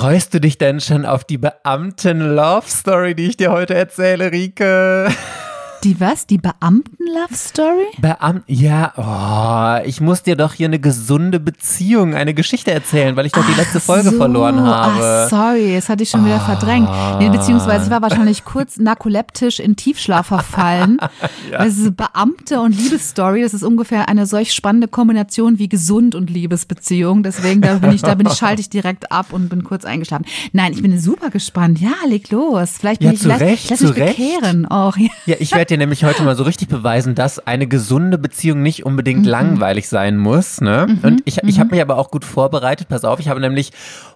Freust 0.00 0.32
du 0.32 0.40
dich 0.40 0.56
denn 0.56 0.80
schon 0.80 1.04
auf 1.04 1.24
die 1.24 1.36
Beamten-Love-Story, 1.36 3.14
die 3.14 3.26
ich 3.26 3.36
dir 3.36 3.52
heute 3.52 3.74
erzähle, 3.74 4.32
Rike? 4.32 5.08
Die 5.82 5.98
was? 5.98 6.26
Die 6.26 6.36
Beamten-Love-Story? 6.36 7.86
Beamten, 8.02 8.42
ja, 8.52 8.92
oh, 8.98 9.86
ich 9.88 10.02
muss 10.02 10.22
dir 10.22 10.36
doch 10.36 10.52
hier 10.52 10.66
eine 10.66 10.78
gesunde 10.78 11.40
Beziehung, 11.40 12.14
eine 12.14 12.34
Geschichte 12.34 12.70
erzählen, 12.70 13.16
weil 13.16 13.24
ich 13.24 13.32
doch 13.32 13.46
die 13.46 13.54
letzte 13.58 13.80
Folge 13.80 14.10
so. 14.10 14.16
verloren 14.18 14.60
habe. 14.60 15.00
Ach, 15.02 15.28
sorry, 15.30 15.72
das 15.74 15.88
hatte 15.88 16.02
ich 16.02 16.10
schon 16.10 16.26
wieder 16.26 16.36
Ah. 16.36 16.40
verdrängt. 16.40 16.88
Nee, 17.18 17.30
beziehungsweise 17.30 17.86
ich 17.86 17.90
war 17.90 18.02
wahrscheinlich 18.02 18.44
kurz 18.44 18.76
narkoleptisch 18.76 19.58
in 19.58 19.74
Tiefschlaf 19.76 20.26
verfallen. 20.26 20.98
Ja. 21.50 21.64
Ist 21.64 21.96
Beamte 21.96 22.60
und 22.60 22.76
Liebesstory, 22.76 23.42
das 23.42 23.54
ist 23.54 23.64
ungefähr 23.64 24.08
eine 24.08 24.26
solch 24.26 24.52
spannende 24.54 24.86
Kombination 24.86 25.58
wie 25.58 25.68
gesund 25.68 26.14
und 26.14 26.30
Liebesbeziehung. 26.30 27.22
Deswegen, 27.24 27.60
da 27.60 27.74
bin 27.78 27.90
ich, 27.92 28.02
da 28.02 28.14
bin 28.14 28.26
ich, 28.28 28.34
schalte 28.34 28.60
ich 28.60 28.70
direkt 28.70 29.10
ab 29.10 29.26
und 29.32 29.48
bin 29.48 29.64
kurz 29.64 29.84
eingeschlafen. 29.84 30.26
Nein, 30.52 30.72
ich 30.74 30.80
bin 30.82 30.96
super 31.00 31.30
gespannt. 31.30 31.80
Ja, 31.80 31.90
leg 32.06 32.30
los. 32.30 32.74
Vielleicht 32.78 33.00
bin 33.00 33.08
Ja, 33.08 33.14
ich, 33.14 33.20
zu 33.20 33.28
lass, 33.28 33.40
Recht, 33.40 33.68
lass 33.70 33.78
zu 33.80 33.86
mich 33.88 33.96
Recht. 33.96 34.16
bekehren 34.18 34.66
auch. 34.66 34.96
Ja. 34.96 35.08
Ja, 35.26 35.36
ich 35.40 35.52
werde 35.54 35.69
dir 35.70 35.78
nämlich 35.78 36.04
heute 36.04 36.22
mal 36.22 36.36
so 36.36 36.42
richtig 36.42 36.68
beweisen, 36.68 37.14
dass 37.14 37.46
eine 37.46 37.66
gesunde 37.66 38.18
Beziehung 38.18 38.62
nicht 38.62 38.84
unbedingt 38.84 39.20
Mhm. 39.24 39.30
langweilig 39.30 39.88
sein 39.88 40.18
muss. 40.18 40.60
Ne? 40.60 40.98
Und 41.02 41.22
ich, 41.24 41.38
ich 41.44 41.58
habe 41.58 41.70
mich 41.70 41.80
aber 41.80 41.96
auch 41.96 42.10
gut 42.10 42.24
vorbereitet. 42.24 42.88
Pass 42.88 43.04
auf, 43.04 43.20
ich 43.20 43.28
habe 43.28 43.40
nämlich 43.40 43.70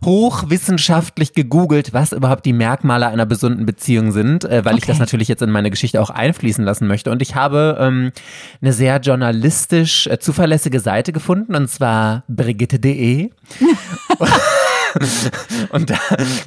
hochwissenschaftlich 0.04 1.32
gegoogelt, 1.32 1.92
was 1.92 2.12
überhaupt 2.12 2.44
die 2.46 2.52
Merkmale 2.52 3.06
einer 3.06 3.26
gesunden 3.26 3.64
Beziehung 3.66 4.12
sind, 4.12 4.44
äh, 4.44 4.64
weil 4.64 4.76
ich 4.76 4.84
Okay. 4.84 4.92
das 4.92 4.98
natürlich 4.98 5.28
jetzt 5.28 5.40
in 5.42 5.50
meine 5.50 5.70
Geschichte 5.70 6.00
auch 6.02 6.10
einfließen 6.10 6.64
lassen 6.64 6.86
möchte. 6.86 7.10
Und 7.10 7.22
ich 7.22 7.34
habe 7.34 7.76
ähm, 7.80 8.10
eine 8.60 8.72
sehr 8.72 8.98
journalistisch 9.00 10.06
äh, 10.08 10.18
zuverlässige 10.18 10.80
Seite 10.80 11.12
gefunden, 11.12 11.54
und 11.54 11.68
zwar 11.68 12.24
brigitte.de. 12.28 13.30
Und 15.70 15.90
da, 15.90 15.96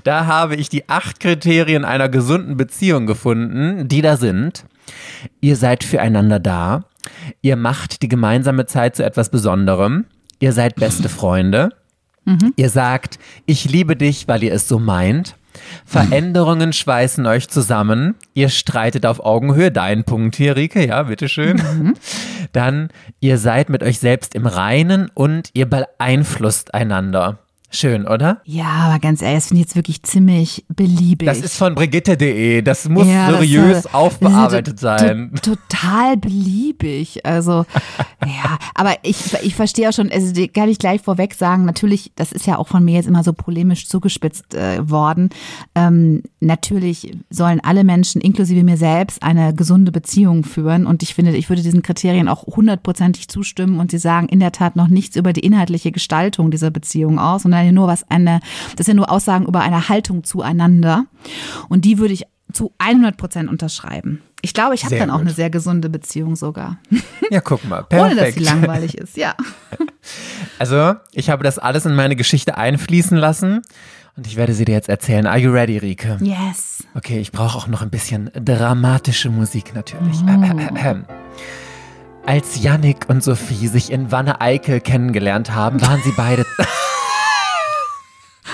da 0.03 0.25
habe 0.25 0.55
ich 0.55 0.69
die 0.69 0.87
acht 0.87 1.19
Kriterien 1.19 1.83
einer 1.83 2.07
gesunden 2.09 2.55
Beziehung 2.57 3.05
gefunden, 3.05 3.87
die 3.89 4.01
da 4.01 4.15
sind. 4.17 4.63
Ihr 5.41 5.55
seid 5.55 5.83
füreinander 5.83 6.39
da. 6.39 6.85
Ihr 7.41 7.55
macht 7.55 8.01
die 8.01 8.07
gemeinsame 8.07 8.65
Zeit 8.65 8.95
zu 8.95 9.03
etwas 9.03 9.29
Besonderem. 9.29 10.05
Ihr 10.39 10.53
seid 10.53 10.75
beste 10.75 11.09
Freunde. 11.09 11.69
Ihr 12.57 12.69
sagt, 12.69 13.19
ich 13.45 13.69
liebe 13.69 13.95
dich, 13.95 14.27
weil 14.27 14.43
ihr 14.43 14.53
es 14.53 14.67
so 14.67 14.79
meint. 14.79 15.35
Veränderungen 15.85 16.73
schweißen 16.73 17.25
euch 17.25 17.49
zusammen. 17.49 18.15
Ihr 18.33 18.49
streitet 18.49 19.05
auf 19.05 19.19
Augenhöhe. 19.19 19.71
Dein 19.71 20.03
Punkt 20.03 20.35
hier, 20.35 20.55
Rike, 20.55 20.85
ja, 20.85 21.03
bitteschön. 21.03 21.95
Dann, 22.51 22.89
ihr 23.19 23.37
seid 23.37 23.69
mit 23.69 23.81
euch 23.81 23.99
selbst 23.99 24.35
im 24.35 24.45
Reinen 24.45 25.09
und 25.13 25.49
ihr 25.53 25.65
beeinflusst 25.65 26.73
einander. 26.73 27.39
Schön, 27.69 28.07
oder? 28.07 28.41
Ja, 28.45 28.65
aber 28.65 28.99
ganz 28.99 29.21
ehrlich, 29.21 29.39
das 29.39 29.47
finde 29.47 29.59
ich 29.61 29.67
jetzt 29.67 29.75
wirklich 29.75 30.01
ziemlich 30.03 30.65
beliebig. 30.73 31.27
Das 31.27 31.41
ist 31.41 31.57
von 31.57 31.75
Brigitte.de. 31.75 32.61
Das 32.61 32.87
muss 32.87 33.05
Ja, 33.07 33.29
das 33.29 33.41
seriös 33.41 33.93
aufbearbeitet 33.93 34.81
das 34.81 34.99
to- 35.01 35.05
sein. 35.05 35.31
to- 35.43 35.55
Total 35.67 36.15
beliebig. 36.17 37.25
Also, 37.25 37.65
ja, 38.25 38.57
aber 38.73 38.93
ich, 39.03 39.17
ich 39.43 39.53
verstehe 39.55 39.89
auch 39.89 39.93
schon, 39.93 40.09
also 40.11 40.33
kann 40.53 40.69
ich 40.69 40.79
gleich 40.79 41.01
vorweg 41.01 41.33
sagen, 41.33 41.65
natürlich, 41.65 42.11
das 42.15 42.31
ist 42.31 42.47
ja 42.47 42.57
auch 42.57 42.69
von 42.69 42.85
mir 42.85 42.95
jetzt 42.95 43.07
immer 43.07 43.23
so 43.23 43.33
polemisch 43.33 43.87
zugespitzt 43.89 44.55
äh, 44.55 44.89
worden. 44.89 45.29
Ähm, 45.75 46.23
natürlich 46.39 47.17
sollen 47.29 47.59
alle 47.61 47.83
Menschen, 47.83 48.21
inklusive 48.21 48.63
mir 48.63 48.77
selbst, 48.77 49.21
eine 49.23 49.53
gesunde 49.53 49.91
Beziehung 49.91 50.45
führen. 50.45 50.85
Und 50.87 51.03
ich 51.03 51.13
finde, 51.13 51.35
ich 51.35 51.49
würde 51.49 51.61
diesen 51.63 51.81
Kriterien 51.81 52.29
auch 52.29 52.43
hundertprozentig 52.47 53.27
zustimmen 53.27 53.79
und 53.79 53.91
sie 53.91 53.97
sagen 53.99 54.29
in 54.29 54.39
der 54.39 54.53
Tat 54.53 54.77
noch 54.77 54.87
nichts 54.87 55.17
über 55.17 55.33
die 55.33 55.41
inhaltliche 55.41 55.91
Gestaltung 55.91 56.49
dieser 56.49 56.71
Beziehung 56.71 57.19
aus, 57.19 57.43
sondern 57.43 57.56
nur 57.63 57.87
was 57.87 58.09
eine, 58.09 58.39
das 58.75 58.85
sind 58.85 58.95
ja 58.95 59.01
nur 59.01 59.11
Aussagen 59.11 59.45
über 59.45 59.61
eine 59.61 59.89
Haltung 59.89 60.23
zueinander. 60.23 61.05
Und 61.69 61.85
die 61.85 61.97
würde 61.97 62.13
ich 62.13 62.25
zu 62.53 62.73
100 62.77 63.17
Prozent 63.17 63.49
unterschreiben. 63.49 64.21
Ich 64.41 64.53
glaube, 64.53 64.75
ich 64.75 64.85
habe 64.85 64.97
dann 64.97 65.09
auch 65.09 65.17
gut. 65.17 65.25
eine 65.25 65.33
sehr 65.33 65.49
gesunde 65.49 65.89
Beziehung 65.89 66.35
sogar. 66.35 66.77
Ja, 67.29 67.41
guck 67.41 67.67
mal. 67.67 67.85
Ohne 67.91 68.11
dass 68.11 68.15
Perfekt. 68.15 68.37
sie 68.37 68.43
langweilig 68.45 68.97
ist, 68.97 69.17
ja. 69.17 69.35
Also, 70.59 70.95
ich 71.11 71.29
habe 71.29 71.43
das 71.43 71.59
alles 71.59 71.85
in 71.85 71.93
meine 71.93 72.15
Geschichte 72.15 72.57
einfließen 72.57 73.17
lassen 73.17 73.63
und 74.15 74.25
ich 74.25 74.37
werde 74.37 74.53
sie 74.53 74.63
dir 74.63 74.71
jetzt 74.71 74.87
erzählen. 74.87 75.27
Are 75.27 75.37
you 75.37 75.51
ready, 75.51 75.77
Rike? 75.77 76.17
Yes. 76.21 76.85
Okay, 76.95 77.19
ich 77.19 77.33
brauche 77.33 77.57
auch 77.57 77.67
noch 77.67 77.81
ein 77.81 77.89
bisschen 77.89 78.31
dramatische 78.33 79.29
Musik 79.29 79.75
natürlich. 79.75 80.17
Als 82.25 82.63
Yannick 82.63 83.09
und 83.09 83.23
Sophie 83.23 83.67
sich 83.67 83.91
in 83.91 84.11
Wanne 84.11 84.41
Eickel 84.41 84.79
kennengelernt 84.79 85.53
haben, 85.53 85.81
waren 85.81 86.01
sie 86.03 86.13
beide. 86.15 86.45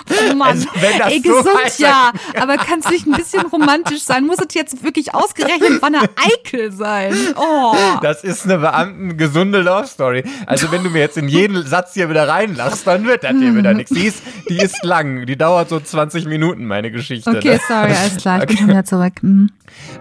Oh 0.09 0.35
Mann, 0.35 0.49
Also, 0.49 0.67
wenn 0.79 0.99
das 0.99 1.11
ey, 1.11 1.21
so 1.23 1.29
gesund 1.37 1.55
weiter- 1.55 1.73
ja, 1.79 2.11
aber 2.39 2.57
kann 2.57 2.79
es 2.79 2.89
nicht 2.89 3.05
ein 3.07 3.13
bisschen 3.13 3.41
romantisch 3.47 4.03
sein? 4.03 4.25
Muss 4.25 4.37
es 4.39 4.53
jetzt 4.53 4.83
wirklich 4.83 5.13
ausgerechnet 5.15 5.81
Wanne 5.81 5.99
Eikel 6.15 6.71
sein? 6.71 7.15
Oh. 7.35 7.75
Das 8.01 8.23
ist 8.23 8.45
eine 8.45 8.57
beamtengesunde 8.59 9.61
Love 9.61 9.87
Story. 9.87 10.23
Also 10.45 10.71
wenn 10.71 10.83
du 10.83 10.89
mir 10.89 10.99
jetzt 10.99 11.17
in 11.17 11.27
jeden 11.27 11.65
Satz 11.65 11.93
hier 11.93 12.09
wieder 12.09 12.27
reinlachst, 12.27 12.85
dann 12.85 13.05
wird 13.05 13.23
das 13.23 13.31
hier 13.31 13.55
wieder 13.55 13.73
nichts. 13.73 13.93
Die 13.93 14.05
ist, 14.05 14.23
die 14.49 14.57
ist 14.57 14.83
lang. 14.83 15.25
Die 15.25 15.37
dauert 15.37 15.69
so 15.69 15.79
20 15.79 16.25
Minuten, 16.25 16.65
meine 16.65 16.91
Geschichte. 16.91 17.29
Okay, 17.29 17.53
ne? 17.53 17.59
sorry, 17.67 17.91
alles 17.93 18.17
klar, 18.17 18.39
ich 18.41 18.47
bin 18.47 18.57
schon 18.57 18.67
wieder 18.67 18.85
zurück. 18.85 19.13
Hm. 19.21 19.49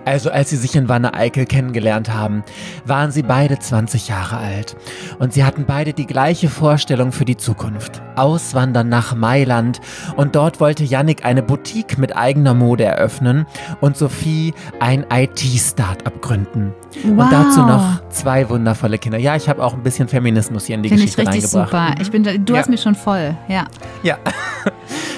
Also 0.04 0.30
als 0.30 0.50
sie 0.50 0.56
sich 0.56 0.74
in 0.76 0.88
Wanne 0.88 1.14
Eickel 1.14 1.46
kennengelernt 1.46 2.12
haben, 2.12 2.42
waren 2.84 3.10
sie 3.12 3.22
beide 3.22 3.58
20 3.58 4.08
Jahre 4.08 4.36
alt. 4.38 4.76
Und 5.18 5.32
sie 5.32 5.44
hatten 5.44 5.64
beide 5.66 5.92
die 5.92 6.06
gleiche 6.06 6.48
Vorstellung 6.48 7.12
für 7.12 7.24
die 7.24 7.36
Zukunft. 7.36 8.02
Auswandern 8.16 8.88
nach 8.88 9.14
Mailand. 9.14 9.80
Und 10.16 10.34
dort 10.36 10.60
wollte 10.60 10.84
Yannick 10.84 11.24
eine 11.24 11.42
Boutique 11.42 11.98
mit 11.98 12.16
eigener 12.16 12.54
Mode 12.54 12.84
eröffnen 12.84 13.46
und 13.80 13.96
Sophie 13.96 14.54
ein 14.80 15.04
IT-Startup 15.12 16.20
gründen. 16.20 16.72
Wow. 17.04 17.24
Und 17.24 17.32
dazu 17.32 17.60
noch 17.64 18.08
zwei 18.10 18.48
wundervolle 18.48 18.98
Kinder. 18.98 19.18
Ja, 19.18 19.36
ich 19.36 19.48
habe 19.48 19.62
auch 19.64 19.72
ein 19.74 19.82
bisschen 19.82 20.08
Feminismus 20.08 20.66
hier 20.66 20.76
in 20.76 20.82
die 20.82 20.88
Finde 20.90 21.04
ich 21.04 21.16
Geschichte 21.16 21.32
richtig 21.32 21.54
reingebracht. 21.56 21.98
super. 21.98 22.02
Ich 22.02 22.10
bin, 22.10 22.44
du 22.44 22.52
Ja. 22.52 22.60
hast 22.60 22.68
mich 22.68 22.82
schon 22.82 22.94
voll, 22.94 23.34
ja. 23.48 23.64
Ja. 24.02 24.18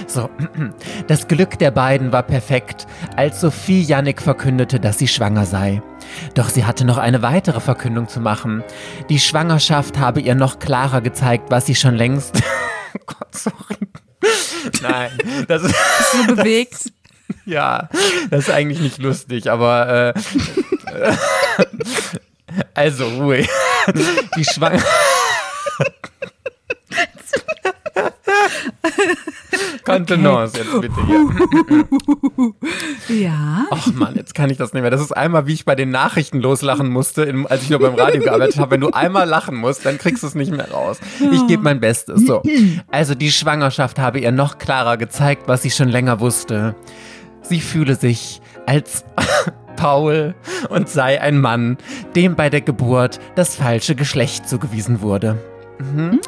So, 0.07 0.31
das 1.07 1.29
Glück 1.29 1.59
der 1.59 1.71
beiden 1.71 2.13
war 2.13 2.23
perfekt, 2.23 2.87
als 3.17 3.41
Sophie 3.41 3.83
Yannick 3.83 4.21
verkündete, 4.23 4.81
dass 4.81 4.99
sie 4.99 5.09
schwanger 5.09 5.47
sei. 5.47 5.83
Doch 6.35 6.49
sie 6.49 6.65
hatte 6.65 6.85
noch 6.85 6.99
eine 6.99 7.23
weitere 7.23 7.61
Verkündung 7.61 8.09
zu 8.09 8.21
machen. 8.21 8.63
Die 9.09 9.19
Schwangerschaft 9.19 9.99
habe 9.99 10.21
ihr 10.21 10.35
noch 10.35 10.59
klarer 10.59 11.01
gezeigt, 11.01 11.51
was 11.51 11.67
sie 11.67 11.75
schon 11.75 11.95
längst. 11.95 12.43
Oh 12.97 13.03
Gott, 13.07 13.35
sorry. 13.35 13.89
Nein, 14.83 15.11
das 15.49 15.65
ist. 15.65 15.75
So 16.13 16.35
bewegt. 16.35 16.93
Ja, 17.47 17.89
das 18.31 18.45
ist 18.45 18.51
eigentlich 18.51 18.81
nicht 18.81 18.99
lustig, 18.99 19.51
aber 19.51 20.15
äh, 20.15 21.01
äh, 21.11 21.17
also 22.75 23.07
Ruhe. 23.07 23.47
Die 24.37 24.45
Schwanger. 24.45 24.83
Kontenance 29.85 30.59
jetzt 30.59 30.81
bitte 30.81 31.07
hier. 31.07 31.25
Ja. 33.09 33.67
Ach 33.71 33.87
Mann, 33.93 34.15
jetzt 34.17 34.35
kann 34.35 34.51
ich 34.51 34.57
das 34.57 34.73
nicht 34.73 34.83
mehr. 34.83 34.91
Das 34.91 35.01
ist 35.01 35.13
einmal, 35.13 35.47
wie 35.47 35.53
ich 35.53 35.65
bei 35.65 35.75
den 35.75 35.91
Nachrichten 35.91 36.41
loslachen 36.41 36.91
musste, 36.91 37.33
als 37.49 37.63
ich 37.63 37.71
noch 37.71 37.81
beim 37.81 37.95
Radio 37.95 38.23
gearbeitet 38.23 38.59
habe. 38.59 38.71
Wenn 38.73 38.81
du 38.81 38.91
einmal 38.91 39.29
lachen 39.29 39.57
musst, 39.57 39.85
dann 39.85 39.99
kriegst 39.99 40.23
du 40.23 40.27
es 40.27 40.35
nicht 40.35 40.51
mehr 40.51 40.71
raus. 40.71 41.01
Ich 41.33 41.47
gebe 41.47 41.63
mein 41.63 41.81
Bestes. 41.81 42.25
So. 42.27 42.43
Also 42.91 43.15
die 43.15 43.31
Schwangerschaft 43.31 43.99
habe 43.99 44.21
ihr 44.21 44.33
noch 44.33 44.59
klarer 44.59 44.97
gezeigt, 44.97 45.43
was 45.47 45.63
sie 45.63 45.71
schon 45.71 45.89
länger 45.89 46.21
wusste. 46.21 46.75
Sie 47.43 47.61
fühle 47.61 47.95
sich 47.97 48.41
als 48.67 49.05
Paul 49.77 50.35
und 50.71 50.89
sei 50.89 51.21
ein 51.21 51.41
Mann, 51.41 51.77
dem 52.15 52.37
bei 52.37 52.51
der 52.51 52.61
Geburt 52.61 53.21
das 53.35 53.57
falsche 53.57 53.95
Geschlecht 53.95 54.49
zugewiesen 54.49 55.01
wurde. 55.03 55.39
Mhm. 55.79 56.21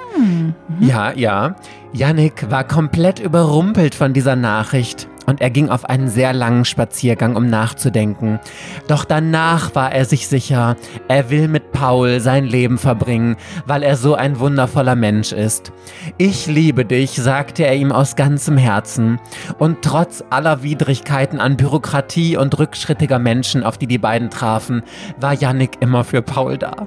Ja, 0.81 1.12
ja. 1.12 1.57
Yannick 1.93 2.51
war 2.51 2.65
komplett 2.65 3.21
überrumpelt 3.21 3.95
von 3.95 4.12
dieser 4.12 4.37
Nachricht 4.37 5.09
und 5.27 5.41
er 5.41 5.51
ging 5.51 5.69
auf 5.69 5.84
einen 5.84 6.09
sehr 6.09 6.33
langen 6.33 6.65
Spaziergang, 6.65 7.37
um 7.37 7.48
nachzudenken. 7.48 8.39
Doch 8.87 9.04
danach 9.04 9.75
war 9.75 9.93
er 9.93 10.04
sich 10.04 10.28
sicher, 10.28 10.77
er 11.09 11.31
will 11.31 11.48
mit 11.48 11.72
Paul 11.72 12.21
sein 12.21 12.45
Leben 12.45 12.78
verbringen, 12.78 13.37
weil 13.66 13.83
er 13.83 13.97
so 13.97 14.15
ein 14.15 14.39
wundervoller 14.39 14.95
Mensch 14.95 15.33
ist. 15.33 15.72
Ich 16.16 16.47
liebe 16.47 16.84
dich, 16.84 17.10
sagte 17.13 17.65
er 17.65 17.75
ihm 17.75 17.92
aus 17.92 18.16
ganzem 18.16 18.57
Herzen. 18.57 19.21
Und 19.59 19.83
trotz 19.83 20.25
aller 20.31 20.63
Widrigkeiten 20.63 21.41
an 21.41 21.57
Bürokratie 21.57 22.37
und 22.37 22.59
rückschrittiger 22.59 23.19
Menschen, 23.19 23.65
auf 23.65 23.78
die 23.78 23.87
die 23.87 23.99
beiden 23.99 24.31
trafen, 24.31 24.83
war 25.19 25.34
Yannick 25.34 25.78
immer 25.81 26.04
für 26.04 26.22
Paul 26.22 26.59
da. 26.59 26.87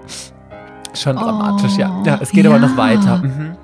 Schon 0.94 1.16
dramatisch, 1.16 1.78
ja. 1.78 2.02
Ja, 2.06 2.20
es 2.22 2.32
geht 2.32 2.46
aber 2.46 2.60
noch 2.60 2.72
ja. 2.72 2.78
weiter. 2.78 3.18
Mhm. 3.18 3.58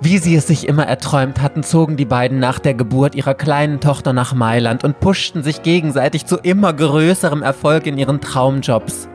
Wie 0.00 0.18
sie 0.18 0.34
es 0.34 0.48
sich 0.48 0.66
immer 0.66 0.84
erträumt 0.84 1.40
hatten, 1.40 1.62
zogen 1.62 1.96
die 1.96 2.04
beiden 2.04 2.40
nach 2.40 2.58
der 2.58 2.74
Geburt 2.74 3.14
ihrer 3.14 3.34
kleinen 3.34 3.78
Tochter 3.78 4.12
nach 4.12 4.34
Mailand 4.34 4.82
und 4.82 4.98
pushten 4.98 5.44
sich 5.44 5.62
gegenseitig 5.62 6.26
zu 6.26 6.38
immer 6.38 6.72
größerem 6.72 7.42
Erfolg 7.42 7.86
in 7.86 7.98
ihren 7.98 8.20
Traumjobs. 8.20 9.08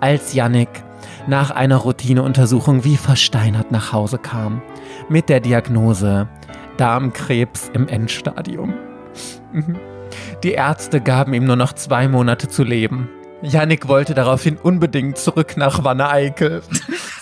Als 0.00 0.34
Yannick 0.34 0.82
nach 1.28 1.52
einer 1.52 1.76
Routineuntersuchung 1.76 2.82
wie 2.82 2.96
versteinert 2.96 3.70
nach 3.70 3.92
Hause 3.92 4.18
kam, 4.18 4.62
mit 5.08 5.28
der 5.28 5.38
Diagnose 5.38 6.26
Darmkrebs 6.76 7.70
im 7.72 7.86
Endstadium. 7.86 8.74
Mhm. 9.52 9.76
Die 10.42 10.52
Ärzte 10.52 11.00
gaben 11.00 11.34
ihm 11.34 11.44
nur 11.44 11.56
noch 11.56 11.72
zwei 11.72 12.08
Monate 12.08 12.48
zu 12.48 12.64
leben. 12.64 13.08
Yannick 13.42 13.88
wollte 13.88 14.14
daraufhin 14.14 14.56
unbedingt 14.56 15.18
zurück 15.18 15.56
nach 15.56 15.84
Wanne 15.84 16.08
Eickel. 16.08 16.62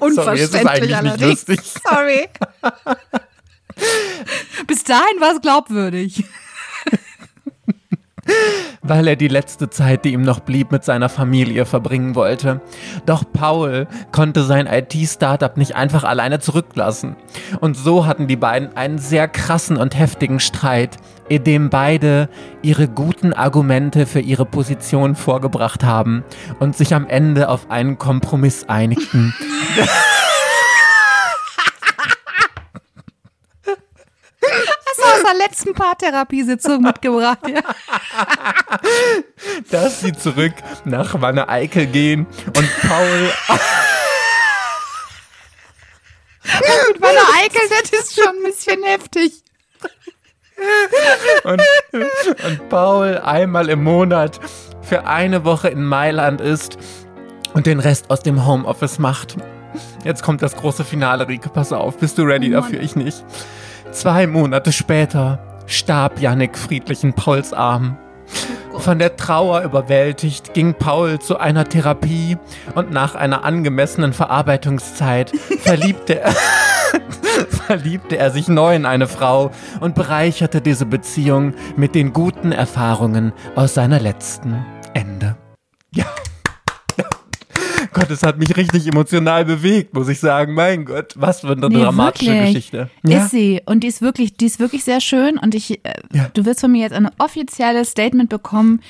Unverständlich 0.00 0.96
allerdings. 0.96 1.44
Sorry. 1.46 2.28
Bis 4.66 4.84
dahin 4.84 5.20
war 5.20 5.34
es 5.34 5.40
glaubwürdig 5.40 6.24
weil 8.82 9.08
er 9.08 9.16
die 9.16 9.28
letzte 9.28 9.70
Zeit, 9.70 10.04
die 10.04 10.12
ihm 10.12 10.22
noch 10.22 10.40
blieb, 10.40 10.72
mit 10.72 10.84
seiner 10.84 11.08
Familie 11.08 11.66
verbringen 11.66 12.14
wollte. 12.14 12.60
Doch 13.06 13.24
Paul 13.32 13.86
konnte 14.12 14.42
sein 14.44 14.66
IT-Startup 14.66 15.56
nicht 15.56 15.76
einfach 15.76 16.04
alleine 16.04 16.40
zurücklassen. 16.40 17.16
Und 17.60 17.76
so 17.76 18.06
hatten 18.06 18.26
die 18.26 18.36
beiden 18.36 18.76
einen 18.76 18.98
sehr 18.98 19.28
krassen 19.28 19.76
und 19.76 19.98
heftigen 19.98 20.40
Streit, 20.40 20.96
in 21.28 21.44
dem 21.44 21.70
beide 21.70 22.28
ihre 22.62 22.88
guten 22.88 23.32
Argumente 23.32 24.06
für 24.06 24.20
ihre 24.20 24.46
Position 24.46 25.14
vorgebracht 25.14 25.84
haben 25.84 26.24
und 26.58 26.76
sich 26.76 26.94
am 26.94 27.06
Ende 27.06 27.48
auf 27.48 27.70
einen 27.70 27.98
Kompromiss 27.98 28.64
einigten. 28.68 29.34
aus 35.20 35.30
der 35.30 35.38
letzten 35.38 35.74
Paartherapiesitzung 35.74 36.82
mitgebracht. 36.82 37.38
Ja. 37.48 37.60
Dass 39.70 40.00
sie 40.00 40.12
zurück 40.12 40.52
nach 40.84 41.20
Wanne 41.20 41.48
Eickel 41.48 41.86
gehen 41.86 42.26
und 42.46 42.68
Paul. 42.88 43.32
Mit 46.44 47.00
Wanne 47.00 47.20
Eickel, 47.42 47.62
das 47.68 47.90
ist 47.90 48.14
schon 48.14 48.28
ein 48.28 48.42
bisschen 48.44 48.82
heftig. 48.82 49.42
Und, 51.44 51.62
und 52.44 52.68
Paul 52.68 53.18
einmal 53.18 53.70
im 53.70 53.82
Monat 53.82 54.40
für 54.82 55.06
eine 55.06 55.44
Woche 55.44 55.68
in 55.68 55.82
Mailand 55.84 56.40
ist 56.40 56.76
und 57.54 57.66
den 57.66 57.80
Rest 57.80 58.10
aus 58.10 58.22
dem 58.22 58.46
Homeoffice 58.46 58.98
macht. 58.98 59.36
Jetzt 60.04 60.22
kommt 60.22 60.42
das 60.42 60.56
große 60.56 60.84
Finale, 60.84 61.28
Rike, 61.28 61.48
pass 61.48 61.72
auf. 61.72 61.98
Bist 61.98 62.18
du 62.18 62.22
ready 62.22 62.48
oh 62.50 62.60
dafür? 62.60 62.80
Ich 62.80 62.96
nicht. 62.96 63.24
Zwei 63.92 64.28
Monate 64.28 64.72
später 64.72 65.40
starb 65.66 66.20
Yannick 66.20 66.56
friedlich 66.56 67.02
in 67.02 67.12
Pauls 67.12 67.52
Arm. 67.52 67.98
Von 68.72 68.98
der 69.00 69.16
Trauer 69.16 69.62
überwältigt 69.62 70.54
ging 70.54 70.74
Paul 70.74 71.18
zu 71.18 71.38
einer 71.38 71.64
Therapie 71.64 72.38
und 72.76 72.92
nach 72.92 73.16
einer 73.16 73.44
angemessenen 73.44 74.12
Verarbeitungszeit 74.12 75.30
verliebte 75.60 76.20
er, 76.20 76.32
verliebte 77.66 78.16
er 78.16 78.30
sich 78.30 78.48
neu 78.48 78.76
in 78.76 78.86
eine 78.86 79.08
Frau 79.08 79.50
und 79.80 79.96
bereicherte 79.96 80.60
diese 80.60 80.86
Beziehung 80.86 81.54
mit 81.76 81.96
den 81.96 82.12
guten 82.12 82.52
Erfahrungen 82.52 83.32
aus 83.56 83.74
seiner 83.74 83.98
letzten 83.98 84.64
Ende. 84.94 85.36
Ja. 85.92 86.06
Gott, 87.92 88.10
es 88.10 88.22
hat 88.22 88.38
mich 88.38 88.56
richtig 88.56 88.86
emotional 88.86 89.44
bewegt, 89.44 89.94
muss 89.94 90.08
ich 90.08 90.20
sagen. 90.20 90.54
Mein 90.54 90.84
Gott, 90.84 91.14
was 91.16 91.40
für 91.40 91.50
eine 91.50 91.68
nee, 91.68 91.80
dramatische 91.80 92.30
wirklich. 92.30 92.54
Geschichte. 92.54 92.90
Ja? 93.02 93.24
Ist 93.24 93.30
sie. 93.30 93.60
Und 93.66 93.80
die 93.80 93.88
ist 93.88 94.00
wirklich, 94.00 94.36
die 94.36 94.46
ist 94.46 94.60
wirklich 94.60 94.84
sehr 94.84 95.00
schön. 95.00 95.38
Und 95.38 95.54
ich, 95.54 95.84
äh, 95.84 95.94
ja. 96.12 96.30
du 96.32 96.44
wirst 96.44 96.60
von 96.60 96.70
mir 96.70 96.82
jetzt 96.82 96.92
ein 96.92 97.10
offizielles 97.18 97.90
Statement 97.90 98.28
bekommen. 98.28 98.80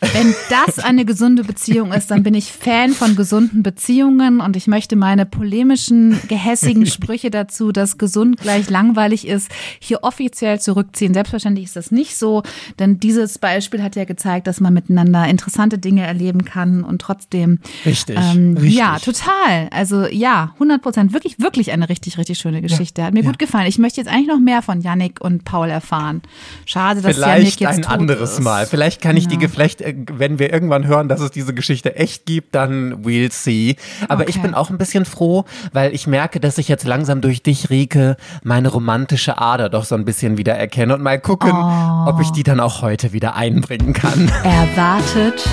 Wenn 0.00 0.34
das 0.48 0.78
eine 0.78 1.04
gesunde 1.04 1.44
Beziehung 1.44 1.92
ist, 1.92 2.10
dann 2.10 2.22
bin 2.22 2.34
ich 2.34 2.52
Fan 2.52 2.92
von 2.92 3.16
gesunden 3.16 3.62
Beziehungen 3.62 4.40
und 4.40 4.56
ich 4.56 4.66
möchte 4.66 4.96
meine 4.96 5.26
polemischen, 5.26 6.20
gehässigen 6.28 6.86
Sprüche 6.86 7.30
dazu, 7.30 7.72
dass 7.72 7.98
gesund 7.98 8.40
gleich 8.40 8.70
langweilig 8.70 9.26
ist, 9.26 9.50
hier 9.80 10.02
offiziell 10.02 10.60
zurückziehen. 10.60 11.14
Selbstverständlich 11.14 11.66
ist 11.66 11.76
das 11.76 11.90
nicht 11.90 12.16
so, 12.16 12.42
denn 12.78 13.00
dieses 13.00 13.38
Beispiel 13.38 13.82
hat 13.82 13.96
ja 13.96 14.04
gezeigt, 14.04 14.46
dass 14.46 14.60
man 14.60 14.72
miteinander 14.72 15.26
interessante 15.26 15.78
Dinge 15.78 16.06
erleben 16.06 16.44
kann 16.44 16.84
und 16.84 17.00
trotzdem 17.00 17.58
Richtig. 17.84 18.19
Ähm, 18.20 18.56
ja, 18.62 18.98
total. 18.98 19.68
Also 19.70 20.06
ja, 20.06 20.50
100 20.54 20.82
Prozent. 20.82 21.12
Wirklich, 21.12 21.40
wirklich 21.40 21.72
eine 21.72 21.88
richtig, 21.88 22.18
richtig 22.18 22.38
schöne 22.38 22.62
Geschichte. 22.62 23.00
Ja, 23.00 23.06
Hat 23.08 23.14
mir 23.14 23.22
ja. 23.22 23.26
gut 23.26 23.38
gefallen. 23.38 23.66
Ich 23.66 23.78
möchte 23.78 24.00
jetzt 24.00 24.10
eigentlich 24.10 24.28
noch 24.28 24.38
mehr 24.38 24.62
von 24.62 24.80
Yannick 24.80 25.20
und 25.20 25.44
Paul 25.44 25.68
erfahren. 25.68 26.22
Schade, 26.66 27.00
dass 27.00 27.16
Vielleicht 27.16 27.60
Yannick 27.60 27.78
jetzt 27.78 27.86
ein 27.88 28.00
anderes 28.00 28.32
ist. 28.34 28.40
Mal. 28.40 28.66
Vielleicht 28.66 29.00
kann 29.00 29.16
ich 29.16 29.24
ja. 29.24 29.30
die 29.30 29.38
Geflecht, 29.38 29.80
äh, 29.80 29.94
wenn 30.12 30.38
wir 30.38 30.52
irgendwann 30.52 30.86
hören, 30.86 31.08
dass 31.08 31.20
es 31.20 31.30
diese 31.30 31.54
Geschichte 31.54 31.96
echt 31.96 32.26
gibt, 32.26 32.54
dann 32.54 33.04
we'll 33.04 33.32
see. 33.32 33.76
Aber 34.08 34.22
okay. 34.22 34.30
ich 34.30 34.42
bin 34.42 34.54
auch 34.54 34.70
ein 34.70 34.78
bisschen 34.78 35.04
froh, 35.04 35.44
weil 35.72 35.94
ich 35.94 36.06
merke, 36.06 36.40
dass 36.40 36.58
ich 36.58 36.68
jetzt 36.68 36.86
langsam 36.86 37.20
durch 37.20 37.42
dich, 37.42 37.70
Rike, 37.70 38.16
meine 38.42 38.68
romantische 38.68 39.38
Ader 39.38 39.68
doch 39.68 39.84
so 39.84 39.94
ein 39.94 40.04
bisschen 40.04 40.38
wieder 40.38 40.54
erkenne 40.54 40.94
und 40.94 41.02
mal 41.02 41.20
gucken, 41.20 41.52
oh. 41.52 42.08
ob 42.08 42.20
ich 42.20 42.30
die 42.30 42.42
dann 42.42 42.60
auch 42.60 42.82
heute 42.82 43.12
wieder 43.12 43.36
einbringen 43.36 43.92
kann. 43.92 44.30
Erwartet 44.44 45.48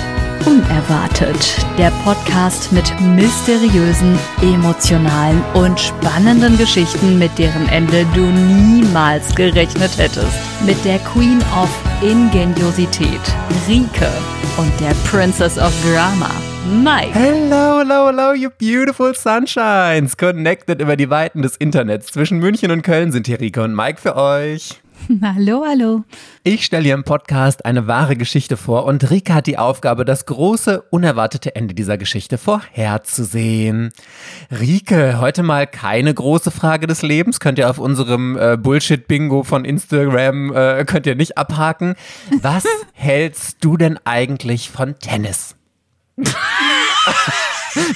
Unerwartet, 0.46 1.66
der 1.76 1.90
Podcast 2.04 2.57
mit 2.72 2.92
mysteriösen, 3.00 4.18
emotionalen 4.42 5.42
und 5.54 5.78
spannenden 5.78 6.58
Geschichten, 6.58 7.18
mit 7.18 7.36
deren 7.38 7.68
Ende 7.68 8.04
du 8.14 8.20
niemals 8.20 9.34
gerechnet 9.34 9.96
hättest. 9.96 10.38
Mit 10.66 10.82
der 10.84 10.98
Queen 10.98 11.38
of 11.60 11.70
Ingeniosität, 12.02 13.20
Rike, 13.68 14.10
und 14.58 14.72
der 14.80 14.94
Princess 15.08 15.56
of 15.58 15.72
Drama, 15.82 16.30
Mike. 16.82 17.12
Hello, 17.12 17.78
hello, 17.78 18.08
hello, 18.08 18.32
you 18.32 18.50
beautiful 18.50 19.14
sunshines. 19.14 20.16
Connected 20.16 20.80
über 20.80 20.96
die 20.96 21.08
Weiten 21.08 21.42
des 21.42 21.56
Internets. 21.56 22.08
Zwischen 22.08 22.38
München 22.38 22.70
und 22.70 22.82
Köln 22.82 23.12
sind 23.12 23.26
hier 23.26 23.40
Rike 23.40 23.62
und 23.62 23.74
Mike 23.74 24.00
für 24.00 24.16
euch. 24.16 24.80
Hallo, 25.22 25.64
hallo. 25.66 26.04
Ich 26.44 26.64
stelle 26.64 26.84
hier 26.84 26.94
im 26.94 27.04
Podcast 27.04 27.64
eine 27.64 27.86
wahre 27.86 28.16
Geschichte 28.16 28.56
vor 28.56 28.84
und 28.84 29.10
Rika 29.10 29.34
hat 29.34 29.46
die 29.46 29.56
Aufgabe, 29.58 30.04
das 30.04 30.26
große, 30.26 30.82
unerwartete 30.90 31.54
Ende 31.56 31.74
dieser 31.74 31.96
Geschichte 31.98 32.36
vorherzusehen. 32.38 33.90
Rike, 34.50 35.18
heute 35.20 35.42
mal 35.42 35.66
keine 35.66 36.12
große 36.12 36.50
Frage 36.50 36.86
des 36.86 37.02
Lebens. 37.02 37.40
Könnt 37.40 37.58
ihr 37.58 37.70
auf 37.70 37.78
unserem 37.78 38.36
äh, 38.36 38.56
Bullshit-Bingo 38.56 39.44
von 39.44 39.64
Instagram, 39.64 40.54
äh, 40.54 40.84
könnt 40.84 41.06
ihr 41.06 41.14
nicht 41.14 41.38
abhaken. 41.38 41.94
Was 42.40 42.64
hältst 42.92 43.58
du 43.64 43.76
denn 43.76 43.98
eigentlich 44.04 44.70
von 44.70 44.98
Tennis? 44.98 45.54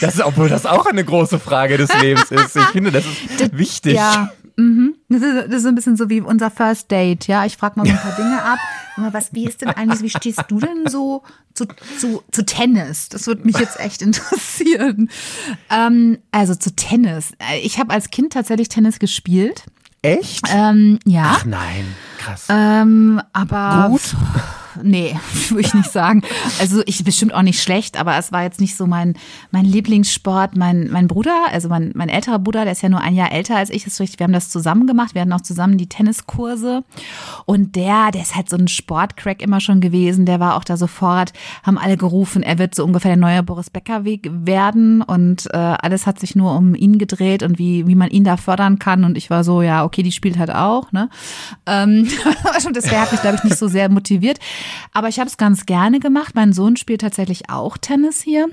Das 0.00 0.14
ist, 0.14 0.22
obwohl 0.22 0.48
das 0.48 0.64
auch 0.64 0.86
eine 0.86 1.04
große 1.04 1.40
Frage 1.40 1.76
des 1.76 1.90
Lebens 2.00 2.30
ist. 2.30 2.54
Ich 2.54 2.62
finde, 2.66 2.92
das 2.92 3.04
ist 3.04 3.58
wichtig. 3.58 3.94
Ja, 3.94 4.30
Mhm. 4.56 4.91
Das, 5.12 5.22
ist, 5.22 5.46
das 5.48 5.60
ist 5.60 5.66
ein 5.66 5.74
bisschen 5.74 5.96
so 5.96 6.08
wie 6.08 6.20
unser 6.20 6.50
First 6.50 6.90
Date, 6.90 7.26
ja. 7.26 7.44
Ich 7.44 7.56
frage 7.56 7.78
mal 7.78 7.86
so 7.86 7.92
ein 7.92 7.98
paar 7.98 8.16
Dinge 8.16 8.42
ab. 8.42 8.58
Was, 9.12 9.32
wie 9.32 9.46
ist 9.46 9.62
denn 9.62 9.70
eigentlich, 9.70 10.02
wie 10.02 10.10
stehst 10.10 10.44
du 10.48 10.58
denn 10.58 10.86
so 10.88 11.22
zu, 11.54 11.66
zu, 11.98 12.22
zu 12.30 12.44
Tennis? 12.44 13.08
Das 13.08 13.26
würde 13.26 13.44
mich 13.44 13.58
jetzt 13.58 13.80
echt 13.80 14.02
interessieren. 14.02 15.10
Ähm, 15.70 16.18
also 16.30 16.54
zu 16.54 16.74
Tennis. 16.74 17.32
Ich 17.62 17.78
habe 17.78 17.92
als 17.92 18.10
Kind 18.10 18.32
tatsächlich 18.32 18.68
Tennis 18.68 18.98
gespielt. 18.98 19.64
Echt? 20.02 20.46
Ähm, 20.52 20.98
ja. 21.06 21.36
Ach 21.36 21.44
nein, 21.44 21.86
krass. 22.18 22.46
Ähm, 22.48 23.22
aber. 23.32 23.88
Gut 23.90 24.14
nee, 24.82 25.16
würde 25.48 25.60
ich 25.60 25.74
nicht 25.74 25.90
sagen. 25.90 26.22
Also 26.60 26.82
ich 26.86 27.02
bestimmt 27.04 27.34
auch 27.34 27.42
nicht 27.42 27.62
schlecht, 27.62 27.98
aber 27.98 28.16
es 28.16 28.32
war 28.32 28.42
jetzt 28.42 28.60
nicht 28.60 28.76
so 28.76 28.86
mein, 28.86 29.14
mein 29.50 29.64
Lieblingssport. 29.64 30.56
Mein, 30.56 30.88
mein 30.90 31.08
Bruder, 31.08 31.46
also 31.50 31.68
mein, 31.68 31.92
mein 31.94 32.08
älterer 32.08 32.38
Bruder, 32.38 32.64
der 32.64 32.72
ist 32.72 32.82
ja 32.82 32.88
nur 32.88 33.00
ein 33.00 33.14
Jahr 33.14 33.32
älter 33.32 33.56
als 33.56 33.70
ich, 33.70 33.86
ist 33.86 34.00
richtig, 34.00 34.18
wir 34.18 34.24
haben 34.24 34.32
das 34.32 34.50
zusammen 34.50 34.86
gemacht. 34.86 35.14
Wir 35.14 35.22
hatten 35.22 35.32
auch 35.32 35.40
zusammen 35.40 35.78
die 35.78 35.88
Tenniskurse. 35.88 36.84
Und 37.44 37.76
der, 37.76 38.10
der 38.12 38.22
ist 38.22 38.36
halt 38.36 38.48
so 38.48 38.56
ein 38.56 38.68
Sportcrack 38.68 39.42
immer 39.42 39.60
schon 39.60 39.80
gewesen. 39.80 40.26
Der 40.26 40.40
war 40.40 40.56
auch 40.56 40.64
da 40.64 40.76
sofort, 40.76 41.32
haben 41.62 41.78
alle 41.78 41.96
gerufen, 41.96 42.42
er 42.42 42.58
wird 42.58 42.74
so 42.74 42.84
ungefähr 42.84 43.10
der 43.10 43.20
neue 43.20 43.42
Boris 43.42 43.70
Becker 43.70 44.04
werden. 44.04 45.02
Und 45.02 45.46
äh, 45.52 45.56
alles 45.56 46.06
hat 46.06 46.18
sich 46.18 46.36
nur 46.36 46.56
um 46.56 46.74
ihn 46.74 46.98
gedreht 46.98 47.42
und 47.42 47.58
wie, 47.58 47.86
wie 47.86 47.94
man 47.94 48.10
ihn 48.10 48.24
da 48.24 48.36
fördern 48.36 48.78
kann. 48.78 49.04
Und 49.04 49.16
ich 49.16 49.30
war 49.30 49.44
so, 49.44 49.62
ja, 49.62 49.84
okay, 49.84 50.02
die 50.02 50.12
spielt 50.12 50.38
halt 50.38 50.54
auch. 50.54 50.92
Ne? 50.92 51.08
Ähm, 51.66 52.08
das 52.72 52.90
hat 52.90 53.12
mich, 53.12 53.20
glaube 53.20 53.36
ich, 53.36 53.44
nicht 53.44 53.58
so 53.58 53.68
sehr 53.68 53.88
motiviert. 53.88 54.38
Aber 54.92 55.08
ich 55.08 55.18
habe 55.18 55.28
es 55.28 55.36
ganz 55.36 55.66
gerne 55.66 56.00
gemacht. 56.00 56.34
Mein 56.34 56.52
Sohn 56.52 56.76
spielt 56.76 57.00
tatsächlich 57.00 57.50
auch 57.50 57.76
Tennis 57.78 58.20
hier. 58.22 58.48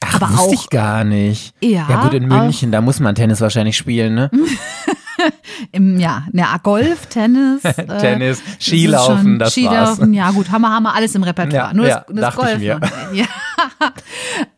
Ach, 0.00 0.16
aber 0.16 0.30
wusste 0.30 0.42
auch, 0.42 0.52
ich 0.52 0.70
gar 0.70 1.04
nicht. 1.04 1.54
Ja, 1.62 1.86
ja 1.88 2.02
gut, 2.02 2.14
in 2.14 2.28
München, 2.28 2.70
auch, 2.70 2.72
da 2.72 2.80
muss 2.80 3.00
man 3.00 3.14
Tennis 3.14 3.40
wahrscheinlich 3.40 3.76
spielen, 3.76 4.14
ne? 4.14 4.30
Im, 5.72 5.98
ja, 5.98 6.24
ja, 6.32 6.58
Golf, 6.62 7.06
Tennis. 7.06 7.62
Äh, 7.76 7.98
Tennis, 7.98 8.42
Skilaufen, 8.58 9.38
das 9.38 9.52
Skilaufen, 9.52 10.08
war's. 10.08 10.16
ja 10.16 10.30
gut, 10.30 10.50
haben 10.50 10.62
wir, 10.62 10.70
haben 10.70 10.82
wir 10.84 10.94
alles 10.94 11.14
im 11.14 11.22
Repertoire. 11.22 11.68
Ja, 11.68 11.74
Nur 11.74 11.86
das, 11.86 11.94
ja, 12.08 12.14
das 12.14 12.36
Golf. 12.36 12.52
Ich 12.54 12.58
mir. 12.58 12.80
Ja. 13.12 13.26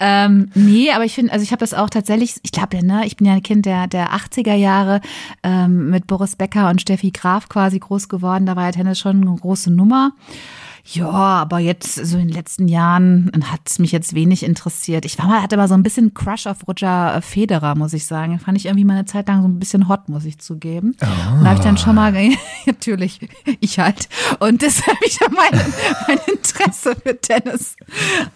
ähm, 0.01 0.51
nee, 0.55 0.91
aber 0.93 1.05
ich 1.05 1.15
finde, 1.15 1.33
also 1.33 1.43
ich 1.43 1.53
habe 1.53 1.61
das 1.61 1.75
auch 1.75 1.91
tatsächlich, 1.91 2.37
ich 2.43 2.53
glaube, 2.53 2.85
ne, 2.85 3.07
ich 3.07 3.17
bin 3.17 3.27
ja 3.27 3.35
ein 3.35 3.43
Kind 3.43 3.67
der, 3.67 3.87
der 3.87 4.11
80er 4.11 4.55
Jahre 4.55 5.01
ähm, 5.43 5.91
mit 5.91 6.07
Boris 6.07 6.37
Becker 6.37 6.69
und 6.69 6.81
Steffi 6.81 7.11
Graf 7.11 7.49
quasi 7.49 7.79
groß 7.79 8.09
geworden. 8.09 8.47
Da 8.47 8.57
war 8.57 8.65
ja 8.65 8.73
Tennis 8.73 8.99
schon 8.99 9.23
eine 9.23 9.35
große 9.35 9.71
Nummer. 9.73 10.13
Ja, 10.91 11.11
aber 11.11 11.59
jetzt 11.59 11.95
so 11.95 12.17
in 12.17 12.29
den 12.29 12.35
letzten 12.35 12.67
Jahren 12.67 13.31
hat 13.45 13.61
es 13.67 13.79
mich 13.79 13.93
jetzt 13.93 14.15
wenig 14.15 14.43
interessiert. 14.43 15.05
Ich 15.05 15.19
war 15.19 15.27
mal, 15.27 15.43
hatte 15.43 15.59
mal 15.59 15.69
so 15.69 15.75
ein 15.75 15.83
bisschen 15.83 16.15
Crush 16.15 16.47
auf 16.47 16.67
Roger 16.67 17.21
Federer, 17.21 17.75
muss 17.75 17.93
ich 17.93 18.07
sagen. 18.07 18.39
Fand 18.39 18.57
ich 18.57 18.67
irgendwie 18.67 18.87
mal 18.87 18.95
eine 18.95 19.05
Zeit 19.05 19.29
lang 19.29 19.43
so 19.43 19.49
ein 19.49 19.59
bisschen 19.59 19.89
hot, 19.89 20.09
muss 20.09 20.25
ich 20.25 20.39
zugeben. 20.39 20.97
Oh. 21.03 21.35
Und 21.37 21.45
da 21.45 21.51
habe 21.51 21.57
ich 21.57 21.65
dann 21.65 21.77
schon 21.77 21.95
mal, 21.95 22.13
natürlich, 22.67 23.21
ich 23.61 23.79
halt. 23.79 24.09
Und 24.39 24.63
deshalb 24.63 24.97
habe 24.97 25.07
ich 25.07 25.19
dann 25.19 25.33
mein, 25.35 25.75
mein 26.07 26.19
Interesse 26.27 26.97
für 26.97 27.21
Tennis. 27.21 27.77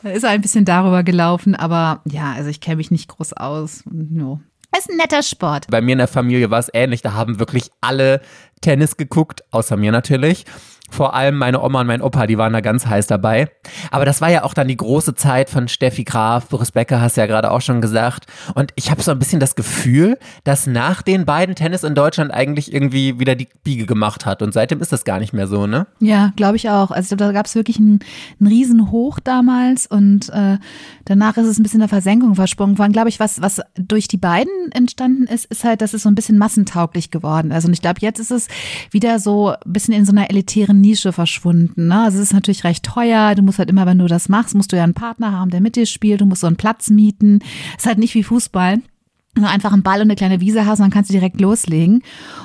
Ist 0.03 0.25
ein 0.27 0.43
bisschen 0.43 0.67
darüber 0.67 1.03
gelaufen, 1.05 1.55
aber 1.55 2.03
ja, 2.05 2.33
also 2.33 2.51
ich 2.51 2.61
kenne 2.61 2.77
mich 2.77 2.91
nicht 2.91 3.09
groß 3.09 3.33
aus. 3.33 3.83
No. 3.91 4.41
Ist 4.77 4.91
ein 4.91 4.97
netter 4.97 5.23
Sport. 5.23 5.69
Bei 5.71 5.81
mir 5.81 5.93
in 5.93 5.99
der 5.99 6.09
Familie 6.09 6.51
war 6.51 6.59
es 6.59 6.71
ähnlich. 6.73 7.01
Da 7.01 7.15
haben 7.15 7.39
wirklich 7.39 7.71
alle 7.81 8.21
Tennis 8.61 8.97
geguckt, 8.99 9.43
außer 9.53 9.77
mir 9.77 9.93
natürlich. 9.93 10.45
Vor 10.93 11.15
allem 11.15 11.39
meine 11.39 11.63
Oma 11.63 11.81
und 11.81 11.87
mein 11.87 12.03
Opa, 12.03 12.27
die 12.27 12.37
waren 12.37 12.53
da 12.53 12.61
ganz 12.61 12.87
heiß 12.87 13.07
dabei. 13.07 13.49
Aber 13.91 14.05
das 14.05 14.21
war 14.21 14.31
ja 14.31 14.45
auch 14.45 14.53
dann 14.53 14.69
die 14.69 14.77
große 14.77 15.15
Zeit 15.15 15.49
von 15.49 15.67
Steffi 15.67 16.05
Graf, 16.05 16.49
Boris 16.49 16.73
Becker 16.73 17.01
hast 17.01 17.17
ja 17.17 17.25
gerade 17.25 17.51
auch 17.51 17.63
schon 17.63 17.81
gesagt. 17.81 18.27
Und 18.55 18.73
ich 18.77 18.91
habe 18.91 19.01
so 19.03 19.11
ein 19.11 19.19
bisschen 19.19 19.41
das 19.41 19.55
Gefühl, 19.55 20.19
dass 20.45 20.67
nach 20.67 21.01
den 21.01 21.25
beiden 21.25 21.55
Tennis 21.55 21.83
in 21.83 21.95
Deutschland 21.95 22.31
eigentlich 22.31 22.75
irgendwie 22.75 23.19
wieder 23.19 23.35
die 23.35 23.49
Biege 23.65 23.87
gemacht 23.87 24.27
hat. 24.27 24.43
Und 24.43 24.53
seitdem 24.53 24.83
ist 24.83 24.93
das 24.93 25.05
gar 25.05 25.19
nicht 25.19 25.33
mehr 25.33 25.47
so, 25.47 25.67
ne? 25.67 25.87
Ja, 25.99 26.35
glaube 26.37 26.57
ich 26.57 26.69
auch. 26.69 26.91
Also 26.91 27.17
da 27.17 27.33
gab 27.33 27.47
es 27.47 27.55
wirklich 27.55 27.79
einen, 27.79 28.01
einen 28.39 28.49
Riesenhoch 28.49 29.19
damals 29.19 29.87
und 29.87 30.29
äh, 30.29 30.59
danach 31.07 31.39
ist 31.39 31.47
es 31.47 31.59
ein 31.59 31.63
bisschen 31.63 31.81
der 31.81 31.89
Versenkung 31.89 32.35
versprungen 32.35 32.79
worden. 32.79 32.93
Glaube 32.93 33.09
ich, 33.09 33.19
was, 33.19 33.41
was 33.41 33.63
durch 33.77 34.09
die 34.09 34.19
beiden 34.19 34.71
entstanden 34.73 35.25
ist, 35.25 35.47
ist 35.47 35.65
halt, 35.65 35.81
dass 35.81 35.95
es 35.95 36.03
so 36.03 36.11
ein 36.11 36.15
bisschen 36.15 36.37
massentauglich 36.37 37.11
geworden. 37.11 37.51
Also 37.51 37.69
und 37.69 37.73
ich 37.73 37.81
glaube, 37.81 38.01
jetzt 38.01 38.19
ist 38.19 38.31
es 38.31 38.49
wieder 38.91 39.19
so 39.19 39.51
ein 39.53 39.73
bisschen 39.73 39.95
in 39.95 40.05
so 40.05 40.13
einer 40.13 40.29
elitären 40.29 40.82
Nische 40.83 41.13
verschwunden. 41.13 41.89
Ne? 41.89 42.03
Also 42.03 42.19
es 42.19 42.25
ist 42.25 42.33
natürlich 42.35 42.65
recht 42.65 42.85
teuer. 42.85 43.35
Du 43.35 43.43
musst 43.43 43.59
halt 43.59 43.71
immer, 43.71 43.87
wenn 43.87 43.99
du 43.99 44.07
das 44.07 44.29
machst, 44.29 44.55
musst 44.55 44.73
du 44.73 44.77
ja 44.77 44.85
einen 44.85 44.93
Partner 44.93 45.33
haben, 45.33 45.51
der 45.51 45.63
mit 45.63 45.77
dir 45.77 45.87
spielt. 45.87 46.21
Du 46.21 46.27
musst 46.27 46.43
so 46.43 46.47
einen 46.47 46.57
Platz 46.57 46.91
mieten. 46.91 47.41
Es 47.77 47.85
ist 47.85 47.87
halt 47.87 47.99
nicht 47.99 48.15
wie 48.15 48.23
Fußball 48.23 48.83
nur 49.39 49.49
einfach 49.49 49.73
einen 49.73 49.83
Ball 49.83 49.97
und 49.97 50.03
eine 50.03 50.15
kleine 50.15 50.41
Wiese 50.41 50.67
hast, 50.67 50.81
dann 50.81 50.91
kannst 50.91 51.11
du 51.11 51.15
direkt 51.15 51.41
loslegen. 51.41 52.03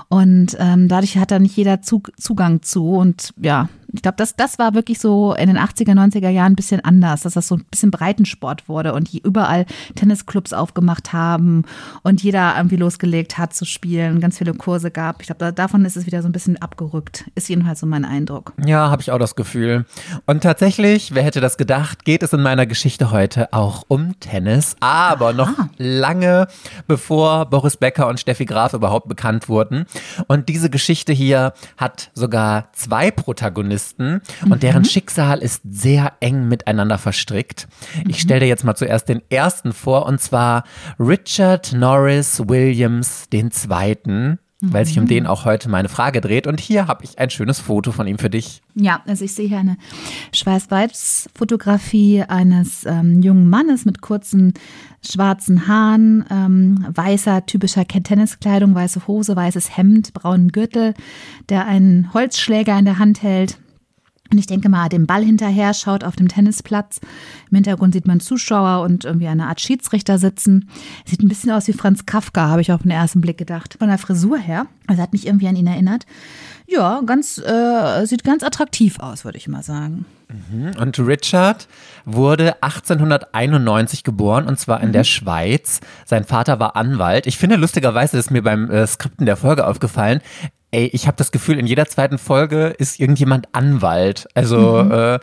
Und 0.07 0.55
ähm, 0.59 0.87
dadurch 0.87 1.17
hat 1.17 1.31
da 1.31 1.39
nicht 1.39 1.57
jeder 1.57 1.81
Zug, 1.81 2.11
Zugang 2.17 2.61
zu. 2.61 2.91
Und 2.91 3.33
ja, 3.41 3.69
ich 3.93 4.01
glaube, 4.01 4.17
das, 4.17 4.35
das 4.35 4.59
war 4.59 4.73
wirklich 4.73 4.99
so 4.99 5.33
in 5.33 5.47
den 5.47 5.57
80er, 5.57 5.93
90er 5.93 6.29
Jahren 6.29 6.53
ein 6.53 6.55
bisschen 6.55 6.83
anders, 6.83 7.21
dass 7.21 7.33
das 7.33 7.47
so 7.47 7.55
ein 7.55 7.65
bisschen 7.69 7.91
Breitensport 7.91 8.67
wurde 8.67 8.93
und 8.93 9.11
die 9.11 9.21
überall 9.21 9.65
Tennisclubs 9.95 10.53
aufgemacht 10.53 11.13
haben 11.13 11.63
und 12.03 12.21
jeder 12.21 12.55
irgendwie 12.57 12.75
losgelegt 12.75 13.37
hat 13.37 13.53
zu 13.53 13.65
spielen, 13.65 14.19
ganz 14.19 14.37
viele 14.37 14.53
Kurse 14.53 14.91
gab. 14.91 15.21
Ich 15.21 15.27
glaube, 15.27 15.39
da, 15.39 15.51
davon 15.51 15.85
ist 15.85 15.95
es 15.95 16.05
wieder 16.05 16.21
so 16.21 16.27
ein 16.27 16.31
bisschen 16.31 16.57
abgerückt. 16.61 17.25
Ist 17.35 17.49
jedenfalls 17.49 17.79
so 17.79 17.85
mein 17.85 18.05
Eindruck. 18.05 18.53
Ja, 18.63 18.89
habe 18.89 19.01
ich 19.01 19.11
auch 19.11 19.19
das 19.19 19.35
Gefühl. 19.35 19.85
Und 20.25 20.43
tatsächlich, 20.43 21.15
wer 21.15 21.23
hätte 21.23 21.41
das 21.41 21.57
gedacht, 21.57 22.03
geht 22.03 22.23
es 22.23 22.33
in 22.33 22.41
meiner 22.41 22.65
Geschichte 22.65 23.11
heute 23.11 23.53
auch 23.53 23.83
um 23.87 24.19
Tennis, 24.19 24.75
aber 24.79 25.27
Aha. 25.27 25.33
noch 25.33 25.53
lange 25.77 26.47
bevor 26.87 27.45
Boris 27.45 27.77
Becker 27.77 28.07
und 28.07 28.19
Steffi 28.19 28.45
Graf 28.45 28.73
überhaupt 28.73 29.07
bekannt 29.07 29.49
wurden. 29.49 29.85
Und 30.27 30.49
diese 30.49 30.69
Geschichte 30.69 31.13
hier 31.13 31.53
hat 31.77 32.11
sogar 32.13 32.69
zwei 32.73 33.11
Protagonisten 33.11 33.77
Protagonisten 33.87 34.21
und 34.43 34.49
mhm. 34.49 34.59
deren 34.59 34.85
Schicksal 34.85 35.39
ist 35.39 35.61
sehr 35.69 36.13
eng 36.19 36.47
miteinander 36.47 36.97
verstrickt. 36.97 37.67
Ich 38.07 38.21
stelle 38.21 38.41
dir 38.41 38.47
jetzt 38.47 38.63
mal 38.63 38.75
zuerst 38.75 39.09
den 39.09 39.21
ersten 39.29 39.73
vor 39.73 40.05
und 40.05 40.19
zwar 40.19 40.63
Richard 40.99 41.73
Norris 41.73 42.47
Williams 42.47 43.29
den 43.29 43.51
zweiten 43.51 44.39
weil 44.59 44.85
sich 44.85 44.97
um 44.97 45.05
den 45.07 45.27
auch 45.27 45.45
heute 45.45 45.69
meine 45.69 45.87
Frage 45.87 46.19
dreht. 46.19 46.47
Und 46.47 46.59
hier 46.59 46.87
habe 46.87 47.03
ich 47.03 47.19
ein 47.19 47.29
schönes 47.29 47.59
Foto 47.59 47.91
von 47.91 48.07
ihm 48.07 48.17
für 48.17 48.29
dich. 48.29 48.61
Ja, 48.73 49.03
also 49.05 49.23
ich 49.23 49.33
sehe 49.33 49.47
hier 49.47 49.59
eine 49.59 49.77
Schwarz-Weiß-Fotografie 50.33 52.23
eines 52.23 52.83
ähm, 52.85 53.21
jungen 53.21 53.49
Mannes 53.49 53.85
mit 53.85 54.01
kurzen 54.01 54.53
schwarzen 55.05 55.67
Haaren, 55.67 56.25
ähm, 56.31 56.85
weißer, 56.89 57.45
typischer 57.45 57.87
Tenniskleidung, 57.87 58.73
weiße 58.73 59.07
Hose, 59.07 59.35
weißes 59.35 59.77
Hemd, 59.77 60.13
braunen 60.13 60.51
Gürtel, 60.51 60.95
der 61.49 61.67
einen 61.67 62.13
Holzschläger 62.13 62.77
in 62.79 62.85
der 62.85 62.97
Hand 62.97 63.21
hält. 63.21 63.59
Und 64.31 64.37
ich 64.37 64.47
denke 64.47 64.69
mal, 64.69 64.89
dem 64.89 65.07
Ball 65.07 65.23
hinterher 65.23 65.73
schaut 65.73 66.03
auf 66.03 66.15
dem 66.15 66.27
Tennisplatz. 66.27 66.99
Im 67.49 67.55
Hintergrund 67.55 67.93
sieht 67.93 68.07
man 68.07 68.19
Zuschauer 68.19 68.83
und 68.83 69.05
irgendwie 69.05 69.27
eine 69.27 69.47
Art 69.47 69.61
Schiedsrichter 69.61 70.17
sitzen. 70.17 70.69
Sieht 71.05 71.21
ein 71.21 71.27
bisschen 71.27 71.51
aus 71.51 71.67
wie 71.67 71.73
Franz 71.73 72.05
Kafka, 72.05 72.47
habe 72.47 72.61
ich 72.61 72.71
auf 72.71 72.81
den 72.81 72.91
ersten 72.91 73.21
Blick 73.21 73.37
gedacht. 73.37 73.75
Von 73.79 73.87
der 73.87 73.97
Frisur 73.97 74.37
her. 74.37 74.67
Also 74.87 75.01
hat 75.01 75.13
mich 75.13 75.27
irgendwie 75.27 75.47
an 75.47 75.55
ihn 75.55 75.67
erinnert. 75.67 76.05
Ja, 76.67 77.01
ganz, 77.05 77.37
äh, 77.37 78.05
sieht 78.05 78.25
ganz 78.25 78.43
attraktiv 78.43 78.99
aus, 78.99 79.23
würde 79.23 79.37
ich 79.37 79.47
mal 79.47 79.63
sagen. 79.63 80.05
Mhm. 80.27 80.71
Und 80.79 80.99
Richard 80.99 81.67
wurde 82.03 82.61
1891 82.61 84.03
geboren 84.03 84.45
und 84.47 84.59
zwar 84.59 84.81
in 84.81 84.89
mhm. 84.89 84.93
der 84.93 85.05
Schweiz. 85.05 85.79
Sein 86.05 86.25
Vater 86.25 86.59
war 86.59 86.75
Anwalt. 86.75 87.25
Ich 87.27 87.37
finde 87.37 87.55
lustigerweise, 87.55 88.17
das 88.17 88.25
ist 88.25 88.31
mir 88.31 88.43
beim 88.43 88.69
äh, 88.69 88.85
Skripten 88.85 89.25
der 89.25 89.37
Folge 89.37 89.65
aufgefallen, 89.65 90.19
ey, 90.71 90.87
ich 90.93 91.07
habe 91.07 91.17
das 91.17 91.31
Gefühl, 91.31 91.59
in 91.59 91.67
jeder 91.67 91.85
zweiten 91.85 92.17
Folge 92.17 92.67
ist 92.77 92.99
irgendjemand 92.99 93.47
Anwalt. 93.53 94.27
Also 94.33 94.83
mhm. 94.83 94.91
äh, 94.91 95.19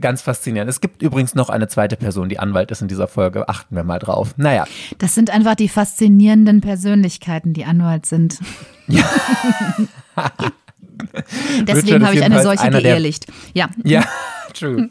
ganz 0.00 0.22
faszinierend. 0.22 0.70
Es 0.70 0.80
gibt 0.80 1.02
übrigens 1.02 1.34
noch 1.34 1.50
eine 1.50 1.68
zweite 1.68 1.96
Person, 1.96 2.28
die 2.28 2.38
Anwalt 2.38 2.70
ist 2.70 2.82
in 2.82 2.88
dieser 2.88 3.08
Folge. 3.08 3.48
Achten 3.48 3.74
wir 3.74 3.84
mal 3.84 3.98
drauf. 3.98 4.34
Naja. 4.36 4.64
Das 4.98 5.14
sind 5.14 5.30
einfach 5.30 5.54
die 5.54 5.68
faszinierenden 5.68 6.60
Persönlichkeiten, 6.60 7.52
die 7.52 7.64
Anwalt 7.64 8.06
sind. 8.06 8.38
Ja. 8.86 9.04
Deswegen 11.66 12.04
habe 12.04 12.14
ich 12.14 12.24
eine 12.24 12.42
solche 12.42 12.70
geehrlicht. 12.70 13.26
Ja. 13.54 13.70
Ja. 13.84 14.04
True. 14.54 14.90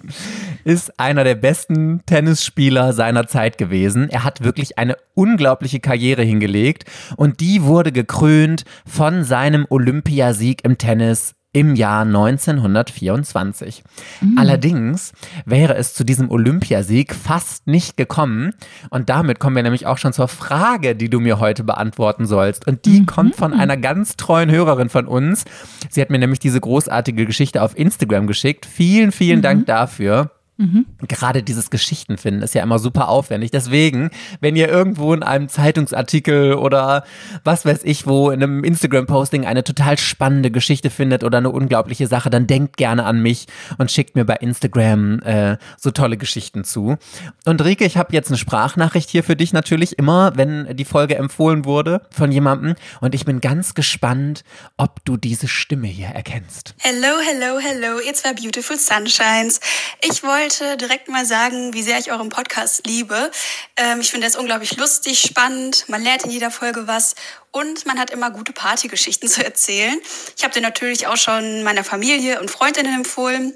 Ist 0.63 0.99
einer 0.99 1.23
der 1.23 1.35
besten 1.35 2.01
Tennisspieler 2.07 2.93
seiner 2.93 3.27
Zeit 3.27 3.59
gewesen. 3.59 4.09
Er 4.09 4.23
hat 4.23 4.43
wirklich 4.43 4.79
eine 4.79 4.97
unglaubliche 5.13 5.79
Karriere 5.79 6.23
hingelegt 6.23 6.85
und 7.15 7.39
die 7.41 7.61
wurde 7.61 7.91
gekrönt 7.91 8.63
von 8.87 9.23
seinem 9.23 9.67
Olympiasieg 9.69 10.63
im 10.63 10.79
Tennis 10.79 11.35
im 11.53 11.75
Jahr 11.75 12.03
1924. 12.03 13.83
Mhm. 14.21 14.37
Allerdings 14.37 15.11
wäre 15.45 15.75
es 15.75 15.93
zu 15.93 16.03
diesem 16.03 16.31
Olympiasieg 16.31 17.13
fast 17.13 17.67
nicht 17.67 17.97
gekommen. 17.97 18.53
Und 18.89 19.09
damit 19.09 19.39
kommen 19.39 19.55
wir 19.55 19.63
nämlich 19.63 19.85
auch 19.85 19.97
schon 19.97 20.13
zur 20.13 20.29
Frage, 20.29 20.95
die 20.95 21.09
du 21.09 21.19
mir 21.19 21.39
heute 21.39 21.63
beantworten 21.63 22.25
sollst. 22.25 22.67
Und 22.67 22.85
die 22.85 23.01
mhm. 23.01 23.05
kommt 23.05 23.35
von 23.35 23.53
einer 23.53 23.77
ganz 23.77 24.15
treuen 24.15 24.49
Hörerin 24.49 24.89
von 24.89 25.07
uns. 25.07 25.45
Sie 25.89 26.01
hat 26.01 26.09
mir 26.09 26.19
nämlich 26.19 26.39
diese 26.39 26.61
großartige 26.61 27.25
Geschichte 27.25 27.61
auf 27.61 27.77
Instagram 27.77 28.27
geschickt. 28.27 28.65
Vielen, 28.65 29.11
vielen 29.11 29.39
mhm. 29.39 29.43
Dank 29.43 29.65
dafür. 29.65 30.31
Mhm. 30.57 30.85
Gerade 31.07 31.41
dieses 31.41 31.71
Geschichtenfinden 31.71 32.43
ist 32.43 32.53
ja 32.53 32.61
immer 32.61 32.77
super 32.77 33.07
aufwendig. 33.07 33.49
Deswegen, 33.49 34.11
wenn 34.41 34.55
ihr 34.55 34.69
irgendwo 34.69 35.13
in 35.13 35.23
einem 35.23 35.49
Zeitungsartikel 35.49 36.53
oder 36.53 37.03
was 37.43 37.65
weiß 37.65 37.79
ich 37.83 38.05
wo, 38.05 38.29
in 38.29 38.43
einem 38.43 38.63
Instagram-Posting 38.63 39.45
eine 39.45 39.63
total 39.63 39.97
spannende 39.97 40.51
Geschichte 40.51 40.91
findet 40.91 41.23
oder 41.23 41.39
eine 41.39 41.49
unglaubliche 41.49 42.05
Sache, 42.05 42.29
dann 42.29 42.45
denkt 42.45 42.77
gerne 42.77 43.05
an 43.05 43.21
mich 43.21 43.47
und 43.79 43.91
schickt 43.91 44.15
mir 44.15 44.23
bei 44.23 44.35
Instagram 44.35 45.21
äh, 45.21 45.57
so 45.79 45.89
tolle 45.89 46.17
Geschichten 46.17 46.63
zu. 46.63 46.97
Und 47.45 47.63
Rike, 47.63 47.85
ich 47.85 47.97
habe 47.97 48.13
jetzt 48.13 48.27
eine 48.27 48.37
Sprachnachricht 48.37 49.09
hier 49.09 49.23
für 49.23 49.35
dich 49.35 49.53
natürlich 49.53 49.97
immer, 49.97 50.33
wenn 50.35 50.75
die 50.75 50.85
Folge 50.85 51.15
empfohlen 51.15 51.65
wurde 51.65 52.01
von 52.11 52.31
jemandem. 52.31 52.75
Und 52.99 53.15
ich 53.15 53.25
bin 53.25 53.41
ganz 53.41 53.73
gespannt, 53.73 54.43
ob 54.77 55.03
du 55.05 55.17
diese 55.17 55.47
Stimme 55.47 55.87
hier 55.87 56.09
erkennst. 56.09 56.75
Hello, 56.77 57.17
hello, 57.25 57.59
hello. 57.59 57.99
It's 58.07 58.23
my 58.23 58.33
beautiful 58.33 58.77
sunshines. 58.77 59.59
Ich 60.03 60.21
wollte 60.23 60.50
wollte 60.51 60.75
direkt 60.75 61.07
mal 61.07 61.25
sagen, 61.25 61.73
wie 61.73 61.81
sehr 61.81 61.97
ich 61.97 62.11
euren 62.11 62.27
Podcast 62.27 62.85
liebe. 62.85 63.31
Ähm, 63.77 64.01
ich 64.01 64.11
finde 64.11 64.27
es 64.27 64.35
unglaublich 64.35 64.75
lustig, 64.75 65.21
spannend. 65.21 65.85
Man 65.87 66.03
lernt 66.03 66.25
in 66.25 66.31
jeder 66.31 66.51
Folge 66.51 66.87
was 66.87 67.15
und 67.51 67.85
man 67.85 67.97
hat 67.97 68.09
immer 68.09 68.31
gute 68.31 68.51
Partygeschichten 68.51 69.29
zu 69.29 69.45
erzählen. 69.45 69.97
Ich 70.35 70.43
habe 70.43 70.53
den 70.53 70.63
natürlich 70.63 71.07
auch 71.07 71.15
schon 71.15 71.63
meiner 71.63 71.85
Familie 71.85 72.41
und 72.41 72.51
Freundinnen 72.51 72.93
empfohlen. 72.93 73.53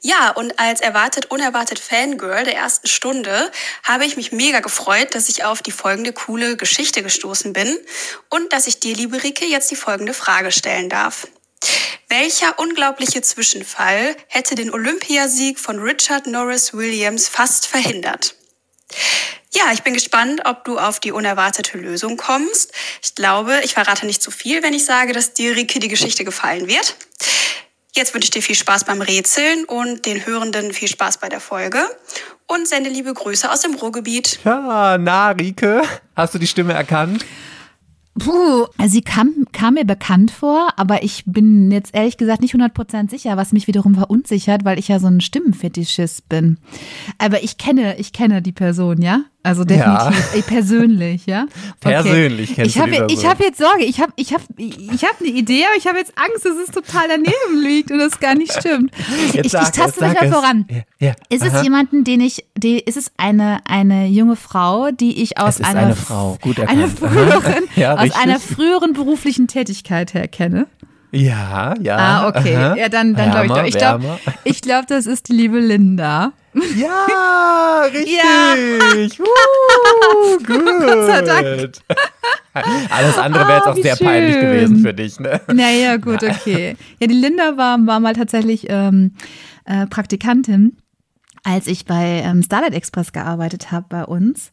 Ja, 0.00 0.30
und 0.30 0.58
als 0.58 0.80
erwartet, 0.80 1.30
unerwartet 1.30 1.78
Fangirl 1.78 2.44
der 2.44 2.56
ersten 2.56 2.86
Stunde 2.86 3.50
habe 3.82 4.06
ich 4.06 4.16
mich 4.16 4.32
mega 4.32 4.60
gefreut, 4.60 5.14
dass 5.14 5.28
ich 5.28 5.44
auf 5.44 5.60
die 5.60 5.72
folgende 5.72 6.14
coole 6.14 6.56
Geschichte 6.56 7.02
gestoßen 7.02 7.52
bin 7.52 7.76
und 8.30 8.50
dass 8.54 8.66
ich 8.66 8.80
dir, 8.80 8.94
liebe 8.94 9.22
Rike, 9.22 9.44
jetzt 9.44 9.70
die 9.70 9.76
folgende 9.76 10.14
Frage 10.14 10.52
stellen 10.52 10.88
darf. 10.88 11.26
Welcher 12.08 12.58
unglaubliche 12.58 13.22
Zwischenfall 13.22 14.16
hätte 14.28 14.54
den 14.54 14.72
Olympiasieg 14.72 15.58
von 15.58 15.78
Richard 15.78 16.26
Norris 16.26 16.74
Williams 16.74 17.28
fast 17.28 17.66
verhindert? 17.66 18.34
Ja, 19.52 19.72
ich 19.72 19.82
bin 19.82 19.94
gespannt, 19.94 20.42
ob 20.44 20.64
du 20.64 20.78
auf 20.78 21.00
die 21.00 21.12
unerwartete 21.12 21.78
Lösung 21.78 22.16
kommst. 22.16 22.72
Ich 23.02 23.14
glaube, 23.14 23.60
ich 23.64 23.74
verrate 23.74 24.04
nicht 24.04 24.22
zu 24.22 24.30
viel, 24.30 24.62
wenn 24.62 24.74
ich 24.74 24.84
sage, 24.84 25.12
dass 25.12 25.32
dir, 25.32 25.54
Rike, 25.54 25.78
die 25.78 25.88
Geschichte 25.88 26.24
gefallen 26.24 26.66
wird. 26.66 26.96
Jetzt 27.96 28.12
wünsche 28.12 28.26
ich 28.26 28.30
dir 28.30 28.42
viel 28.42 28.56
Spaß 28.56 28.84
beim 28.84 29.00
Rätseln 29.00 29.64
und 29.64 30.04
den 30.06 30.26
Hörenden 30.26 30.72
viel 30.72 30.88
Spaß 30.88 31.18
bei 31.18 31.28
der 31.28 31.38
Folge 31.38 31.84
und 32.48 32.66
sende 32.66 32.90
liebe 32.90 33.14
Grüße 33.14 33.50
aus 33.50 33.60
dem 33.60 33.74
Ruhrgebiet. 33.74 34.40
Ja, 34.44 34.98
na, 34.98 35.30
Rike, 35.30 35.82
hast 36.16 36.34
du 36.34 36.38
die 36.38 36.48
Stimme 36.48 36.72
erkannt? 36.72 37.24
Puh, 38.18 38.66
also 38.78 38.92
sie 38.92 39.02
kam, 39.02 39.46
kam 39.50 39.74
mir 39.74 39.84
bekannt 39.84 40.30
vor, 40.30 40.68
aber 40.76 41.02
ich 41.02 41.24
bin 41.26 41.72
jetzt 41.72 41.94
ehrlich 41.94 42.16
gesagt 42.16 42.42
nicht 42.42 42.54
100% 42.54 43.10
sicher, 43.10 43.36
was 43.36 43.52
mich 43.52 43.66
wiederum 43.66 43.96
verunsichert, 43.96 44.64
weil 44.64 44.78
ich 44.78 44.88
ja 44.88 45.00
so 45.00 45.08
ein 45.08 45.20
Stimmenfetischist 45.20 46.28
bin. 46.28 46.58
Aber 47.18 47.42
ich 47.42 47.58
kenne, 47.58 47.98
ich 47.98 48.12
kenne 48.12 48.40
die 48.40 48.52
Person, 48.52 49.02
ja? 49.02 49.24
Also 49.44 49.62
definitiv, 49.64 50.34
ja. 50.34 50.42
persönlich, 50.46 51.26
ja? 51.26 51.42
Okay. 51.84 52.02
Persönlich 52.02 52.54
kennst 52.54 52.74
ich 52.74 52.80
hab, 52.80 52.86
du 52.86 52.92
die 52.92 52.98
Person. 52.98 53.18
Ich 53.18 53.26
habe 53.26 53.44
jetzt 53.44 53.58
Sorge, 53.58 53.84
ich 53.84 54.00
habe 54.00 54.12
ich 54.16 54.32
hab, 54.32 54.40
ich 54.56 55.04
hab 55.04 55.20
eine 55.20 55.28
Idee, 55.28 55.64
aber 55.66 55.76
ich 55.76 55.86
habe 55.86 55.98
jetzt 55.98 56.14
Angst, 56.16 56.46
dass 56.46 56.56
es 56.56 56.70
total 56.70 57.08
daneben 57.08 57.62
liegt 57.62 57.90
und 57.90 58.00
es 58.00 58.18
gar 58.20 58.34
nicht 58.34 58.54
stimmt. 58.58 58.90
Jetzt 59.34 59.44
ich, 59.44 59.52
sag, 59.52 59.64
ich 59.64 59.68
taste 59.68 60.02
mich 60.02 60.14
mal 60.14 60.26
es. 60.26 60.34
voran. 60.34 60.66
Ja, 60.70 61.08
ja, 61.08 61.14
Ist 61.28 61.42
aha. 61.42 61.58
es 61.58 61.62
jemanden, 61.62 62.04
den 62.04 62.22
ich, 62.22 62.46
die, 62.56 62.78
ist 62.78 62.96
es 62.96 63.12
eine, 63.18 63.58
eine 63.66 64.06
junge 64.06 64.36
Frau, 64.36 64.90
die 64.92 65.22
ich 65.22 65.36
aus 65.36 65.60
einer, 65.60 65.80
eine 65.80 65.96
Frau, 65.96 66.38
gut 66.40 66.58
erkannt. 66.60 66.98
früheren, 66.98 67.64
Ja, 67.76 67.98
aus 67.98 68.12
einer 68.12 68.40
früheren 68.40 68.94
beruflichen 68.94 69.46
Tätigkeit 69.46 70.14
her 70.14 70.26
kenne? 70.26 70.68
Ja, 71.14 71.74
ja. 71.80 71.96
Ah, 71.96 72.28
okay. 72.28 72.56
aha. 72.56 72.76
Ja, 72.76 72.88
dann, 72.88 73.14
dann 73.14 73.30
glaube 73.30 73.46
ich 73.46 73.50
doch. 73.52 73.64
Ich 73.66 73.76
glaube, 73.78 74.18
ich 74.44 74.60
glaub, 74.62 74.86
das 74.88 75.06
ist 75.06 75.28
die 75.28 75.32
liebe 75.34 75.58
Linda. 75.60 76.32
Ja, 76.76 77.82
richtig. 77.92 78.16
Ja. 78.16 78.54
Uh, 79.18 80.38
gut. 80.46 80.64
Gott 80.80 81.06
sei 81.06 81.22
Dank. 81.22 81.72
Alles 82.90 83.18
andere 83.18 83.46
wäre 83.48 83.56
jetzt 83.58 83.66
Ah, 83.66 83.70
auch 83.72 83.76
sehr 83.76 83.96
peinlich 83.96 84.34
schön. 84.34 84.42
gewesen 84.42 84.76
für 84.78 84.94
dich, 84.94 85.18
ne? 85.20 85.40
Naja, 85.52 85.96
gut, 85.96 86.22
okay. 86.22 86.76
Ja, 87.00 87.06
die 87.06 87.14
Linda 87.14 87.56
war, 87.56 87.78
war 87.86 88.00
mal 88.00 88.14
tatsächlich 88.14 88.66
ähm, 88.68 89.14
äh, 89.64 89.86
Praktikantin, 89.86 90.76
als 91.42 91.66
ich 91.66 91.84
bei 91.84 92.22
ähm, 92.24 92.42
Starlight 92.42 92.74
Express 92.74 93.12
gearbeitet 93.12 93.72
habe 93.72 93.86
bei 93.88 94.04
uns. 94.04 94.50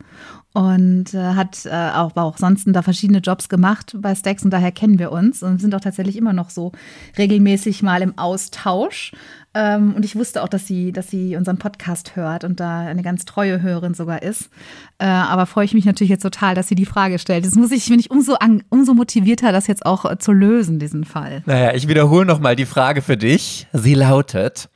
Und 0.54 1.14
äh, 1.14 1.36
hat 1.36 1.66
äh, 1.66 1.92
auch, 1.96 2.16
auch 2.18 2.38
sonst 2.38 2.68
da 2.68 2.82
verschiedene 2.82 3.20
Jobs 3.20 3.48
gemacht 3.48 3.96
bei 3.98 4.14
Stacks 4.16 4.44
und 4.44 4.52
daher 4.52 4.74
kennen 4.74 5.00
wir 5.00 5.14
uns 5.14 5.44
und 5.44 5.62
sind 5.62 5.74
auch 5.74 5.80
tatsächlich 5.80 6.18
immer 6.18 6.34
noch 6.34 6.50
so 6.50 6.74
regelmäßig 7.18 7.84
mal 7.84 8.02
im 8.02 8.18
Austausch. 8.18 9.14
Ähm, 9.54 9.94
und 9.96 10.06
ich 10.06 10.16
wusste 10.16 10.44
auch, 10.44 10.48
dass 10.48 10.66
sie, 10.66 10.92
dass 10.92 11.10
sie 11.10 11.36
unseren 11.36 11.58
Podcast 11.58 12.16
hört 12.16 12.44
und 12.44 12.60
da 12.60 12.82
eine 12.82 13.02
ganz 13.02 13.26
treue 13.26 13.62
Hörerin 13.62 13.94
sogar 13.94 14.24
ist. 14.24 14.50
Äh, 14.98 15.06
aber 15.06 15.46
freue 15.46 15.66
ich 15.66 15.74
mich 15.74 15.86
natürlich 15.86 16.10
jetzt 16.10 16.24
total, 16.24 16.56
dass 16.56 16.68
sie 16.68 16.76
die 16.76 16.86
Frage 16.86 17.20
stellt. 17.20 17.46
Das 17.46 17.56
muss 17.56 17.72
ich, 17.72 17.88
bin 17.88 18.00
ich 18.00 18.12
umso, 18.12 18.36
an, 18.36 18.64
umso 18.70 18.94
motivierter, 18.94 19.52
das 19.52 19.68
jetzt 19.68 19.86
auch 19.86 20.06
äh, 20.10 20.18
zu 20.18 20.32
lösen, 20.32 20.80
diesen 20.80 21.04
Fall. 21.04 21.44
Naja, 21.46 21.74
ich 21.74 21.88
wiederhole 21.88 22.26
nochmal 22.26 22.56
die 22.56 22.66
Frage 22.66 23.02
für 23.02 23.18
dich. 23.18 23.68
Sie 23.74 23.94
lautet, 23.94 24.70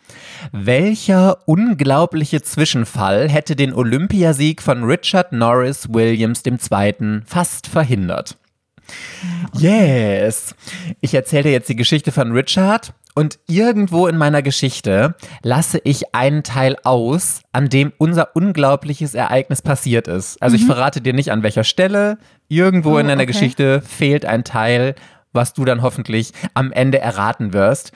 welcher 0.52 1.38
unglaubliche 1.48 2.42
Zwischenfall 2.42 3.30
hätte 3.30 3.56
den 3.56 3.74
Olympiasieg 3.74 4.62
von 4.62 4.84
Richard 4.84 5.32
Norris 5.32 5.94
Williams 5.94 6.44
II. 6.46 7.22
fast 7.26 7.68
verhindert? 7.68 8.38
Yes. 9.58 10.56
Ich 11.02 11.14
erzähle 11.14 11.44
dir 11.44 11.52
jetzt 11.52 11.70
die 11.70 11.76
Geschichte 11.76 12.12
von 12.12 12.32
Richard 12.32 12.94
und 13.16 13.40
irgendwo 13.48 14.08
in 14.08 14.18
meiner 14.18 14.42
Geschichte 14.42 15.16
lasse 15.42 15.80
ich 15.84 16.14
einen 16.14 16.44
Teil 16.44 16.76
aus, 16.84 17.42
an 17.54 17.70
dem 17.70 17.94
unser 17.98 18.36
unglaubliches 18.36 19.16
Ereignis 19.16 19.62
passiert 19.62 20.08
ist. 20.08 20.42
Also 20.42 20.56
ich 20.56 20.66
verrate 20.66 21.02
dir 21.02 21.14
nicht 21.14 21.32
an 21.32 21.42
welcher 21.42 21.64
Stelle. 21.64 22.18
Irgendwo 22.50 22.96
Oh, 22.96 22.98
in 22.98 23.08
deiner 23.08 23.24
okay. 23.24 23.32
Geschichte 23.32 23.82
fehlt 23.82 24.26
ein 24.26 24.44
Teil, 24.44 24.96
was 25.32 25.54
du 25.54 25.66
dann 25.66 25.82
hoffentlich 25.82 26.32
am 26.54 26.72
Ende 26.72 27.00
erraten 27.00 27.54
wirst. 27.54 27.92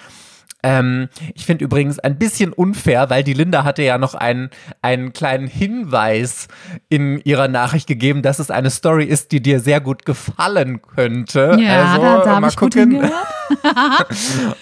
Ähm, 0.61 1.07
ich 1.35 1.45
finde 1.45 1.63
übrigens 1.63 1.99
ein 1.99 2.17
bisschen 2.17 2.51
unfair, 2.51 3.09
weil 3.09 3.23
die 3.23 3.33
Linda 3.33 3.63
hatte 3.63 3.81
ja 3.83 3.97
noch 3.97 4.13
einen, 4.13 4.49
einen 4.81 5.13
kleinen 5.13 5.47
Hinweis 5.47 6.47
in 6.89 7.21
ihrer 7.23 7.47
Nachricht 7.47 7.87
gegeben, 7.87 8.21
dass 8.21 8.39
es 8.39 8.51
eine 8.51 8.69
Story 8.69 9.05
ist, 9.05 9.31
die 9.31 9.41
dir 9.41 9.61
sehr 9.61 9.79
gut 9.79 10.05
gefallen 10.05 10.81
könnte. 10.81 11.57
Ja, 11.59 11.93
also, 11.93 12.01
da, 12.01 12.23
da 12.23 12.39
mal 12.41 12.51
gucken, 12.51 12.91
mal 13.63 14.05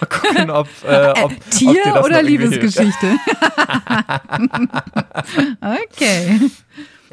gucken, 0.07 0.51
ob, 0.51 0.67
äh, 0.87 1.09
ob, 1.09 1.23
ob 1.23 1.31
dir 1.31 1.49
Tier 1.49 1.81
das 1.85 2.05
oder. 2.05 2.21
Liebesgeschichte? 2.21 3.07
okay. 5.61 6.39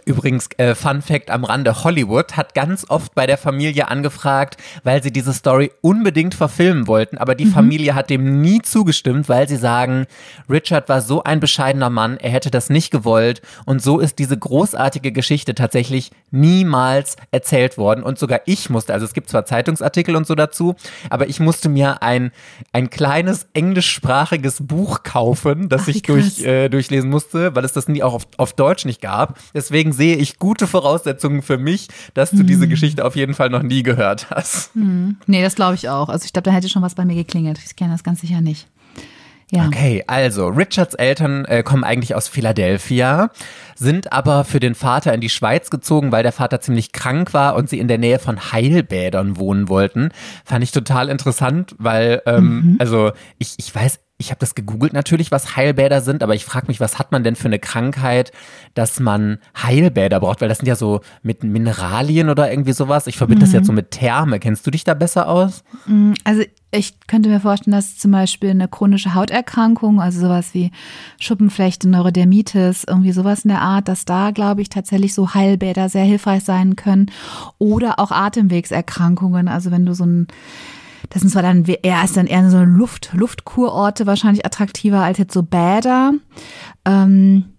Übrigens, 0.04 0.48
äh, 0.58 0.74
Fun 0.74 1.02
Fact 1.02 1.30
am 1.30 1.44
Rande, 1.44 1.84
Hollywood 1.84 2.36
hat 2.36 2.54
ganz 2.54 2.84
oft 2.88 3.14
bei 3.14 3.26
der 3.26 3.38
Familie 3.38 3.88
angefragt, 3.88 4.56
weil 4.82 5.02
sie 5.02 5.12
diese 5.12 5.32
Story 5.32 5.70
unbedingt 5.80 6.34
verfilmen 6.34 6.86
wollten, 6.86 7.16
aber 7.16 7.34
die 7.34 7.46
Familie 7.46 7.94
hat 7.94 8.10
dem 8.10 8.40
nie 8.40 8.60
zugestimmt, 8.60 9.28
weil 9.28 9.48
sie 9.48 9.56
sagen, 9.56 10.06
Richard 10.48 10.88
war 10.88 11.00
so 11.00 11.22
ein 11.22 11.40
bescheidener 11.40 11.90
Mann, 11.90 12.18
er 12.18 12.30
hätte 12.30 12.50
das 12.50 12.68
nicht 12.68 12.90
gewollt. 12.90 13.40
Und 13.64 13.82
so 13.82 13.98
ist 13.98 14.18
diese 14.18 14.36
großartige 14.36 15.12
Geschichte 15.12 15.54
tatsächlich 15.54 16.10
niemals 16.30 17.16
erzählt 17.30 17.78
worden. 17.78 18.02
Und 18.02 18.18
sogar 18.18 18.42
ich 18.46 18.68
musste, 18.68 18.92
also 18.92 19.06
es 19.06 19.14
gibt 19.14 19.30
zwar 19.30 19.46
Zeitungsartikel 19.46 20.16
und 20.16 20.26
so 20.26 20.34
dazu, 20.34 20.74
aber 21.08 21.28
ich 21.28 21.40
musste 21.40 21.68
mir 21.68 22.02
ein, 22.02 22.30
ein 22.72 22.90
kleines 22.90 23.46
englischsprachiges 23.54 24.66
Buch 24.66 25.02
kaufen, 25.02 25.68
das 25.68 25.82
Ach, 25.84 25.88
ich 25.88 26.02
durch, 26.02 26.42
äh, 26.42 26.68
durchlesen 26.68 27.08
musste, 27.08 27.54
weil 27.54 27.64
es 27.64 27.72
das 27.72 27.88
nie 27.88 28.02
auch 28.02 28.14
auf, 28.14 28.26
auf 28.36 28.52
Deutsch 28.52 28.84
nicht 28.84 29.00
gab. 29.00 29.38
Deswegen 29.54 29.93
sehe 29.94 30.16
ich 30.16 30.38
gute 30.38 30.66
Voraussetzungen 30.66 31.42
für 31.42 31.58
mich, 31.58 31.88
dass 32.14 32.30
du 32.30 32.38
Hm. 32.38 32.46
diese 32.46 32.68
Geschichte 32.68 33.04
auf 33.04 33.16
jeden 33.16 33.34
Fall 33.34 33.48
noch 33.50 33.62
nie 33.62 33.82
gehört 33.82 34.28
hast. 34.30 34.70
Nee, 34.74 35.42
das 35.42 35.54
glaube 35.54 35.74
ich 35.76 35.88
auch. 35.88 36.08
Also 36.08 36.24
ich 36.26 36.32
glaube, 36.32 36.44
da 36.44 36.50
hätte 36.50 36.68
schon 36.68 36.82
was 36.82 36.94
bei 36.94 37.04
mir 37.04 37.14
geklingelt. 37.14 37.58
Ich 37.64 37.76
kenne 37.76 37.92
das 37.92 38.04
ganz 38.04 38.20
sicher 38.20 38.40
nicht. 38.40 38.66
Ja. 39.50 39.66
Okay, 39.66 40.02
also 40.06 40.48
Richards 40.48 40.94
Eltern 40.94 41.44
äh, 41.44 41.62
kommen 41.62 41.84
eigentlich 41.84 42.14
aus 42.14 42.26
Philadelphia, 42.28 43.30
sind 43.74 44.12
aber 44.12 44.44
für 44.44 44.60
den 44.60 44.74
Vater 44.74 45.12
in 45.14 45.20
die 45.20 45.28
Schweiz 45.28 45.70
gezogen, 45.70 46.12
weil 46.12 46.22
der 46.22 46.32
Vater 46.32 46.60
ziemlich 46.60 46.92
krank 46.92 47.34
war 47.34 47.56
und 47.56 47.68
sie 47.68 47.78
in 47.78 47.88
der 47.88 47.98
Nähe 47.98 48.18
von 48.18 48.52
Heilbädern 48.52 49.36
wohnen 49.36 49.68
wollten. 49.68 50.10
Fand 50.44 50.64
ich 50.64 50.72
total 50.72 51.08
interessant, 51.08 51.74
weil, 51.78 52.22
ähm, 52.26 52.76
also 52.78 53.12
ich, 53.38 53.54
ich 53.58 53.74
weiß, 53.74 54.00
ich 54.16 54.30
habe 54.30 54.38
das 54.38 54.54
gegoogelt 54.54 54.92
natürlich, 54.92 55.32
was 55.32 55.56
Heilbäder 55.56 56.00
sind, 56.00 56.22
aber 56.22 56.34
ich 56.34 56.44
frage 56.44 56.68
mich, 56.68 56.78
was 56.78 56.98
hat 57.00 57.10
man 57.10 57.24
denn 57.24 57.34
für 57.34 57.48
eine 57.48 57.58
Krankheit, 57.58 58.30
dass 58.74 59.00
man 59.00 59.38
Heilbäder 59.60 60.20
braucht? 60.20 60.40
Weil 60.40 60.48
das 60.48 60.58
sind 60.58 60.68
ja 60.68 60.76
so 60.76 61.00
mit 61.22 61.42
Mineralien 61.42 62.28
oder 62.28 62.48
irgendwie 62.48 62.72
sowas. 62.72 63.08
Ich 63.08 63.16
verbinde 63.16 63.44
das 63.44 63.52
jetzt 63.52 63.66
so 63.66 63.72
mit 63.72 63.90
Therme. 63.90 64.38
Kennst 64.38 64.66
du 64.66 64.70
dich 64.70 64.84
da 64.84 64.94
besser 64.94 65.28
aus? 65.28 65.64
Also 66.22 66.42
ich 66.70 66.94
könnte 67.06 67.28
mir 67.28 67.40
vorstellen, 67.40 67.74
dass 67.74 67.98
zum 67.98 68.12
Beispiel 68.12 68.50
eine 68.50 68.68
chronische 68.68 69.14
Hauterkrankung, 69.14 70.00
also 70.00 70.20
sowas 70.20 70.54
wie 70.54 70.70
Schuppenflechte, 71.18 71.88
Neurodermitis, 71.88 72.84
irgendwie 72.84 73.12
sowas 73.12 73.44
in 73.44 73.50
der 73.50 73.62
Art, 73.64 73.88
dass 73.88 74.04
da, 74.04 74.30
glaube 74.30 74.62
ich, 74.62 74.68
tatsächlich 74.68 75.14
so 75.14 75.34
Heilbäder 75.34 75.88
sehr 75.88 76.04
hilfreich 76.04 76.44
sein 76.44 76.76
können. 76.76 77.10
Oder 77.58 77.98
auch 77.98 78.10
Atemwegserkrankungen. 78.10 79.48
Also 79.48 79.70
wenn 79.70 79.86
du 79.86 79.94
so 79.94 80.04
ein 80.04 80.28
das 81.10 81.20
sind 81.20 81.30
zwar 81.30 81.42
dann 81.42 81.64
eher, 81.64 82.02
ist 82.02 82.16
dann 82.16 82.26
eher 82.26 82.48
so 82.50 82.64
Luft, 82.64 83.10
Luftkurorte 83.12 84.06
wahrscheinlich 84.06 84.46
attraktiver 84.46 85.02
als 85.02 85.18
jetzt 85.18 85.34
so 85.34 85.42
Bäder. 85.42 86.14
Ähm, 86.84 87.53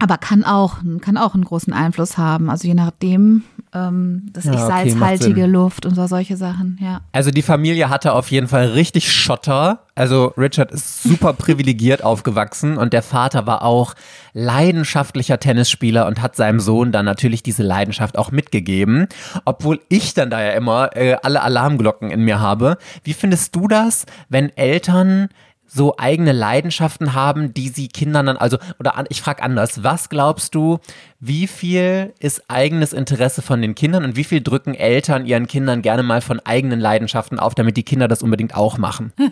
aber 0.00 0.18
kann 0.18 0.44
auch, 0.44 0.78
kann 1.02 1.16
auch 1.16 1.34
einen 1.34 1.44
großen 1.44 1.72
Einfluss 1.72 2.18
haben. 2.18 2.50
Also 2.50 2.66
je 2.66 2.74
nachdem, 2.74 3.44
ähm, 3.74 4.30
dass 4.32 4.44
Ja, 4.44 4.52
ich 4.52 4.58
okay, 4.60 4.90
salzhaltige. 4.90 5.46
Luft 5.46 5.86
und 5.86 5.94
so 5.94 6.06
solche 6.06 6.36
Sachen, 6.36 6.78
ja. 6.80 7.02
Also 7.12 7.30
die 7.30 7.42
Familie 7.42 7.88
hatte 7.90 8.14
auf 8.14 8.30
jeden 8.30 8.48
Fall 8.48 8.66
richtig 8.68 9.12
Schotter. 9.12 9.84
Also 9.94 10.32
Richard 10.38 10.72
ist 10.72 11.02
super 11.02 11.34
privilegiert 11.34 12.02
aufgewachsen 12.04 12.78
und 12.78 12.92
der 12.92 13.02
Vater 13.02 13.46
war 13.46 13.62
auch 13.62 13.94
leidenschaftlicher 14.32 15.38
Tennisspieler 15.38 16.06
und 16.06 16.22
hat 16.22 16.34
seinem 16.34 16.60
Sohn 16.60 16.92
dann 16.92 17.04
natürlich 17.04 17.42
diese 17.42 17.62
Leidenschaft 17.62 18.16
auch 18.16 18.30
mitgegeben. 18.32 19.06
Obwohl 19.44 19.80
ich 19.88 20.14
dann 20.14 20.30
da 20.30 20.42
ja 20.42 20.52
immer 20.52 20.96
äh, 20.96 21.16
alle 21.22 21.42
Alarmglocken 21.42 22.10
in 22.10 22.22
mir 22.24 22.40
habe. 22.40 22.78
Wie 23.04 23.14
findest 23.14 23.54
du 23.54 23.68
das, 23.68 24.06
wenn 24.28 24.48
Eltern 24.56 25.28
so 25.72 25.96
eigene 25.98 26.32
Leidenschaften 26.32 27.14
haben, 27.14 27.54
die 27.54 27.68
sie 27.68 27.88
Kindern 27.88 28.26
dann, 28.26 28.36
also, 28.36 28.58
oder 28.78 28.96
an, 28.96 29.06
ich 29.08 29.22
frage 29.22 29.42
anders, 29.42 29.84
was 29.84 30.08
glaubst 30.08 30.54
du, 30.54 30.78
wie 31.20 31.46
viel 31.46 32.14
ist 32.18 32.44
eigenes 32.48 32.92
Interesse 32.92 33.42
von 33.42 33.60
den 33.60 33.74
Kindern 33.74 34.04
und 34.04 34.16
wie 34.16 34.24
viel 34.24 34.40
drücken 34.40 34.74
Eltern 34.74 35.26
ihren 35.26 35.46
Kindern 35.46 35.82
gerne 35.82 36.02
mal 36.02 36.22
von 36.22 36.40
eigenen 36.40 36.80
Leidenschaften 36.80 37.38
auf, 37.38 37.54
damit 37.54 37.76
die 37.76 37.82
Kinder 37.82 38.08
das 38.08 38.22
unbedingt 38.22 38.54
auch 38.54 38.78
machen? 38.78 39.12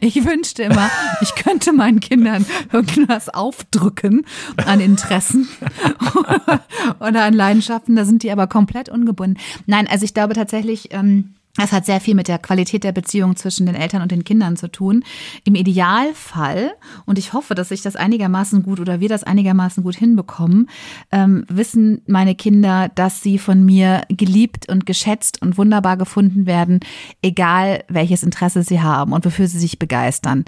Ich 0.00 0.24
wünschte 0.24 0.62
immer, 0.62 0.90
ich 1.20 1.34
könnte 1.34 1.72
meinen 1.72 2.00
Kindern 2.00 2.44
irgendwas 2.72 3.28
aufdrücken 3.28 4.26
an 4.66 4.80
Interessen 4.80 5.48
oder 7.00 7.24
an 7.24 7.34
Leidenschaften. 7.34 7.96
Da 7.96 8.04
sind 8.04 8.22
die 8.22 8.30
aber 8.30 8.46
komplett 8.46 8.88
ungebunden. 8.88 9.38
Nein, 9.66 9.88
also 9.88 10.04
ich 10.04 10.14
glaube 10.14 10.34
tatsächlich, 10.34 10.92
ähm, 10.92 11.34
das 11.56 11.72
hat 11.72 11.86
sehr 11.86 12.00
viel 12.00 12.14
mit 12.14 12.28
der 12.28 12.38
Qualität 12.38 12.84
der 12.84 12.92
Beziehung 12.92 13.36
zwischen 13.36 13.66
den 13.66 13.74
Eltern 13.74 14.02
und 14.02 14.12
den 14.12 14.24
Kindern 14.24 14.56
zu 14.56 14.70
tun. 14.70 15.04
Im 15.44 15.54
Idealfall, 15.54 16.72
und 17.06 17.18
ich 17.18 17.32
hoffe, 17.32 17.54
dass 17.54 17.70
ich 17.70 17.82
das 17.82 17.96
einigermaßen 17.96 18.62
gut 18.62 18.80
oder 18.80 19.00
wir 19.00 19.08
das 19.08 19.24
einigermaßen 19.24 19.82
gut 19.82 19.96
hinbekommen, 19.96 20.68
ähm, 21.12 21.44
wissen 21.48 22.02
meine 22.06 22.34
Kinder, 22.34 22.90
dass 22.94 23.22
sie 23.22 23.38
von 23.38 23.64
mir 23.64 24.02
geliebt 24.08 24.68
und 24.68 24.86
geschätzt 24.86 25.42
und 25.42 25.58
wunderbar 25.58 25.96
gefunden 25.96 26.46
werden, 26.46 26.80
egal 27.22 27.84
welches 27.88 28.22
Interesse 28.22 28.62
sie 28.62 28.80
haben 28.80 29.12
und 29.12 29.24
wofür 29.24 29.48
sie 29.48 29.58
sich 29.58 29.78
begeistern. 29.78 30.44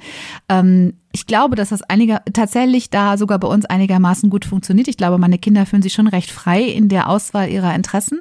Ähm, 0.49 0.95
ich 1.19 1.27
glaube, 1.27 1.57
dass 1.57 1.71
das 1.71 1.83
einiger, 1.83 2.23
tatsächlich 2.33 2.91
da 2.91 3.17
sogar 3.17 3.41
bei 3.41 3.49
uns 3.49 3.67
einigermaßen 3.67 4.31
gut 4.31 4.45
funktioniert. 4.45 4.87
Ich 4.87 4.97
glaube, 4.97 5.19
meine 5.19 5.39
Kinder 5.39 5.67
fühlen 5.67 5.83
sich 5.83 5.93
schon 5.93 6.07
recht 6.07 6.31
frei 6.31 6.63
in 6.63 6.89
der 6.89 7.09
Auswahl 7.09 7.49
ihrer 7.49 7.75
Interessen. 7.75 8.21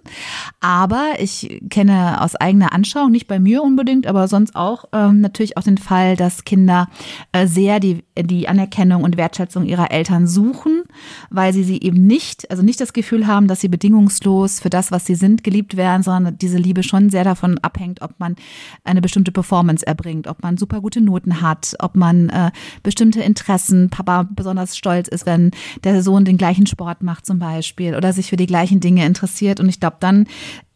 Aber 0.61 1.11
ich 1.19 1.61
kenne 1.69 2.19
aus 2.21 2.35
eigener 2.35 2.73
Anschauung, 2.73 3.11
nicht 3.11 3.27
bei 3.27 3.37
mir 3.37 3.61
unbedingt, 3.61 4.07
aber 4.07 4.27
sonst 4.27 4.55
auch 4.55 4.85
ähm, 4.93 5.21
natürlich 5.21 5.57
auch 5.57 5.63
den 5.63 5.77
Fall, 5.77 6.15
dass 6.15 6.43
Kinder 6.43 6.87
äh, 7.33 7.45
sehr 7.45 7.79
die, 7.79 8.03
die 8.23 8.47
Anerkennung 8.47 9.03
und 9.03 9.17
Wertschätzung 9.17 9.65
ihrer 9.65 9.91
Eltern 9.91 10.27
suchen, 10.27 10.83
weil 11.29 11.53
sie 11.53 11.63
sie 11.63 11.81
eben 11.81 12.05
nicht, 12.05 12.49
also 12.51 12.63
nicht 12.63 12.79
das 12.79 12.93
Gefühl 12.93 13.27
haben, 13.27 13.47
dass 13.47 13.61
sie 13.61 13.67
bedingungslos 13.67 14.59
für 14.59 14.69
das, 14.69 14.91
was 14.91 15.05
sie 15.05 15.15
sind, 15.15 15.43
geliebt 15.43 15.77
werden, 15.77 16.03
sondern 16.03 16.37
diese 16.37 16.57
Liebe 16.57 16.83
schon 16.83 17.09
sehr 17.09 17.23
davon 17.23 17.57
abhängt, 17.59 18.01
ob 18.01 18.19
man 18.19 18.35
eine 18.83 19.01
bestimmte 19.01 19.31
Performance 19.31 19.85
erbringt, 19.85 20.27
ob 20.27 20.43
man 20.43 20.57
super 20.57 20.81
gute 20.81 21.01
Noten 21.01 21.41
hat, 21.41 21.75
ob 21.79 21.95
man 21.95 22.29
äh, 22.29 22.51
bestimmte 22.83 23.21
Interessen, 23.21 23.89
Papa 23.89 24.27
besonders 24.29 24.77
stolz 24.77 25.07
ist, 25.07 25.25
wenn 25.25 25.51
der 25.83 26.01
Sohn 26.03 26.25
den 26.25 26.37
gleichen 26.37 26.67
Sport 26.67 27.03
macht 27.03 27.25
zum 27.25 27.39
Beispiel 27.39 27.95
oder 27.95 28.13
sich 28.13 28.29
für 28.29 28.37
die 28.37 28.47
gleichen 28.47 28.79
Dinge 28.79 29.05
interessiert. 29.05 29.59
Und 29.59 29.69
ich 29.69 29.79
glaube, 29.79 29.97
dann 29.99 30.27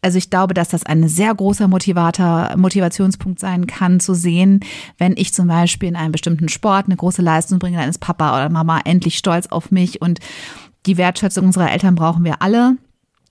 also 0.02 0.18
ich 0.18 0.30
glaube, 0.30 0.52
dass 0.52 0.68
das 0.68 0.84
ein 0.84 1.06
sehr 1.08 1.32
großer 1.32 1.68
Motivator, 1.68 2.54
Motivationspunkt 2.56 3.38
sein 3.38 3.68
kann, 3.68 4.00
zu 4.00 4.14
sehen, 4.14 4.60
wenn 4.98 5.16
ich 5.16 5.32
zum 5.32 5.46
Beispiel 5.46 5.88
in 5.88 5.96
einem 5.96 6.10
bestimmten 6.10 6.48
Sport 6.48 6.86
eine 6.86 6.96
große 6.96 7.22
Leistung 7.22 7.60
bringe, 7.60 7.78
dann 7.78 7.88
ist 7.88 8.00
Papa 8.00 8.36
oder 8.36 8.48
Mama 8.48 8.80
endlich 8.84 9.16
stolz 9.16 9.46
auf 9.46 9.70
mich 9.70 10.02
und 10.02 10.18
die 10.86 10.96
Wertschätzung 10.96 11.46
unserer 11.46 11.70
Eltern 11.70 11.94
brauchen 11.94 12.24
wir 12.24 12.42
alle. 12.42 12.76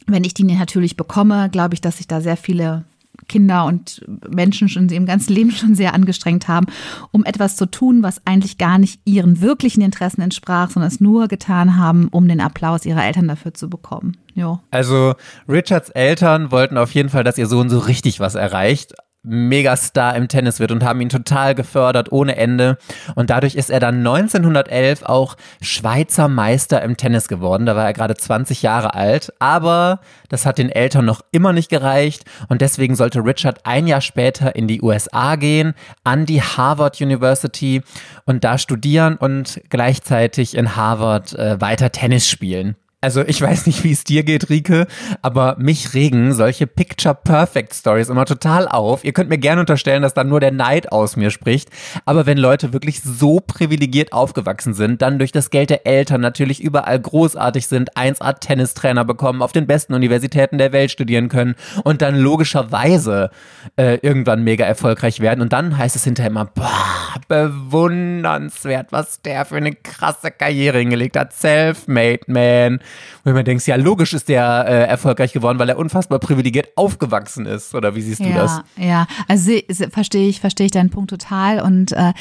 Wenn 0.07 0.23
ich 0.23 0.34
die 0.34 0.45
natürlich 0.45 0.95
bekomme, 0.95 1.49
glaube 1.49 1.73
ich, 1.73 1.81
dass 1.81 1.97
sich 1.97 2.07
da 2.07 2.21
sehr 2.21 2.38
viele 2.38 2.86
Kinder 3.32 3.65
und 3.65 4.06
Menschen 4.30 4.67
schon 4.67 4.89
im 4.89 5.06
ganzen 5.06 5.34
Leben 5.34 5.52
schon 5.52 5.74
sehr 5.74 5.94
angestrengt 5.94 6.50
haben, 6.50 6.65
um 7.12 7.24
etwas 7.24 7.56
zu 7.56 7.65
tun, 7.65 8.04
was 8.04 8.22
eigentlich 8.26 8.58
gar 8.58 8.78
nicht 8.78 9.00
ihren 9.06 9.39
wirklichen 9.39 9.82
Interessen 9.82 10.22
entsprach, 10.22 10.70
sondern 10.70 10.91
es 10.91 11.00
nur 11.00 11.30
getan 11.30 11.78
haben, 11.78 12.10
um 12.10 12.28
den 12.28 12.41
Applaus 12.41 12.86
ihrer 12.86 13.06
Eltern 13.06 13.30
dafür 13.30 13.54
zu 13.54 13.70
bekommen. 13.70 14.17
Jo. 14.36 14.60
Also 14.70 15.13
Richards 15.48 15.89
Eltern 15.89 16.52
wollten 16.52 16.78
auf 16.78 16.94
jeden 16.94 17.10
Fall, 17.10 17.24
dass 17.24 17.38
ihr 17.38 17.48
Sohn 17.48 17.70
so 17.70 17.80
richtig 17.80 18.20
was 18.20 18.36
erreicht. 18.36 18.94
Megastar 19.23 20.15
im 20.15 20.27
Tennis 20.27 20.60
wird 20.60 20.71
und 20.71 20.84
haben 20.84 20.99
ihn 21.01 21.10
total 21.10 21.53
gefördert 21.53 22.12
ohne 22.12 22.38
Ende. 22.38 22.77
Und 23.15 23.29
dadurch 23.29 23.55
ist 23.55 23.69
er 23.69 23.79
dann 23.79 23.97
1911 23.97 25.03
auch 25.03 25.38
Schweizer 25.62 26.27
Meister 26.27 26.81
im 26.81 26.97
Tennis 26.97 27.27
geworden. 27.27 27.65
Da 27.65 27.75
war 27.75 27.86
er 27.86 27.93
gerade 27.93 28.15
20 28.15 28.63
Jahre 28.63 28.95
alt. 28.95 29.31
Aber 29.39 29.99
das 30.29 30.45
hat 30.45 30.57
den 30.57 30.69
Eltern 30.69 31.05
noch 31.05 31.21
immer 31.31 31.53
nicht 31.53 31.69
gereicht. 31.69 32.25
Und 32.49 32.62
deswegen 32.62 32.95
sollte 32.95 33.23
Richard 33.23 33.65
ein 33.65 33.86
Jahr 33.86 34.01
später 34.01 34.55
in 34.55 34.67
die 34.67 34.81
USA 34.81 35.36
gehen, 35.36 35.73
an 36.03 36.25
die 36.25 36.41
Harvard 36.41 36.99
University 36.99 37.81
und 38.25 38.43
da 38.43 38.57
studieren 38.57 39.17
und 39.17 39.62
gleichzeitig 39.69 40.55
in 40.55 40.75
Harvard 40.75 41.34
äh, 41.34 41.62
weiter 41.62 41.91
Tennis 41.91 42.27
spielen. 42.27 42.75
Also 43.04 43.24
ich 43.26 43.42
weiß 43.42 43.66
nicht, 43.66 43.84
wie 43.84 43.92
es 43.92 44.04
dir 44.04 44.22
geht, 44.22 44.52
Rike, 44.52 44.86
aber 45.24 45.56
mich 45.58 45.96
regen 45.96 46.34
solche 46.34 46.68
Picture-Perfect-Stories 46.68 48.10
immer 48.10 48.26
total 48.26 48.68
auf. 48.68 49.04
Ihr 49.04 49.12
könnt 49.12 49.32
mir 49.32 49.40
gerne 49.40 49.62
unterstellen, 49.62 50.04
dass 50.04 50.14
dann 50.14 50.30
nur 50.30 50.40
der 50.40 50.52
Neid 50.52 50.92
aus 50.92 51.16
mir 51.16 51.32
spricht. 51.32 51.72
Aber 52.06 52.28
wenn 52.28 52.38
Leute 52.38 52.74
wirklich 52.74 53.02
so 53.02 53.40
privilegiert 53.40 54.14
aufgewachsen 54.14 54.76
sind, 54.76 55.02
dann 55.02 55.18
durch 55.18 55.32
das 55.32 55.50
Geld 55.50 55.72
der 55.72 55.88
Eltern 55.88 56.22
natürlich 56.22 56.62
überall 56.62 57.00
großartig 57.00 57.66
sind, 57.66 57.98
1A-Tennistrainer 57.98 59.04
bekommen, 59.04 59.42
auf 59.42 59.52
den 59.52 59.66
besten 59.66 59.96
Universitäten 59.96 60.60
der 60.60 60.72
Welt 60.72 60.92
studieren 60.92 61.28
können 61.28 61.56
und 61.84 62.04
dann 62.04 62.16
logischerweise 62.16 63.32
äh, 63.78 63.98
irgendwann 64.04 64.44
mega 64.44 64.66
erfolgreich 64.66 65.22
werden. 65.22 65.42
Und 65.42 65.54
dann 65.54 65.76
heißt 65.76 65.96
es 65.96 66.04
hinterher 66.04 66.30
immer, 66.30 66.46
boah, 66.46 67.20
bewundernswert, 67.28 68.92
was 68.92 69.24
der 69.24 69.46
für 69.46 69.56
eine 69.56 69.74
krasse 69.74 70.30
Karriere 70.30 70.78
hingelegt 70.78 71.18
hat. 71.18 71.34
Self-made 71.34 72.26
man 72.28 72.80
wo 73.23 73.32
man 73.32 73.45
denkt, 73.45 73.65
ja, 73.67 73.75
logisch 73.75 74.13
ist 74.13 74.30
der 74.30 74.65
äh, 74.67 74.88
erfolgreich 74.88 75.34
geworden, 75.34 75.60
weil 75.60 75.69
er 75.69 75.77
unfassbar 75.77 76.19
privilegiert 76.19 76.69
aufgewachsen 76.75 77.45
ist. 77.45 77.75
Oder 77.75 77.95
wie 77.95 78.01
siehst 78.01 78.19
du 78.19 78.30
ja, 78.30 78.36
das? 78.36 78.62
Ja, 78.77 79.08
also 79.27 79.51
verstehe 79.91 80.27
ich, 80.27 80.39
verstehe 80.39 80.65
ich 80.65 80.71
deinen 80.71 80.89
Punkt 80.89 81.10
total. 81.10 81.62
Und 81.62 81.91
äh, 81.91 82.13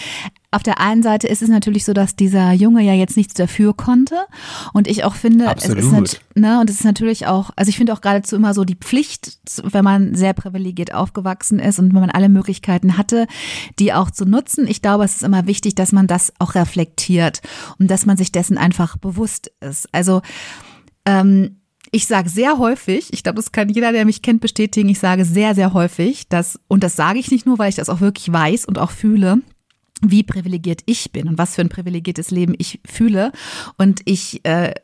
auf 0.52 0.64
der 0.64 0.80
einen 0.80 1.02
Seite 1.02 1.28
ist 1.28 1.42
es 1.42 1.48
natürlich 1.48 1.84
so, 1.84 1.92
dass 1.92 2.16
dieser 2.16 2.52
Junge 2.52 2.82
ja 2.82 2.92
jetzt 2.92 3.16
nichts 3.16 3.34
dafür 3.34 3.74
konnte. 3.74 4.16
Und 4.72 4.88
ich 4.88 5.04
auch 5.04 5.14
finde, 5.14 5.48
Absolut. 5.48 5.78
es 5.78 5.84
ist 5.84 6.20
ne, 6.34 6.60
und 6.60 6.68
es 6.68 6.76
ist 6.76 6.84
natürlich 6.84 7.26
auch, 7.28 7.50
also 7.54 7.68
ich 7.68 7.76
finde 7.76 7.92
auch 7.92 8.00
geradezu 8.00 8.34
immer 8.34 8.52
so 8.52 8.64
die 8.64 8.74
Pflicht, 8.74 9.38
wenn 9.62 9.84
man 9.84 10.14
sehr 10.16 10.32
privilegiert 10.32 10.92
aufgewachsen 10.92 11.60
ist 11.60 11.78
und 11.78 11.94
wenn 11.94 12.00
man 12.00 12.10
alle 12.10 12.28
Möglichkeiten 12.28 12.98
hatte, 12.98 13.28
die 13.78 13.92
auch 13.92 14.10
zu 14.10 14.24
nutzen. 14.24 14.66
Ich 14.66 14.82
glaube, 14.82 15.04
es 15.04 15.16
ist 15.16 15.22
immer 15.22 15.46
wichtig, 15.46 15.76
dass 15.76 15.92
man 15.92 16.08
das 16.08 16.32
auch 16.40 16.56
reflektiert 16.56 17.42
und 17.78 17.88
dass 17.88 18.04
man 18.04 18.16
sich 18.16 18.32
dessen 18.32 18.58
einfach 18.58 18.96
bewusst 18.96 19.52
ist. 19.60 19.88
Also 19.92 20.20
ähm, 21.06 21.60
ich 21.92 22.06
sage 22.06 22.28
sehr 22.28 22.58
häufig, 22.58 23.12
ich 23.12 23.22
glaube, 23.22 23.36
das 23.36 23.52
kann 23.52 23.68
jeder, 23.68 23.92
der 23.92 24.04
mich 24.04 24.22
kennt, 24.22 24.40
bestätigen, 24.40 24.88
ich 24.88 24.98
sage 24.98 25.24
sehr, 25.24 25.54
sehr 25.54 25.74
häufig, 25.74 26.28
dass, 26.28 26.58
und 26.66 26.82
das 26.82 26.96
sage 26.96 27.20
ich 27.20 27.30
nicht 27.30 27.46
nur, 27.46 27.58
weil 27.58 27.68
ich 27.68 27.76
das 27.76 27.88
auch 27.88 28.00
wirklich 28.00 28.32
weiß 28.32 28.64
und 28.64 28.78
auch 28.78 28.90
fühle, 28.90 29.40
wie 30.00 30.22
privilegiert 30.22 30.80
ich 30.86 31.12
bin 31.12 31.28
und 31.28 31.38
was 31.38 31.54
für 31.54 31.60
ein 31.62 31.68
privilegiertes 31.68 32.30
Leben 32.30 32.54
ich 32.58 32.80
fühle 32.86 33.32
und 33.76 34.00
ich 34.04 34.44
äh, 34.44 34.74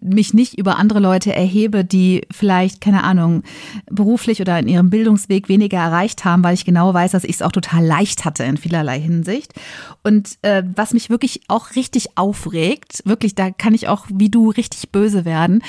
mich 0.00 0.34
nicht 0.34 0.58
über 0.58 0.76
andere 0.78 1.00
Leute 1.00 1.34
erhebe, 1.34 1.84
die 1.84 2.22
vielleicht, 2.30 2.80
keine 2.80 3.04
Ahnung, 3.04 3.42
beruflich 3.90 4.40
oder 4.40 4.58
in 4.58 4.68
ihrem 4.68 4.90
Bildungsweg 4.90 5.48
weniger 5.48 5.78
erreicht 5.78 6.24
haben, 6.24 6.44
weil 6.44 6.54
ich 6.54 6.64
genau 6.64 6.92
weiß, 6.92 7.12
dass 7.12 7.24
ich 7.24 7.36
es 7.36 7.42
auch 7.42 7.52
total 7.52 7.84
leicht 7.84 8.24
hatte 8.24 8.44
in 8.44 8.56
vielerlei 8.56 9.00
Hinsicht. 9.00 9.52
Und 10.02 10.38
äh, 10.42 10.62
was 10.74 10.92
mich 10.92 11.10
wirklich 11.10 11.42
auch 11.48 11.74
richtig 11.74 12.16
aufregt, 12.16 13.02
wirklich, 13.04 13.34
da 13.34 13.50
kann 13.50 13.74
ich 13.74 13.88
auch 13.88 14.06
wie 14.12 14.30
du 14.30 14.50
richtig 14.50 14.90
böse 14.90 15.24
werden, 15.24 15.62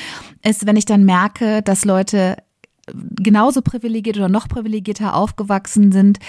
ist, 0.43 0.65
wenn 0.65 0.77
ich 0.77 0.85
dann 0.85 1.05
merke, 1.05 1.61
dass 1.61 1.85
Leute 1.85 2.37
genauso 2.93 3.61
privilegiert 3.61 4.17
oder 4.17 4.29
noch 4.29 4.47
privilegierter 4.47 5.15
aufgewachsen 5.15 5.91
sind, 5.91 6.19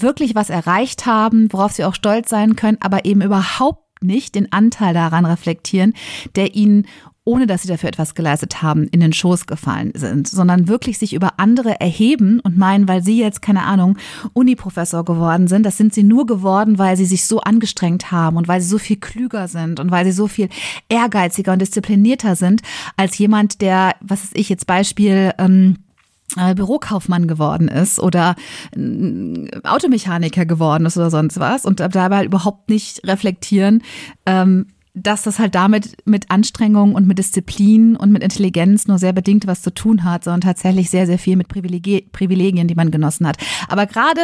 wirklich 0.00 0.34
was 0.34 0.50
erreicht 0.50 1.06
haben, 1.06 1.52
worauf 1.52 1.72
sie 1.72 1.84
auch 1.84 1.94
stolz 1.94 2.30
sein 2.30 2.56
können, 2.56 2.78
aber 2.80 3.04
eben 3.04 3.22
überhaupt 3.22 3.82
nicht 4.02 4.34
den 4.34 4.52
Anteil 4.52 4.94
daran 4.94 5.24
reflektieren, 5.24 5.94
der 6.34 6.54
ihnen 6.54 6.86
ohne 7.24 7.46
dass 7.46 7.62
sie 7.62 7.68
dafür 7.68 7.88
etwas 7.88 8.14
geleistet 8.14 8.62
haben, 8.62 8.88
in 8.88 9.00
den 9.00 9.12
Schoß 9.12 9.46
gefallen 9.46 9.92
sind, 9.94 10.26
sondern 10.26 10.66
wirklich 10.66 10.98
sich 10.98 11.14
über 11.14 11.38
andere 11.38 11.80
erheben 11.80 12.40
und 12.40 12.58
meinen, 12.58 12.88
weil 12.88 13.02
sie 13.02 13.18
jetzt, 13.18 13.42
keine 13.42 13.62
Ahnung, 13.62 13.96
Uniprofessor 14.32 15.04
geworden 15.04 15.46
sind, 15.46 15.64
das 15.64 15.76
sind 15.76 15.94
sie 15.94 16.02
nur 16.02 16.26
geworden, 16.26 16.78
weil 16.78 16.96
sie 16.96 17.04
sich 17.04 17.24
so 17.24 17.40
angestrengt 17.40 18.10
haben 18.10 18.36
und 18.36 18.48
weil 18.48 18.60
sie 18.60 18.68
so 18.68 18.78
viel 18.78 18.96
klüger 18.96 19.46
sind 19.46 19.78
und 19.78 19.92
weil 19.92 20.04
sie 20.04 20.12
so 20.12 20.26
viel 20.26 20.48
ehrgeiziger 20.88 21.52
und 21.52 21.62
disziplinierter 21.62 22.34
sind 22.34 22.62
als 22.96 23.16
jemand, 23.18 23.60
der, 23.60 23.94
was 24.00 24.24
ist 24.24 24.36
ich 24.36 24.48
jetzt 24.48 24.66
Beispiel, 24.66 25.32
ähm, 25.38 25.76
äh, 25.76 25.91
Bürokaufmann 26.54 27.26
geworden 27.26 27.68
ist 27.68 28.00
oder 28.00 28.34
Automechaniker 29.64 30.46
geworden 30.46 30.86
ist 30.86 30.96
oder 30.96 31.10
sonst 31.10 31.38
was 31.38 31.64
und 31.64 31.80
dabei 31.80 32.24
überhaupt 32.24 32.68
nicht 32.68 33.06
reflektieren, 33.06 33.82
ähm, 34.26 34.66
dass 34.94 35.22
das 35.22 35.38
halt 35.38 35.54
damit 35.54 35.96
mit 36.06 36.30
Anstrengung 36.30 36.94
und 36.94 37.06
mit 37.06 37.18
Disziplin 37.18 37.96
und 37.96 38.12
mit 38.12 38.22
Intelligenz 38.22 38.86
nur 38.86 38.98
sehr 38.98 39.14
bedingt 39.14 39.46
was 39.46 39.62
zu 39.62 39.72
tun 39.72 40.04
hat, 40.04 40.24
sondern 40.24 40.42
tatsächlich 40.42 40.90
sehr, 40.90 41.06
sehr 41.06 41.18
viel 41.18 41.36
mit 41.36 41.48
Privilegien, 41.48 42.68
die 42.68 42.74
man 42.74 42.90
genossen 42.90 43.26
hat. 43.26 43.38
Aber 43.68 43.86
gerade, 43.86 44.20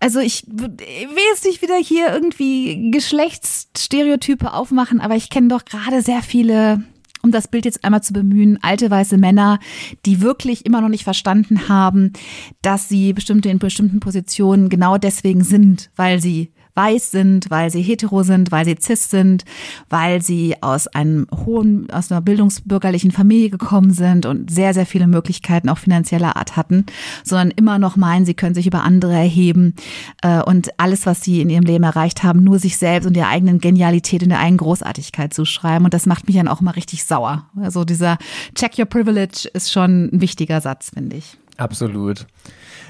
also 0.00 0.20
ich, 0.20 0.46
ich 0.46 1.08
will 1.08 1.24
jetzt 1.32 1.46
nicht 1.46 1.62
wieder 1.62 1.76
hier 1.76 2.12
irgendwie 2.12 2.90
Geschlechtsstereotype 2.90 4.52
aufmachen, 4.52 5.00
aber 5.00 5.16
ich 5.16 5.30
kenne 5.30 5.48
doch 5.48 5.64
gerade 5.64 6.02
sehr 6.02 6.20
viele 6.20 6.84
um 7.24 7.30
das 7.30 7.48
Bild 7.48 7.64
jetzt 7.64 7.82
einmal 7.84 8.02
zu 8.02 8.12
bemühen, 8.12 8.58
alte 8.60 8.90
weiße 8.90 9.16
Männer, 9.16 9.58
die 10.04 10.20
wirklich 10.20 10.66
immer 10.66 10.82
noch 10.82 10.90
nicht 10.90 11.04
verstanden 11.04 11.68
haben, 11.68 12.12
dass 12.60 12.88
sie 12.88 13.14
bestimmte 13.14 13.48
in 13.48 13.58
bestimmten 13.58 13.98
Positionen 13.98 14.68
genau 14.68 14.98
deswegen 14.98 15.42
sind, 15.42 15.90
weil 15.96 16.20
sie 16.20 16.52
weiß 16.74 17.10
sind, 17.10 17.50
weil 17.50 17.70
sie 17.70 17.82
hetero 17.82 18.22
sind, 18.22 18.50
weil 18.50 18.64
sie 18.64 18.76
cis 18.80 19.10
sind, 19.10 19.44
weil 19.88 20.22
sie 20.22 20.56
aus 20.60 20.88
einem 20.88 21.26
hohen, 21.32 21.88
aus 21.90 22.10
einer 22.10 22.20
bildungsbürgerlichen 22.20 23.12
Familie 23.12 23.50
gekommen 23.50 23.92
sind 23.92 24.26
und 24.26 24.50
sehr, 24.50 24.74
sehr 24.74 24.86
viele 24.86 25.06
Möglichkeiten 25.06 25.68
auch 25.68 25.78
finanzieller 25.78 26.36
Art 26.36 26.56
hatten, 26.56 26.86
sondern 27.22 27.50
immer 27.52 27.78
noch 27.78 27.96
meinen, 27.96 28.26
sie 28.26 28.34
können 28.34 28.54
sich 28.54 28.66
über 28.66 28.82
andere 28.82 29.14
erheben 29.14 29.74
äh, 30.22 30.42
und 30.42 30.78
alles, 30.78 31.06
was 31.06 31.22
sie 31.22 31.40
in 31.40 31.50
ihrem 31.50 31.64
Leben 31.64 31.84
erreicht 31.84 32.22
haben, 32.22 32.42
nur 32.42 32.58
sich 32.58 32.76
selbst 32.76 33.06
und 33.06 33.16
ihrer 33.16 33.28
eigenen 33.28 33.60
Genialität 33.60 34.22
und 34.22 34.30
der 34.30 34.40
eigenen 34.40 34.58
Großartigkeit 34.58 35.32
zuschreiben. 35.32 35.84
Und 35.84 35.94
das 35.94 36.06
macht 36.06 36.26
mich 36.26 36.36
dann 36.36 36.48
auch 36.48 36.60
mal 36.60 36.72
richtig 36.72 37.04
sauer. 37.04 37.46
Also 37.56 37.84
dieser 37.84 38.18
Check 38.54 38.78
Your 38.78 38.86
Privilege 38.86 39.48
ist 39.52 39.72
schon 39.72 40.10
ein 40.12 40.20
wichtiger 40.20 40.60
Satz, 40.60 40.90
finde 40.92 41.16
ich. 41.16 41.36
Absolut. 41.56 42.26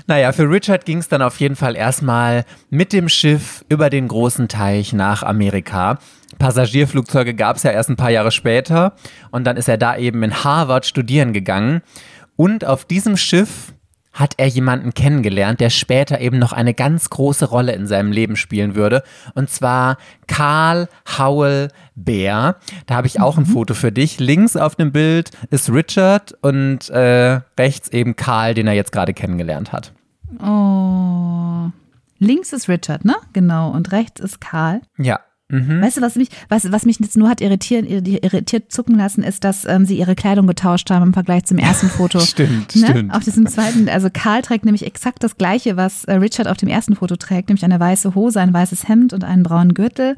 Naja, 0.07 0.33
für 0.33 0.51
Richard 0.51 0.85
ging 0.85 0.99
es 0.99 1.09
dann 1.09 1.23
auf 1.23 1.41
jeden 1.41 1.57
Fall 1.57 1.77
erstmal 1.77 2.45
mit 2.69 2.93
dem 2.93 3.09
Schiff 3.09 3.65
über 3.71 3.89
den 3.89 4.09
großen 4.09 4.49
Teich 4.49 4.93
nach 4.93 5.23
Amerika. 5.23 5.99
Passagierflugzeuge 6.39 7.35
gab 7.35 7.57
es 7.57 7.63
ja 7.63 7.71
erst 7.71 7.89
ein 7.89 7.97
paar 7.97 8.11
Jahre 8.11 8.31
später 8.31 8.95
und 9.31 9.45
dann 9.45 9.57
ist 9.57 9.69
er 9.69 9.79
da 9.79 9.97
eben 9.97 10.23
in 10.23 10.45
Harvard 10.45 10.85
studieren 10.85 11.33
gegangen. 11.33 11.81
Und 12.37 12.65
auf 12.65 12.85
diesem 12.85 13.17
Schiff 13.17 13.74
hat 14.15 14.35
er 14.39 14.47
jemanden 14.47 14.95
kennengelernt, 14.95 15.61
der 15.61 15.71
später 15.71 16.21
eben 16.21 16.39
noch 16.39 16.53
eine 16.53 16.73
ganz 16.73 17.11
große 17.11 17.47
Rolle 17.47 17.73
in 17.73 17.87
seinem 17.87 18.13
Leben 18.13 18.37
spielen 18.37 18.75
würde. 18.75 19.03
Und 19.35 19.51
zwar 19.51 19.99
Karl 20.27 20.89
Howell 21.19 21.69
Bär. 21.97 22.57
Da 22.87 22.95
habe 22.95 23.07
ich 23.07 23.21
auch 23.21 23.37
ein 23.37 23.47
Foto 23.47 23.75
für 23.75 23.93
dich. 23.93 24.21
Links 24.21 24.57
auf 24.57 24.77
dem 24.77 24.93
Bild 24.93 25.31
ist 25.51 25.71
Richard 25.71 26.37
und 26.41 26.89
äh, 26.91 27.41
rechts 27.59 27.89
eben 27.89 28.17
Karl, 28.17 28.55
den 28.55 28.67
er 28.67 28.75
jetzt 28.75 28.93
gerade 28.93 29.13
kennengelernt 29.13 29.73
hat. 29.73 29.93
Oh. 30.41 31.71
Links 32.19 32.53
ist 32.53 32.69
Richard, 32.69 33.05
ne? 33.05 33.17
Genau. 33.33 33.71
Und 33.71 33.93
rechts 33.93 34.21
ist 34.21 34.41
Karl. 34.41 34.81
Ja. 34.97 35.21
Mhm. 35.49 35.83
Weißt 35.83 35.99
du, 35.99 36.01
was 36.01 36.17
mich, 36.17 36.29
was, 36.49 36.73
was 36.73 36.87
mich 36.87 36.99
jetzt 37.01 37.17
nur 37.19 37.29
hat 37.29 37.43
irritiert, 37.43 37.87
irritiert 37.89 38.73
zucken 38.73 38.97
lassen, 38.97 39.23
ist, 39.23 39.45
dass 39.45 39.67
ähm, 39.67 39.85
sie 39.85 39.99
ihre 39.99 40.15
Kleidung 40.15 40.47
getauscht 40.47 40.91
haben 40.91 41.03
im 41.03 41.13
Vergleich 41.13 41.45
zum 41.45 41.59
ersten 41.59 41.89
Foto. 41.89 42.19
Stimmt, 42.21 42.75
ne? 42.77 42.87
stimmt. 42.87 43.15
Auf 43.15 43.25
diesem 43.25 43.47
zweiten, 43.47 43.89
also 43.91 44.09
Karl 44.11 44.41
trägt 44.41 44.65
nämlich 44.65 44.87
exakt 44.87 45.23
das 45.23 45.37
gleiche, 45.37 45.77
was 45.77 46.05
äh, 46.05 46.15
Richard 46.15 46.49
auf 46.49 46.57
dem 46.57 46.69
ersten 46.69 46.97
Foto 46.97 47.17
trägt, 47.17 47.49
nämlich 47.49 47.65
eine 47.65 47.79
weiße 47.79 48.15
Hose, 48.15 48.41
ein 48.41 48.55
weißes 48.55 48.89
Hemd 48.89 49.13
und 49.13 49.23
einen 49.23 49.43
braunen 49.43 49.75
Gürtel. 49.75 50.15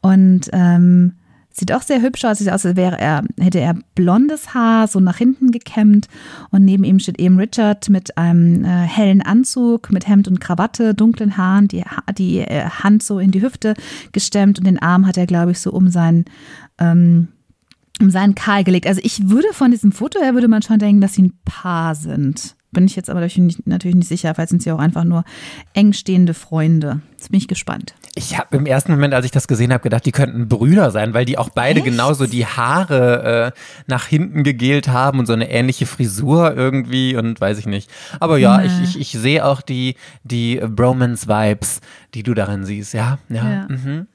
Und 0.00 0.48
ähm, 0.52 1.12
Sieht 1.58 1.72
auch 1.72 1.80
sehr 1.80 2.02
hübsch 2.02 2.22
aus. 2.26 2.38
Sieht 2.38 2.50
aus, 2.50 2.66
als 2.66 2.76
wäre 2.76 2.98
er, 2.98 3.24
hätte 3.40 3.60
er 3.60 3.76
blondes 3.94 4.52
Haar, 4.52 4.88
so 4.88 5.00
nach 5.00 5.16
hinten 5.16 5.52
gekämmt. 5.52 6.06
Und 6.50 6.66
neben 6.66 6.84
ihm 6.84 6.98
steht 6.98 7.18
eben 7.18 7.38
Richard 7.38 7.88
mit 7.88 8.18
einem 8.18 8.62
äh, 8.64 8.68
hellen 8.68 9.22
Anzug, 9.22 9.90
mit 9.90 10.06
Hemd 10.06 10.28
und 10.28 10.38
Krawatte, 10.38 10.94
dunklen 10.94 11.38
Haaren, 11.38 11.66
die, 11.66 11.82
die 12.18 12.40
äh, 12.40 12.68
Hand 12.68 13.02
so 13.02 13.18
in 13.18 13.30
die 13.30 13.40
Hüfte 13.40 13.72
gestemmt 14.12 14.58
und 14.58 14.66
den 14.66 14.78
Arm 14.82 15.06
hat 15.06 15.16
er, 15.16 15.26
glaube 15.26 15.52
ich, 15.52 15.60
so 15.60 15.72
um 15.72 15.88
seinen, 15.88 16.26
ähm, 16.78 17.28
um 18.02 18.10
seinen 18.10 18.34
Karl 18.34 18.62
gelegt. 18.62 18.86
Also 18.86 19.00
ich 19.02 19.30
würde 19.30 19.48
von 19.52 19.70
diesem 19.70 19.92
Foto 19.92 20.20
her, 20.20 20.34
würde 20.34 20.48
man 20.48 20.60
schon 20.60 20.78
denken, 20.78 21.00
dass 21.00 21.14
sie 21.14 21.22
ein 21.22 21.38
Paar 21.46 21.94
sind. 21.94 22.54
Bin 22.76 22.84
ich 22.84 22.94
jetzt 22.94 23.08
aber 23.08 23.20
natürlich 23.20 23.94
nicht 23.96 24.06
sicher, 24.06 24.34
vielleicht 24.34 24.50
sind 24.50 24.62
sie 24.62 24.70
auch 24.70 24.78
einfach 24.78 25.04
nur 25.04 25.24
eng 25.72 25.94
stehende 25.94 26.34
Freunde. 26.34 27.00
Jetzt 27.12 27.30
bin 27.30 27.38
ich 27.38 27.48
gespannt. 27.48 27.94
Ich 28.14 28.36
habe 28.38 28.54
im 28.54 28.66
ersten 28.66 28.92
Moment, 28.92 29.14
als 29.14 29.24
ich 29.24 29.30
das 29.30 29.48
gesehen 29.48 29.72
habe, 29.72 29.82
gedacht, 29.82 30.04
die 30.04 30.12
könnten 30.12 30.46
Brüder 30.46 30.90
sein, 30.90 31.14
weil 31.14 31.24
die 31.24 31.38
auch 31.38 31.48
beide 31.48 31.80
Echt? 31.80 31.88
genauso 31.88 32.26
die 32.26 32.44
Haare 32.44 33.52
äh, 33.56 33.58
nach 33.86 34.04
hinten 34.06 34.42
gegelt 34.42 34.88
haben 34.88 35.18
und 35.20 35.24
so 35.24 35.32
eine 35.32 35.50
ähnliche 35.50 35.86
Frisur 35.86 36.54
irgendwie 36.54 37.16
und 37.16 37.40
weiß 37.40 37.56
ich 37.56 37.64
nicht. 37.66 37.90
Aber 38.20 38.36
ja, 38.36 38.58
Nee. 38.58 38.66
ich, 38.66 38.96
ich, 38.96 39.00
ich 39.00 39.20
sehe 39.22 39.42
auch 39.46 39.62
die, 39.62 39.94
die 40.22 40.56
Bromance-Vibes, 40.60 41.80
die 42.12 42.22
du 42.22 42.34
darin 42.34 42.66
siehst. 42.66 42.92
Ja, 42.92 43.18
ja. 43.30 43.50
Ja. 43.50 43.68
Mhm. 43.68 44.06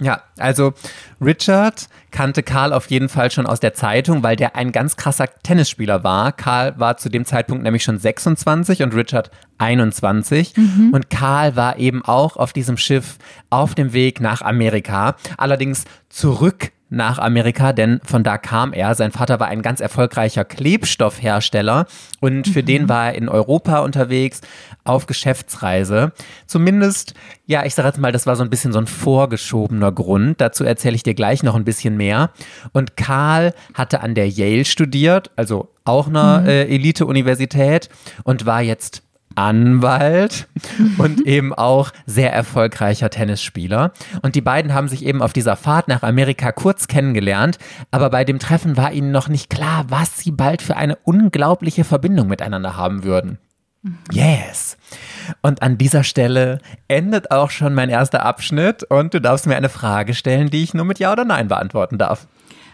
Ja, 0.00 0.22
also 0.38 0.74
Richard 1.20 1.88
kannte 2.10 2.42
Karl 2.42 2.72
auf 2.72 2.86
jeden 2.86 3.08
Fall 3.08 3.30
schon 3.30 3.46
aus 3.46 3.60
der 3.60 3.74
Zeitung, 3.74 4.22
weil 4.22 4.36
der 4.36 4.56
ein 4.56 4.72
ganz 4.72 4.96
krasser 4.96 5.26
Tennisspieler 5.42 6.04
war. 6.04 6.32
Karl 6.32 6.78
war 6.78 6.96
zu 6.96 7.08
dem 7.08 7.24
Zeitpunkt 7.24 7.64
nämlich 7.64 7.82
schon 7.82 7.98
26 7.98 8.82
und 8.82 8.94
Richard 8.94 9.30
21. 9.58 10.54
Und 10.92 11.10
Karl 11.10 11.56
war 11.56 11.78
eben 11.78 12.04
auch 12.04 12.36
auf 12.36 12.52
diesem 12.52 12.76
Schiff 12.76 13.18
auf 13.50 13.74
dem 13.74 13.92
Weg 13.92 14.20
nach 14.20 14.40
Amerika. 14.40 15.16
Allerdings 15.36 15.84
zurück 16.08 16.70
nach 16.90 17.18
Amerika, 17.18 17.72
denn 17.72 18.00
von 18.04 18.22
da 18.22 18.38
kam 18.38 18.72
er. 18.72 18.94
Sein 18.94 19.12
Vater 19.12 19.40
war 19.40 19.48
ein 19.48 19.62
ganz 19.62 19.80
erfolgreicher 19.80 20.44
Klebstoffhersteller 20.44 21.86
und 22.20 22.48
für 22.48 22.62
den 22.62 22.88
war 22.88 23.08
er 23.08 23.14
in 23.14 23.28
Europa 23.28 23.80
unterwegs 23.80 24.40
auf 24.84 25.06
Geschäftsreise. 25.06 26.12
Zumindest, 26.46 27.14
ja, 27.46 27.64
ich 27.64 27.74
sage 27.74 27.88
jetzt 27.88 27.98
mal, 27.98 28.12
das 28.12 28.26
war 28.26 28.36
so 28.36 28.42
ein 28.42 28.50
bisschen 28.50 28.72
so 28.72 28.78
ein 28.78 28.86
vorgeschobener 28.86 29.92
Grund. 29.92 30.40
Dazu 30.40 30.64
erzähle 30.64 30.96
ich 30.96 31.02
dir 31.02 31.14
gleich 31.14 31.42
noch 31.42 31.54
ein 31.54 31.64
bisschen 31.64 31.96
mehr. 31.96 32.30
Und 32.72 32.96
Karl 32.96 33.54
hatte 33.74 34.00
an 34.00 34.14
der 34.14 34.28
Yale 34.28 34.64
studiert, 34.64 35.30
also 35.36 35.68
auch 35.84 36.08
einer 36.08 36.44
äh, 36.46 36.74
Elite-Universität 36.74 37.88
und 38.24 38.46
war 38.46 38.62
jetzt 38.62 39.02
Anwalt 39.34 40.48
und 40.98 41.26
eben 41.26 41.54
auch 41.54 41.90
sehr 42.06 42.32
erfolgreicher 42.32 43.10
Tennisspieler. 43.10 43.92
Und 44.22 44.34
die 44.34 44.40
beiden 44.40 44.74
haben 44.74 44.88
sich 44.88 45.04
eben 45.04 45.22
auf 45.22 45.32
dieser 45.32 45.56
Fahrt 45.56 45.88
nach 45.88 46.02
Amerika 46.02 46.52
kurz 46.52 46.88
kennengelernt, 46.88 47.58
aber 47.90 48.10
bei 48.10 48.24
dem 48.24 48.38
Treffen 48.38 48.76
war 48.76 48.92
ihnen 48.92 49.10
noch 49.10 49.28
nicht 49.28 49.50
klar, 49.50 49.86
was 49.88 50.18
sie 50.18 50.32
bald 50.32 50.62
für 50.62 50.76
eine 50.76 50.96
unglaubliche 50.96 51.84
Verbindung 51.84 52.28
miteinander 52.28 52.76
haben 52.76 53.04
würden. 53.04 53.38
Yes. 54.10 54.76
Und 55.42 55.62
an 55.62 55.78
dieser 55.78 56.02
Stelle 56.02 56.58
endet 56.88 57.30
auch 57.30 57.50
schon 57.50 57.74
mein 57.74 57.90
erster 57.90 58.24
Abschnitt 58.24 58.82
und 58.84 59.14
du 59.14 59.20
darfst 59.20 59.46
mir 59.46 59.56
eine 59.56 59.68
Frage 59.68 60.14
stellen, 60.14 60.50
die 60.50 60.62
ich 60.62 60.74
nur 60.74 60.84
mit 60.84 60.98
Ja 60.98 61.12
oder 61.12 61.24
Nein 61.24 61.48
beantworten 61.48 61.98
darf. 61.98 62.26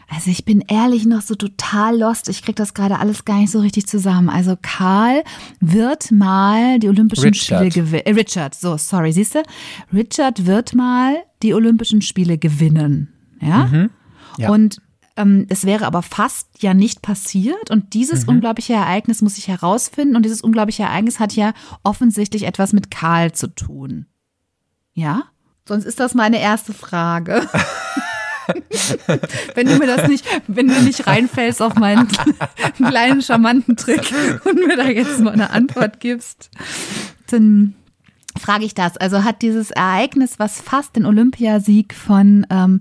Also 0.08 0.30
ich 0.30 0.44
bin 0.44 0.60
ehrlich 0.68 1.06
noch 1.06 1.22
so 1.22 1.34
total 1.34 1.98
lost. 1.98 2.28
Ich 2.28 2.42
krieg 2.42 2.56
das 2.56 2.74
gerade 2.74 2.98
alles 2.98 3.24
gar 3.24 3.38
nicht 3.38 3.50
so 3.50 3.60
richtig 3.60 3.86
zusammen. 3.86 4.28
Also 4.28 4.56
Karl 4.60 5.24
wird 5.60 6.10
mal 6.12 6.78
die 6.78 6.88
Olympischen 6.88 7.24
Richard. 7.24 7.72
Spiele 7.72 7.86
gewinnen. 7.86 8.02
Äh, 8.06 8.12
Richard, 8.12 8.54
so, 8.54 8.76
sorry, 8.76 9.12
siehst 9.12 9.34
du? 9.34 9.42
Richard 9.92 10.46
wird 10.46 10.74
mal 10.74 11.16
die 11.42 11.54
Olympischen 11.54 12.02
Spiele 12.02 12.38
gewinnen. 12.38 13.12
Ja? 13.40 13.66
Mhm. 13.66 13.90
Ja. 14.38 14.50
Und 14.50 14.80
ähm, 15.16 15.46
es 15.48 15.64
wäre 15.64 15.86
aber 15.86 16.02
fast 16.02 16.48
ja 16.60 16.74
nicht 16.74 17.00
passiert. 17.02 17.70
Und 17.70 17.84
Mhm. 17.84 17.90
dieses 17.90 18.24
unglaubliche 18.24 18.72
Ereignis 18.74 19.22
muss 19.22 19.38
ich 19.38 19.48
herausfinden. 19.48 20.16
Und 20.16 20.24
dieses 20.24 20.42
unglaubliche 20.42 20.82
Ereignis 20.84 21.18
hat 21.20 21.32
ja 21.34 21.52
offensichtlich 21.82 22.44
etwas 22.44 22.72
mit 22.72 22.90
Karl 22.90 23.32
zu 23.32 23.46
tun. 23.48 24.06
Ja? 24.92 25.24
Sonst 25.66 25.84
ist 25.86 25.98
das 25.98 26.14
meine 26.14 26.40
erste 26.40 26.72
Frage. 26.74 27.48
wenn 29.54 29.66
du 29.66 29.76
mir 29.78 29.86
das 29.86 30.08
nicht, 30.08 30.26
wenn 30.46 30.68
du 30.68 30.80
nicht 30.82 31.06
reinfällst 31.06 31.62
auf 31.62 31.74
meinen 31.74 32.08
kleinen 32.76 33.22
charmanten 33.22 33.76
Trick 33.76 34.12
und 34.44 34.66
mir 34.66 34.76
da 34.76 34.84
jetzt 34.84 35.20
mal 35.20 35.32
eine 35.32 35.50
Antwort 35.50 36.00
gibst, 36.00 36.50
dann 37.28 37.74
frage 38.38 38.64
ich 38.64 38.74
das. 38.74 38.96
Also 38.96 39.24
hat 39.24 39.42
dieses 39.42 39.70
Ereignis, 39.70 40.38
was 40.38 40.60
fast 40.60 40.96
den 40.96 41.06
Olympiasieg 41.06 41.94
von 41.94 42.46
ähm, 42.50 42.80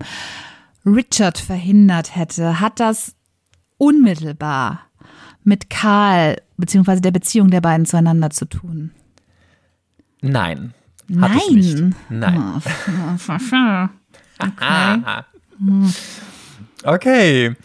Richard 0.86 1.38
verhindert 1.38 2.16
hätte, 2.16 2.60
hat 2.60 2.80
das 2.80 3.16
unmittelbar 3.78 4.82
mit 5.44 5.70
Karl 5.70 6.42
beziehungsweise 6.58 7.02
der 7.02 7.12
Beziehung 7.12 7.50
der 7.50 7.62
beiden 7.62 7.86
zueinander 7.86 8.30
zu 8.30 8.46
tun? 8.46 8.92
Nein. 10.22 10.74
Hat 11.20 11.32
es 11.36 11.50
nicht. 11.52 11.78
Nein. 12.10 12.62
Nein. 13.50 13.90
Okay. 14.40 15.02
Okay, 16.84 17.56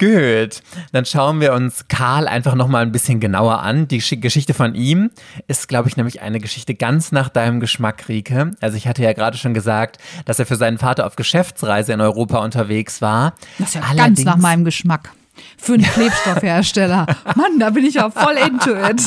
gut. 0.00 0.62
Dann 0.92 1.04
schauen 1.04 1.40
wir 1.40 1.52
uns 1.52 1.86
Karl 1.88 2.26
einfach 2.26 2.54
nochmal 2.54 2.82
ein 2.82 2.92
bisschen 2.92 3.20
genauer 3.20 3.60
an. 3.60 3.86
Die 3.88 4.00
Gesch- 4.00 4.20
Geschichte 4.20 4.52
von 4.54 4.74
ihm 4.74 5.10
ist, 5.46 5.68
glaube 5.68 5.88
ich, 5.88 5.96
nämlich 5.96 6.22
eine 6.22 6.40
Geschichte 6.40 6.74
ganz 6.74 7.12
nach 7.12 7.28
deinem 7.28 7.60
Geschmack, 7.60 8.08
Rike. 8.08 8.50
Also 8.60 8.76
ich 8.76 8.88
hatte 8.88 9.02
ja 9.02 9.12
gerade 9.12 9.36
schon 9.38 9.54
gesagt, 9.54 9.98
dass 10.24 10.38
er 10.38 10.46
für 10.46 10.56
seinen 10.56 10.78
Vater 10.78 11.06
auf 11.06 11.14
Geschäftsreise 11.16 11.92
in 11.92 12.00
Europa 12.00 12.38
unterwegs 12.38 13.00
war. 13.00 13.34
Das 13.58 13.68
ist 13.68 13.74
ja 13.74 13.80
ganz 13.82 13.92
Allerdings- 14.00 14.24
nach 14.24 14.36
meinem 14.38 14.64
Geschmack. 14.64 15.10
Für 15.58 15.74
einen 15.74 15.82
Klebstoffhersteller. 15.82 17.06
Mann, 17.34 17.58
da 17.58 17.70
bin 17.70 17.84
ich 17.84 17.94
ja 17.94 18.08
voll 18.08 18.34
into 18.36 18.70
it. 18.74 19.02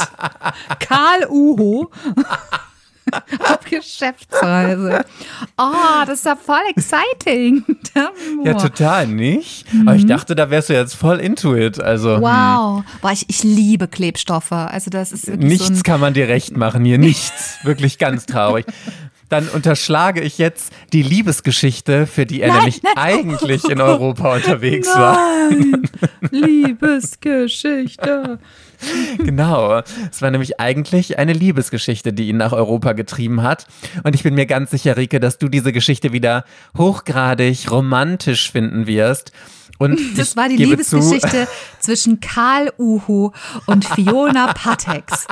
Karl 0.80 1.26
Uho. 1.30 1.90
Auf 3.40 3.60
Geschäftsreise. 3.70 5.06
Oh, 5.58 5.72
das 6.06 6.20
ist 6.20 6.26
ja 6.26 6.36
voll 6.36 6.60
exciting. 6.76 7.64
Ja, 8.44 8.54
total 8.54 9.08
nicht. 9.08 9.66
Aber 9.82 9.96
ich 9.96 10.06
dachte, 10.06 10.36
da 10.36 10.52
wärst 10.52 10.70
du 10.70 10.74
jetzt 10.74 10.94
voll 10.94 11.20
into 11.20 11.56
it. 11.56 11.80
Also 11.80 12.18
Mhm. 12.18 12.22
Wow. 12.22 12.84
Boah, 13.02 13.12
ich, 13.12 13.26
ich 13.28 13.44
liebe 13.44 13.88
Klebstoffe. 13.88 14.52
Also 14.52 14.92
das 14.92 15.12
ist 15.12 15.28
nichts 15.28 15.68
so 15.68 15.74
ein 15.74 15.84
kann 15.84 16.00
man 16.00 16.14
dir 16.14 16.28
recht 16.28 16.56
machen 16.56 16.86
hier. 16.86 16.98
Nichts. 17.08 17.58
Wirklich 17.64 17.98
ganz 17.98 18.26
traurig. 18.26 18.66
Dann 19.30 19.48
unterschlage 19.50 20.22
ich 20.22 20.38
jetzt 20.38 20.72
die 20.94 21.02
Liebesgeschichte, 21.02 22.08
für 22.08 22.26
die 22.26 22.42
er 22.42 22.50
Nein, 22.50 22.58
nämlich 22.60 22.84
nein. 22.84 22.94
eigentlich 22.96 23.66
in 23.66 23.82
Europa 23.82 24.36
unterwegs 24.36 24.88
war. 24.96 25.18
Nein, 25.50 25.90
Liebesgeschichte. 26.32 28.40
Genau. 29.18 29.82
Es 30.12 30.22
war 30.22 30.32
nämlich 30.32 30.60
eigentlich 30.60 31.20
eine 31.20 31.34
Liebesgeschichte, 31.34 32.14
die 32.14 32.30
ihn 32.30 32.38
nach 32.38 32.54
Europa 32.54 32.94
getrieben 32.94 33.42
hat. 33.42 33.66
Und 34.04 34.16
ich 34.16 34.24
bin 34.24 34.36
mir 34.36 34.46
ganz 34.46 34.72
sicher, 34.72 34.96
Rike, 34.96 35.20
dass 35.20 35.38
du 35.38 35.50
diese 35.50 35.72
Geschichte 35.72 36.14
wieder 36.14 36.46
hochgradig 36.78 37.70
romantisch 37.72 38.52
finden 38.52 38.88
wirst. 38.88 39.32
Und 39.78 40.00
Das 40.18 40.36
war 40.36 40.50
die 40.50 40.56
gebe 40.56 40.82
zu, 40.84 40.98
Liebesgeschichte 40.98 41.48
zwischen 41.80 42.20
Karl 42.20 42.72
Uhu 42.78 43.32
und 43.66 43.86
Fiona 43.86 44.54
Patex. 44.54 45.28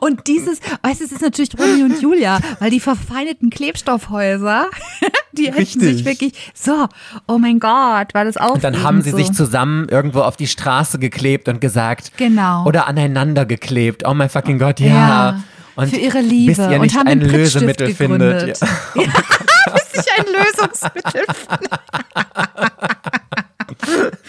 Und 0.00 0.26
dieses, 0.26 0.58
weißt 0.82 1.00
du, 1.00 1.04
es 1.04 1.12
ist 1.12 1.22
natürlich 1.22 1.50
Romeo 1.58 1.84
und 1.84 2.00
Julia, 2.00 2.40
weil 2.60 2.70
die 2.70 2.80
verfeindeten 2.80 3.50
Klebstoffhäuser, 3.50 4.68
die 5.32 5.46
hätten 5.46 5.58
Richtig. 5.58 5.96
sich 5.96 6.04
wirklich, 6.04 6.32
so, 6.54 6.86
oh 7.28 7.38
mein 7.38 7.60
Gott, 7.60 8.14
war 8.14 8.24
das 8.24 8.36
auch. 8.36 8.54
Und 8.54 8.64
dann 8.64 8.82
haben 8.82 9.02
sie 9.02 9.10
sich 9.10 9.32
zusammen 9.32 9.88
irgendwo 9.88 10.22
auf 10.22 10.36
die 10.36 10.46
Straße 10.46 10.98
geklebt 10.98 11.48
und 11.48 11.60
gesagt. 11.60 12.12
Genau. 12.16 12.66
Oder 12.66 12.86
aneinander 12.88 13.46
geklebt. 13.46 14.02
Oh 14.06 14.14
mein 14.14 14.28
fucking 14.28 14.58
Gott, 14.58 14.80
ja. 14.80 14.86
Ja, 14.88 15.42
Und 15.76 15.88
für 15.88 15.96
ihre 15.96 16.20
Liebe 16.20 16.52
bis 16.54 16.58
ihr 16.58 16.70
und 16.76 16.80
nicht 16.82 16.96
haben 16.96 17.06
ein 17.06 17.20
Lösemittel 17.20 17.94
findet. 17.94 18.56
gegründet. 18.56 18.60
Ja. 18.94 19.02
bis 19.72 20.04
ich 20.04 20.12
ein 20.18 20.26
Lösungsmittel 20.26 21.22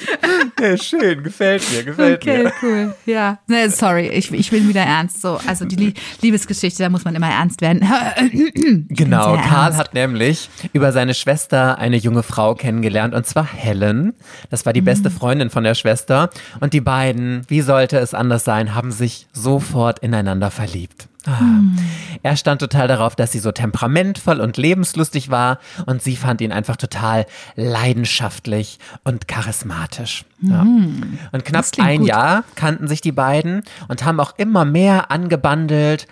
Ja, 0.59 0.77
schön, 0.77 1.23
gefällt 1.23 1.63
mir, 1.71 1.83
gefällt 1.83 2.21
Okay, 2.21 2.43
mir. 2.43 2.51
cool. 2.61 2.95
Ja. 3.05 3.39
Nee, 3.47 3.67
sorry, 3.69 4.07
ich, 4.09 4.31
ich 4.31 4.49
bin 4.51 4.67
wieder 4.67 4.81
ernst. 4.81 5.21
So, 5.21 5.39
also 5.47 5.65
die 5.65 5.75
Lie- 5.75 5.93
Liebesgeschichte, 6.21 6.83
da 6.83 6.89
muss 6.89 7.03
man 7.05 7.15
immer 7.15 7.29
ernst 7.29 7.61
werden. 7.61 7.81
Genau, 8.89 9.35
Karl 9.37 9.65
ernst. 9.67 9.79
hat 9.79 9.93
nämlich 9.93 10.49
über 10.73 10.91
seine 10.91 11.13
Schwester 11.13 11.77
eine 11.77 11.97
junge 11.97 12.23
Frau 12.23 12.55
kennengelernt 12.55 13.13
und 13.15 13.25
zwar 13.25 13.45
Helen. 13.51 14.13
Das 14.49 14.65
war 14.65 14.73
die 14.73 14.81
beste 14.81 15.09
Mhm. 15.09 15.13
Freundin 15.13 15.49
von 15.49 15.63
der 15.63 15.75
Schwester 15.75 16.29
und 16.59 16.73
die 16.73 16.81
beiden, 16.81 17.41
wie 17.47 17.61
sollte 17.61 17.97
es 17.97 18.13
anders 18.13 18.43
sein, 18.43 18.75
haben 18.75 18.91
sich 18.91 19.27
sofort 19.33 19.99
ineinander 19.99 20.51
verliebt. 20.51 21.07
Ah. 21.25 21.41
Mhm. 21.41 21.77
Er 22.23 22.35
stand 22.35 22.61
total 22.61 22.87
darauf, 22.87 23.15
dass 23.15 23.31
sie 23.31 23.39
so 23.39 23.51
temperamentvoll 23.51 24.39
und 24.41 24.57
lebenslustig 24.57 25.29
war 25.31 25.59
und 25.85 26.01
sie 26.01 26.15
fand 26.15 26.41
ihn 26.41 26.51
einfach 26.51 26.75
total 26.77 27.25
leidenschaftlich 27.55 28.79
und 29.03 29.27
charismatisch. 29.27 30.00
Ja. 30.41 30.61
Und 30.61 31.45
knapp 31.45 31.45
Mhm. 31.45 31.51
Das 31.51 31.71
klingt 31.71 31.89
ein 31.89 31.99
gut. 31.99 32.07
Jahr 32.09 32.43
kannten 32.55 32.87
sich 32.87 33.01
die 33.01 33.11
beiden 33.11 33.63
und 33.87 34.03
haben 34.03 34.19
auch 34.19 34.33
immer 34.37 34.65
mehr 34.65 35.11
angebandelt. 35.11 36.07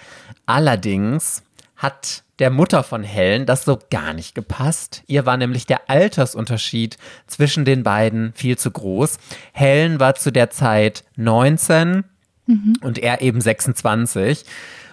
Allerdings 0.45 1.43
hat 1.75 2.23
der 2.39 2.49
Mutter 2.49 2.83
von 2.83 3.03
Helen 3.03 3.45
das 3.45 3.65
so 3.65 3.79
gar 3.89 4.13
nicht 4.13 4.33
gepasst. 4.35 5.03
Ihr 5.07 5.25
war 5.25 5.37
nämlich 5.37 5.65
der 5.65 5.89
Altersunterschied 5.89 6.97
zwischen 7.27 7.65
den 7.65 7.83
beiden 7.83 8.33
viel 8.33 8.57
zu 8.57 8.71
groß. 8.71 9.17
Helen 9.51 9.99
war 9.99 10.15
zu 10.15 10.31
der 10.31 10.49
Zeit 10.49 11.03
19 11.17 12.03
und 12.81 12.97
er 12.97 13.21
eben 13.21 13.41
26. 13.41 14.45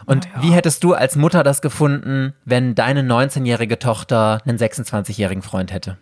Und 0.05 0.29
wie 0.41 0.51
hättest 0.51 0.85
du 0.85 0.93
als 0.95 1.17
Mutter 1.17 1.43
das 1.43 1.63
gefunden, 1.63 2.35
wenn 2.45 2.75
deine 2.75 3.03
19-jährige 3.03 3.79
Tochter 3.79 4.41
einen 4.45 4.59
26-jährigen 4.59 5.43
Freund 5.43 5.73
hätte? 5.73 5.99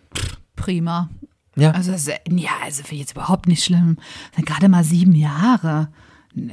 Prima. 0.55 1.09
Ja. 1.55 1.71
Also, 1.71 1.91
ja, 1.91 2.49
also 2.63 2.81
finde 2.83 2.95
ich 2.95 3.01
jetzt 3.01 3.13
überhaupt 3.13 3.47
nicht 3.47 3.63
schlimm. 3.63 3.97
Das 4.29 4.37
sind 4.37 4.45
gerade 4.47 4.69
mal 4.69 4.83
sieben 4.83 5.15
Jahre. 5.15 5.89
Nee, 6.37 6.51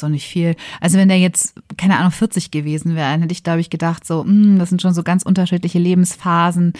doch 0.00 0.08
nicht 0.08 0.26
viel. 0.26 0.56
Also 0.80 0.98
wenn 0.98 1.08
der 1.08 1.18
jetzt, 1.18 1.54
keine 1.76 1.96
Ahnung, 1.98 2.10
40 2.10 2.50
gewesen 2.50 2.96
wäre, 2.96 3.12
dann 3.12 3.20
hätte 3.22 3.32
ich, 3.32 3.44
glaube 3.44 3.60
ich, 3.60 3.70
gedacht, 3.70 4.04
so, 4.04 4.24
hm, 4.24 4.58
das 4.58 4.70
sind 4.70 4.82
schon 4.82 4.92
so 4.92 5.04
ganz 5.04 5.22
unterschiedliche 5.22 5.78
Lebensphasen. 5.78 6.72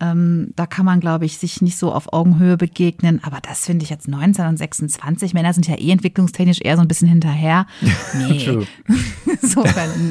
Ähm, 0.00 0.52
da 0.56 0.64
kann 0.66 0.86
man, 0.86 1.00
glaube 1.00 1.26
ich, 1.26 1.36
sich 1.36 1.60
nicht 1.60 1.76
so 1.76 1.92
auf 1.92 2.12
Augenhöhe 2.14 2.56
begegnen. 2.56 3.20
Aber 3.22 3.38
das 3.42 3.66
finde 3.66 3.84
ich 3.84 3.90
jetzt 3.90 4.08
19 4.08 4.46
und 4.46 4.56
26. 4.56 5.34
Männer 5.34 5.52
sind 5.52 5.68
ja 5.68 5.74
eh 5.74 5.90
entwicklungstechnisch 5.90 6.60
eher 6.62 6.76
so 6.76 6.82
ein 6.82 6.88
bisschen 6.88 7.08
hinterher. 7.08 7.66
Nee. 8.16 8.66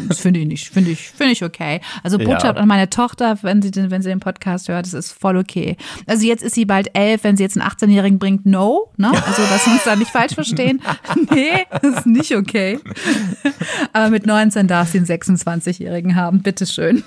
Das 0.10 0.19
finde 0.19 0.39
ich 0.39 0.47
nicht, 0.47 0.69
finde 0.69 0.91
ich, 0.91 1.10
finde 1.10 1.34
ich 1.34 1.43
okay. 1.43 1.82
Also 2.04 2.17
Ja. 2.19 2.25
Botschaft 2.25 2.58
an 2.58 2.67
meine 2.67 2.89
Tochter, 2.89 3.38
wenn 3.41 3.62
sie, 3.62 3.71
den, 3.71 3.91
wenn 3.91 4.02
sie 4.02 4.10
den 4.10 4.19
Podcast 4.19 4.67
hört, 4.67 4.86
das 4.86 4.93
ist 4.93 5.12
voll 5.12 5.38
okay. 5.38 5.78
Also 6.06 6.25
jetzt 6.25 6.43
ist 6.43 6.56
sie 6.56 6.65
bald 6.65 6.95
elf, 6.95 7.23
wenn 7.23 7.38
sie 7.38 7.43
jetzt 7.43 7.58
einen 7.58 7.69
18-Jährigen 7.69 8.19
bringt, 8.19 8.45
no, 8.45 8.91
ne? 8.97 9.10
Also, 9.10 9.41
dass 9.49 9.65
wir 9.65 9.73
uns 9.73 9.84
da 9.84 9.95
nicht 9.95 10.12
falsch 10.12 10.34
verstehen. 10.34 10.82
Nee, 11.32 11.65
das 11.82 11.96
ist 12.00 12.06
nicht 12.06 12.36
okay. 12.36 12.80
Aber 13.94 14.10
mit 14.10 14.26
19 14.26 14.68
darf 14.68 14.89
sie 14.89 14.98
einen 14.98 15.08
26-Jährigen 15.08 16.15
haben, 16.15 16.42
bitteschön. 16.42 17.04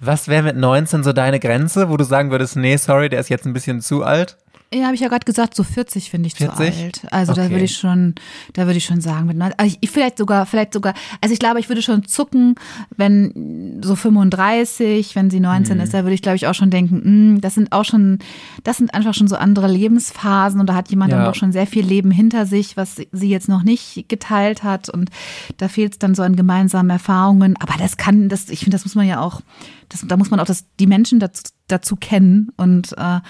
Was 0.00 0.28
wäre 0.28 0.42
mit 0.42 0.56
19 0.56 1.02
so 1.02 1.12
deine 1.12 1.40
Grenze, 1.40 1.88
wo 1.88 1.96
du 1.96 2.04
sagen 2.04 2.30
würdest, 2.30 2.56
nee, 2.56 2.76
sorry, 2.76 3.08
der 3.08 3.20
ist 3.20 3.28
jetzt 3.28 3.46
ein 3.46 3.52
bisschen 3.52 3.80
zu 3.80 4.04
alt? 4.04 4.36
Ja, 4.72 4.84
habe 4.84 4.94
ich 4.94 5.00
ja 5.00 5.08
gerade 5.08 5.24
gesagt, 5.24 5.56
so 5.56 5.64
40 5.64 6.10
finde 6.10 6.28
ich 6.28 6.34
40? 6.34 6.56
zu 6.56 6.62
alt. 6.62 7.12
Also 7.12 7.32
da 7.34 7.42
Okay. 7.42 7.50
würde 7.50 7.64
ich 7.64 7.76
schon, 7.76 8.14
da 8.52 8.66
würde 8.66 8.76
ich 8.78 8.84
schon 8.84 9.00
sagen, 9.00 9.26
mit 9.26 9.36
90, 9.36 9.58
also 9.58 9.76
ich, 9.80 9.90
vielleicht 9.90 10.16
sogar, 10.16 10.46
vielleicht 10.46 10.72
sogar, 10.72 10.94
also 11.20 11.32
ich 11.32 11.40
glaube, 11.40 11.58
ich 11.58 11.68
würde 11.68 11.82
schon 11.82 12.04
zucken, 12.06 12.54
wenn 12.96 13.80
so 13.82 13.96
35, 13.96 15.16
wenn 15.16 15.28
sie 15.28 15.40
19 15.40 15.76
Mhm. 15.76 15.82
ist, 15.82 15.92
da 15.92 16.04
würde 16.04 16.14
ich 16.14 16.22
glaube 16.22 16.36
ich 16.36 16.46
auch 16.46 16.54
schon 16.54 16.70
denken, 16.70 17.32
mh, 17.34 17.40
das 17.40 17.54
sind 17.56 17.72
auch 17.72 17.84
schon, 17.84 18.20
das 18.62 18.76
sind 18.76 18.94
einfach 18.94 19.12
schon 19.12 19.26
so 19.26 19.34
andere 19.34 19.66
Lebensphasen 19.66 20.60
und 20.60 20.66
da 20.68 20.74
hat 20.74 20.88
jemand 20.88 21.10
Ja. 21.10 21.16
dann 21.16 21.26
doch 21.26 21.34
schon 21.34 21.50
sehr 21.50 21.66
viel 21.66 21.84
Leben 21.84 22.12
hinter 22.12 22.46
sich, 22.46 22.76
was 22.76 22.94
sie 23.10 23.28
jetzt 23.28 23.48
noch 23.48 23.64
nicht 23.64 24.08
geteilt 24.08 24.62
hat 24.62 24.88
und 24.88 25.10
da 25.56 25.66
fehlt 25.66 25.94
es 25.94 25.98
dann 25.98 26.14
so 26.14 26.22
an 26.22 26.36
gemeinsamen 26.36 26.90
Erfahrungen. 26.90 27.56
Aber 27.58 27.74
das 27.76 27.96
kann, 27.96 28.28
das, 28.28 28.48
ich 28.48 28.60
finde, 28.60 28.76
das 28.76 28.84
muss 28.84 28.94
man 28.94 29.08
ja 29.08 29.20
auch, 29.20 29.40
das, 29.88 30.04
da 30.06 30.16
muss 30.16 30.30
man 30.30 30.38
auch 30.38 30.44
das, 30.46 30.64
die 30.78 30.86
Menschen 30.86 31.18
dazu, 31.18 31.42
dazu 31.70 31.96
kennen 31.96 32.50
und 32.56 32.92
äh, 32.98 33.20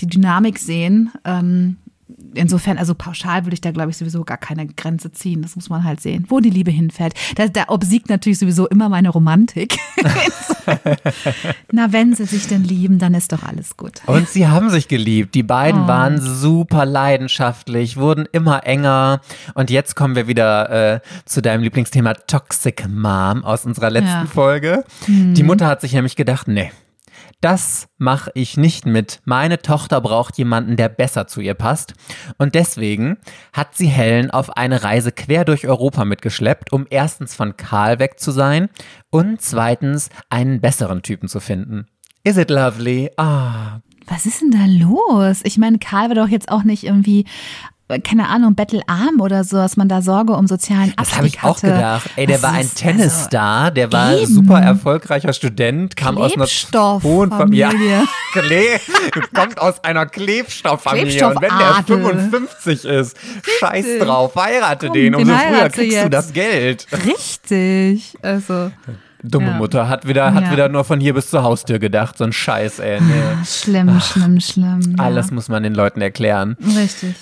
die 0.00 0.06
Dynamik 0.06 0.58
sehen. 0.58 1.10
Ähm, 1.24 1.76
insofern, 2.34 2.76
also 2.78 2.94
pauschal 2.94 3.44
würde 3.44 3.54
ich 3.54 3.60
da, 3.60 3.70
glaube 3.70 3.90
ich, 3.90 3.96
sowieso 3.96 4.24
gar 4.24 4.36
keine 4.36 4.66
Grenze 4.66 5.10
ziehen. 5.12 5.42
Das 5.42 5.56
muss 5.56 5.68
man 5.68 5.84
halt 5.84 6.00
sehen, 6.00 6.26
wo 6.28 6.40
die 6.40 6.50
Liebe 6.50 6.70
hinfällt. 6.70 7.14
Da, 7.36 7.48
da 7.48 7.64
obsiegt 7.68 8.08
natürlich 8.08 8.38
sowieso 8.38 8.66
immer 8.68 8.88
meine 8.88 9.08
Romantik. 9.10 9.78
Na, 11.72 11.92
wenn 11.92 12.14
sie 12.14 12.24
sich 12.26 12.46
denn 12.46 12.64
lieben, 12.64 12.98
dann 12.98 13.14
ist 13.14 13.32
doch 13.32 13.42
alles 13.42 13.76
gut. 13.76 14.00
Und 14.06 14.28
sie 14.28 14.46
haben 14.48 14.70
sich 14.70 14.88
geliebt. 14.88 15.34
Die 15.34 15.42
Oh. 15.44 15.46
beiden 15.46 15.86
waren 15.88 16.20
super 16.20 16.84
leidenschaftlich, 16.84 17.96
wurden 17.96 18.26
immer 18.32 18.64
enger. 18.66 19.20
Und 19.54 19.70
jetzt 19.70 19.96
kommen 19.96 20.14
wir 20.14 20.26
wieder 20.28 20.94
äh, 20.96 21.00
zu 21.24 21.40
deinem 21.42 21.62
Lieblingsthema 21.62 22.14
Toxic 22.14 22.86
Mom 22.88 23.44
aus 23.44 23.64
unserer 23.64 23.90
letzten 23.90 24.08
Ja. 24.08 24.26
Folge. 24.26 24.84
Die 25.08 25.42
Mutter 25.42 25.66
hat 25.66 25.80
sich 25.80 25.92
nämlich 25.92 26.16
gedacht, 26.16 26.48
nee. 26.48 26.70
Das 27.40 27.88
mache 27.98 28.30
ich 28.34 28.56
nicht 28.56 28.86
mit. 28.86 29.20
Meine 29.24 29.60
Tochter 29.62 30.00
braucht 30.00 30.38
jemanden, 30.38 30.76
der 30.76 30.88
besser 30.88 31.26
zu 31.26 31.40
ihr 31.40 31.54
passt. 31.54 31.94
Und 32.38 32.54
deswegen 32.54 33.18
hat 33.52 33.76
sie 33.76 33.86
Helen 33.86 34.30
auf 34.30 34.56
eine 34.56 34.82
Reise 34.82 35.12
quer 35.12 35.44
durch 35.44 35.66
Europa 35.66 36.04
mitgeschleppt, 36.04 36.72
um 36.72 36.86
erstens 36.90 37.34
von 37.34 37.56
Karl 37.56 37.98
weg 37.98 38.20
zu 38.20 38.30
sein 38.30 38.68
und 39.10 39.40
zweitens 39.40 40.10
einen 40.28 40.60
besseren 40.60 41.02
Typen 41.02 41.28
zu 41.28 41.40
finden. 41.40 41.86
Is 42.24 42.36
it 42.36 42.50
lovely? 42.50 43.10
Ah, 43.16 43.80
Was 44.06 44.26
ist 44.26 44.42
denn 44.42 44.50
da 44.50 44.66
los? 44.66 45.40
Ich 45.44 45.56
meine, 45.56 45.78
Karl 45.78 46.08
war 46.08 46.16
doch 46.16 46.28
jetzt 46.28 46.50
auch 46.50 46.64
nicht 46.64 46.84
irgendwie, 46.84 47.24
keine 47.98 48.28
Ahnung, 48.28 48.54
bettelarm 48.54 49.20
oder 49.20 49.42
so, 49.44 49.56
dass 49.56 49.76
man 49.76 49.88
da 49.88 50.02
Sorge 50.02 50.34
um 50.34 50.46
sozialen 50.46 50.92
Das 50.96 51.08
Abstieg 51.12 51.16
habe 51.18 51.26
ich 51.26 51.42
auch 51.42 51.56
hatte. 51.56 51.66
gedacht. 51.72 52.10
Ey, 52.16 52.26
der 52.26 52.36
Das 52.36 52.42
war 52.44 52.52
ein 52.52 52.70
Tennisstar, 52.74 53.70
der 53.70 53.92
war 53.92 54.14
eben. 54.16 54.26
super 54.32 54.60
erfolgreicher 54.60 55.32
Student, 55.32 55.96
kam 55.96 56.16
aus 56.18 56.34
einer 56.34 56.44
Klebstofffamilie. 56.44 57.68
Ja, 57.90 58.04
Kle 58.32 58.62
kommt 59.34 59.60
aus 59.60 59.82
einer 59.82 60.06
Klebstofffamilie. 60.06 61.26
Und 61.26 61.40
wenn 61.42 61.48
der 61.58 61.82
Klebstoffadel. 61.84 62.30
55 62.30 62.84
ist, 62.84 63.16
scheiß 63.58 63.86
drauf, 64.00 64.34
heirate 64.36 64.86
Komm, 64.86 64.94
den. 64.94 65.14
Umso 65.14 65.32
früher 65.34 65.64
du 65.64 65.70
kriegst 65.70 65.78
du 65.78 65.82
jetzt. 66.02 66.12
das 66.12 66.32
Geld. 66.32 66.86
Richtig. 67.06 68.16
Also, 68.22 68.70
Dumme 69.22 69.48
Ja. 69.48 69.52
Mutter 69.54 69.88
hat 69.88 70.06
wieder, 70.08 70.32
hat 70.32 70.44
Ja. 70.44 70.52
wieder 70.52 70.68
nur 70.70 70.84
von 70.84 70.98
hier 70.98 71.12
bis 71.12 71.28
zur 71.28 71.42
Haustür 71.42 71.78
gedacht. 71.78 72.16
So 72.16 72.24
ein 72.24 72.32
Scheiß, 72.32 72.78
ey. 72.78 73.00
Nee. 73.00 73.12
schlimm, 73.46 74.00
schlimm, 74.00 74.40
schlimm. 74.40 74.94
Ja. 74.96 75.04
Alles 75.04 75.30
muss 75.30 75.48
man 75.48 75.62
den 75.62 75.74
Leuten 75.74 76.00
erklären. 76.00 76.56
Richtig. 76.76 77.14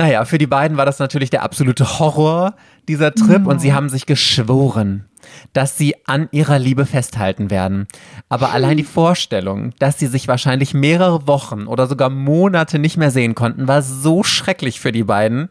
Naja, 0.00 0.24
für 0.24 0.38
die 0.38 0.46
beiden 0.46 0.78
war 0.78 0.86
das 0.86 0.98
natürlich 0.98 1.28
der 1.28 1.42
absolute 1.42 1.98
Horror, 1.98 2.54
dieser 2.88 3.12
Trip, 3.12 3.46
und 3.46 3.58
sie 3.58 3.74
haben 3.74 3.90
sich 3.90 4.06
geschworen, 4.06 5.04
dass 5.52 5.76
sie 5.76 5.94
an 6.06 6.26
ihrer 6.32 6.58
Liebe 6.58 6.86
festhalten 6.86 7.50
werden. 7.50 7.86
Aber 8.30 8.50
allein 8.52 8.78
die 8.78 8.82
Vorstellung, 8.82 9.74
dass 9.78 9.98
sie 9.98 10.06
sich 10.06 10.26
wahrscheinlich 10.26 10.72
mehrere 10.72 11.26
Wochen 11.26 11.66
oder 11.66 11.86
sogar 11.86 12.08
Monate 12.08 12.78
nicht 12.78 12.96
mehr 12.96 13.10
sehen 13.10 13.34
konnten, 13.34 13.68
war 13.68 13.82
so 13.82 14.22
schrecklich 14.22 14.80
für 14.80 14.90
die 14.90 15.04
beiden, 15.04 15.50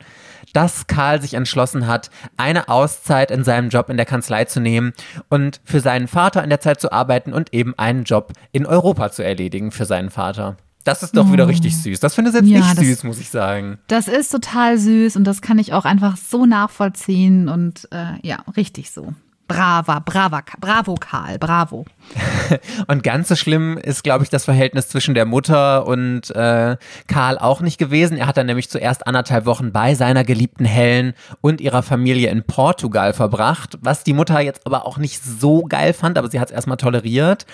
dass 0.52 0.88
Karl 0.88 1.22
sich 1.22 1.36
entschlossen 1.36 1.86
hat, 1.86 2.10
eine 2.36 2.70
Auszeit 2.70 3.30
in 3.30 3.44
seinem 3.44 3.70
Job 3.70 3.88
in 3.92 3.98
der 3.98 4.08
Kanzlei 4.08 4.46
zu 4.46 4.60
nehmen 4.60 4.94
und 5.30 5.62
für 5.64 5.80
seinen 5.80 6.08
Vater 6.08 6.44
in 6.44 6.50
der 6.50 6.60
Zeit 6.60 6.82
zu 6.82 6.92
arbeiten 6.92 7.34
und 7.34 7.54
eben 7.54 7.78
einen 7.78 8.04
Job 8.04 8.34
in 8.52 8.66
Europa 8.66 9.12
zu 9.12 9.24
erledigen 9.24 9.70
für 9.70 9.86
seinen 9.86 10.10
Vater. 10.10 10.58
Das 10.86 11.04
ist 11.04 11.16
doch 11.16 11.32
wieder 11.32 11.48
richtig 11.48 11.78
süß. 11.78 12.00
Das 12.00 12.16
finde 12.16 12.30
ich 12.32 12.36
jetzt 12.36 12.48
Ja, 12.48 12.60
nicht 12.60 12.78
das- 12.78 12.86
süß, 12.86 13.04
muss 13.04 13.20
ich 13.20 13.30
sagen. 13.30 13.78
Das 13.88 14.08
ist 14.08 14.30
total 14.32 14.78
süß 14.78 15.16
und 15.18 15.26
das 15.26 15.42
kann 15.42 15.60
ich 15.60 15.74
auch 15.74 15.86
einfach 15.86 16.16
so 16.18 16.46
nachvollziehen 16.46 17.50
und 17.50 17.88
äh, 17.92 18.14
ja, 18.26 18.38
richtig 18.56 18.92
so. 18.92 19.14
Brava, 19.48 19.98
brava, 19.98 20.44
bravo, 20.60 20.94
Karl, 20.94 21.40
bravo. 21.40 21.84
Und 22.88 23.02
ganz 23.02 23.30
so 23.30 23.36
schlimm 23.36 23.80
ist, 23.80 24.04
glaube 24.04 24.24
ich, 24.24 24.30
das 24.30 24.46
Verhältnis 24.46 24.90
zwischen 24.90 25.16
der 25.16 25.26
Mutter 25.26 25.88
und 25.88 26.30
äh, 26.36 26.78
Karl 27.08 27.40
auch 27.40 27.60
nicht 27.62 27.80
gewesen. 27.80 28.16
Er 28.16 28.28
hat 28.28 28.38
dann 28.38 28.46
nämlich 28.46 28.70
zuerst 28.70 29.08
anderthalb 29.08 29.48
Wochen 29.48 29.72
bei 29.72 29.96
seiner 29.96 30.24
geliebten 30.24 30.66
Helen 30.66 31.14
und 31.42 31.62
ihrer 31.62 31.82
Familie 31.82 32.30
in 32.30 32.44
Portugal 32.44 33.12
verbracht, 33.14 33.80
was 33.82 34.04
die 34.04 34.14
Mutter 34.14 34.40
jetzt 34.40 34.68
aber 34.68 34.86
auch 34.86 35.00
nicht 35.00 35.20
so 35.24 35.64
geil 35.64 35.94
fand, 35.94 36.20
aber 36.20 36.30
sie 36.30 36.40
hat 36.40 36.50
es 36.50 36.54
erstmal 36.56 36.78
toleriert. 36.78 37.48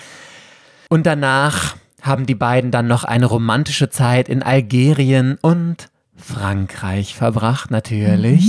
Und 0.90 1.06
danach 1.06 1.76
haben 2.06 2.26
die 2.26 2.34
beiden 2.34 2.70
dann 2.70 2.86
noch 2.86 3.04
eine 3.04 3.26
romantische 3.26 3.90
Zeit 3.90 4.28
in 4.28 4.42
Algerien 4.42 5.38
und 5.40 5.88
Frankreich 6.16 7.14
verbracht, 7.14 7.70
natürlich. 7.70 8.44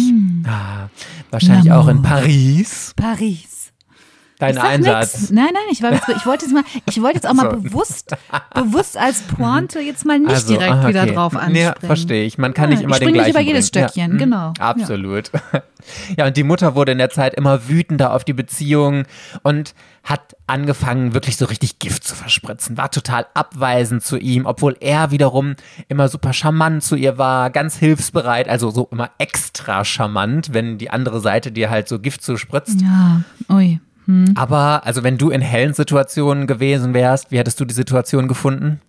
Ah, 0.45 0.89
wahrscheinlich 1.31 1.71
auch 1.71 1.87
in 1.87 2.01
Paris. 2.01 2.93
Paris. 2.95 3.56
Dein 4.39 4.55
ich 4.55 4.61
Einsatz. 4.61 5.13
Nix. 5.19 5.31
Nein, 5.31 5.49
nein, 5.51 5.63
ich, 5.71 5.81
war 5.81 5.93
jetzt, 5.93 6.07
ich 6.09 6.25
wollte 6.27 6.45
jetzt 6.45 6.53
mal, 6.53 6.63
ich 6.85 7.01
wollte 7.01 7.15
jetzt 7.15 7.27
auch 7.27 7.33
mal 7.33 7.49
So. 7.51 7.57
bewusst, 7.61 8.15
bewusst 8.53 8.97
als 8.97 9.21
Pointe 9.21 9.79
jetzt 9.79 10.05
mal 10.05 10.19
nicht 10.19 10.29
Also, 10.29 10.53
direkt 10.53 10.71
ah, 10.73 10.87
wieder 10.87 11.03
okay. 11.03 11.13
drauf 11.13 11.35
anspringen. 11.35 11.61
Ja, 11.61 11.75
verstehe 11.79 12.23
ich. 12.23 12.37
Man 12.37 12.53
kann 12.53 12.69
Ja, 12.69 12.75
nicht 12.77 12.83
immer 12.83 12.95
ich 12.97 12.99
den 12.99 13.13
gleichen 13.13 13.31
über 13.31 13.39
jedes 13.39 13.71
bringen. 13.71 13.87
Stöckchen, 13.89 14.11
ja. 14.13 14.17
genau. 14.17 14.49
Mhm. 14.49 14.55
Absolut. 14.59 15.31
Ja. 16.17 16.25
und 16.25 16.35
die 16.35 16.43
Mutter 16.43 16.75
wurde 16.75 16.91
in 16.91 16.97
der 16.97 17.09
Zeit 17.11 17.33
immer 17.35 17.69
wütender 17.69 18.11
auf 18.11 18.25
die 18.25 18.33
Beziehung 18.33 19.05
und 19.43 19.73
hat 20.03 20.35
angefangen, 20.45 21.13
wirklich 21.13 21.37
so 21.37 21.45
richtig 21.45 21.79
Gift 21.79 22.03
zu 22.03 22.13
verspritzen. 22.13 22.77
War 22.77 22.91
total 22.91 23.25
abweisend 23.33 24.03
zu 24.03 24.17
ihm, 24.17 24.45
obwohl 24.45 24.75
er 24.81 25.11
wiederum 25.11 25.55
immer 25.87 26.09
super 26.09 26.33
charmant 26.33 26.83
zu 26.83 26.95
ihr 26.97 27.17
war, 27.17 27.51
ganz 27.51 27.77
hilfsbereit, 27.77 28.49
also 28.49 28.69
so 28.69 28.89
immer 28.91 29.11
extra 29.17 29.85
charmant, 29.85 30.53
wenn 30.53 30.77
die 30.77 30.89
andere 30.89 31.21
Seite 31.21 31.53
dir 31.53 31.69
halt 31.69 31.87
so 31.87 31.99
Gift 31.99 32.21
zuspritzt. 32.21 32.81
Ja, 32.81 33.21
ui. 33.49 33.79
Aber, 34.35 34.85
also 34.85 35.03
wenn 35.03 35.17
du 35.17 35.29
in 35.29 35.41
hellen 35.41 35.73
Situationen 35.73 36.47
gewesen 36.47 36.93
wärst, 36.93 37.31
wie 37.31 37.37
hättest 37.37 37.59
du 37.59 37.65
die 37.65 37.73
Situation 37.73 38.27
gefunden? 38.27 38.79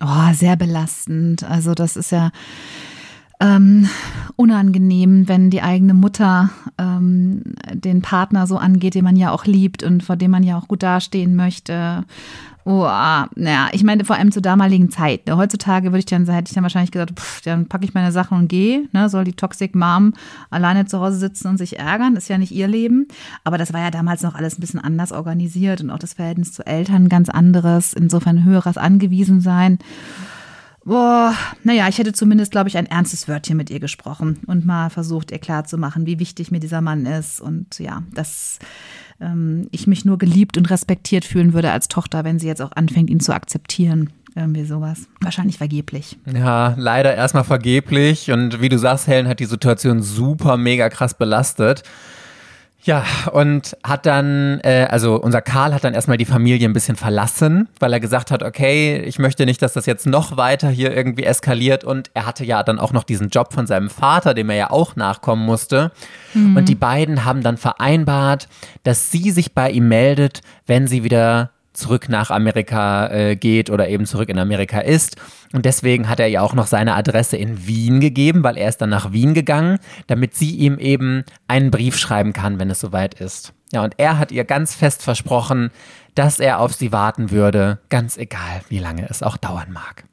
Oh, 0.00 0.32
sehr 0.32 0.56
belastend. 0.56 1.44
Also 1.44 1.74
das 1.74 1.96
ist 1.96 2.12
ja 2.12 2.30
ähm, 3.40 3.88
unangenehm, 4.36 5.28
wenn 5.28 5.50
die 5.50 5.62
eigene 5.62 5.94
Mutter 5.94 6.50
ähm, 6.78 7.42
den 7.72 8.02
Partner 8.02 8.46
so 8.46 8.56
angeht, 8.56 8.94
den 8.94 9.04
man 9.04 9.16
ja 9.16 9.30
auch 9.30 9.44
liebt 9.44 9.82
und 9.82 10.02
vor 10.02 10.16
dem 10.16 10.30
man 10.30 10.42
ja 10.42 10.58
auch 10.58 10.68
gut 10.68 10.82
dastehen 10.82 11.36
möchte. 11.36 12.04
Oh, 12.66 12.84
ah, 12.84 13.28
naja, 13.34 13.68
ich 13.72 13.84
meine 13.84 14.06
vor 14.06 14.16
allem 14.16 14.32
zur 14.32 14.40
damaligen 14.40 14.90
Zeit. 14.90 15.26
Ne? 15.26 15.36
Heutzutage 15.36 15.88
würde 15.88 15.98
ich 15.98 16.06
dann, 16.06 16.26
hätte 16.26 16.48
ich 16.48 16.54
dann 16.54 16.62
wahrscheinlich 16.62 16.92
gesagt, 16.92 17.20
pff, 17.20 17.42
dann 17.42 17.68
packe 17.68 17.84
ich 17.84 17.92
meine 17.92 18.10
Sachen 18.10 18.38
und 18.38 18.48
gehe. 18.48 18.88
Ne? 18.92 19.10
Soll 19.10 19.24
die 19.24 19.34
Toxic 19.34 19.74
Mom 19.74 20.14
alleine 20.48 20.86
zu 20.86 20.98
Hause 20.98 21.18
sitzen 21.18 21.48
und 21.48 21.58
sich 21.58 21.78
ärgern? 21.78 22.16
Ist 22.16 22.28
ja 22.28 22.38
nicht 22.38 22.52
ihr 22.52 22.66
Leben. 22.66 23.06
Aber 23.44 23.58
das 23.58 23.74
war 23.74 23.80
ja 23.80 23.90
damals 23.90 24.22
noch 24.22 24.34
alles 24.34 24.56
ein 24.56 24.62
bisschen 24.62 24.80
anders 24.80 25.12
organisiert 25.12 25.82
und 25.82 25.90
auch 25.90 25.98
das 25.98 26.14
Verhältnis 26.14 26.54
zu 26.54 26.66
Eltern 26.66 27.10
ganz 27.10 27.28
anderes. 27.28 27.92
Insofern 27.92 28.44
höheres 28.44 28.78
Angewiesensein. 28.78 29.78
Boah, 30.86 31.34
naja, 31.64 31.88
ich 31.88 31.98
hätte 31.98 32.12
zumindest, 32.14 32.52
glaube 32.52 32.70
ich, 32.70 32.78
ein 32.78 32.86
ernstes 32.86 33.28
Wörtchen 33.28 33.58
mit 33.58 33.68
ihr 33.70 33.80
gesprochen 33.80 34.40
und 34.46 34.64
mal 34.64 34.88
versucht, 34.90 35.30
ihr 35.32 35.38
klarzumachen, 35.38 36.06
wie 36.06 36.18
wichtig 36.18 36.50
mir 36.50 36.60
dieser 36.60 36.82
Mann 36.82 37.06
ist 37.06 37.40
und 37.40 37.78
ja, 37.78 38.02
dass 38.12 38.58
ähm, 39.20 39.68
ich 39.70 39.86
mich 39.86 40.04
nur 40.04 40.18
geliebt 40.18 40.56
und 40.56 40.70
respektiert 40.70 41.24
fühlen 41.24 41.52
würde 41.52 41.70
als 41.70 41.88
Tochter, 41.88 42.24
wenn 42.24 42.38
sie 42.38 42.46
jetzt 42.46 42.62
auch 42.62 42.72
anfängt, 42.72 43.10
ihn 43.10 43.20
zu 43.20 43.34
akzeptieren. 43.34 44.10
Irgendwie 44.36 44.64
sowas. 44.64 45.06
Wahrscheinlich 45.20 45.58
vergeblich. 45.58 46.18
Ja, 46.26 46.74
leider 46.76 47.14
erstmal 47.14 47.44
vergeblich. 47.44 48.32
Und 48.32 48.60
wie 48.60 48.68
du 48.68 48.78
sagst, 48.78 49.06
Helen 49.06 49.28
hat 49.28 49.38
die 49.38 49.44
Situation 49.44 50.02
super 50.02 50.56
mega 50.56 50.88
krass 50.88 51.14
belastet. 51.14 51.84
Ja, 52.84 53.02
und 53.32 53.78
hat 53.82 54.04
dann, 54.04 54.60
äh, 54.62 54.86
also 54.90 55.16
unser 55.18 55.40
Karl 55.40 55.72
hat 55.72 55.84
dann 55.84 55.94
erstmal 55.94 56.18
die 56.18 56.26
Familie 56.26 56.68
ein 56.68 56.74
bisschen 56.74 56.96
verlassen, 56.96 57.66
weil 57.80 57.94
er 57.94 57.98
gesagt 57.98 58.30
hat, 58.30 58.42
okay, 58.42 58.98
ich 58.98 59.18
möchte 59.18 59.46
nicht, 59.46 59.62
dass 59.62 59.72
das 59.72 59.86
jetzt 59.86 60.06
noch 60.06 60.36
weiter 60.36 60.68
hier 60.68 60.94
irgendwie 60.94 61.24
eskaliert. 61.24 61.82
Und 61.82 62.10
er 62.12 62.26
hatte 62.26 62.44
ja 62.44 62.62
dann 62.62 62.78
auch 62.78 62.92
noch 62.92 63.04
diesen 63.04 63.30
Job 63.30 63.54
von 63.54 63.66
seinem 63.66 63.88
Vater, 63.88 64.34
dem 64.34 64.50
er 64.50 64.56
ja 64.56 64.70
auch 64.70 64.96
nachkommen 64.96 65.46
musste. 65.46 65.92
Und 66.34 66.68
die 66.68 66.74
beiden 66.74 67.24
haben 67.24 67.42
dann 67.42 67.56
vereinbart, 67.56 68.48
dass 68.82 69.10
sie 69.10 69.30
sich 69.30 69.54
bei 69.54 69.70
ihm 69.70 69.88
meldet, 69.88 70.42
wenn 70.66 70.86
sie 70.86 71.04
wieder 71.04 71.53
zurück 71.74 72.08
nach 72.08 72.30
Amerika 72.30 73.08
äh, 73.08 73.36
geht 73.36 73.68
oder 73.68 73.88
eben 73.88 74.06
zurück 74.06 74.28
in 74.28 74.38
Amerika 74.38 74.80
ist. 74.80 75.16
Und 75.52 75.64
deswegen 75.64 76.08
hat 76.08 76.20
er 76.20 76.28
ihr 76.28 76.42
auch 76.42 76.54
noch 76.54 76.66
seine 76.66 76.94
Adresse 76.94 77.36
in 77.36 77.66
Wien 77.66 78.00
gegeben, 78.00 78.42
weil 78.42 78.56
er 78.56 78.68
ist 78.68 78.78
dann 78.78 78.90
nach 78.90 79.12
Wien 79.12 79.34
gegangen, 79.34 79.78
damit 80.06 80.34
sie 80.34 80.56
ihm 80.56 80.78
eben 80.78 81.24
einen 81.48 81.70
Brief 81.70 81.98
schreiben 81.98 82.32
kann, 82.32 82.58
wenn 82.58 82.70
es 82.70 82.80
soweit 82.80 83.20
ist. 83.20 83.52
Ja, 83.72 83.82
und 83.84 83.94
er 83.98 84.18
hat 84.18 84.32
ihr 84.32 84.44
ganz 84.44 84.74
fest 84.74 85.02
versprochen, 85.02 85.70
dass 86.14 86.38
er 86.38 86.60
auf 86.60 86.72
sie 86.72 86.92
warten 86.92 87.30
würde, 87.30 87.80
ganz 87.88 88.16
egal, 88.16 88.62
wie 88.68 88.78
lange 88.78 89.08
es 89.10 89.22
auch 89.22 89.36
dauern 89.36 89.72
mag. 89.72 90.04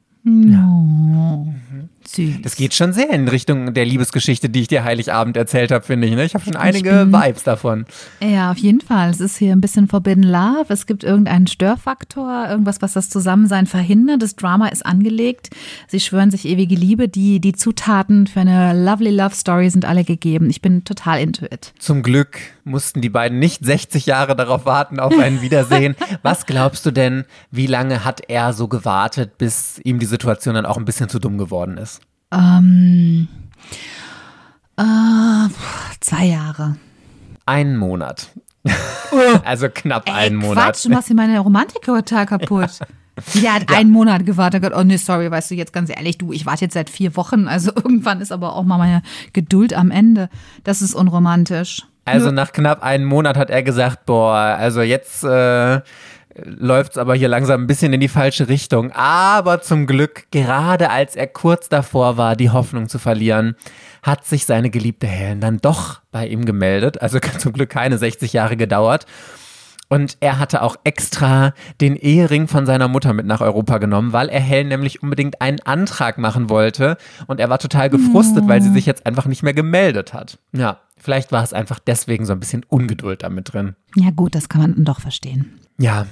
Süß. 2.08 2.42
Das 2.42 2.56
geht 2.56 2.74
schon 2.74 2.92
sehr 2.92 3.10
in 3.10 3.28
Richtung 3.28 3.74
der 3.74 3.84
Liebesgeschichte, 3.84 4.48
die 4.48 4.60
ich 4.62 4.68
dir 4.68 4.84
Heiligabend 4.84 5.36
erzählt 5.36 5.70
habe, 5.70 5.84
finde 5.84 6.06
ich. 6.08 6.14
Ne? 6.14 6.24
Ich 6.24 6.34
habe 6.34 6.44
schon 6.44 6.56
einige 6.56 7.06
bin- 7.06 7.12
Vibes 7.12 7.42
davon. 7.42 7.86
Ja, 8.20 8.50
auf 8.50 8.58
jeden 8.58 8.80
Fall. 8.80 9.10
Es 9.10 9.20
ist 9.20 9.36
hier 9.36 9.52
ein 9.52 9.60
bisschen 9.60 9.88
Forbidden 9.88 10.22
Love. 10.24 10.66
Es 10.68 10.86
gibt 10.86 11.04
irgendeinen 11.04 11.46
Störfaktor, 11.46 12.46
irgendwas, 12.48 12.82
was 12.82 12.92
das 12.92 13.08
Zusammensein 13.10 13.66
verhindert. 13.66 14.22
Das 14.22 14.36
Drama 14.36 14.68
ist 14.68 14.84
angelegt. 14.84 15.50
Sie 15.88 16.00
schwören 16.00 16.30
sich 16.30 16.44
ewige 16.46 16.74
Liebe. 16.74 17.08
Die, 17.08 17.40
die 17.40 17.52
Zutaten 17.52 18.26
für 18.26 18.40
eine 18.40 18.72
lovely 18.84 19.10
Love 19.10 19.34
Story 19.34 19.70
sind 19.70 19.84
alle 19.84 20.04
gegeben. 20.04 20.50
Ich 20.50 20.60
bin 20.62 20.84
total 20.84 21.20
into 21.20 21.46
it. 21.46 21.72
Zum 21.78 22.02
Glück 22.02 22.38
mussten 22.64 23.00
die 23.00 23.08
beiden 23.08 23.38
nicht 23.38 23.64
60 23.64 24.06
Jahre 24.06 24.36
darauf 24.36 24.66
warten 24.66 25.00
auf 25.00 25.18
ein 25.18 25.40
Wiedersehen. 25.42 25.96
Was 26.22 26.46
glaubst 26.46 26.84
du 26.86 26.90
denn, 26.90 27.24
wie 27.50 27.66
lange 27.66 28.04
hat 28.04 28.20
er 28.28 28.52
so 28.52 28.68
gewartet, 28.68 29.38
bis 29.38 29.80
ihm 29.84 29.98
die 29.98 30.06
Situation 30.06 30.54
dann 30.54 30.66
auch 30.66 30.76
ein 30.76 30.84
bisschen 30.84 31.08
zu 31.08 31.18
dumm 31.18 31.38
geworden 31.38 31.78
ist? 31.78 32.00
Ähm, 32.32 33.28
äh, 34.76 35.48
zwei 36.00 36.24
Jahre. 36.26 36.76
Einen 37.46 37.76
Monat. 37.76 38.28
also 39.44 39.68
knapp 39.68 40.08
einen 40.08 40.40
Ey, 40.40 40.46
Monat. 40.46 40.64
Quatsch, 40.64 40.84
du 40.84 40.90
machst 40.90 41.08
hier 41.08 41.16
meine 41.16 41.38
Romantik 41.40 41.82
total 41.82 42.26
kaputt. 42.26 42.70
Der 43.34 43.54
hat 43.54 43.70
einen 43.70 43.90
Monat 43.90 44.24
gewartet. 44.24 44.62
Gott, 44.62 44.72
oh 44.74 44.82
nee, 44.82 44.96
sorry, 44.96 45.30
weißt 45.30 45.50
du, 45.50 45.54
jetzt 45.54 45.72
ganz 45.72 45.90
ehrlich, 45.90 46.16
du, 46.16 46.32
ich 46.32 46.46
warte 46.46 46.64
jetzt 46.64 46.74
seit 46.74 46.88
vier 46.88 47.14
Wochen. 47.16 47.46
Also 47.46 47.70
irgendwann 47.76 48.20
ist 48.20 48.32
aber 48.32 48.56
auch 48.56 48.64
mal 48.64 48.78
meine 48.78 49.02
Geduld 49.32 49.74
am 49.74 49.90
Ende. 49.90 50.30
Das 50.64 50.80
ist 50.80 50.94
unromantisch. 50.94 51.82
Also 52.04 52.32
nach 52.32 52.52
knapp 52.52 52.82
einem 52.82 53.04
Monat 53.04 53.36
hat 53.36 53.48
er 53.48 53.62
gesagt, 53.62 54.06
boah, 54.06 54.34
also 54.34 54.82
jetzt 54.82 55.22
äh, 55.22 55.80
läuft's 56.44 56.98
aber 56.98 57.14
hier 57.14 57.28
langsam 57.28 57.62
ein 57.62 57.66
bisschen 57.66 57.92
in 57.92 58.00
die 58.00 58.08
falsche 58.08 58.48
Richtung. 58.48 58.92
Aber 58.92 59.60
zum 59.60 59.86
Glück, 59.86 60.26
gerade 60.30 60.90
als 60.90 61.16
er 61.16 61.26
kurz 61.26 61.68
davor 61.68 62.16
war, 62.16 62.36
die 62.36 62.50
Hoffnung 62.50 62.88
zu 62.88 62.98
verlieren, 62.98 63.56
hat 64.02 64.24
sich 64.24 64.46
seine 64.46 64.70
geliebte 64.70 65.06
Helen 65.06 65.40
dann 65.40 65.58
doch 65.58 66.00
bei 66.10 66.26
ihm 66.26 66.44
gemeldet. 66.44 67.00
Also 67.00 67.18
zum 67.38 67.52
Glück 67.52 67.70
keine 67.70 67.98
60 67.98 68.32
Jahre 68.32 68.56
gedauert. 68.56 69.06
Und 69.92 70.16
er 70.20 70.38
hatte 70.38 70.62
auch 70.62 70.76
extra 70.84 71.52
den 71.82 71.96
Ehering 71.96 72.48
von 72.48 72.64
seiner 72.64 72.88
Mutter 72.88 73.12
mit 73.12 73.26
nach 73.26 73.42
Europa 73.42 73.76
genommen, 73.76 74.14
weil 74.14 74.30
er 74.30 74.40
Helen 74.40 74.68
nämlich 74.68 75.02
unbedingt 75.02 75.42
einen 75.42 75.60
Antrag 75.60 76.16
machen 76.16 76.48
wollte. 76.48 76.96
Und 77.26 77.40
er 77.40 77.50
war 77.50 77.58
total 77.58 77.90
gefrustet, 77.90 78.44
weil 78.48 78.62
sie 78.62 78.72
sich 78.72 78.86
jetzt 78.86 79.04
einfach 79.04 79.26
nicht 79.26 79.42
mehr 79.42 79.52
gemeldet 79.52 80.14
hat. 80.14 80.38
Ja, 80.52 80.80
vielleicht 81.02 81.32
war 81.32 81.42
es 81.42 81.52
einfach 81.52 81.78
deswegen 81.78 82.24
so 82.24 82.32
ein 82.32 82.40
bisschen 82.40 82.64
Ungeduld 82.68 83.22
damit 83.22 83.52
drin. 83.52 83.76
Ja 83.96 84.10
gut, 84.10 84.34
das 84.34 84.48
kann 84.48 84.62
man 84.62 84.74
dann 84.74 84.84
doch 84.84 85.00
verstehen. 85.00 85.58
Ja. 85.78 86.06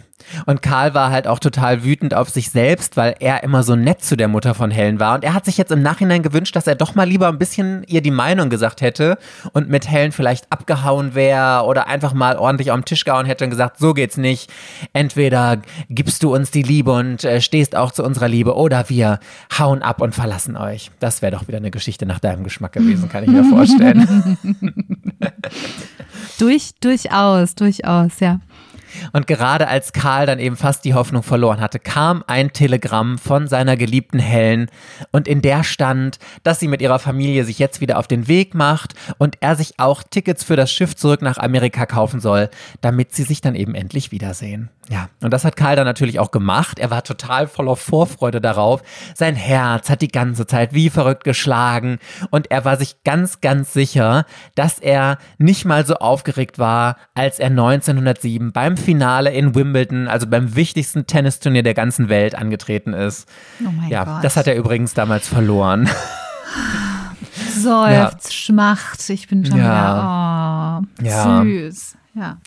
Und 0.47 0.61
Karl 0.63 0.95
war 0.95 1.11
halt 1.11 1.27
auch 1.27 1.39
total 1.39 1.83
wütend 1.83 2.13
auf 2.13 2.29
sich 2.29 2.51
selbst, 2.51 2.97
weil 2.97 3.15
er 3.21 3.43
immer 3.43 3.63
so 3.63 3.75
nett 3.75 4.03
zu 4.03 4.17
der 4.17 4.29
Mutter 4.29 4.55
von 4.55 4.71
Helen 4.71 5.01
war. 5.01 5.15
Und 5.15 5.25
er 5.25 5.33
hat 5.33 5.47
sich 5.47 5.57
jetzt 5.57 5.73
im 5.73 5.81
Nachhinein 5.81 6.23
gewünscht, 6.23 6.55
dass 6.55 6.67
er 6.67 6.75
doch 6.75 6.95
mal 6.95 7.09
lieber 7.09 7.29
ein 7.29 7.39
bisschen 7.39 7.85
ihr 7.87 8.03
die 8.03 8.11
Meinung 8.11 8.51
gesagt 8.51 8.83
hätte 8.83 9.17
und 9.53 9.71
mit 9.71 9.89
Helen 9.89 10.13
vielleicht 10.13 10.53
abgehauen 10.53 11.15
wäre 11.15 11.65
oder 11.65 11.89
einfach 11.89 12.13
mal 12.13 12.37
ordentlich 12.37 12.71
auf 12.71 12.79
den 12.79 12.85
Tisch 12.85 13.05
gehauen 13.05 13.27
hätte 13.27 13.45
und 13.45 13.51
gesagt, 13.51 13.79
so 13.79 13.95
geht's 13.95 14.19
nicht. 14.19 14.53
Entweder 14.93 15.63
gibst 15.89 16.23
du 16.23 16.35
uns 16.35 16.51
die 16.51 16.63
Liebe 16.63 16.93
und 16.93 17.25
äh, 17.25 17.41
stehst 17.41 17.75
auch 17.75 17.93
zu 17.93 18.05
unserer 18.05 18.29
Liebe 18.29 18.57
oder 18.57 18.89
wir 18.89 19.21
hauen 19.59 19.83
ab 19.83 20.03
und 20.03 20.15
verlassen 20.15 20.57
euch. 20.57 20.91
Das 21.01 21.23
wäre 21.23 21.33
doch 21.33 21.49
wieder 21.49 21.59
eine 21.59 21.71
Geschichte 21.71 22.05
nach 22.05 22.21
deinem 22.21 22.45
Geschmack 22.45 22.73
gewesen, 22.73 23.09
kann 23.09 23.25
ich 23.25 23.31
mir 23.31 23.45
vorstellen. 23.45 24.37
Durch, 26.39 26.73
durchaus, 26.81 27.55
durchaus, 27.55 28.21
ja. 28.21 28.41
Und 29.13 29.27
gerade 29.27 29.69
als 29.69 29.93
Karl 29.93 30.27
dann 30.27 30.39
eben 30.39 30.57
fast 30.57 30.85
die 30.85 30.95
Hoffnung 30.95 31.23
verloren 31.23 31.61
hatte, 31.61 31.79
kam 31.79 32.25
ein 32.27 32.53
Telegramm 32.53 33.19
von 33.19 33.47
seiner 33.47 33.77
geliebten 33.77 34.19
Helen 34.19 34.69
und 35.13 35.29
in 35.29 35.43
der 35.43 35.65
stand, 35.65 36.19
dass 36.43 36.61
sie 36.61 36.69
mit 36.69 36.83
ihrer 36.83 36.99
Familie 36.99 37.45
sich 37.45 37.59
jetzt 37.59 37.81
wieder 37.81 37.99
auf 37.99 38.09
den 38.09 38.29
Weg 38.29 38.55
macht 38.55 38.95
und 39.19 39.37
er 39.41 39.57
sich 39.57 39.79
auch 39.79 40.03
Tickets 40.03 40.45
für 40.45 40.57
das 40.57 40.73
Schiff 40.73 40.97
zurück 40.97 41.23
nach 41.23 41.39
Amerika 41.39 41.87
kaufen 41.87 42.21
soll, 42.21 42.51
damit 42.81 43.15
sie 43.15 43.23
sich 43.23 43.41
dann 43.41 43.55
eben 43.55 43.75
endlich 43.75 44.11
wiedersehen. 44.13 44.71
Ja, 44.93 45.09
und 45.23 45.31
das 45.33 45.45
hat 45.45 45.55
Karl 45.55 45.77
dann 45.77 45.85
natürlich 45.87 46.19
auch 46.19 46.33
gemacht. 46.33 46.81
Er 46.81 46.91
war 46.91 47.05
total 47.05 47.47
voller 47.47 47.77
Vorfreude 47.77 48.41
darauf. 48.41 48.83
Sein 49.15 49.37
Herz 49.37 49.89
hat 49.89 50.03
die 50.03 50.09
ganze 50.09 50.49
Zeit 50.49 50.75
wie 50.75 50.91
verrückt 50.91 51.23
geschlagen 51.23 52.01
und 52.31 52.51
er 52.51 52.65
war 52.65 52.77
sich 52.77 53.05
ganz, 53.05 53.41
ganz 53.41 53.73
sicher, 53.73 54.27
dass 54.57 54.81
er 54.81 55.19
nicht 55.39 55.65
mal 55.65 55.87
so 55.87 55.95
aufgeregt 55.95 56.59
war, 56.59 56.97
als 57.15 57.39
er 57.39 57.51
1907 57.51 58.51
beim 58.53 58.77
Finale 58.77 59.31
in 59.31 59.55
Wimbledon, 59.55 60.09
also 60.09 60.27
beim 60.27 60.57
wichtigsten 60.57 61.07
Tennisturnier 61.07 61.63
der 61.63 61.75
ganzen 61.75 62.09
Welt, 62.09 62.35
angetreten 62.35 62.93
ist. 62.93 63.29
Oh 63.65 63.71
mein 63.71 63.91
ja, 63.91 64.03
Gott. 64.03 64.25
das 64.25 64.37
hat 64.37 64.49
er 64.49 64.57
übrigens 64.57 64.93
damals 64.93 65.29
verloren. 65.29 65.89
Seufzt, 67.63 68.35
schmacht. 68.35 69.09
Ich 69.11 69.29
bin 69.29 69.45
schon 69.45 69.59
Ja. 69.59 70.83
wieder, 70.83 70.89
oh, 71.01 71.05
Ja. 71.07 71.43
süß. 71.43 71.97
Ja. 72.15 72.39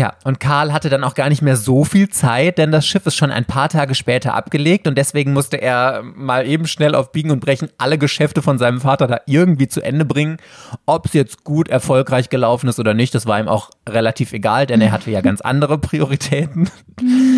Ja, 0.00 0.14
und 0.24 0.40
Karl 0.40 0.72
hatte 0.72 0.88
dann 0.88 1.04
auch 1.04 1.12
gar 1.12 1.28
nicht 1.28 1.42
mehr 1.42 1.56
so 1.56 1.84
viel 1.84 2.08
Zeit, 2.08 2.56
denn 2.56 2.72
das 2.72 2.86
Schiff 2.86 3.04
ist 3.04 3.16
schon 3.16 3.30
ein 3.30 3.44
paar 3.44 3.68
Tage 3.68 3.94
später 3.94 4.32
abgelegt 4.32 4.88
und 4.88 4.96
deswegen 4.96 5.34
musste 5.34 5.60
er 5.60 6.02
mal 6.02 6.46
eben 6.46 6.66
schnell 6.66 6.94
auf 6.94 7.12
Biegen 7.12 7.30
und 7.30 7.40
Brechen 7.40 7.68
alle 7.76 7.98
Geschäfte 7.98 8.40
von 8.40 8.56
seinem 8.56 8.80
Vater 8.80 9.06
da 9.06 9.20
irgendwie 9.26 9.68
zu 9.68 9.82
Ende 9.82 10.06
bringen. 10.06 10.38
Ob 10.86 11.04
es 11.04 11.12
jetzt 11.12 11.44
gut 11.44 11.68
erfolgreich 11.68 12.30
gelaufen 12.30 12.66
ist 12.66 12.80
oder 12.80 12.94
nicht, 12.94 13.14
das 13.14 13.26
war 13.26 13.38
ihm 13.38 13.48
auch 13.48 13.68
relativ 13.86 14.32
egal, 14.32 14.66
denn 14.66 14.80
er 14.80 14.90
hatte 14.90 15.10
ja 15.10 15.20
ganz 15.20 15.42
andere 15.42 15.76
Prioritäten. 15.76 16.70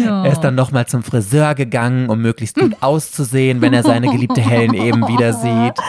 Ja. 0.05 0.25
Er 0.25 0.31
ist 0.31 0.43
dann 0.43 0.55
nochmal 0.55 0.87
zum 0.87 1.03
Friseur 1.03 1.57
gegangen, 1.57 2.11
um 2.11 2.23
möglichst 2.23 2.57
gut 2.57 2.77
auszusehen, 2.81 3.61
wenn 3.61 3.75
er 3.75 3.83
seine 3.83 4.09
geliebte 4.09 4.41
Helen 4.41 4.75
eben 4.75 5.09
wieder 5.09 5.33
sieht. 5.33 5.75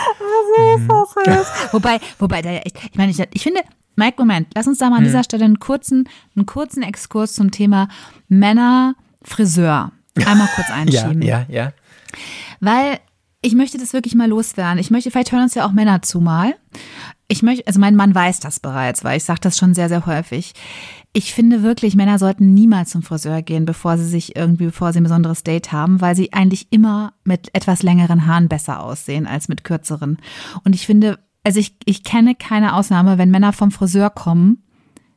Das? 1.26 1.48
wobei, 1.72 2.00
wobei, 2.20 2.62
ich 2.64 2.96
meine, 2.96 3.12
ich, 3.12 3.20
ich 3.34 3.42
finde, 3.42 3.62
Mike, 3.96 4.16
Moment, 4.18 4.48
lass 4.56 4.68
uns 4.68 4.80
da 4.80 4.90
mal 4.90 4.98
an 4.98 5.04
dieser 5.04 5.20
hm. 5.20 5.24
Stelle 5.24 5.46
einen 5.46 5.60
kurzen, 5.60 6.10
einen 6.36 6.46
kurzen 6.46 6.84
Exkurs 6.84 7.34
zum 7.34 7.52
Thema 7.52 7.88
Männer, 8.28 8.96
Friseur 9.24 9.92
einmal 10.26 10.48
kurz 10.56 10.70
einschieben. 10.72 11.22
ja, 11.22 11.46
ja, 11.50 11.64
ja. 11.66 11.74
Weil 12.60 13.00
ich 13.42 13.56
möchte 13.56 13.78
das 13.78 13.94
wirklich 13.94 14.16
mal 14.16 14.30
loswerden. 14.30 14.80
Ich 14.80 14.90
möchte, 14.90 15.12
vielleicht 15.12 15.32
hören 15.32 15.44
uns 15.44 15.56
ja 15.56 15.66
auch 15.66 15.74
Männer 15.74 16.02
zu 16.02 16.22
mal. 16.22 16.56
Ich 17.28 17.44
möchte, 17.44 17.68
also 17.68 17.80
mein 17.80 17.96
Mann 17.96 18.16
weiß 18.16 18.40
das 18.40 18.60
bereits, 18.60 19.04
weil 19.04 19.18
ich 19.18 19.24
sage 19.24 19.42
das 19.42 19.58
schon 19.58 19.74
sehr, 19.74 19.90
sehr 19.90 20.06
häufig. 20.06 20.54
Ich 21.14 21.34
finde 21.34 21.62
wirklich, 21.62 21.96
Männer 21.96 22.20
sollten 22.20 22.54
niemals 22.54 22.92
zum 22.92 23.04
Friseur 23.04 23.42
gehen, 23.42 23.66
bevor 23.66 23.98
sie 23.98 24.06
sich 24.06 24.36
irgendwie, 24.36 24.66
bevor 24.66 24.94
sie 24.94 25.00
ein 25.00 25.04
besonderes 25.04 25.44
Date 25.44 25.72
haben, 25.72 26.02
weil 26.02 26.16
sie 26.16 26.32
eigentlich 26.34 26.68
immer 26.72 27.14
mit 27.24 27.54
etwas 27.54 27.84
längeren 27.84 28.28
Haaren 28.28 28.48
besser 28.48 28.82
aussehen 28.82 29.28
als 29.28 29.48
mit 29.48 29.64
kürzeren. 29.64 30.18
Und 30.64 30.74
ich 30.74 30.86
finde, 30.86 31.20
also 31.44 31.60
ich, 31.60 31.76
ich 31.86 32.04
kenne 32.04 32.36
keine 32.36 32.76
Ausnahme, 32.76 33.18
wenn 33.18 33.32
Männer 33.32 33.54
vom 33.54 33.72
Friseur 33.72 34.10
kommen, 34.10 34.64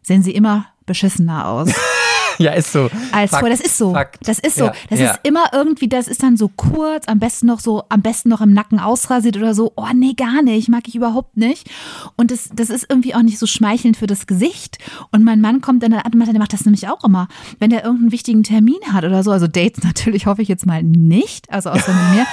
sehen 0.03 0.22
sie 0.22 0.33
immer 0.33 0.66
beschissener 0.87 1.49
aus. 1.49 1.72
ja, 2.39 2.53
ist 2.53 2.72
so. 2.72 2.91
Als 3.12 3.30
Fakt, 3.30 3.47
Das 3.47 3.61
ist 3.61 3.78
so. 3.78 3.93
Fakt. 3.93 4.18
Das 4.26 4.39
ist 4.39 4.57
so. 4.57 4.66
Ja, 4.66 4.72
das 4.91 5.01
ja. 5.01 5.11
ist 5.12 5.20
immer 5.22 5.45
irgendwie, 5.53 5.89
das 5.89 6.09
ist 6.09 6.22
dann 6.22 6.37
so 6.37 6.49
kurz, 6.49 7.09
am 7.09 7.18
besten 7.18 7.47
noch 7.47 7.61
so, 7.61 7.84
am 7.89 8.03
besten 8.03 8.28
noch 8.28 8.41
im 8.41 8.53
Nacken 8.53 8.78
ausrasiert 8.78 9.37
oder 9.37 9.55
so. 9.55 9.72
Oh 9.76 9.89
nee, 9.95 10.14
gar 10.14 10.43
nicht, 10.43 10.68
mag 10.68 10.89
ich 10.89 10.95
überhaupt 10.95 11.37
nicht. 11.37 11.68
Und 12.16 12.30
das, 12.30 12.51
das 12.55 12.70
ist 12.70 12.87
irgendwie 12.89 13.14
auch 13.14 13.22
nicht 13.22 13.39
so 13.39 13.47
schmeichelnd 13.47 13.97
für 13.97 14.07
das 14.07 14.26
Gesicht. 14.26 14.78
Und 15.12 15.24
mein 15.24 15.41
Mann 15.41 15.61
kommt 15.61 15.82
dann, 15.82 15.91
der 15.93 16.03
macht 16.39 16.53
das 16.53 16.64
nämlich 16.64 16.89
auch 16.89 17.05
immer, 17.05 17.28
wenn 17.59 17.70
der 17.70 17.84
irgendeinen 17.84 18.12
wichtigen 18.12 18.43
Termin 18.43 18.80
hat 18.93 19.05
oder 19.05 19.22
so. 19.22 19.30
Also 19.30 19.47
Dates 19.47 19.82
natürlich 19.84 20.26
hoffe 20.26 20.43
ich 20.43 20.49
jetzt 20.49 20.66
mal 20.66 20.82
nicht, 20.82 21.51
also 21.51 21.70
außer 21.70 21.93
mit 21.93 22.18
mir. 22.18 22.26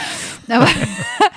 Aber 0.55 0.67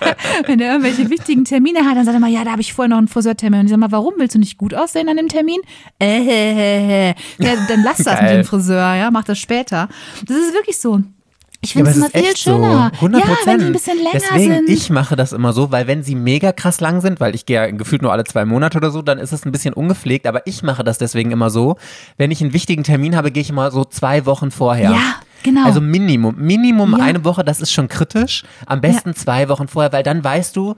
wenn 0.46 0.58
der 0.58 0.72
irgendwelche 0.72 1.08
wichtigen 1.10 1.44
Termine 1.44 1.84
hat, 1.84 1.96
dann 1.96 2.04
sagt 2.04 2.16
er 2.16 2.20
mal, 2.20 2.30
ja, 2.30 2.44
da 2.44 2.52
habe 2.52 2.60
ich 2.60 2.72
vorher 2.72 2.88
noch 2.88 2.98
einen 2.98 3.08
Friseurtermin. 3.08 3.60
Und 3.60 3.66
ich 3.66 3.70
sage 3.70 3.80
mal, 3.80 3.92
warum 3.92 4.14
willst 4.16 4.34
du 4.34 4.38
nicht 4.38 4.58
gut 4.58 4.74
aussehen 4.74 5.08
an 5.08 5.16
dem 5.16 5.28
Termin? 5.28 5.60
Äh, 6.00 6.20
äh, 6.26 7.10
äh. 7.10 7.14
Ja, 7.38 7.54
dann 7.68 7.82
lass 7.82 7.98
das 7.98 8.20
mit 8.20 8.30
dem 8.30 8.44
Friseur, 8.44 8.55
ja, 8.58 9.10
mach 9.10 9.24
das 9.24 9.38
später. 9.38 9.88
Das 10.26 10.36
ist 10.36 10.52
wirklich 10.54 10.78
so. 10.78 11.00
Ich 11.62 11.72
finde 11.72 11.90
es 11.90 11.96
immer 11.96 12.10
viel 12.10 12.36
schöner. 12.36 12.92
So. 13.00 13.06
100%. 13.06 13.18
Ja, 13.18 13.36
wenn 13.44 13.58
die 13.58 13.64
ein 13.64 13.72
bisschen 13.72 13.96
länger 13.96 14.10
Deswegen, 14.12 14.54
sind. 14.54 14.68
Ich 14.68 14.90
mache 14.90 15.16
das 15.16 15.32
immer 15.32 15.52
so, 15.52 15.72
weil 15.72 15.86
wenn 15.86 16.02
sie 16.02 16.14
mega 16.14 16.52
krass 16.52 16.80
lang 16.80 17.00
sind, 17.00 17.18
weil 17.18 17.34
ich 17.34 17.46
gehe 17.46 17.56
ja 17.56 17.70
gefühlt 17.70 18.02
nur 18.02 18.12
alle 18.12 18.24
zwei 18.24 18.44
Monate 18.44 18.78
oder 18.78 18.90
so, 18.90 19.02
dann 19.02 19.18
ist 19.18 19.32
es 19.32 19.44
ein 19.44 19.52
bisschen 19.52 19.74
ungepflegt. 19.74 20.26
Aber 20.26 20.46
ich 20.46 20.62
mache 20.62 20.84
das 20.84 20.98
deswegen 20.98 21.32
immer 21.32 21.50
so. 21.50 21.76
Wenn 22.18 22.30
ich 22.30 22.40
einen 22.40 22.52
wichtigen 22.52 22.84
Termin 22.84 23.16
habe, 23.16 23.32
gehe 23.32 23.40
ich 23.40 23.50
immer 23.50 23.70
so 23.70 23.84
zwei 23.84 24.26
Wochen 24.26 24.50
vorher. 24.50 24.90
Ja. 24.90 25.14
Genau. 25.42 25.64
Also 25.64 25.80
Minimum, 25.80 26.34
Minimum 26.38 26.96
ja. 26.98 27.04
eine 27.04 27.24
Woche, 27.24 27.44
das 27.44 27.60
ist 27.60 27.72
schon 27.72 27.86
kritisch. 27.86 28.42
Am 28.66 28.80
besten 28.80 29.10
ja. 29.10 29.14
zwei 29.14 29.48
Wochen 29.48 29.68
vorher, 29.68 29.92
weil 29.92 30.02
dann 30.02 30.24
weißt 30.24 30.56
du, 30.56 30.74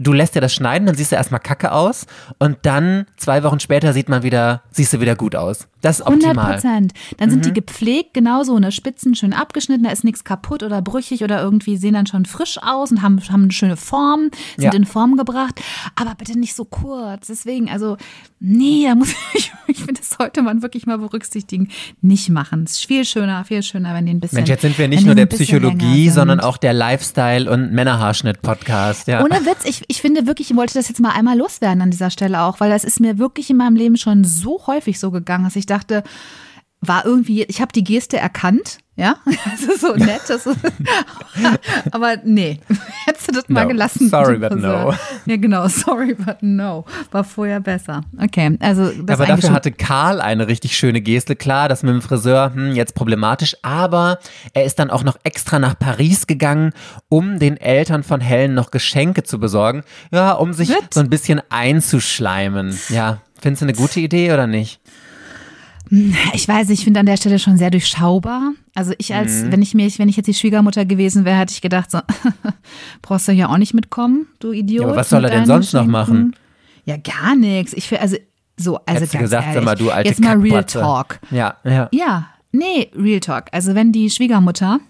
du 0.00 0.12
lässt 0.12 0.34
dir 0.34 0.40
das 0.40 0.52
schneiden, 0.52 0.86
dann 0.86 0.96
siehst 0.96 1.12
du 1.12 1.16
erstmal 1.16 1.40
kacke 1.40 1.70
aus 1.70 2.06
und 2.38 2.58
dann 2.62 3.06
zwei 3.16 3.44
Wochen 3.44 3.60
später 3.60 3.92
sieht 3.92 4.08
man 4.08 4.24
wieder, 4.24 4.62
siehst 4.72 4.92
du 4.92 5.00
wieder 5.00 5.14
gut 5.14 5.36
aus. 5.36 5.68
Das 5.80 6.00
ist 6.00 6.06
optimal. 6.06 6.36
100 6.36 6.52
Prozent. 6.52 6.92
Dann 7.18 7.28
mhm. 7.28 7.32
sind 7.32 7.44
die 7.44 7.50
mhm. 7.50 7.54
gepflegt, 7.54 8.14
genauso 8.14 8.54
eine 8.56 8.72
Spitzen 8.72 9.14
schön 9.14 9.32
abgeschnitten, 9.32 9.84
da 9.84 9.90
ist 9.90 10.04
nichts 10.04 10.24
kaputt 10.24 10.62
oder 10.62 10.82
brüchig 10.82 11.24
oder 11.24 11.42
irgendwie 11.42 11.76
sehen 11.76 11.94
dann 11.94 12.06
schon 12.06 12.26
frisch 12.26 12.58
aus 12.62 12.90
und 12.90 13.02
haben, 13.02 13.20
haben 13.30 13.44
eine 13.44 13.52
schöne 13.52 13.76
Form, 13.76 14.30
sind 14.56 14.64
ja. 14.64 14.72
in 14.72 14.84
Form 14.84 15.16
gebracht, 15.16 15.60
aber 15.96 16.14
bitte 16.14 16.38
nicht 16.38 16.54
so 16.54 16.64
kurz. 16.64 17.28
Deswegen, 17.28 17.70
also, 17.70 17.96
nee, 18.38 18.84
da 18.86 18.94
muss 18.94 19.14
ich, 19.34 19.52
ich 19.66 19.78
finde, 19.78 20.00
das 20.00 20.10
sollte 20.10 20.42
man 20.42 20.62
wirklich 20.62 20.86
mal 20.86 20.98
berücksichtigen. 20.98 21.68
Nicht 22.00 22.28
machen. 22.28 22.64
Es 22.64 22.72
ist 22.72 22.86
viel 22.86 23.04
schöner, 23.04 23.44
viel 23.44 23.62
schöner, 23.62 23.94
wenn 23.94 24.06
die 24.06 24.12
ein 24.12 24.20
bisschen. 24.20 24.36
Mensch, 24.36 24.50
jetzt 24.50 24.62
sind 24.62 24.78
wir 24.78 24.88
nicht 24.88 25.06
nur 25.06 25.14
der 25.14 25.26
Psychologie, 25.26 26.10
sondern 26.10 26.40
auch 26.40 26.56
der 26.56 26.72
Lifestyle- 26.72 27.50
und 27.50 27.72
Männerhaarschnitt-Podcast. 27.72 29.08
Ja. 29.08 29.24
Ohne 29.24 29.46
Witz, 29.46 29.64
ich, 29.64 29.82
ich 29.88 30.00
finde 30.00 30.26
wirklich, 30.26 30.50
ich 30.50 30.56
wollte 30.56 30.74
das 30.74 30.88
jetzt 30.88 31.00
mal 31.00 31.10
einmal 31.10 31.38
loswerden 31.38 31.82
an 31.82 31.90
dieser 31.90 32.10
Stelle 32.10 32.42
auch, 32.42 32.60
weil 32.60 32.70
das 32.70 32.84
ist 32.84 33.00
mir 33.00 33.18
wirklich 33.18 33.50
in 33.50 33.56
meinem 33.56 33.76
Leben 33.76 33.96
schon 33.96 34.24
so 34.24 34.66
häufig 34.66 34.98
so 34.98 35.10
gegangen, 35.10 35.44
dass 35.44 35.56
ich 35.56 35.66
dachte, 35.70 36.02
war 36.82 37.04
irgendwie, 37.04 37.42
ich 37.44 37.60
habe 37.60 37.72
die 37.72 37.84
Geste 37.84 38.16
erkannt, 38.16 38.78
ja, 38.96 39.16
das 39.50 39.62
ist 39.62 39.80
so 39.80 39.94
nett, 39.94 40.22
das 40.28 40.46
ist, 40.46 40.58
aber 41.90 42.16
nee, 42.24 42.58
hättest 43.06 43.28
du 43.28 43.32
das 43.32 43.48
no. 43.48 43.54
mal 43.54 43.66
gelassen. 43.66 44.08
Sorry, 44.08 44.38
but 44.38 44.56
no. 44.56 44.94
Ja, 45.26 45.36
genau, 45.36 45.68
sorry, 45.68 46.14
but 46.14 46.42
no, 46.42 46.86
war 47.10 47.24
vorher 47.24 47.60
besser. 47.60 48.02
Okay, 48.18 48.56
also 48.60 48.90
das 48.90 49.18
Aber 49.18 49.26
dafür 49.26 49.52
hatte 49.52 49.72
Karl 49.72 50.20
eine 50.20 50.48
richtig 50.48 50.76
schöne 50.76 51.02
Geste, 51.02 51.36
klar, 51.36 51.68
das 51.68 51.82
mit 51.82 51.92
dem 51.92 52.02
Friseur, 52.02 52.52
hm, 52.54 52.74
jetzt 52.74 52.94
problematisch, 52.94 53.56
aber 53.62 54.18
er 54.54 54.64
ist 54.64 54.78
dann 54.78 54.90
auch 54.90 55.04
noch 55.04 55.18
extra 55.22 55.58
nach 55.58 55.78
Paris 55.78 56.26
gegangen, 56.26 56.72
um 57.08 57.38
den 57.38 57.58
Eltern 57.58 58.02
von 58.02 58.20
Helen 58.20 58.54
noch 58.54 58.70
Geschenke 58.70 59.22
zu 59.22 59.38
besorgen, 59.38 59.82
ja, 60.12 60.32
um 60.32 60.54
sich 60.54 60.70
What? 60.70 60.94
so 60.94 61.00
ein 61.00 61.10
bisschen 61.10 61.42
einzuschleimen. 61.50 62.78
Ja, 62.88 63.18
findest 63.40 63.62
du 63.62 63.66
eine 63.66 63.74
gute 63.74 64.00
Idee 64.00 64.32
oder 64.32 64.46
nicht? 64.46 64.80
Ich 66.34 66.46
weiß, 66.46 66.70
ich 66.70 66.84
finde 66.84 67.00
an 67.00 67.06
der 67.06 67.16
Stelle 67.16 67.38
schon 67.38 67.56
sehr 67.56 67.70
durchschaubar. 67.70 68.52
Also 68.74 68.92
ich 68.98 69.12
als, 69.14 69.42
mhm. 69.42 69.52
wenn 69.52 69.62
ich 69.62 69.74
mir, 69.74 69.90
wenn 69.98 70.08
ich 70.08 70.16
jetzt 70.16 70.26
die 70.26 70.34
Schwiegermutter 70.34 70.84
gewesen 70.84 71.24
wäre, 71.24 71.36
hätte 71.38 71.52
ich 71.52 71.60
gedacht, 71.60 71.90
so, 71.90 71.98
brauchst 73.02 73.26
du 73.26 73.32
hier 73.32 73.50
auch 73.50 73.58
nicht 73.58 73.74
mitkommen, 73.74 74.28
du 74.38 74.52
Idiot. 74.52 74.82
Ja, 74.82 74.88
aber 74.88 74.96
was 74.96 75.08
soll 75.08 75.24
er 75.24 75.30
denn 75.30 75.46
sonst 75.46 75.72
noch 75.72 75.86
machen? 75.86 76.36
Ja, 76.84 76.96
gar 76.96 77.34
nichts. 77.34 77.72
Ich 77.72 77.88
finde, 77.88 78.02
also 78.02 78.16
so, 78.56 78.76
also 78.76 78.96
Hättest 78.96 79.12
ganz 79.12 79.22
gesagt, 79.22 79.46
ehrlich, 79.48 79.64
mal, 79.64 79.74
du 79.74 79.90
alte 79.90 80.08
jetzt 80.08 80.20
mal 80.20 80.38
Real 80.38 80.64
Talk. 80.64 81.18
Ja, 81.30 81.56
ja. 81.64 81.88
Ja, 81.92 82.28
nee, 82.52 82.90
Real 82.94 83.20
Talk. 83.20 83.46
Also 83.52 83.74
wenn 83.74 83.90
die 83.90 84.10
Schwiegermutter 84.10 84.80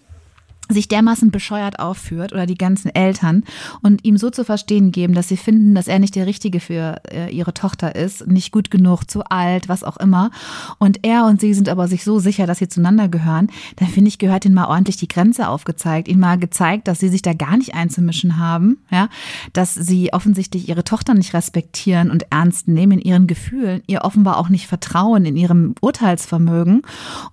sich 0.70 0.88
dermaßen 0.88 1.30
bescheuert 1.30 1.78
aufführt 1.78 2.32
oder 2.32 2.46
die 2.46 2.56
ganzen 2.56 2.94
Eltern 2.94 3.44
und 3.82 4.04
ihm 4.04 4.16
so 4.16 4.30
zu 4.30 4.44
verstehen 4.44 4.92
geben, 4.92 5.14
dass 5.14 5.28
sie 5.28 5.36
finden, 5.36 5.74
dass 5.74 5.88
er 5.88 5.98
nicht 5.98 6.14
der 6.14 6.26
Richtige 6.26 6.60
für 6.60 7.00
äh, 7.10 7.30
ihre 7.34 7.54
Tochter 7.54 7.94
ist, 7.96 8.26
nicht 8.26 8.52
gut 8.52 8.70
genug, 8.70 9.04
zu 9.10 9.24
alt, 9.24 9.68
was 9.68 9.84
auch 9.84 9.96
immer. 9.96 10.30
Und 10.78 11.04
er 11.04 11.26
und 11.26 11.40
sie 11.40 11.54
sind 11.54 11.68
aber 11.68 11.88
sich 11.88 12.04
so 12.04 12.18
sicher, 12.18 12.46
dass 12.46 12.58
sie 12.58 12.68
zueinander 12.68 13.08
gehören, 13.08 13.48
dann 13.76 13.88
finde 13.88 14.08
ich, 14.08 14.18
gehört 14.18 14.44
ihnen 14.44 14.54
mal 14.54 14.66
ordentlich 14.66 14.96
die 14.96 15.08
Grenze 15.08 15.48
aufgezeigt, 15.48 16.08
ihnen 16.08 16.20
mal 16.20 16.38
gezeigt, 16.38 16.88
dass 16.88 17.00
sie 17.00 17.08
sich 17.08 17.22
da 17.22 17.32
gar 17.32 17.56
nicht 17.56 17.74
einzumischen 17.74 18.38
haben, 18.38 18.78
ja, 18.90 19.08
dass 19.52 19.74
sie 19.74 20.12
offensichtlich 20.12 20.68
ihre 20.68 20.84
Tochter 20.84 21.14
nicht 21.14 21.34
respektieren 21.34 22.10
und 22.10 22.26
ernst 22.30 22.68
nehmen 22.68 22.92
in 22.92 23.00
ihren 23.00 23.26
Gefühlen, 23.26 23.82
ihr 23.86 24.02
offenbar 24.02 24.36
auch 24.38 24.48
nicht 24.48 24.66
vertrauen 24.66 25.24
in 25.24 25.36
ihrem 25.36 25.74
Urteilsvermögen 25.80 26.82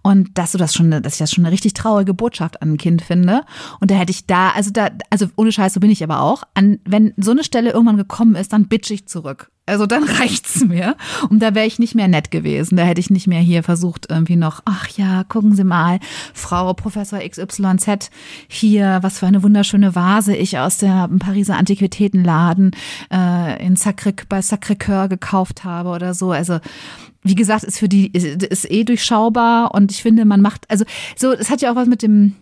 und 0.01 0.38
dass 0.38 0.51
du 0.51 0.57
das 0.57 0.73
schon, 0.73 0.91
dass 0.91 1.13
ich 1.13 1.19
das 1.19 1.31
schon 1.31 1.45
eine 1.45 1.51
richtig 1.51 1.73
traurige 1.73 2.13
Botschaft 2.13 2.61
an 2.61 2.73
ein 2.73 2.77
Kind 2.77 3.01
finde 3.01 3.26
finde. 3.28 3.45
Und 3.80 3.91
da 3.91 3.95
hätte 3.95 4.11
ich 4.11 4.25
da, 4.25 4.49
also 4.49 4.71
da, 4.71 4.89
also 5.09 5.28
ohne 5.36 5.51
Scheiß, 5.51 5.73
so 5.73 5.80
bin 5.80 5.91
ich 5.91 6.03
aber 6.03 6.21
auch. 6.21 6.43
An, 6.53 6.80
wenn 6.86 7.13
so 7.17 7.32
eine 7.32 7.43
Stelle 7.43 7.71
irgendwann 7.71 7.97
gekommen 7.97 8.36
ist, 8.36 8.53
dann 8.53 8.67
bitch 8.67 8.91
ich 8.91 9.07
zurück. 9.07 9.51
Also 9.65 9.86
dann 9.86 10.03
reicht's 10.19 10.63
mir. 10.63 10.95
Und 11.30 11.41
da 11.41 11.53
wäre 11.53 11.65
ich 11.65 11.80
nicht 11.80 11.95
mehr 11.95 12.07
nett 12.07 12.32
gewesen. 12.32 12.78
Da 12.78 12.84
hätte 12.84 13.01
ich 13.01 13.09
nicht 13.09 13.28
mehr 13.28 13.41
hier 13.41 13.63
versucht, 13.63 14.07
irgendwie 14.09 14.38
noch, 14.38 14.61
ach 14.65 14.88
ja, 14.89 15.23
gucken 15.25 15.55
Sie 15.55 15.63
mal, 15.63 15.99
Frau 16.34 16.73
Professor 16.73 17.19
XYZ, 17.19 18.09
hier, 18.47 18.99
was 19.01 19.19
für 19.19 19.28
eine 19.28 19.43
wunderschöne 19.43 19.93
Vase 19.93 20.36
ich 20.36 20.57
aus 20.57 20.78
der 20.78 21.09
Pariser 21.19 21.57
Antiquitätenladen 21.57 22.71
äh, 23.11 23.65
in 23.65 23.75
Sacré, 23.75 24.13
bei 24.30 24.39
Sacré-Cœur 24.39 25.09
gekauft 25.09 25.63
habe 25.63 25.89
oder 25.89 26.13
so. 26.13 26.32
Also 26.32 26.59
wie 27.23 27.36
gesagt, 27.36 27.65
ist 27.65 27.80
für 27.80 27.89
die, 27.89 28.07
ist 28.13 28.71
eh 28.71 28.86
durchschaubar 28.86 29.73
und 29.73 29.91
ich 29.91 30.01
finde, 30.01 30.23
man 30.23 30.41
macht, 30.41 30.69
also 30.69 30.86
so, 31.17 31.34
es 31.34 31.49
hat 31.49 31.61
ja 31.61 31.71
auch 31.71 31.75
was 31.75 31.88
mit 31.88 32.01
dem 32.01 32.36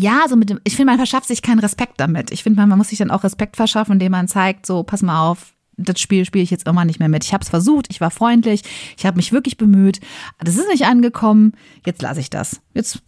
ja, 0.00 0.24
so 0.28 0.36
mit 0.36 0.50
dem, 0.50 0.60
ich 0.64 0.76
finde, 0.76 0.92
man 0.92 0.98
verschafft 0.98 1.28
sich 1.28 1.42
keinen 1.42 1.58
Respekt 1.58 1.94
damit. 1.98 2.30
Ich 2.30 2.42
finde, 2.42 2.60
man, 2.60 2.68
man 2.68 2.78
muss 2.78 2.88
sich 2.88 2.98
dann 2.98 3.10
auch 3.10 3.22
Respekt 3.22 3.56
verschaffen, 3.56 3.92
indem 3.92 4.12
man 4.12 4.28
zeigt, 4.28 4.66
so, 4.66 4.82
pass 4.82 5.02
mal 5.02 5.28
auf, 5.28 5.52
das 5.76 6.00
Spiel 6.00 6.24
spiele 6.24 6.44
ich 6.44 6.50
jetzt 6.50 6.66
immer 6.66 6.84
nicht 6.84 7.00
mehr 7.00 7.08
mit. 7.08 7.24
Ich 7.24 7.32
habe 7.32 7.42
es 7.42 7.48
versucht, 7.48 7.86
ich 7.90 8.00
war 8.00 8.10
freundlich, 8.10 8.62
ich 8.96 9.06
habe 9.06 9.16
mich 9.16 9.32
wirklich 9.32 9.56
bemüht. 9.56 10.00
Das 10.38 10.56
ist 10.56 10.68
nicht 10.68 10.84
angekommen. 10.84 11.52
Jetzt 11.86 12.02
lasse 12.02 12.20
ich 12.20 12.30
das. 12.30 12.60
Jetzt 12.74 13.02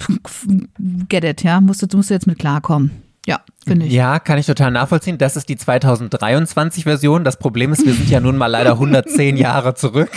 get 1.08 1.24
it, 1.24 1.42
ja. 1.42 1.60
Musst 1.60 1.82
du, 1.82 1.96
musst 1.96 2.10
du 2.10 2.14
jetzt 2.14 2.26
mit 2.26 2.38
klarkommen. 2.38 2.90
Ja, 3.26 3.40
finde 3.66 3.86
ich. 3.86 3.92
Ja, 3.92 4.18
kann 4.18 4.38
ich 4.38 4.46
total 4.46 4.70
nachvollziehen. 4.72 5.16
Das 5.18 5.36
ist 5.36 5.48
die 5.48 5.56
2023-Version. 5.56 7.24
Das 7.24 7.38
Problem 7.38 7.72
ist, 7.72 7.86
wir 7.86 7.94
sind 7.94 8.10
ja 8.10 8.20
nun 8.20 8.36
mal 8.36 8.48
leider 8.48 8.72
110 8.80 9.36
Jahre 9.36 9.74
zurück. 9.74 10.10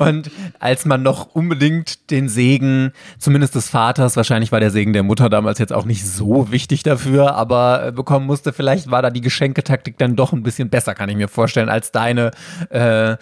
Und 0.00 0.30
als 0.58 0.86
man 0.86 1.02
noch 1.02 1.34
unbedingt 1.34 2.10
den 2.10 2.30
Segen, 2.30 2.92
zumindest 3.18 3.54
des 3.54 3.68
Vaters, 3.68 4.16
wahrscheinlich 4.16 4.50
war 4.50 4.58
der 4.58 4.70
Segen 4.70 4.94
der 4.94 5.02
Mutter 5.02 5.28
damals 5.28 5.58
jetzt 5.58 5.74
auch 5.74 5.84
nicht 5.84 6.06
so 6.06 6.50
wichtig 6.50 6.82
dafür, 6.82 7.34
aber 7.34 7.88
äh, 7.88 7.92
bekommen 7.92 8.24
musste, 8.24 8.54
vielleicht 8.54 8.90
war 8.90 9.02
da 9.02 9.10
die 9.10 9.20
Geschenketaktik 9.20 9.98
dann 9.98 10.16
doch 10.16 10.32
ein 10.32 10.42
bisschen 10.42 10.70
besser, 10.70 10.94
kann 10.94 11.10
ich 11.10 11.16
mir 11.16 11.28
vorstellen, 11.28 11.68
als 11.68 11.92
deine 11.92 12.30
äh, 12.70 13.18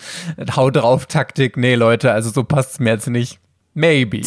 Hau 0.54 0.70
drauf 0.70 1.06
Taktik. 1.06 1.56
Nee, 1.56 1.74
Leute, 1.74 2.12
also 2.12 2.30
so 2.30 2.44
passt 2.44 2.74
es 2.74 2.78
mir 2.78 2.90
jetzt 2.90 3.08
nicht. 3.08 3.40
Maybe. 3.74 4.18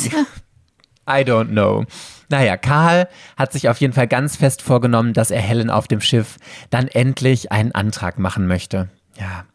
I 1.09 1.23
don't 1.23 1.51
know. 1.51 1.85
Naja, 2.27 2.57
Karl 2.57 3.07
hat 3.37 3.53
sich 3.53 3.69
auf 3.69 3.79
jeden 3.79 3.93
Fall 3.93 4.07
ganz 4.07 4.35
fest 4.35 4.61
vorgenommen, 4.61 5.13
dass 5.13 5.31
er 5.31 5.41
Helen 5.41 5.69
auf 5.69 5.87
dem 5.87 6.01
Schiff 6.01 6.35
dann 6.69 6.89
endlich 6.89 7.51
einen 7.53 7.71
Antrag 7.73 8.19
machen 8.19 8.45
möchte. 8.45 8.89
Ja. 9.19 9.45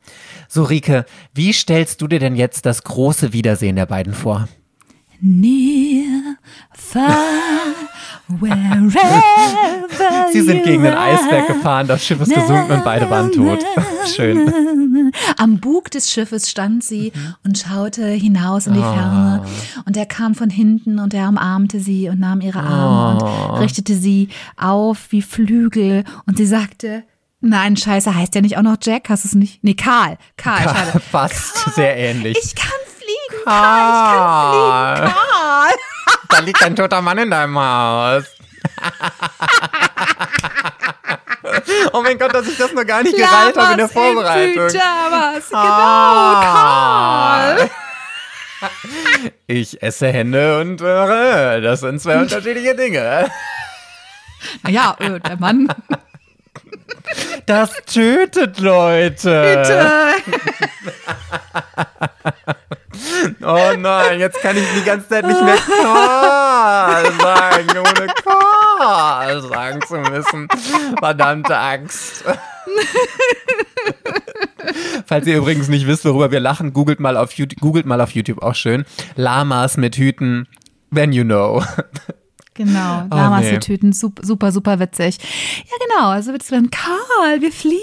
So, 0.48 0.62
Rike, 0.62 1.04
wie 1.34 1.52
stellst 1.52 2.00
du 2.00 2.09
dir 2.09 2.18
denn 2.18 2.36
jetzt 2.36 2.66
das 2.66 2.84
große 2.84 3.32
Wiedersehen 3.32 3.76
der 3.76 3.86
beiden 3.86 4.14
vor? 4.14 4.48
Near, 5.20 6.36
far, 6.74 7.16
wherever 8.28 9.22
Sie 10.32 10.42
sind 10.42 10.64
gegen 10.64 10.82
den 10.82 10.94
Eisberg 10.94 11.46
gefahren, 11.46 11.86
das 11.86 12.04
Schiff 12.04 12.20
ist 12.20 12.34
gesunken 12.34 12.72
und 12.72 12.84
beide 12.84 13.09
waren 13.09 13.32
tot. 13.32 13.61
Schön. 14.14 15.12
Am 15.38 15.59
Bug 15.59 15.90
des 15.90 16.11
Schiffes 16.11 16.50
stand 16.50 16.84
sie 16.84 17.12
und 17.44 17.59
schaute 17.59 18.07
hinaus 18.09 18.66
in 18.66 18.74
die 18.74 18.80
Ferne. 18.80 19.44
Und 19.86 19.96
er 19.96 20.07
kam 20.07 20.34
von 20.34 20.50
hinten 20.50 20.98
und 20.98 21.14
er 21.14 21.28
umarmte 21.28 21.80
sie 21.80 22.09
und 22.09 22.20
nahm 22.20 22.40
ihre 22.40 22.61
Arme 22.61 23.24
und 23.52 23.59
richtete 23.61 23.94
sie 23.94 24.28
auf 24.57 25.12
wie 25.12 25.22
Flügel. 25.22 26.04
Und 26.26 26.36
sie 26.36 26.46
sagte, 26.46 27.04
nein, 27.47 27.76
scheiße, 27.76 28.14
heißt 28.14 28.34
der 28.34 28.42
nicht 28.42 28.57
auch 28.59 28.62
noch 28.62 28.76
Jack? 28.82 29.09
Hast 29.09 29.24
du 29.24 29.28
es 29.28 29.34
nicht? 29.34 29.64
Nee, 29.64 29.74
Karl. 29.74 30.18
Karl, 30.36 30.62
schade. 30.62 31.01
Fast 31.11 31.74
sehr 31.74 31.97
ähnlich. 31.97 32.36
Ich 32.42 32.55
kann 32.55 32.68
fliegen, 32.99 33.44
Karl, 33.44 33.88
ich 33.88 33.94
kann 34.12 34.53
fliegen, 34.53 35.14
Karl. 35.14 35.74
Da 36.28 36.38
liegt 36.40 36.62
ein 36.62 36.76
toter 36.76 37.01
Mann 37.03 37.18
in 37.18 37.30
deinem 37.30 37.59
Haus. 37.59 38.24
oh 41.92 42.03
mein 42.03 42.18
Gott, 42.18 42.34
dass 42.34 42.47
ich 42.49 42.57
das 42.59 42.72
noch 42.72 42.84
gar 42.84 43.03
nicht 43.03 43.16
gereilt 43.16 43.57
habe 43.57 43.72
in 43.72 43.78
der 43.78 43.88
Lamas 43.88 43.90
in 43.90 43.99
Vorbereitung. 44.14 44.68
Pyjamas, 44.68 45.49
genau, 45.49 45.61
Ah. 45.62 47.57
Karl. 47.57 47.70
Ich 49.47 49.82
esse 49.82 50.09
Hände 50.09 50.61
und 50.61 50.80
höre. 50.80 51.61
Das 51.61 51.80
sind 51.80 52.01
zwei 52.01 52.16
unterschiedliche 52.20 52.74
Dinge. 52.74 53.30
Ja, 54.68 54.97
äh, 54.99 55.20
der 55.20 55.36
Mann, 55.38 55.68
Das 57.47 57.73
tötet 57.87 58.59
Leute. 58.59 59.64
bitte. 59.64 59.91
Oh 63.43 63.73
nein, 63.79 64.19
jetzt 64.19 64.41
kann 64.41 64.57
ich 64.57 64.64
die 64.77 64.83
ganze 64.85 65.09
Zeit 65.09 65.27
nicht 65.27 65.41
mehr 65.43 65.57
Karl 65.57 67.12
sagen, 67.21 67.79
ohne 67.79 68.07
Karl 68.25 69.43
sagen 69.43 69.81
zu 69.87 69.97
müssen. 69.99 70.49
Verdammte 70.99 71.57
Axt. 71.57 72.25
Falls 75.07 75.27
ihr 75.27 75.37
übrigens 75.37 75.69
nicht 75.69 75.87
wisst, 75.87 76.05
worüber 76.05 76.31
wir 76.31 76.41
lachen, 76.41 76.73
googelt 76.73 76.99
mal 77.01 77.17
auf 77.17 77.33
YouTube, 77.33 77.61
googelt 77.61 77.87
mal 77.87 78.01
auf 78.01 78.11
YouTube 78.12 78.43
auch 78.43 78.55
schön. 78.55 78.85
Lamas 79.14 79.77
mit 79.77 79.97
Hüten, 79.97 80.49
when 80.91 81.12
you 81.12 81.25
know. 81.25 81.62
Genau, 82.57 83.02
Oh, 83.11 83.14
Lamas 83.14 83.42
nee. 83.42 83.50
die 83.52 83.59
Tüten, 83.59 83.92
super, 83.92 84.24
super, 84.26 84.50
super 84.50 84.78
witzig. 84.80 85.18
Ja, 85.18 85.76
genau, 85.86 86.09
also 86.09 86.32
wird 86.32 86.42
es 86.42 86.48
dann, 86.48 86.70
Karl, 86.70 87.40
wir 87.42 87.52
fliegen. 87.52 87.82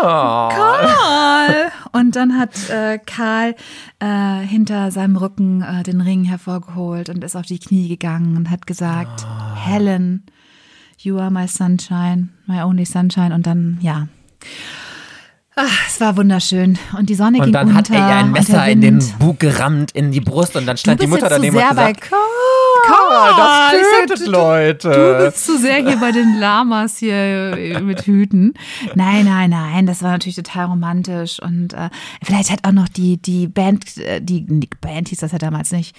Oh. 0.00 0.48
Karl! 0.48 1.72
Und 1.92 2.14
dann 2.14 2.38
hat 2.38 2.70
äh, 2.70 2.98
Karl 3.04 3.56
äh, 3.98 4.38
hinter 4.46 4.90
seinem 4.92 5.16
Rücken 5.16 5.62
äh, 5.62 5.82
den 5.82 6.00
Ring 6.00 6.24
hervorgeholt 6.24 7.08
und 7.08 7.24
ist 7.24 7.34
auf 7.36 7.46
die 7.46 7.58
Knie 7.58 7.88
gegangen 7.88 8.36
und 8.36 8.50
hat 8.50 8.66
gesagt, 8.68 9.24
Ah. 9.26 9.56
Helen, 9.56 10.24
you 10.98 11.18
are 11.18 11.30
my 11.30 11.48
sunshine, 11.48 12.28
my 12.46 12.62
only 12.62 12.84
sunshine. 12.84 13.34
Und 13.34 13.46
dann, 13.46 13.78
ja. 13.80 14.06
Ach, 15.56 15.88
es 15.88 16.00
war 16.00 16.16
wunderschön. 16.16 16.78
Und 16.96 17.10
die 17.10 17.16
Sonne 17.16 17.38
Und 17.38 17.44
ging 17.46 17.52
dann 17.52 17.68
unter. 17.68 17.78
hat 17.78 17.90
er 17.90 17.96
ihr 17.96 18.16
ein 18.16 18.26
und 18.26 18.32
Messer 18.32 18.68
in 18.68 18.80
den 18.80 19.02
Bug 19.18 19.40
gerammt, 19.40 19.90
in 19.90 20.12
die 20.12 20.20
Brust 20.20 20.54
und 20.54 20.66
dann 20.66 20.76
stand 20.76 21.02
die 21.02 21.08
Mutter 21.08 21.28
daneben 21.28 21.56
und 21.56 21.68
gesagt, 21.68 22.00
Karl, 22.02 22.20
das 22.86 23.72
Ich 23.72 23.86
sag, 23.86 24.06
tötet 24.08 24.26
du- 24.26 24.30
Leute. 24.30 24.90
Du 24.90 25.24
bist 25.26 25.44
zu 25.44 25.58
sehr 25.58 25.76
hier 25.76 25.96
bei 25.98 26.12
den 26.12 26.38
Lamas 26.38 26.98
hier 26.98 27.14
äh, 27.14 27.80
mit 27.80 28.02
Hüten. 28.02 28.54
Nein, 28.94 29.24
nein, 29.24 29.50
nein, 29.50 29.86
das 29.86 30.02
war 30.02 30.12
natürlich 30.12 30.36
total 30.36 30.66
romantisch 30.66 31.40
und 31.40 31.72
äh, 31.74 31.90
vielleicht 32.22 32.50
hat 32.50 32.66
auch 32.66 32.72
noch 32.72 32.88
die 32.88 33.16
die 33.16 33.46
Band, 33.48 33.96
äh, 33.98 34.20
die, 34.20 34.44
die 34.46 34.68
Band 34.80 35.08
hieß 35.08 35.18
das 35.18 35.32
ja 35.32 35.38
damals 35.38 35.72
nicht, 35.72 35.96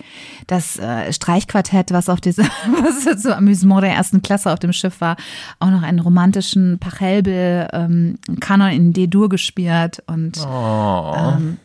das 0.47 0.77
äh, 0.79 1.11
Streichquartett, 1.11 1.91
was 1.91 2.09
auf 2.09 2.21
dieser, 2.21 2.43
was 2.83 3.21
so 3.21 3.31
Amüsement 3.33 3.83
der 3.83 3.93
ersten 3.93 4.21
Klasse 4.21 4.51
auf 4.51 4.59
dem 4.59 4.73
Schiff 4.73 5.01
war, 5.01 5.15
auch 5.59 5.69
noch 5.69 5.83
einen 5.83 5.99
romantischen 5.99 6.79
Pachelbel 6.79 7.67
ähm, 7.73 8.17
Kanon 8.39 8.71
in 8.71 8.93
D-Dur 8.93 9.29
gespielt 9.29 10.01
und 10.07 10.37
ähm, 10.37 11.57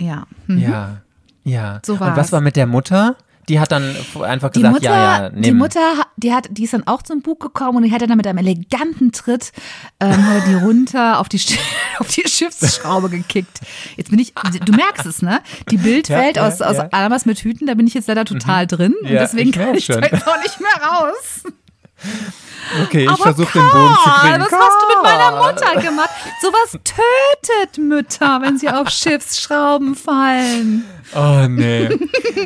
ja. 0.00 0.24
Hm. 0.46 0.58
Ja, 0.58 0.96
ja. 1.44 1.80
So 1.84 1.94
und 1.94 2.00
was 2.00 2.32
war 2.32 2.40
mit 2.40 2.56
der 2.56 2.66
Mutter? 2.66 3.16
Die 3.48 3.58
hat 3.58 3.72
dann 3.72 3.96
einfach 4.22 4.50
Die 4.50 4.60
gesagt, 4.60 4.74
Mutter, 4.74 4.90
ja, 4.94 5.22
ja, 5.24 5.30
die 5.30 5.40
nimm. 5.40 5.58
Mutter, 5.58 5.80
die 6.16 6.32
hat, 6.32 6.48
die 6.50 6.64
ist 6.64 6.74
dann 6.74 6.86
auch 6.86 7.02
zum 7.02 7.22
Bug 7.22 7.40
gekommen 7.40 7.78
und 7.78 7.82
die 7.82 7.92
hat 7.92 8.00
dann 8.02 8.16
mit 8.16 8.26
einem 8.26 8.38
eleganten 8.38 9.10
Tritt 9.10 9.52
ähm, 10.00 10.24
die 10.48 10.54
runter 10.54 11.18
auf 11.18 11.28
die 11.28 11.40
auf 11.98 12.08
die 12.08 12.22
Schiffsschraube 12.28 13.08
gekickt. 13.10 13.60
Jetzt 13.96 14.10
bin 14.10 14.18
ich, 14.20 14.32
du 14.34 14.72
merkst 14.72 15.06
es, 15.06 15.22
ne? 15.22 15.40
Die 15.70 15.76
Bildwelt 15.76 16.36
Ja, 16.36 16.42
ja, 16.42 16.48
aus 16.48 16.60
aus 16.62 16.76
ja. 16.76 16.84
Mhm. 16.84 16.88
Alamas 16.92 17.26
mit 17.26 17.40
Hüten, 17.40 17.66
da 17.66 17.74
bin 17.74 17.86
ich 17.86 17.94
jetzt 17.94 18.06
leider 18.08 18.24
total 18.24 18.66
drin 18.66 18.94
und 19.02 19.08
deswegen 19.08 19.50
ich 19.50 19.56
kann 19.56 19.74
ich 19.74 19.86
da 19.86 19.94
schon. 19.94 20.02
jetzt 20.04 20.26
auch 20.26 20.40
nicht 20.42 20.60
mehr 20.60 20.88
raus. 20.88 21.42
Okay, 22.82 23.08
ich 23.10 23.22
versuche 23.22 23.52
den 23.52 23.70
Boden 23.70 23.94
zu 23.94 24.10
Karl, 24.10 24.30
kriegen. 24.30 24.44
was 24.44 24.52
hast 24.52 24.82
du 24.82 24.86
mit 24.88 25.02
meiner 25.02 25.30
Mutter 25.32 25.80
gemacht? 25.80 26.10
Sowas 26.40 26.78
tötet 26.84 27.78
Mütter, 27.78 28.40
wenn 28.42 28.58
sie 28.58 28.68
auf 28.68 28.88
Schiffsschrauben 28.90 29.94
fallen. 29.94 30.84
Oh 31.14 31.46
nee. 31.48 31.88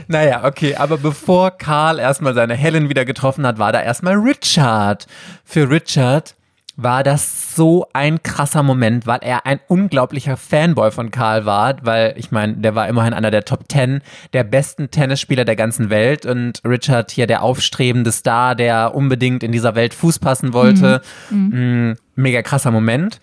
naja, 0.09 0.45
okay, 0.45 0.75
aber 0.77 0.97
bevor 0.99 1.51
Karl 1.51 1.99
erstmal 1.99 2.35
seine 2.35 2.55
Helen 2.55 2.89
wieder 2.89 3.05
getroffen 3.05 3.47
hat, 3.47 3.59
war 3.59 3.73
da 3.73 3.81
erstmal 3.81 4.15
Richard. 4.15 5.07
Für 5.45 5.69
Richard 5.71 6.36
war 6.77 7.03
das 7.03 7.57
so 7.57 7.87
ein 7.95 8.23
krasser 8.23 8.63
Moment, 8.63 9.07
weil 9.07 9.21
er 9.23 9.47
ein 9.47 9.61
unglaublicher 9.67 10.37
Fanboy 10.37 10.91
von 10.91 11.11
Karl 11.11 11.47
war, 11.47 11.77
weil 11.83 12.15
ich 12.17 12.31
meine, 12.31 12.55
der 12.55 12.75
war 12.75 12.87
immerhin 12.87 13.15
einer 13.15 13.31
der 13.31 13.45
Top 13.45 13.65
10 13.71 14.03
der 14.35 14.45
besten 14.45 14.91
Tennisspieler 14.91 15.47
der 15.47 15.57
ganzen 15.57 15.89
Welt 15.89 16.27
und 16.27 16.61
Richard 16.67 17.11
hier 17.11 17.27
der 17.27 17.43
aufstrebende 17.43 18.13
Star, 18.13 18.55
der 18.55 18.95
unbedingt 18.95 19.43
in 19.43 19.53
dieser 19.53 19.75
Welt 19.75 19.95
Fuß 19.95 20.19
passen 20.19 20.53
wollte. 20.53 21.01
Mm, 21.31 21.93
mega 22.15 22.43
krasser 22.43 22.71
Moment. 22.71 23.21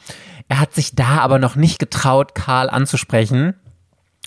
Er 0.49 0.59
hat 0.59 0.73
sich 0.73 0.95
da 0.95 1.19
aber 1.19 1.37
noch 1.37 1.55
nicht 1.55 1.77
getraut, 1.77 2.33
Karl 2.33 2.69
anzusprechen. 2.69 3.53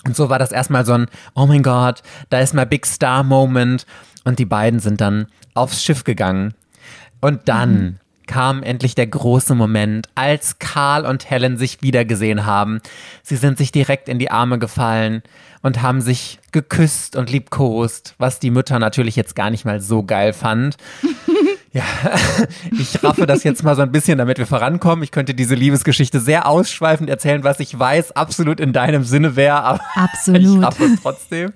Und 0.05 0.15
so 0.15 0.29
war 0.29 0.39
das 0.39 0.53
erstmal 0.53 0.85
so 0.85 0.93
ein, 0.93 1.07
oh 1.35 1.45
mein 1.47 1.63
Gott, 1.63 2.01
da 2.29 2.39
ist 2.39 2.53
mein 2.53 2.69
Big 2.69 2.85
Star 2.85 3.23
Moment. 3.23 3.85
Und 4.23 4.39
die 4.39 4.45
beiden 4.45 4.79
sind 4.79 5.01
dann 5.01 5.27
aufs 5.53 5.83
Schiff 5.83 6.05
gegangen. 6.05 6.53
Und 7.19 7.49
dann 7.49 7.99
kam 8.27 8.63
endlich 8.63 8.95
der 8.95 9.07
große 9.07 9.55
Moment, 9.55 10.07
als 10.15 10.59
Karl 10.59 11.05
und 11.05 11.29
Helen 11.29 11.57
sich 11.57 11.81
wiedergesehen 11.81 12.45
haben. 12.45 12.81
Sie 13.23 13.35
sind 13.35 13.57
sich 13.57 13.71
direkt 13.71 14.09
in 14.09 14.19
die 14.19 14.29
Arme 14.29 14.59
gefallen 14.59 15.23
und 15.61 15.81
haben 15.81 16.01
sich 16.01 16.39
geküsst 16.51 17.15
und 17.15 17.31
liebkost, 17.31 18.15
was 18.17 18.39
die 18.39 18.51
Mütter 18.51 18.79
natürlich 18.79 19.15
jetzt 19.15 19.35
gar 19.35 19.49
nicht 19.49 19.65
mal 19.65 19.81
so 19.81 20.03
geil 20.03 20.33
fand. 20.33 20.77
Ja, 21.73 21.83
ich 22.79 23.03
raffe 23.03 23.27
das 23.27 23.43
jetzt 23.43 23.63
mal 23.63 23.75
so 23.75 23.83
ein 23.83 23.91
bisschen, 23.91 24.17
damit 24.17 24.39
wir 24.39 24.47
vorankommen. 24.47 25.03
Ich 25.03 25.11
könnte 25.11 25.35
diese 25.35 25.53
Liebesgeschichte 25.53 26.19
sehr 26.19 26.47
ausschweifend 26.47 27.07
erzählen, 27.07 27.43
was 27.43 27.59
ich 27.59 27.77
weiß, 27.77 28.13
absolut 28.13 28.59
in 28.59 28.73
deinem 28.73 29.03
Sinne 29.03 29.35
wäre, 29.35 29.63
aber 29.63 29.81
Absolut. 29.95 30.41
ich 30.41 30.63
raffe 30.63 30.85
es 30.85 31.01
trotzdem. 31.01 31.53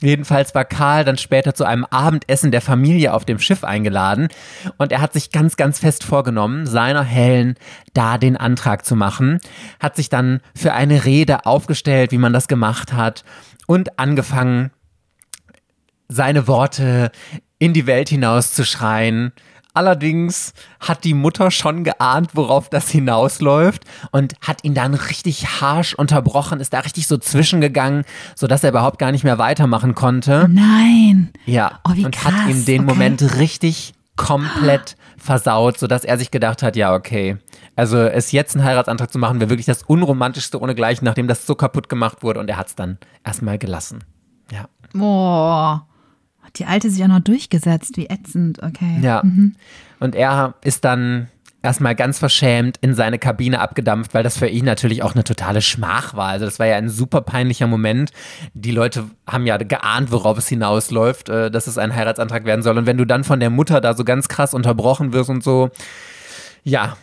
Jedenfalls 0.00 0.54
war 0.54 0.64
Karl 0.64 1.04
dann 1.04 1.18
später 1.18 1.54
zu 1.54 1.64
einem 1.64 1.84
Abendessen 1.84 2.50
der 2.50 2.60
Familie 2.60 3.12
auf 3.12 3.24
dem 3.24 3.38
Schiff 3.38 3.64
eingeladen 3.64 4.28
und 4.76 4.92
er 4.92 5.00
hat 5.00 5.12
sich 5.12 5.32
ganz, 5.32 5.56
ganz 5.56 5.78
fest 5.78 6.04
vorgenommen, 6.04 6.66
seiner 6.66 7.02
Helen 7.02 7.56
da 7.94 8.18
den 8.18 8.36
Antrag 8.36 8.84
zu 8.84 8.94
machen, 8.94 9.40
hat 9.80 9.96
sich 9.96 10.08
dann 10.08 10.40
für 10.54 10.72
eine 10.72 11.04
Rede 11.04 11.46
aufgestellt, 11.46 12.12
wie 12.12 12.18
man 12.18 12.32
das 12.32 12.48
gemacht 12.48 12.92
hat 12.92 13.24
und 13.66 13.98
angefangen, 13.98 14.70
seine 16.08 16.48
Worte 16.48 17.10
in 17.58 17.72
die 17.72 17.86
Welt 17.86 18.08
hinaus 18.08 18.54
zu 18.54 18.64
schreien. 18.64 19.32
Allerdings 19.78 20.54
hat 20.80 21.04
die 21.04 21.14
Mutter 21.14 21.52
schon 21.52 21.84
geahnt, 21.84 22.30
worauf 22.34 22.68
das 22.68 22.90
hinausläuft 22.90 23.84
und 24.10 24.34
hat 24.40 24.64
ihn 24.64 24.74
dann 24.74 24.94
richtig 24.94 25.60
harsh 25.60 25.94
unterbrochen, 25.94 26.58
ist 26.58 26.72
da 26.72 26.80
richtig 26.80 27.06
so 27.06 27.16
zwischengegangen, 27.16 28.02
sodass 28.34 28.64
er 28.64 28.70
überhaupt 28.70 28.98
gar 28.98 29.12
nicht 29.12 29.22
mehr 29.22 29.38
weitermachen 29.38 29.94
konnte. 29.94 30.48
Nein. 30.50 31.30
Ja, 31.46 31.78
Oh, 31.88 31.92
und 31.92 32.24
hat 32.24 32.34
krass, 32.34 32.50
ihm 32.50 32.64
den 32.64 32.80
okay. 32.82 32.92
Moment 32.92 33.36
richtig 33.36 33.94
komplett 34.16 34.96
versaut, 35.16 35.78
sodass 35.78 36.04
er 36.04 36.18
sich 36.18 36.32
gedacht 36.32 36.64
hat, 36.64 36.74
ja, 36.74 36.92
okay. 36.92 37.36
Also 37.76 37.98
es 37.98 38.32
jetzt 38.32 38.56
einen 38.56 38.64
Heiratsantrag 38.64 39.12
zu 39.12 39.20
machen, 39.20 39.38
wäre 39.38 39.48
wirklich 39.48 39.66
das 39.66 39.84
unromantischste 39.84 40.60
ohnegleichen, 40.60 41.04
nachdem 41.04 41.28
das 41.28 41.46
so 41.46 41.54
kaputt 41.54 41.88
gemacht 41.88 42.24
wurde 42.24 42.40
und 42.40 42.50
er 42.50 42.56
hat 42.56 42.66
es 42.66 42.74
dann 42.74 42.98
erstmal 43.24 43.58
gelassen. 43.58 44.02
Ja. 44.50 44.68
Boah. 44.92 45.86
Hat 46.48 46.58
die 46.58 46.64
Alte 46.64 46.90
sich 46.90 47.02
auch 47.04 47.08
noch 47.08 47.20
durchgesetzt, 47.20 47.98
wie 47.98 48.06
ätzend, 48.06 48.62
okay. 48.62 48.98
Ja. 49.02 49.22
Und 50.00 50.14
er 50.14 50.54
ist 50.62 50.82
dann 50.84 51.28
erstmal 51.62 51.94
ganz 51.94 52.18
verschämt 52.18 52.78
in 52.80 52.94
seine 52.94 53.18
Kabine 53.18 53.60
abgedampft, 53.60 54.14
weil 54.14 54.22
das 54.22 54.38
für 54.38 54.46
ihn 54.46 54.64
natürlich 54.64 55.02
auch 55.02 55.14
eine 55.14 55.24
totale 55.24 55.60
Schmach 55.60 56.14
war. 56.14 56.28
Also 56.28 56.46
das 56.46 56.58
war 56.58 56.66
ja 56.66 56.76
ein 56.76 56.88
super 56.88 57.20
peinlicher 57.20 57.66
Moment. 57.66 58.12
Die 58.54 58.70
Leute 58.70 59.04
haben 59.26 59.44
ja 59.46 59.58
geahnt, 59.58 60.10
worauf 60.10 60.38
es 60.38 60.48
hinausläuft, 60.48 61.28
äh, 61.28 61.50
dass 61.50 61.66
es 61.66 61.76
ein 61.76 61.94
Heiratsantrag 61.94 62.46
werden 62.46 62.62
soll. 62.62 62.78
Und 62.78 62.86
wenn 62.86 62.96
du 62.96 63.04
dann 63.04 63.24
von 63.24 63.40
der 63.40 63.50
Mutter 63.50 63.82
da 63.82 63.92
so 63.92 64.04
ganz 64.04 64.28
krass 64.28 64.54
unterbrochen 64.54 65.12
wirst 65.12 65.28
und 65.28 65.44
so, 65.44 65.68
ja, 66.64 66.96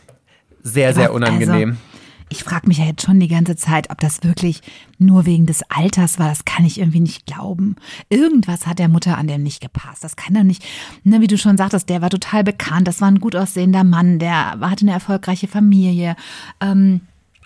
sehr, 0.64 0.96
sehr 0.96 1.14
unangenehm. 1.14 1.70
Also, 1.70 1.95
ich 2.30 2.44
frage 2.44 2.68
mich 2.68 2.80
ja 2.80 2.86
jetzt 2.86 3.04
schon 3.04 3.20
die 3.20 3.28
ganze 3.28 3.56
Zeit, 3.56 3.90
ob 3.92 4.00
das 4.00 4.24
wirklich 4.24 4.62
nur 4.98 5.26
wegen 5.26 5.46
des 5.46 5.64
Alters 5.70 6.18
war. 6.18 6.30
Das 6.30 6.46
kann 6.46 6.66
ich 6.66 6.80
irgendwie 6.80 7.00
nicht 7.00 7.26
glauben. 7.26 7.76
Irgendwas 8.10 8.66
hat 8.66 8.80
der 8.80 8.88
Mutter 8.88 9.18
an 9.18 9.28
dem 9.28 9.44
nicht 9.44 9.62
gepasst. 9.62 10.04
Das 10.04 10.16
kann 10.16 10.34
doch 10.34 10.44
nicht, 10.44 10.64
ne, 11.04 11.22
wie 11.22 11.28
du 11.28 11.38
schon 11.38 11.58
sagtest, 11.58 11.90
der 11.90 12.02
war 12.02 12.10
total 12.10 12.44
bekannt. 12.44 12.88
Das 12.88 13.02
war 13.02 13.10
ein 13.10 13.20
gut 13.20 13.36
aussehender 13.36 13.84
Mann, 13.84 14.20
der 14.20 14.60
hatte 14.60 14.86
eine 14.86 14.92
erfolgreiche 14.92 15.48
Familie. 15.48 16.16
Ähm, 16.60 17.02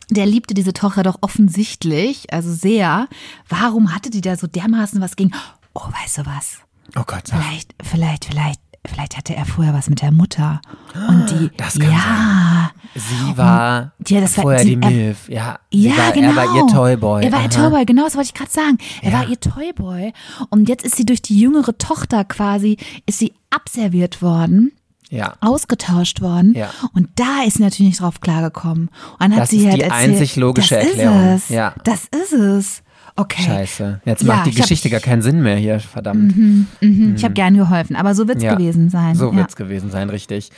der 0.10 0.26
liebte 0.26 0.54
diese 0.54 0.74
Tochter 0.74 1.04
doch 1.04 1.20
offensichtlich, 1.22 2.34
also 2.34 2.52
sehr. 2.52 3.08
Warum 3.48 3.94
hatte 3.94 4.10
die 4.10 4.22
da 4.22 4.36
so 4.38 4.48
dermaßen 4.48 5.02
was 5.02 5.16
gegen? 5.16 5.32
Oh, 5.74 5.88
weißt 6.02 6.20
du 6.20 6.26
was? 6.26 6.60
Oh 6.96 7.04
Gott. 7.06 7.30
Vielleicht, 7.30 7.76
vielleicht, 7.84 8.26
vielleicht 8.26 8.60
Vielleicht 8.92 9.18
hatte 9.18 9.36
er 9.36 9.46
vorher 9.46 9.74
was 9.74 9.90
mit 9.90 10.02
der 10.02 10.12
Mutter. 10.12 10.62
Und 11.08 11.30
die, 11.30 11.50
Das 11.58 11.78
kann 11.80 11.92
ja. 11.92 12.72
Sie 12.96 13.38
war 13.38 13.92
Ja, 14.08 14.20
das 14.22 14.36
war- 14.38 14.42
vorher 14.44 14.60
sie- 14.62 14.76
die 14.76 14.82
er- 14.82 14.90
Milf. 14.90 15.30
Ja, 15.30 15.60
Ja, 15.72 15.98
war, 15.98 16.12
genau. 16.12 16.30
er 16.30 16.36
war 16.36 16.56
ihr 16.56 16.68
Toyboy. 16.68 17.24
Er 17.24 17.32
war 17.32 17.40
ihr 17.42 17.46
Aha. 17.46 17.64
Toyboy, 17.70 17.86
genau, 17.86 18.04
das 18.06 18.16
wollte 18.16 18.28
ich 18.28 18.34
gerade 18.34 18.52
sagen. 18.52 18.78
Er 19.02 19.12
Ja. 19.12 19.20
war 19.20 19.28
ihr 19.30 19.40
Toyboy. 19.40 20.12
Und 20.50 20.68
jetzt 20.70 20.84
ist 20.86 20.96
sie 20.96 21.06
durch 21.06 21.22
die 21.22 21.40
jüngere 21.40 21.78
Tochter 21.78 22.24
quasi, 22.26 22.78
ist 23.06 23.20
sie 23.20 23.34
abserviert 23.50 24.22
worden. 24.22 24.72
Ja. 25.12 25.34
ausgetauscht 25.42 26.22
worden. 26.22 26.54
Ja. 26.56 26.70
Und 26.94 27.10
da 27.16 27.42
ist 27.44 27.58
sie 27.58 27.64
natürlich 27.64 27.90
nicht 27.90 28.00
drauf 28.02 28.22
klargekommen. 28.22 28.90
Und 29.14 29.20
dann 29.20 29.32
hat 29.34 29.40
Das 29.42 29.50
sie 29.50 29.62
ist 29.62 29.66
halt 29.66 29.78
die 29.78 29.82
erzählt, 29.82 30.10
einzig 30.12 30.36
logische 30.36 30.76
das 30.76 30.86
Erklärung. 30.86 31.34
Ist 31.36 31.44
es. 31.46 31.50
Ja. 31.50 31.74
Das 31.84 32.02
ist 32.06 32.32
es. 32.32 32.84
Okay. 33.16 33.44
Scheiße. 33.44 34.02
Jetzt 34.06 34.24
Ja, 34.24 34.36
macht 34.36 34.46
die 34.46 34.50
ich 34.52 34.56
hab- 34.58 34.64
Geschichte 34.64 34.90
gar 34.90 35.00
keinen 35.00 35.22
Sinn 35.22 35.42
mehr 35.42 35.56
hier, 35.58 35.80
verdammt. 35.80 36.36
Mhm. 36.36 36.68
Ich 37.16 37.24
habe 37.24 37.34
gern 37.34 37.56
geholfen, 37.56 37.96
aber 37.96 38.16
so 38.16 38.28
wird's 38.28 38.44
Ja. 38.44 38.56
gewesen 38.56 38.90
sein. 38.90 39.16
So 39.16 39.32
ja. 39.32 39.38
wird's 39.38 39.56
gewesen 39.56 39.92
sein, 39.92 40.10
richtig. 40.10 40.52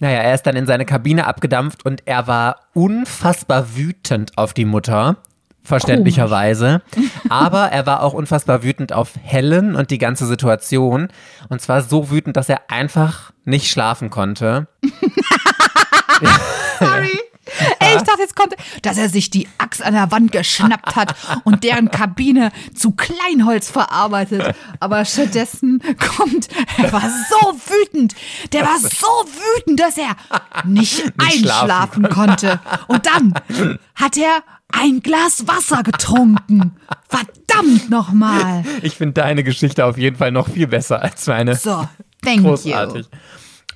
Naja, 0.00 0.18
er 0.20 0.34
ist 0.34 0.42
dann 0.46 0.54
in 0.56 0.66
seine 0.66 0.84
Kabine 0.84 1.26
abgedampft 1.26 1.84
und 1.84 2.02
er 2.06 2.26
war 2.28 2.56
unfassbar 2.74 3.76
wütend 3.76 4.38
auf 4.38 4.54
die 4.54 4.64
Mutter. 4.64 5.16
Verständlicherweise. 5.64 6.80
Aber 7.28 7.64
er 7.72 7.84
war 7.84 8.02
auch 8.02 8.14
unfassbar 8.14 8.62
wütend 8.62 8.92
auf 8.92 9.10
Helen 9.22 9.74
und 9.76 9.90
die 9.90 9.98
ganze 9.98 10.24
Situation. 10.26 11.08
Und 11.50 11.60
zwar 11.60 11.82
so 11.82 12.10
wütend, 12.10 12.36
dass 12.38 12.48
er 12.48 12.62
einfach 12.70 13.32
nicht 13.44 13.70
schlafen 13.70 14.08
konnte. 14.08 14.68
Sorry. 16.78 17.18
Ey, 17.78 17.96
ich 17.96 18.02
dachte, 18.02 18.20
jetzt 18.20 18.36
kommt, 18.36 18.54
dass 18.82 18.98
er 18.98 19.08
sich 19.08 19.30
die 19.30 19.48
Axt 19.58 19.82
an 19.82 19.94
der 19.94 20.10
Wand 20.10 20.32
geschnappt 20.32 20.96
hat 20.96 21.14
und 21.44 21.64
deren 21.64 21.90
Kabine 21.90 22.50
zu 22.74 22.92
Kleinholz 22.92 23.70
verarbeitet. 23.70 24.54
Aber 24.80 25.04
stattdessen 25.04 25.82
kommt, 25.98 26.48
er 26.76 26.92
war 26.92 27.02
so 27.02 27.54
wütend. 27.54 28.14
Der 28.52 28.62
war 28.62 28.78
so 28.78 29.06
wütend, 29.56 29.80
dass 29.80 29.96
er 29.98 30.16
nicht, 30.64 30.94
schlafen 30.94 31.14
einschlafen 31.18 32.08
konnte. 32.08 32.60
Und 32.86 33.06
dann 33.06 33.34
hat 33.94 34.16
er 34.16 34.42
ein 34.72 35.00
Glas 35.00 35.46
Wasser 35.46 35.82
getrunken. 35.82 36.76
Verdammt 37.08 37.90
nochmal. 37.90 38.64
Ich 38.82 38.94
finde 38.96 39.14
deine 39.14 39.42
Geschichte 39.42 39.84
auf 39.84 39.96
jeden 39.96 40.16
Fall 40.16 40.30
noch 40.30 40.48
viel 40.48 40.66
besser 40.66 41.02
als 41.02 41.26
meine. 41.26 41.56
So, 41.56 41.88
thank 42.22 42.42
Großartig. 42.42 43.06
you. 43.06 43.18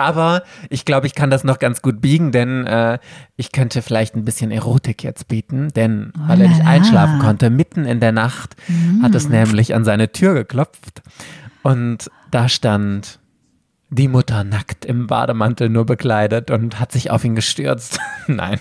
Aber 0.03 0.43
ich 0.71 0.85
glaube, 0.85 1.07
ich 1.07 1.15
kann 1.15 1.31
das 1.31 1.45
noch 1.45 1.59
ganz 1.59 1.81
gut 1.83 2.01
biegen, 2.01 2.33
denn 2.33 2.67
äh, 2.67 2.99
ich 3.37 3.53
könnte 3.53 3.83
vielleicht 3.83 4.15
ein 4.17 4.25
bisschen 4.25 4.51
Erotik 4.51 5.03
jetzt 5.05 5.29
bieten, 5.29 5.69
denn 5.75 6.13
weil 6.17 6.41
er 6.41 6.49
nicht 6.49 6.61
Oh 6.61 6.65
la 6.65 6.71
la. 6.71 6.77
einschlafen 6.77 7.19
konnte, 7.21 7.51
mitten 7.51 7.85
in 7.85 8.01
der 8.01 8.13
Nacht 8.13 8.57
hat 9.03 9.13
Mm. 9.13 9.17
es 9.17 9.29
nämlich 9.29 9.75
an 9.75 9.85
seine 9.85 10.11
Tür 10.13 10.35
geklopft 10.35 11.03
und 11.63 12.11
da 12.31 12.49
stand 12.49 13.19
die 13.95 14.09
Mutter 14.09 14.43
nackt 14.43 14.87
im 14.87 15.07
Bademantel 15.07 15.69
nur 15.69 15.85
bekleidet 15.85 16.51
und 16.51 16.81
hat 16.81 16.93
sich 16.93 17.11
auf 17.11 17.25
ihn 17.25 17.35
gestürzt. 17.35 18.01
Nein. 18.27 18.59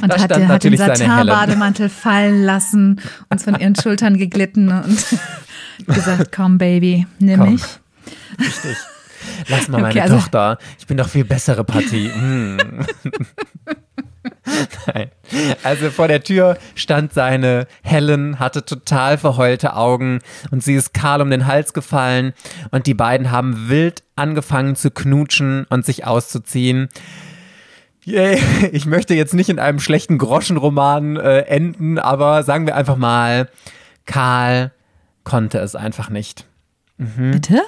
Und 0.00 0.08
da 0.10 0.14
hat, 0.14 0.24
stand 0.24 0.30
der, 0.30 0.48
hat 0.48 0.64
den 0.64 0.72
natürlich 0.72 0.80
seine 0.80 0.92
Helen. 1.16 1.28
Satin-Bademantel 1.28 1.88
fallen 1.90 2.42
lassen, 2.44 2.98
uns 3.28 3.44
von 3.44 3.56
ihren 3.60 3.76
Schultern 3.76 4.16
geglitten 4.16 4.70
und 4.70 5.04
gesagt, 5.86 6.32
komm 6.34 6.56
Baby, 6.56 7.06
nimm 7.18 7.40
Komm. 7.40 7.52
mich. 7.52 7.62
Richtig. 8.40 8.76
Lass 9.48 9.68
mal 9.68 9.78
meine 9.80 9.90
Okay, 9.92 10.00
also- 10.00 10.16
Tochter. 10.16 10.58
Ich 10.78 10.86
bin 10.86 10.96
doch 10.96 11.08
viel 11.08 11.24
bessere 11.24 11.64
Partie. 11.64 12.10
Hm. 12.12 12.58
Nein. 14.86 15.10
Also 15.62 15.90
vor 15.90 16.08
der 16.08 16.22
Tür 16.22 16.56
stand 16.74 17.12
seine 17.12 17.66
Helen, 17.82 18.38
hatte 18.38 18.64
total 18.64 19.18
verheulte 19.18 19.74
Augen 19.74 20.20
und 20.50 20.62
sie 20.62 20.74
ist 20.74 20.94
Karl 20.94 21.20
um 21.22 21.30
den 21.30 21.46
Hals 21.46 21.72
gefallen 21.72 22.32
und 22.70 22.86
die 22.86 22.94
beiden 22.94 23.30
haben 23.30 23.68
wild 23.68 24.02
angefangen 24.16 24.76
zu 24.76 24.90
knutschen 24.90 25.66
und 25.70 25.84
sich 25.84 26.06
auszuziehen. 26.06 26.88
Yay. 28.04 28.38
Ich 28.72 28.86
möchte 28.86 29.14
jetzt 29.14 29.34
nicht 29.34 29.48
in 29.48 29.58
einem 29.58 29.80
schlechten 29.80 30.18
Groschenroman 30.18 31.16
äh, 31.16 31.40
enden, 31.40 31.98
aber 31.98 32.42
sagen 32.42 32.66
wir 32.66 32.76
einfach 32.76 32.96
mal, 32.96 33.48
Karl 34.06 34.72
konnte 35.24 35.58
es 35.58 35.74
einfach 35.74 36.10
nicht. 36.10 36.46
Bitte? 36.98 37.60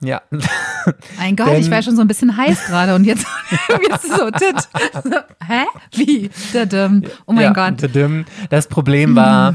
Ja. 0.00 0.20
Mein 1.18 1.36
Gott, 1.36 1.48
Denn- 1.48 1.60
ich 1.60 1.70
war 1.70 1.82
schon 1.82 1.96
so 1.96 2.02
ein 2.02 2.08
bisschen 2.08 2.36
heiß 2.36 2.66
gerade 2.66 2.94
und 2.94 3.04
jetzt, 3.04 3.26
jetzt 3.90 4.08
so, 4.08 4.30
tit. 4.30 4.56
so, 5.04 5.10
hä? 5.46 5.64
Wie? 5.94 6.30
Dadum. 6.52 7.02
Oh 7.26 7.32
mein 7.32 7.44
ja, 7.44 7.52
Gott. 7.52 7.80
tadam. 7.80 8.24
Das 8.50 8.66
Problem 8.66 9.16
war, 9.16 9.54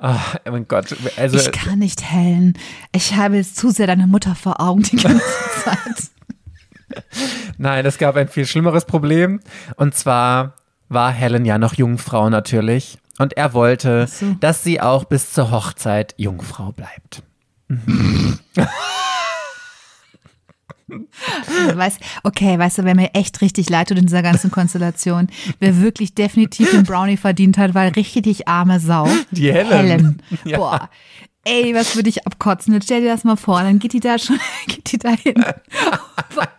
oh 0.00 0.14
mein 0.50 0.68
Gott, 0.68 0.94
also 1.16 1.36
Ich 1.36 1.50
kann 1.52 1.80
nicht 1.80 2.02
hellen. 2.02 2.54
Ich 2.92 3.16
habe 3.16 3.36
jetzt 3.36 3.56
zu 3.56 3.70
sehr 3.70 3.86
deine 3.88 4.06
Mutter 4.06 4.34
vor 4.34 4.60
Augen 4.60 4.82
die 4.82 4.96
ganze 4.96 5.22
Zeit. 5.64 7.02
nein, 7.58 7.84
es 7.84 7.98
gab 7.98 8.16
ein 8.16 8.28
viel 8.28 8.46
schlimmeres 8.46 8.84
Problem. 8.84 9.40
Und 9.76 9.94
zwar 9.94 10.54
war 10.88 11.10
Helen 11.10 11.44
ja 11.44 11.58
noch 11.58 11.74
Jungfrau 11.74 12.30
natürlich. 12.30 12.98
Und 13.18 13.36
er 13.36 13.52
wollte, 13.52 14.06
so. 14.06 14.36
dass 14.40 14.62
sie 14.62 14.80
auch 14.80 15.04
bis 15.04 15.32
zur 15.32 15.50
Hochzeit 15.50 16.14
Jungfrau 16.16 16.72
bleibt. 16.72 17.22
Also, 21.48 21.76
weißt, 21.78 22.00
okay, 22.24 22.58
weißt 22.58 22.78
du, 22.78 22.84
wer 22.84 22.94
mir 22.94 23.10
echt 23.14 23.40
richtig 23.40 23.68
leid 23.70 23.88
tut 23.88 23.98
in 23.98 24.06
dieser 24.06 24.22
ganzen 24.22 24.50
Konstellation, 24.50 25.28
wer 25.60 25.80
wirklich 25.80 26.14
definitiv 26.14 26.70
den 26.70 26.84
Brownie 26.84 27.16
verdient 27.16 27.58
hat, 27.58 27.74
weil 27.74 27.90
richtig 27.92 28.48
arme 28.48 28.80
Sau. 28.80 29.08
Die 29.30 29.52
Helen. 29.52 30.22
Ja. 30.44 30.58
Boah. 30.58 30.90
Ey, 31.44 31.74
was 31.74 31.96
würde 31.96 32.08
ich 32.08 32.24
abkotzen? 32.24 32.72
Jetzt 32.72 32.84
stell 32.84 33.00
dir 33.00 33.08
das 33.08 33.24
mal 33.24 33.34
vor, 33.36 33.60
dann 33.62 33.80
geht 33.80 33.92
die 33.94 33.98
da 34.00 34.16
schon, 34.16 34.38
geht 34.68 34.92
die 34.92 34.98
da 34.98 35.10
hin. 35.10 35.34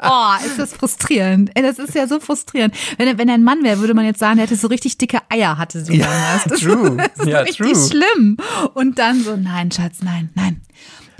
Oh, 0.01 0.45
ist 0.45 0.59
das 0.59 0.73
frustrierend. 0.73 1.51
Ey, 1.55 1.63
das 1.63 1.79
ist 1.79 1.95
ja 1.95 2.05
so 2.05 2.19
frustrierend. 2.19 2.75
Wenn, 2.97 3.17
wenn 3.17 3.29
er 3.29 3.35
ein 3.35 3.43
Mann 3.45 3.63
wäre, 3.63 3.79
würde 3.79 3.93
man 3.93 4.03
jetzt 4.05 4.19
sagen, 4.19 4.35
der 4.37 4.45
hätte 4.45 4.57
so 4.57 4.67
richtig 4.67 4.97
dicke 4.97 5.19
Eier, 5.29 5.57
hatte 5.57 5.83
sie 5.85 5.95
Ja, 5.97 6.07
damals. 6.07 6.43
Das 6.49 6.59
true. 6.59 6.97
ist 7.01 7.17
so 7.23 7.29
Ja, 7.29 7.39
richtig 7.39 7.71
true. 7.71 7.87
schlimm. 7.89 8.37
Und 8.73 8.99
dann 8.99 9.23
so, 9.23 9.37
nein, 9.37 9.71
Schatz, 9.71 10.01
nein, 10.01 10.29
nein. 10.35 10.61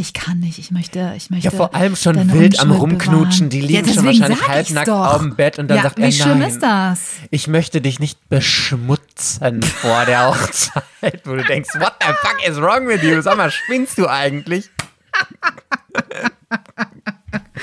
Ich 0.04 0.12
kann 0.12 0.42
nicht, 0.42 0.60
ich 0.60 0.70
möchte, 0.70 1.14
ich 1.16 1.30
möchte. 1.30 1.46
Ja, 1.46 1.52
vor 1.52 1.74
allem 1.74 1.96
schon 1.96 2.34
wild 2.34 2.60
am 2.60 2.72
Rumknutschen. 2.72 3.48
bewahren. 3.48 3.50
Die 3.50 3.62
Ja, 3.62 3.80
liegen 3.80 3.94
schon 3.94 4.04
deswegen 4.04 4.20
wahrscheinlich 4.20 4.48
halbnackt 4.50 4.90
auf 4.90 5.18
dem 5.20 5.36
Bett 5.38 5.60
und 5.60 5.70
dann 5.70 5.78
ja, 5.78 5.84
sagt 5.84 5.98
er, 5.98 6.08
wie 6.08 6.12
schlimm 6.12 6.40
nein. 6.40 6.50
ist 6.50 6.62
das? 6.62 7.00
Ich 7.30 7.48
möchte 7.48 7.80
dich 7.80 8.02
nicht 8.02 8.28
beschmutzen 8.28 9.64
vor 9.64 10.04
der 10.04 10.28
Hochzeit, 10.28 11.22
wo 11.24 11.36
du 11.38 11.44
denkst, 11.46 11.70
what 11.76 11.94
the 12.02 12.08
fuck 12.22 12.46
is 12.46 12.58
wrong 12.58 12.86
with 12.86 13.02
you? 13.02 13.22
Sag 13.22 13.38
mal, 13.38 13.50
spinnst 13.50 13.98
du 13.98 14.06
eigentlich? 14.10 14.70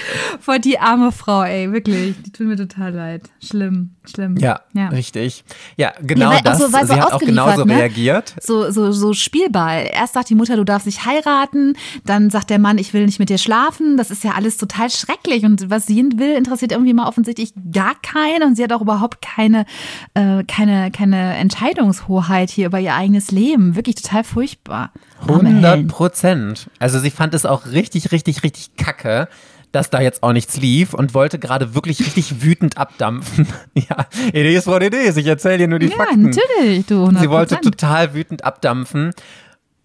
Vor 0.40 0.58
die 0.58 0.78
arme 0.78 1.12
Frau, 1.12 1.42
ey, 1.42 1.72
wirklich. 1.72 2.14
Die 2.24 2.30
tut 2.32 2.46
mir 2.46 2.56
total 2.56 2.92
leid. 2.94 3.22
Schlimm, 3.44 3.90
schlimm. 4.04 4.36
Ja, 4.38 4.60
ja. 4.72 4.88
richtig. 4.88 5.44
Ja, 5.76 5.92
genau 6.00 6.30
Ja, 6.30 6.36
weil 6.36 6.42
das. 6.42 6.58
so- 6.58 6.72
weil 6.72 6.86
so 6.86 6.94
Sie 6.94 7.00
hat 7.00 7.12
auch 7.12 7.18
genauso 7.20 7.64
ne? 7.64 7.76
reagiert. 7.76 8.34
So, 8.40 8.70
so, 8.70 8.92
so 8.92 9.12
Spielball. 9.12 9.88
Erst 9.92 10.14
sagt 10.14 10.30
die 10.30 10.34
Mutter, 10.34 10.56
du 10.56 10.64
darfst 10.64 10.86
nicht 10.86 11.04
heiraten. 11.04 11.74
Dann 12.04 12.30
sagt 12.30 12.50
der 12.50 12.58
Mann, 12.58 12.78
ich 12.78 12.92
will 12.94 13.04
nicht 13.06 13.18
mit 13.18 13.28
dir 13.30 13.38
schlafen. 13.38 13.96
Das 13.96 14.10
ist 14.10 14.24
ja 14.24 14.32
alles 14.32 14.56
total 14.56 14.90
schrecklich. 14.90 15.44
Und 15.44 15.70
was 15.70 15.86
sie 15.86 16.00
will, 16.16 16.34
interessiert 16.36 16.72
irgendwie 16.72 16.94
mal 16.94 17.06
offensichtlich 17.06 17.52
gar 17.72 17.94
keinen. 18.00 18.42
Und 18.44 18.56
sie 18.56 18.64
hat 18.64 18.72
auch 18.72 18.80
überhaupt 18.82 19.20
keine, 19.22 19.66
äh, 20.14 20.44
keine, 20.44 20.90
keine 20.90 21.34
Entscheidungshoheit 21.36 22.50
hier 22.50 22.66
über 22.66 22.80
ihr 22.80 22.94
eigenes 22.94 23.30
Leben. 23.30 23.76
Wirklich 23.76 23.96
total 23.96 24.24
furchtbar. 24.24 24.92
Arme 25.20 25.48
100 25.50 25.72
Helen. 25.74 25.88
Prozent. 25.88 26.70
Also 26.78 26.98
sie 26.98 27.10
fand 27.10 27.34
es 27.34 27.44
auch 27.46 27.66
richtig, 27.66 28.10
richtig, 28.12 28.42
richtig 28.42 28.76
kacke, 28.76 29.28
dass 29.72 29.90
da 29.90 30.00
jetzt 30.00 30.22
auch 30.22 30.32
nichts 30.32 30.56
lief 30.56 30.94
und 30.94 31.14
wollte 31.14 31.38
gerade 31.38 31.74
wirklich 31.74 32.00
richtig 32.00 32.42
wütend 32.42 32.76
abdampfen. 32.76 33.46
ja, 33.74 34.06
it 34.28 34.34
is 34.46 34.66
what 34.66 34.82
it 34.82 34.94
is. 34.94 35.16
Ich 35.16 35.26
erzähle 35.26 35.58
dir 35.58 35.68
nur 35.68 35.78
die 35.78 35.88
Ja, 35.88 35.96
Fakten. 35.96 36.22
natürlich, 36.22 36.86
du. 36.86 37.04
100%. 37.06 37.20
Sie 37.20 37.30
wollte 37.30 37.60
total 37.60 38.14
wütend 38.14 38.44
abdampfen. 38.44 39.12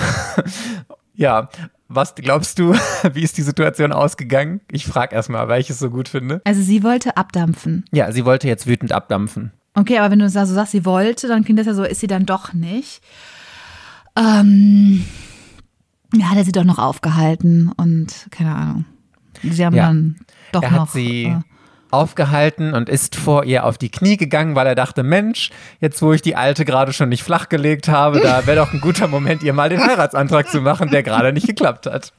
ja, 1.14 1.48
Was 1.88 2.14
glaubst 2.14 2.58
du, 2.58 2.74
wie 3.12 3.22
ist 3.22 3.36
die 3.36 3.42
Situation 3.42 3.92
ausgegangen? 3.92 4.60
Ich 4.70 4.86
frage 4.86 5.14
erstmal, 5.14 5.48
weil 5.48 5.60
ich 5.60 5.70
es 5.70 5.78
so 5.80 5.90
gut 5.90 6.08
finde. 6.08 6.40
Also 6.44 6.62
sie 6.62 6.82
wollte 6.84 7.16
abdampfen. 7.16 7.84
Ja, 7.90 8.12
sie 8.12 8.24
wollte 8.24 8.46
jetzt 8.48 8.66
wütend 8.66 8.92
abdampfen. 8.92 9.50
Okay, 9.74 9.98
aber 9.98 10.10
wenn 10.12 10.18
du 10.20 10.28
so 10.28 10.44
sagst, 10.44 10.72
sie 10.72 10.84
wollte, 10.84 11.26
dann 11.28 11.44
klingt 11.44 11.58
das 11.58 11.66
ja 11.66 11.74
so, 11.74 11.84
ist 11.84 12.00
sie 12.00 12.06
dann 12.06 12.26
doch 12.26 12.52
nicht. 12.52 13.00
Ähm, 14.16 15.04
ja, 16.14 16.30
hat 16.30 16.36
er 16.38 16.44
sie 16.44 16.52
doch 16.52 16.64
noch 16.64 16.78
aufgehalten 16.78 17.70
und 17.76 18.26
keine 18.30 18.54
Ahnung. 18.54 18.84
Sie 19.42 19.64
haben 19.64 19.74
Ja. 19.76 19.86
dann 19.86 20.16
doch 20.52 20.62
er 20.62 20.70
noch. 20.70 20.80
hat 20.82 20.90
sie 20.90 21.24
äh, 21.24 21.36
aufgehalten 21.90 22.72
und 22.74 22.88
ist 22.88 23.16
vor 23.16 23.44
ihr 23.44 23.64
auf 23.64 23.76
die 23.78 23.90
Knie 23.90 24.16
gegangen, 24.16 24.54
weil 24.54 24.66
er 24.66 24.74
dachte, 24.74 25.02
Mensch, 25.02 25.50
jetzt 25.80 26.00
wo 26.02 26.12
ich 26.12 26.22
die 26.22 26.36
Alte 26.36 26.64
gerade 26.64 26.92
schon 26.92 27.08
nicht 27.08 27.22
flachgelegt 27.24 27.88
habe, 27.88 28.20
da 28.20 28.46
wäre 28.46 28.58
doch 28.58 28.72
ein 28.72 28.80
guter 28.80 29.08
Moment, 29.08 29.42
ihr 29.42 29.52
mal 29.52 29.68
den 29.68 29.80
Heiratsantrag 29.80 30.48
zu 30.48 30.60
machen, 30.60 30.88
der 30.90 31.02
gerade 31.02 31.32
nicht 31.32 31.46
geklappt 31.46 31.86
hat. 31.86 32.12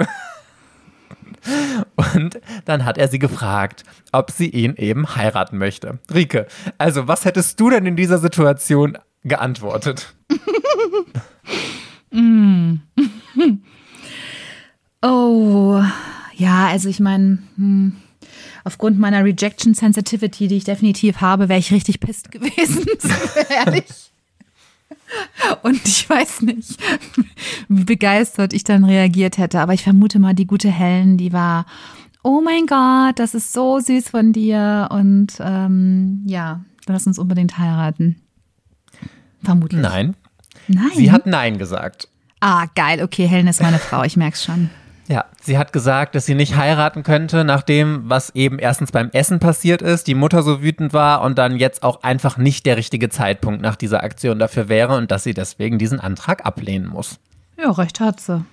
Und 1.96 2.40
dann 2.66 2.86
hat 2.86 2.98
er 3.00 3.08
sie 3.08 3.18
gefragt, 3.18 3.84
ob 4.12 4.30
sie 4.30 4.50
ihn 4.50 4.76
eben 4.76 5.16
heiraten 5.16 5.58
möchte. 5.58 6.00
Rike, 6.14 6.46
also 6.78 7.08
was 7.08 7.26
hättest 7.26 7.60
du 7.60 7.70
denn 7.70 7.86
in 7.86 7.96
dieser 7.96 8.18
Situation 8.20 8.98
geantwortet? 9.24 10.14
Oh, 15.04 15.82
ja, 16.42 16.68
also 16.68 16.90
ich 16.90 17.00
meine, 17.00 17.38
hm, 17.56 17.96
aufgrund 18.64 18.98
meiner 18.98 19.24
Rejection 19.24 19.76
Sensitivity, 19.76 20.48
die 20.48 20.58
ich 20.58 20.64
definitiv 20.64 21.22
habe, 21.22 21.50
wäre 21.50 21.60
ich 21.60 21.72
richtig 21.72 22.00
pisst 22.00 22.32
gewesen, 22.32 22.86
ehrlich. 23.50 23.86
Und 25.62 25.86
ich 25.86 26.10
weiß 26.10 26.42
nicht, 26.42 26.80
wie 27.68 27.84
begeistert 27.84 28.54
ich 28.54 28.64
dann 28.64 28.84
reagiert 28.84 29.38
hätte. 29.38 29.60
Aber 29.60 29.74
ich 29.74 29.84
vermute 29.84 30.20
mal, 30.20 30.34
die 30.34 30.48
gute 30.48 30.70
Helen, 30.72 31.18
die 31.18 31.32
war, 31.32 31.66
oh 32.24 32.42
mein 32.42 32.66
Gott, 32.66 33.20
das 33.20 33.36
ist 33.36 33.54
so 33.54 33.80
süß 33.80 34.10
von 34.10 34.34
dir. 34.34 34.88
Und 34.90 35.34
ähm, 35.40 36.24
ja, 36.26 36.62
lass 36.88 37.06
uns 37.08 37.20
unbedingt 37.20 37.58
heiraten. 37.58 38.22
Vermutlich. 39.44 39.82
Nein, 39.82 40.16
Nein. 40.68 40.92
sie 40.96 41.12
hat 41.12 41.26
Nein 41.28 41.58
gesagt. 41.58 42.08
ah, 42.40 42.66
geil. 42.74 43.04
Okay, 43.04 43.28
Helen 43.28 43.48
ist 43.48 43.62
meine 43.62 43.80
Frau. 43.80 44.04
Ich 44.04 44.18
merk's 44.18 44.44
schon. 44.44 44.70
Ja, 45.12 45.26
sie 45.42 45.58
hat 45.58 45.74
gesagt, 45.74 46.16
dass 46.16 46.26
sie 46.26 46.36
nicht 46.36 46.56
heiraten 46.56 47.04
könnte, 47.04 47.44
nach 47.44 47.64
dem, 47.64 48.10
was 48.10 48.30
eben 48.34 48.60
erstens 48.60 48.94
beim 48.94 49.10
Essen 49.10 49.40
passiert 49.40 49.82
ist, 49.82 50.08
die 50.08 50.16
Mutter 50.16 50.42
so 50.42 50.62
wütend 50.62 50.94
war 50.94 51.22
und 51.22 51.38
dann 51.38 51.58
jetzt 51.58 51.84
auch 51.84 52.02
einfach 52.04 52.38
nicht 52.38 52.66
der 52.66 52.78
richtige 52.78 53.10
Zeitpunkt 53.10 53.62
nach 53.62 53.76
dieser 53.76 54.06
Aktion 54.06 54.40
dafür 54.40 54.70
wäre 54.70 54.96
und 54.96 55.12
dass 55.12 55.24
sie 55.24 55.34
deswegen 55.34 55.78
diesen 55.78 56.00
Antrag 56.00 56.46
ablehnen 56.46 56.88
muss. 56.88 57.20
Ja, 57.58 57.72
recht 57.72 58.00
hat 58.00 58.22
sie. 58.22 58.46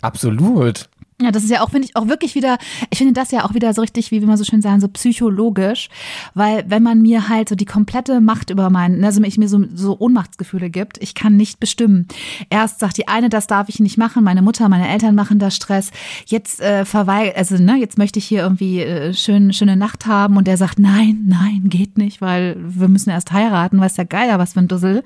Absolut. 0.00 0.88
Ja, 1.22 1.30
das 1.30 1.44
ist 1.44 1.50
ja 1.50 1.62
auch, 1.62 1.70
finde 1.70 1.86
ich, 1.86 1.96
auch 1.96 2.08
wirklich 2.08 2.34
wieder, 2.34 2.56
ich 2.88 2.96
finde 2.96 3.12
das 3.12 3.30
ja 3.30 3.44
auch 3.44 3.52
wieder 3.52 3.74
so 3.74 3.82
richtig, 3.82 4.10
wie 4.10 4.20
wir 4.20 4.26
mal 4.26 4.38
so 4.38 4.44
schön 4.44 4.62
sagen, 4.62 4.80
so 4.80 4.88
psychologisch, 4.88 5.90
weil 6.32 6.64
wenn 6.66 6.82
man 6.82 7.02
mir 7.02 7.28
halt 7.28 7.50
so 7.50 7.54
die 7.54 7.66
komplette 7.66 8.22
Macht 8.22 8.48
über 8.48 8.70
meinen, 8.70 9.04
also 9.04 9.22
ich 9.22 9.36
mir 9.36 9.48
so, 9.48 9.62
so 9.74 9.98
Ohnmachtsgefühle 9.98 10.70
gibt, 10.70 10.96
ich 11.02 11.14
kann 11.14 11.36
nicht 11.36 11.60
bestimmen. 11.60 12.08
Erst 12.48 12.80
sagt 12.80 12.96
die 12.96 13.06
eine, 13.08 13.28
das 13.28 13.46
darf 13.46 13.68
ich 13.68 13.80
nicht 13.80 13.98
machen, 13.98 14.24
meine 14.24 14.40
Mutter, 14.40 14.68
meine 14.70 14.88
Eltern 14.88 15.14
machen 15.14 15.38
da 15.38 15.50
Stress, 15.50 15.90
jetzt 16.24 16.60
äh, 16.60 16.86
verweigert, 16.86 17.36
also 17.36 17.56
ne, 17.62 17.76
jetzt 17.76 17.98
möchte 17.98 18.18
ich 18.18 18.24
hier 18.24 18.40
irgendwie 18.40 18.80
äh, 18.80 19.12
schön, 19.12 19.52
schöne 19.52 19.76
Nacht 19.76 20.06
haben 20.06 20.38
und 20.38 20.46
der 20.46 20.56
sagt, 20.56 20.78
nein, 20.78 21.24
nein, 21.26 21.64
geht 21.64 21.98
nicht, 21.98 22.22
weil 22.22 22.56
wir 22.58 22.88
müssen 22.88 23.10
erst 23.10 23.32
heiraten, 23.32 23.78
weiß 23.78 23.94
der 23.94 24.06
Geier, 24.06 24.38
was 24.38 24.54
für 24.54 24.60
ein 24.60 24.68
Dussel. 24.68 25.02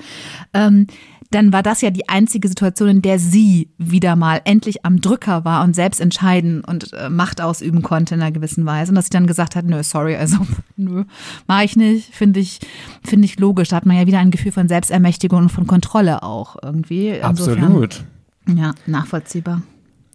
Ähm, 0.53 0.87
dann 1.35 1.53
war 1.53 1.63
das 1.63 1.81
ja 1.81 1.91
die 1.91 2.09
einzige 2.09 2.49
Situation, 2.49 2.89
in 2.89 3.03
der 3.03 3.19
sie 3.19 3.69
wieder 3.77 4.15
mal 4.15 4.41
endlich 4.45 4.85
am 4.85 5.01
Drücker 5.01 5.45
war 5.45 5.65
und 5.65 5.75
selbst 5.75 6.01
entscheiden 6.01 6.63
und 6.63 6.93
äh, 6.93 7.11
Macht 7.11 7.41
ausüben 7.41 7.83
konnte 7.83 8.15
in 8.15 8.23
einer 8.23 8.31
gewissen 8.31 8.65
Weise. 8.65 8.91
Und 8.91 8.95
dass 8.95 9.07
sie 9.07 9.11
dann 9.11 9.27
gesagt 9.27 9.57
hat, 9.57 9.65
nö, 9.65 9.83
sorry, 9.83 10.17
also 10.17 10.39
nö, 10.77 11.05
mache 11.47 11.65
ich 11.65 11.77
nicht, 11.77 12.15
finde 12.15 12.41
ich, 12.41 12.61
finde 13.03 13.27
ich 13.27 13.39
logisch. 13.39 13.69
Da 13.69 13.77
hat 13.77 13.87
man 13.87 13.97
ja 13.97 14.07
wieder 14.07 14.21
ein 14.21 14.31
Gefühl 14.31 14.53
von 14.53 14.69
Selbstermächtigung 14.69 15.41
und 15.41 15.49
von 15.49 15.67
Kontrolle 15.67 16.23
auch 16.23 16.57
irgendwie. 16.63 17.09
Insofern, 17.09 17.65
Absolut. 17.65 18.05
Ja, 18.47 18.75
nachvollziehbar. 18.87 19.63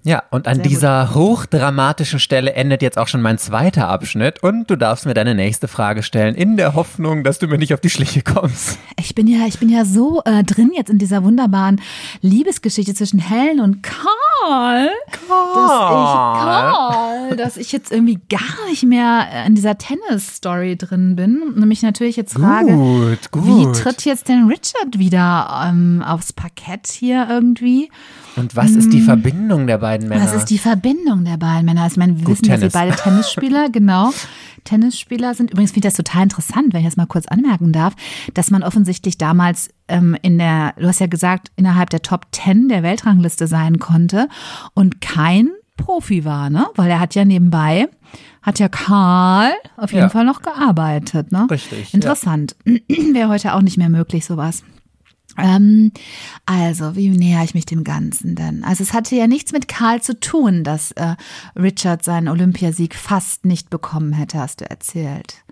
Ja, 0.03 0.23
und 0.31 0.47
an 0.47 0.55
Sehr 0.55 0.63
gut. 0.63 0.71
dieser 0.71 1.13
hochdramatischen 1.13 2.19
Stelle 2.19 2.53
endet 2.53 2.81
jetzt 2.81 2.97
auch 2.97 3.09
schon 3.09 3.21
mein 3.21 3.37
zweiter 3.37 3.89
Abschnitt 3.89 4.41
und 4.41 4.69
du 4.69 4.77
darfst 4.77 5.05
mir 5.05 5.13
deine 5.13 5.35
nächste 5.35 5.67
Frage 5.67 6.03
stellen, 6.03 6.35
in 6.35 6.55
der 6.55 6.73
Hoffnung, 6.73 7.23
dass 7.25 7.37
du 7.37 7.47
mir 7.47 7.57
nicht 7.57 7.73
auf 7.73 7.81
die 7.81 7.89
Schliche 7.89 8.21
kommst. 8.21 8.79
Ich 8.97 9.13
bin 9.13 9.27
ja, 9.27 9.45
ich 9.45 9.59
bin 9.59 9.67
ja 9.67 9.83
so 9.83 10.21
äh, 10.23 10.43
drin 10.45 10.71
jetzt 10.75 10.89
in 10.89 10.99
dieser 10.99 11.23
wunderbaren 11.25 11.81
Liebesgeschichte 12.21 12.93
zwischen 12.93 13.19
Helen 13.19 13.59
und 13.59 13.83
Karl, 13.83 14.89
dass 15.27 15.27
ich 15.27 16.09
Karl, 16.39 17.35
dass 17.35 17.57
ich 17.57 17.71
jetzt 17.73 17.91
irgendwie 17.91 18.19
gar 18.29 18.69
nicht 18.69 18.83
mehr 18.83 19.27
in 19.45 19.55
dieser 19.55 19.77
Tennis-Story 19.77 20.77
drin 20.77 21.15
bin. 21.17 21.41
Und 21.43 21.67
mich 21.67 21.81
natürlich 21.81 22.15
jetzt 22.15 22.33
frage, 22.33 22.71
Gut, 22.73 23.31
gut. 23.31 23.45
wie 23.45 23.79
tritt 23.79 24.05
jetzt 24.05 24.29
denn 24.29 24.47
Richard 24.47 24.97
wieder 24.97 25.65
ähm, 25.67 26.03
aufs 26.05 26.31
Parkett 26.33 26.87
hier 26.87 27.27
irgendwie? 27.29 27.89
Und 28.39 28.55
was 28.55 28.71
ist 28.71 28.91
die 28.93 29.01
Verbindung 29.01 29.67
der 29.67 29.77
beiden 29.77 30.07
Männer? 30.09 30.21
Mm. 30.23 30.27
Was 30.27 30.33
ist 30.33 30.45
die 30.45 30.57
Verbindung 30.57 31.25
der 31.25 31.37
beiden 31.37 31.65
Männer? 31.65 31.81
Also, 31.83 31.93
ich 31.93 31.97
meine, 31.97 32.17
wir 32.17 32.25
Gut, 32.25 32.41
wissen, 32.41 32.47
dass 32.49 32.59
sie 32.61 32.69
Tennis. 32.69 32.73
beide 32.73 32.95
Tennisspieler, 32.95 33.69
genau. 33.71 34.11
Tennisspieler 34.63 35.33
sind. 35.33 35.51
Übrigens 35.51 35.71
finde 35.71 35.87
ich 35.87 35.93
das 35.93 35.97
total 36.05 36.23
interessant, 36.23 36.73
wenn 36.73 36.81
ich 36.81 36.87
das 36.87 36.97
mal 36.97 37.05
kurz 37.07 37.27
anmerken 37.27 37.71
darf, 37.71 37.93
dass 38.33 38.51
man 38.51 38.63
offensichtlich 38.63 39.17
damals 39.17 39.69
ähm, 39.87 40.15
in 40.21 40.37
der, 40.37 40.73
du 40.77 40.87
hast 40.87 40.99
ja 40.99 41.07
gesagt, 41.07 41.51
innerhalb 41.55 41.89
der 41.89 42.01
Top 42.01 42.27
Ten 42.31 42.67
der 42.69 42.83
Weltrangliste 42.83 43.47
sein 43.47 43.79
konnte 43.79 44.27
und 44.73 45.01
kein 45.01 45.49
Profi 45.77 46.25
war, 46.25 46.49
ne? 46.49 46.67
Weil 46.75 46.89
er 46.91 46.99
hat 46.99 47.15
ja 47.15 47.23
nebenbei, 47.23 47.87
hat 48.41 48.59
ja 48.59 48.67
Karl 48.67 49.51
auf 49.77 49.91
jeden 49.91 50.03
Ja. 50.03 50.09
Fall 50.09 50.25
noch 50.25 50.41
gearbeitet, 50.41 51.31
ne? 51.31 51.47
Richtig, 51.49 51.93
Interessant. 51.93 52.55
Wäre 52.65 53.29
heute 53.29 53.53
auch 53.53 53.61
nicht 53.61 53.77
mehr 53.77 53.89
möglich, 53.89 54.25
sowas. 54.25 54.63
Ähm, 55.43 55.91
also, 56.45 56.95
wie 56.95 57.09
näher 57.09 57.43
ich 57.43 57.53
mich 57.53 57.65
dem 57.65 57.83
Ganzen 57.83 58.35
denn? 58.35 58.63
Also, 58.63 58.83
es 58.83 58.93
hatte 58.93 59.15
ja 59.15 59.27
nichts 59.27 59.51
mit 59.51 59.67
Karl 59.67 60.01
zu 60.01 60.19
tun, 60.19 60.63
dass 60.63 60.91
äh, 60.93 61.15
Richard 61.55 62.03
seinen 62.03 62.27
Olympiasieg 62.27 62.95
fast 62.95 63.45
nicht 63.45 63.69
bekommen 63.69 64.13
hätte, 64.13 64.39
hast 64.39 64.61
du 64.61 64.69
erzählt. 64.69 65.43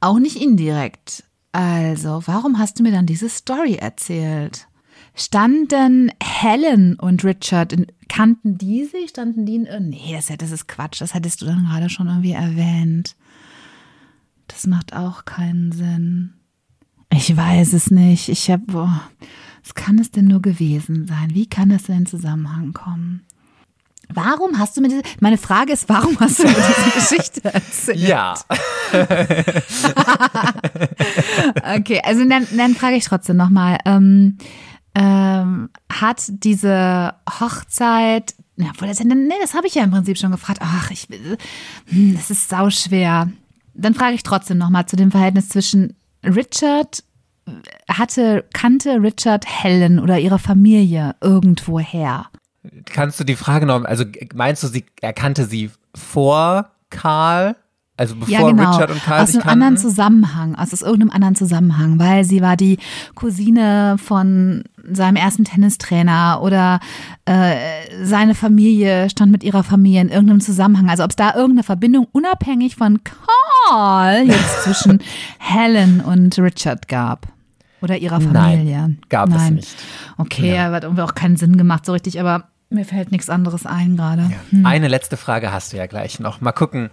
Auch 0.00 0.18
nicht 0.18 0.36
indirekt. 0.40 1.24
Also, 1.52 2.22
warum 2.26 2.58
hast 2.58 2.78
du 2.78 2.82
mir 2.82 2.92
dann 2.92 3.06
diese 3.06 3.28
Story 3.28 3.74
erzählt? 3.74 4.66
Standen 5.14 6.10
Helen 6.22 6.98
und 6.98 7.22
Richard, 7.24 7.74
in, 7.74 7.86
kannten 8.08 8.56
die 8.56 8.84
sich? 8.84 9.10
Standen 9.10 9.44
die 9.44 9.56
in, 9.56 9.66
ir- 9.66 9.80
nee, 9.80 10.14
das, 10.14 10.32
das 10.38 10.50
ist 10.50 10.68
Quatsch, 10.68 11.00
das 11.02 11.12
hattest 11.14 11.42
du 11.42 11.46
dann 11.46 11.64
gerade 11.66 11.90
schon 11.90 12.08
irgendwie 12.08 12.32
erwähnt. 12.32 13.14
Das 14.48 14.66
macht 14.66 14.94
auch 14.94 15.24
keinen 15.26 15.72
Sinn. 15.72 16.32
Ich 17.14 17.36
weiß 17.36 17.74
es 17.74 17.90
nicht. 17.90 18.28
Ich 18.28 18.50
habe, 18.50 18.64
was 18.72 19.74
kann 19.74 19.98
es 19.98 20.10
denn 20.10 20.26
nur 20.26 20.40
gewesen 20.40 21.06
sein? 21.06 21.34
Wie 21.34 21.46
kann 21.46 21.68
das 21.68 21.84
denn 21.84 21.98
in 21.98 22.06
Zusammenhang 22.06 22.72
kommen? 22.72 23.22
Warum 24.08 24.58
hast 24.58 24.76
du 24.76 24.80
mir 24.80 24.88
diese, 24.88 25.02
meine 25.20 25.38
Frage 25.38 25.72
ist, 25.72 25.88
warum 25.88 26.18
hast 26.20 26.38
du 26.38 26.44
mir 26.44 26.54
diese 26.54 26.90
Geschichte 26.94 27.54
erzählt? 27.54 27.98
Ja, 27.98 28.34
Okay, 31.76 32.00
also 32.04 32.28
dann, 32.28 32.46
dann 32.56 32.74
frage 32.74 32.96
ich 32.96 33.04
trotzdem 33.04 33.36
nochmal, 33.36 33.78
ähm, 33.86 34.38
ähm, 34.94 35.70
hat 35.90 36.22
diese 36.28 37.14
Hochzeit, 37.40 38.34
ja, 38.56 38.66
obwohl 38.70 38.88
das, 38.88 39.00
nee, 39.00 39.34
das 39.40 39.54
habe 39.54 39.66
ich 39.66 39.74
ja 39.74 39.84
im 39.84 39.90
Prinzip 39.90 40.18
schon 40.18 40.32
gefragt. 40.32 40.58
Ach, 40.62 40.90
ich, 40.90 41.08
hm, 41.86 42.14
das 42.14 42.30
ist 42.30 42.50
sauschwer. 42.50 43.30
Dann 43.74 43.94
frage 43.94 44.14
ich 44.14 44.22
trotzdem 44.22 44.58
nochmal 44.58 44.84
zu 44.86 44.96
dem 44.96 45.10
Verhältnis 45.10 45.48
zwischen 45.48 45.96
Richard, 46.24 47.02
hatte, 47.88 48.44
kannte 48.52 49.02
Richard 49.02 49.44
Helen 49.46 49.98
oder 49.98 50.18
ihre 50.18 50.38
Familie 50.38 51.14
irgendwoher? 51.20 52.30
kannst 52.86 53.18
du 53.18 53.24
die 53.24 53.36
Frage 53.36 53.66
noch, 53.66 53.84
also 53.84 54.04
meinst 54.34 54.62
du, 54.62 54.68
sie 54.68 54.84
erkannte 55.00 55.46
sie 55.46 55.70
vor 55.94 56.70
Karl? 56.90 57.56
Also 58.02 58.16
bevor 58.16 58.34
ja, 58.34 58.50
genau. 58.50 58.72
Richard 58.72 58.90
und 58.90 59.04
Karl 59.04 59.22
aus 59.22 59.36
einem 59.36 59.48
anderen? 59.48 59.76
Zusammenhang, 59.76 60.56
aus, 60.56 60.72
aus 60.72 60.82
irgendeinem 60.82 61.10
anderen 61.10 61.36
Zusammenhang, 61.36 62.00
weil 62.00 62.24
sie 62.24 62.42
war 62.42 62.56
die 62.56 62.78
Cousine 63.14 63.94
von 63.96 64.64
seinem 64.92 65.14
ersten 65.14 65.44
Tennistrainer 65.44 66.40
oder 66.42 66.80
äh, 67.26 67.54
seine 68.02 68.34
Familie 68.34 69.08
stand 69.08 69.30
mit 69.30 69.44
ihrer 69.44 69.62
Familie 69.62 70.00
in 70.00 70.08
irgendeinem 70.08 70.40
Zusammenhang. 70.40 70.90
Also 70.90 71.04
ob 71.04 71.10
es 71.10 71.16
da 71.16 71.28
irgendeine 71.36 71.62
Verbindung 71.62 72.08
unabhängig 72.10 72.74
von 72.74 72.98
Karl 73.04 74.26
jetzt 74.26 74.62
zwischen 74.64 75.00
Helen 75.38 76.00
und 76.00 76.36
Richard 76.40 76.88
gab. 76.88 77.28
Oder 77.82 77.98
ihrer 77.98 78.20
Familie. 78.20 78.78
Nein, 78.78 78.98
gab 79.10 79.28
es 79.28 79.36
Nein. 79.36 79.54
nicht. 79.54 79.76
Okay, 80.18 80.58
aber 80.58 80.74
hat 80.76 80.84
irgendwie 80.84 81.02
auch 81.02 81.14
keinen 81.14 81.36
Sinn 81.36 81.56
gemacht 81.56 81.86
so 81.86 81.92
richtig, 81.92 82.18
aber 82.18 82.48
mir 82.72 82.84
fällt 82.84 83.12
nichts 83.12 83.28
anderes 83.30 83.66
ein 83.66 83.96
gerade. 83.96 84.30
Eine 84.64 84.88
letzte 84.88 85.16
Frage 85.16 85.52
hast 85.52 85.72
du 85.72 85.76
ja 85.76 85.86
gleich 85.86 86.18
noch. 86.20 86.40
Mal 86.40 86.52
gucken, 86.52 86.90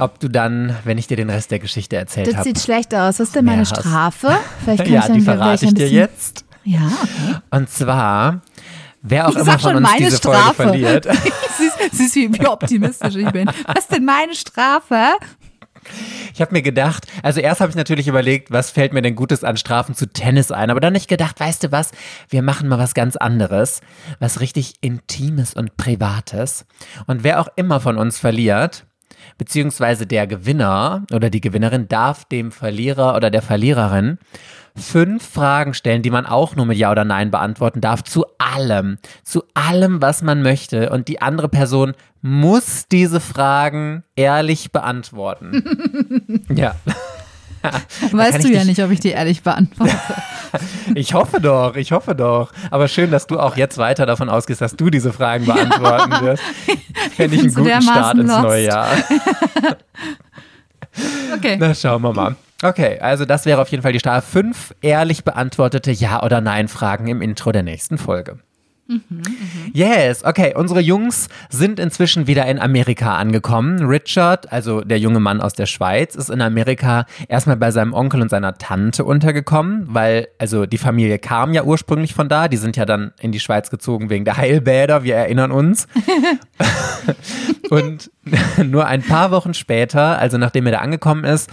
ob 0.00 0.18
du 0.20 0.28
dann, 0.28 0.76
wenn 0.84 0.98
ich 0.98 1.06
dir 1.06 1.16
den 1.16 1.30
Rest 1.30 1.50
der 1.50 1.58
Geschichte 1.58 1.96
erzählt 1.96 2.26
Mhm. 2.26 2.30
Das 2.30 2.38
habe. 2.40 2.48
sieht 2.48 2.60
schlecht 2.60 2.94
aus. 2.94 3.18
Was 3.18 3.20
ist 3.20 3.34
denn 3.36 3.44
meine 3.44 3.62
hast. 3.62 3.76
Strafe? 3.76 4.36
Vielleicht 4.64 4.78
kann 4.84 4.92
Ja, 4.92 5.00
ich 5.00 5.06
dann 5.06 5.14
die 5.16 5.20
verrate 5.22 5.64
ich 5.66 5.74
dir 5.74 5.88
jetzt. 5.88 6.44
Ja, 6.64 6.80
okay. 7.02 7.36
Und 7.50 7.68
zwar 7.70 8.40
Wer 9.06 9.28
auch 9.28 9.32
Ich 9.32 9.36
immer 9.36 9.58
von 9.58 9.60
schon 9.60 9.76
uns 9.76 9.88
meine 9.90 10.04
diese 10.06 10.16
Strafe. 10.16 10.54
Folge 10.54 10.70
verliert. 10.70 11.06
Siehst, 11.58 11.76
siehst 11.92 12.16
wie, 12.16 12.32
wie 12.40 12.46
optimistisch 12.46 13.14
ich 13.16 13.30
bin. 13.32 13.46
Was 13.66 13.80
ist 13.80 13.92
denn 13.92 14.04
meine 14.06 14.34
Strafe? 14.34 14.96
Ich 16.32 16.40
habe 16.40 16.52
mir 16.52 16.62
gedacht, 16.62 17.06
also 17.22 17.40
erst 17.40 17.60
habe 17.60 17.70
ich 17.70 17.76
natürlich 17.76 18.08
überlegt, 18.08 18.50
was 18.50 18.70
fällt 18.70 18.92
mir 18.92 19.02
denn 19.02 19.14
Gutes 19.14 19.44
an 19.44 19.56
Strafen 19.56 19.94
zu 19.94 20.06
Tennis 20.06 20.50
ein, 20.50 20.70
aber 20.70 20.80
dann 20.80 20.92
nicht 20.92 21.08
gedacht, 21.08 21.38
weißt 21.38 21.64
du 21.64 21.72
was, 21.72 21.92
wir 22.28 22.42
machen 22.42 22.68
mal 22.68 22.78
was 22.78 22.94
ganz 22.94 23.16
anderes, 23.16 23.80
was 24.18 24.40
richtig 24.40 24.74
Intimes 24.80 25.54
und 25.54 25.76
Privates. 25.76 26.66
Und 27.06 27.24
wer 27.24 27.40
auch 27.40 27.48
immer 27.56 27.80
von 27.80 27.96
uns 27.98 28.18
verliert, 28.18 28.86
beziehungsweise 29.38 30.06
der 30.06 30.26
Gewinner 30.26 31.04
oder 31.12 31.30
die 31.30 31.40
Gewinnerin 31.40 31.88
darf 31.88 32.24
dem 32.24 32.52
Verlierer 32.52 33.16
oder 33.16 33.30
der 33.30 33.42
Verliererin 33.42 34.18
fünf 34.76 35.24
Fragen 35.24 35.74
stellen, 35.74 36.02
die 36.02 36.10
man 36.10 36.26
auch 36.26 36.56
nur 36.56 36.66
mit 36.66 36.78
Ja 36.78 36.90
oder 36.90 37.04
Nein 37.04 37.30
beantworten 37.30 37.80
darf, 37.80 38.02
zu 38.02 38.26
allem, 38.38 38.98
zu 39.22 39.44
allem, 39.54 40.02
was 40.02 40.22
man 40.22 40.42
möchte. 40.42 40.90
Und 40.90 41.08
die 41.08 41.22
andere 41.22 41.48
Person 41.48 41.94
muss 42.22 42.88
diese 42.88 43.20
Fragen 43.20 44.02
ehrlich 44.16 44.72
beantworten. 44.72 46.44
ja. 46.54 46.74
Weißt 48.12 48.44
du 48.44 48.48
ja 48.48 48.64
nicht, 48.64 48.82
ob 48.82 48.90
ich 48.90 49.00
die 49.00 49.10
ehrlich 49.10 49.42
beantworte. 49.42 49.94
Ich 50.94 51.14
hoffe 51.14 51.40
doch, 51.40 51.74
ich 51.74 51.90
hoffe 51.90 52.14
doch. 52.14 52.52
Aber 52.70 52.86
schön, 52.86 53.10
dass 53.10 53.26
du 53.26 53.40
auch 53.40 53.56
jetzt 53.56 53.76
weiter 53.76 54.06
davon 54.06 54.28
ausgehst, 54.28 54.60
dass 54.60 54.76
du 54.76 54.88
diese 54.88 55.12
Fragen 55.12 55.46
beantworten 55.46 56.12
wirst. 56.24 56.44
Fände 57.16 57.34
ich 57.34 57.42
einen 57.42 57.54
guten 57.54 57.82
Start 57.82 58.18
ins 58.18 58.30
lost. 58.30 58.42
neue 58.42 58.64
Jahr. 58.66 58.86
Okay. 61.34 61.56
Na, 61.58 61.74
schauen 61.74 62.02
wir 62.02 62.12
mal. 62.12 62.36
Okay, 62.62 63.00
also 63.00 63.24
das 63.24 63.46
wäre 63.46 63.60
auf 63.60 63.68
jeden 63.68 63.82
Fall 63.82 63.92
die 63.92 63.98
Strafe. 63.98 64.24
Fünf 64.30 64.74
ehrlich 64.80 65.24
beantwortete 65.24 65.90
Ja- 65.90 66.22
oder 66.22 66.40
Nein-Fragen 66.40 67.08
im 67.08 67.20
Intro 67.20 67.50
der 67.50 67.64
nächsten 67.64 67.98
Folge. 67.98 68.38
Yes, 69.72 70.24
okay. 70.24 70.54
Unsere 70.54 70.80
Jungs 70.80 71.28
sind 71.48 71.80
inzwischen 71.80 72.26
wieder 72.26 72.44
in 72.46 72.58
Amerika 72.58 73.16
angekommen. 73.16 73.86
Richard, 73.86 74.52
also 74.52 74.82
der 74.82 74.98
junge 74.98 75.20
Mann 75.20 75.40
aus 75.40 75.54
der 75.54 75.66
Schweiz, 75.66 76.14
ist 76.14 76.28
in 76.28 76.42
Amerika 76.42 77.06
erstmal 77.28 77.56
bei 77.56 77.70
seinem 77.70 77.94
Onkel 77.94 78.20
und 78.20 78.28
seiner 78.28 78.58
Tante 78.58 79.04
untergekommen, 79.04 79.86
weil, 79.88 80.28
also 80.38 80.66
die 80.66 80.78
Familie 80.78 81.18
kam 81.18 81.54
ja 81.54 81.64
ursprünglich 81.64 82.14
von 82.14 82.28
da. 82.28 82.48
Die 82.48 82.58
sind 82.58 82.76
ja 82.76 82.84
dann 82.84 83.12
in 83.20 83.32
die 83.32 83.40
Schweiz 83.40 83.70
gezogen 83.70 84.10
wegen 84.10 84.24
der 84.24 84.36
Heilbäder, 84.36 85.02
wir 85.02 85.16
erinnern 85.16 85.50
uns. 85.50 85.86
Und 87.70 88.10
nur 88.64 88.86
ein 88.86 89.02
paar 89.02 89.30
Wochen 89.30 89.54
später, 89.54 90.18
also 90.18 90.38
nachdem 90.38 90.66
er 90.66 90.72
da 90.72 90.78
angekommen 90.78 91.24
ist, 91.24 91.50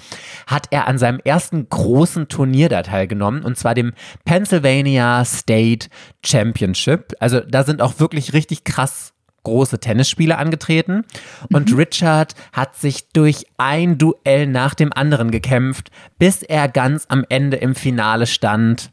hat 0.48 0.68
er 0.72 0.88
an 0.88 0.98
seinem 0.98 1.20
ersten 1.24 1.68
großen 1.70 2.28
Turnier 2.28 2.70
da 2.70 2.82
teilgenommen, 2.84 3.44
und 3.44 3.58
zwar 3.58 3.74
dem 3.74 3.94
Pennsylvania 4.26 5.24
State 5.26 5.88
Championship. 6.26 7.14
Also 7.22 7.40
da 7.40 7.64
sind 7.64 7.82
auch 7.82 8.00
wirklich 8.00 8.34
richtig 8.34 8.66
krass 8.66 9.14
große 9.44 9.80
Tennisspiele 9.80 10.38
angetreten. 10.38 11.04
Und 11.52 11.76
Richard 11.76 12.36
hat 12.54 12.76
sich 12.76 13.10
durch 13.10 13.46
ein 13.58 13.98
Duell 13.98 14.48
nach 14.48 14.74
dem 14.76 14.92
anderen 14.94 15.32
gekämpft, 15.32 15.90
bis 16.20 16.44
er 16.44 16.68
ganz 16.68 17.06
am 17.10 17.26
Ende 17.30 17.58
im 17.58 17.74
Finale 17.76 18.28
stand 18.28 18.92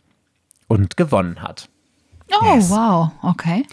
und 0.67 0.97
gewonnen 0.97 1.43
hat. 1.43 1.69
Oh, 2.31 2.55
Yes. 2.55 2.69
wow. 2.71 3.11
Okay. 3.23 3.65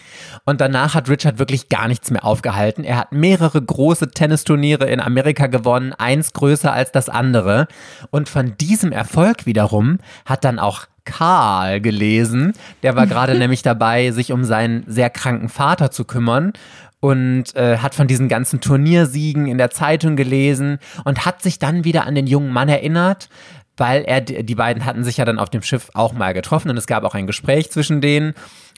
Und 0.46 0.62
danach 0.62 0.96
hat 0.96 1.10
Richard 1.10 1.40
wirklich 1.40 1.68
gar 1.68 1.90
nichts 1.90 2.10
mehr 2.10 2.24
aufgehalten. 2.24 2.86
Er 2.86 2.98
hat 2.98 3.12
mehrere 3.12 3.62
große 3.62 4.12
Tennisturniere 4.12 4.86
in 4.86 5.02
Amerika 5.02 5.48
gewonnen, 5.48 5.92
eins 5.94 6.32
größer 6.32 6.72
als 6.72 6.92
das 6.94 7.10
andere. 7.10 7.68
Und 8.12 8.30
von 8.30 8.56
diesem 8.58 8.94
Erfolg 8.94 9.46
wiederum 9.46 10.00
hat 10.26 10.46
dann 10.46 10.60
auch 10.60 10.86
Karl 11.06 11.80
gelesen. 11.80 12.54
Der 12.84 12.96
war 12.96 13.08
gerade 13.08 13.36
nämlich 13.40 13.62
dabei, 13.62 14.12
sich 14.12 14.32
um 14.32 14.44
seinen 14.44 14.84
sehr 14.88 15.10
kranken 15.10 15.50
Vater 15.50 15.92
zu 15.92 16.06
kümmern. 16.06 16.54
Und 17.00 17.56
äh, 17.56 17.78
hat 17.78 17.94
von 17.94 18.08
diesen 18.08 18.30
ganzen 18.30 18.62
Turniersiegen 18.62 19.46
in 19.46 19.60
der 19.60 19.70
Zeitung 19.70 20.16
gelesen 20.16 20.80
und 21.04 21.24
hat 21.24 21.44
sich 21.44 21.60
dann 21.60 21.84
wieder 21.84 22.08
an 22.08 22.16
den 22.16 22.26
jungen 22.26 22.52
Mann 22.52 22.68
erinnert, 22.68 23.30
weil 23.78 24.04
er, 24.04 24.22
die 24.22 24.56
beiden 24.56 24.86
hatten 24.86 25.04
sich 25.04 25.18
ja 25.18 25.26
dann 25.26 25.38
auf 25.38 25.52
dem 25.52 25.62
Schiff 25.62 25.92
auch 25.94 26.14
mal 26.14 26.34
getroffen 26.34 26.72
und 26.72 26.78
es 26.78 26.88
gab 26.88 27.04
auch 27.04 27.14
ein 27.14 27.28
Gespräch 27.28 27.70
zwischen 27.70 28.02
denen. 28.02 28.34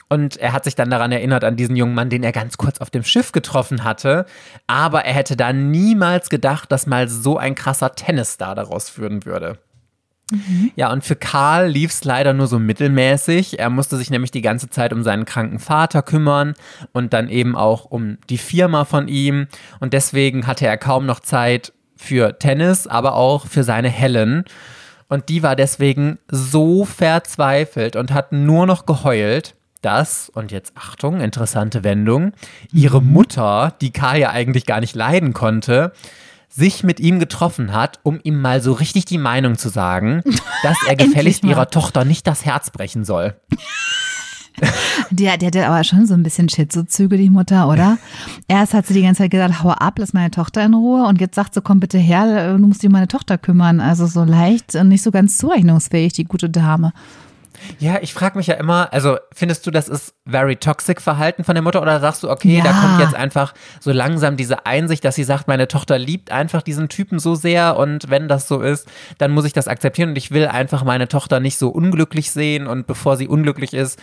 Und 0.08 0.38
er 0.38 0.52
hat 0.52 0.64
sich 0.64 0.74
dann 0.74 0.90
daran 0.90 1.12
erinnert, 1.12 1.44
an 1.44 1.56
diesen 1.56 1.76
jungen 1.76 1.94
Mann, 1.94 2.08
den 2.08 2.22
er 2.22 2.32
ganz 2.32 2.56
kurz 2.56 2.78
auf 2.78 2.90
dem 2.90 3.04
Schiff 3.04 3.32
getroffen 3.32 3.84
hatte. 3.84 4.24
Aber 4.66 5.04
er 5.04 5.12
hätte 5.12 5.36
da 5.36 5.52
niemals 5.52 6.30
gedacht, 6.30 6.72
dass 6.72 6.86
mal 6.86 7.08
so 7.08 7.36
ein 7.36 7.54
krasser 7.54 7.94
Tennisstar 7.94 8.54
daraus 8.54 8.88
führen 8.88 9.26
würde. 9.26 9.58
Ja, 10.76 10.92
und 10.92 11.04
für 11.04 11.16
Karl 11.16 11.68
lief 11.68 11.90
es 11.90 12.04
leider 12.04 12.34
nur 12.34 12.46
so 12.46 12.58
mittelmäßig. 12.58 13.58
Er 13.58 13.70
musste 13.70 13.96
sich 13.96 14.10
nämlich 14.10 14.30
die 14.30 14.42
ganze 14.42 14.68
Zeit 14.68 14.92
um 14.92 15.02
seinen 15.02 15.24
kranken 15.24 15.58
Vater 15.58 16.02
kümmern 16.02 16.54
und 16.92 17.12
dann 17.12 17.28
eben 17.28 17.56
auch 17.56 17.86
um 17.86 18.18
die 18.28 18.38
Firma 18.38 18.84
von 18.84 19.08
ihm. 19.08 19.46
Und 19.80 19.94
deswegen 19.94 20.46
hatte 20.46 20.66
er 20.66 20.76
kaum 20.76 21.06
noch 21.06 21.20
Zeit 21.20 21.72
für 21.96 22.38
Tennis, 22.38 22.86
aber 22.86 23.14
auch 23.14 23.46
für 23.46 23.64
seine 23.64 23.88
Helen. 23.88 24.44
Und 25.08 25.30
die 25.30 25.42
war 25.42 25.56
deswegen 25.56 26.18
so 26.30 26.84
verzweifelt 26.84 27.96
und 27.96 28.12
hat 28.12 28.32
nur 28.32 28.66
noch 28.66 28.84
geheult, 28.84 29.54
dass, 29.80 30.28
und 30.28 30.52
jetzt 30.52 30.72
Achtung, 30.76 31.20
interessante 31.20 31.84
Wendung, 31.84 32.32
ihre 32.72 33.00
Mutter, 33.00 33.74
die 33.80 33.92
Karl 33.92 34.18
ja 34.18 34.30
eigentlich 34.30 34.66
gar 34.66 34.80
nicht 34.80 34.94
leiden 34.94 35.32
konnte, 35.32 35.92
sich 36.48 36.82
mit 36.82 37.00
ihm 37.00 37.18
getroffen 37.18 37.72
hat, 37.72 38.00
um 38.02 38.18
ihm 38.22 38.40
mal 38.40 38.60
so 38.60 38.72
richtig 38.72 39.04
die 39.04 39.18
Meinung 39.18 39.58
zu 39.58 39.68
sagen, 39.68 40.22
dass 40.62 40.78
er 40.86 40.96
gefälligst 40.96 41.44
ihrer 41.44 41.70
Tochter 41.70 42.04
nicht 42.04 42.26
das 42.26 42.44
Herz 42.44 42.70
brechen 42.70 43.04
soll. 43.04 43.34
Der, 45.10 45.36
der 45.38 45.46
hatte 45.46 45.66
aber 45.66 45.84
schon 45.84 46.06
so 46.06 46.14
ein 46.14 46.22
bisschen 46.22 46.48
Schizozüge, 46.48 47.16
die 47.16 47.30
Mutter, 47.30 47.68
oder? 47.68 47.98
Erst 48.48 48.74
hat 48.74 48.86
sie 48.86 48.94
die 48.94 49.02
ganze 49.02 49.22
Zeit 49.22 49.30
gesagt, 49.30 49.62
hau 49.62 49.70
ab, 49.70 49.98
lass 49.98 50.12
meine 50.12 50.30
Tochter 50.30 50.64
in 50.64 50.74
Ruhe. 50.74 51.06
Und 51.06 51.20
jetzt 51.20 51.36
sagt 51.36 51.54
sie, 51.54 51.62
komm 51.62 51.80
bitte 51.80 51.98
her, 51.98 52.56
du 52.56 52.66
musst 52.66 52.82
dich 52.82 52.88
um 52.88 52.92
meine 52.92 53.08
Tochter 53.08 53.38
kümmern. 53.38 53.80
Also 53.80 54.06
so 54.06 54.24
leicht 54.24 54.74
und 54.74 54.88
nicht 54.88 55.02
so 55.02 55.10
ganz 55.10 55.38
zurechnungsfähig, 55.38 56.12
die 56.12 56.24
gute 56.24 56.50
Dame. 56.50 56.92
Ja, 57.78 57.98
ich 58.00 58.12
frage 58.14 58.36
mich 58.38 58.46
ja 58.46 58.54
immer, 58.54 58.92
also 58.92 59.16
findest 59.34 59.66
du, 59.66 59.70
das 59.70 59.88
ist 59.88 60.14
very 60.26 60.56
toxic 60.56 61.00
Verhalten 61.00 61.44
von 61.44 61.54
der 61.54 61.62
Mutter 61.62 61.82
oder 61.82 62.00
sagst 62.00 62.22
du, 62.22 62.30
okay, 62.30 62.60
da 62.62 62.70
Ja. 62.70 62.80
kommt 62.80 63.00
jetzt 63.00 63.14
einfach 63.14 63.54
so 63.80 63.92
langsam 63.92 64.36
diese 64.36 64.66
Einsicht, 64.66 65.04
dass 65.04 65.14
sie 65.14 65.24
sagt, 65.24 65.48
meine 65.48 65.68
Tochter 65.68 65.98
liebt 65.98 66.30
einfach 66.30 66.62
diesen 66.62 66.88
Typen 66.88 67.18
so 67.18 67.34
sehr 67.34 67.76
und 67.76 68.10
wenn 68.10 68.28
das 68.28 68.48
so 68.48 68.60
ist, 68.60 68.88
dann 69.18 69.30
muss 69.32 69.44
ich 69.44 69.52
das 69.52 69.68
akzeptieren 69.68 70.10
und 70.10 70.18
ich 70.18 70.30
will 70.30 70.46
einfach 70.46 70.84
meine 70.84 71.08
Tochter 71.08 71.40
nicht 71.40 71.58
so 71.58 71.68
unglücklich 71.68 72.30
sehen 72.30 72.66
und 72.66 72.86
bevor 72.86 73.16
sie 73.16 73.28
unglücklich 73.28 73.74
ist, 73.74 73.98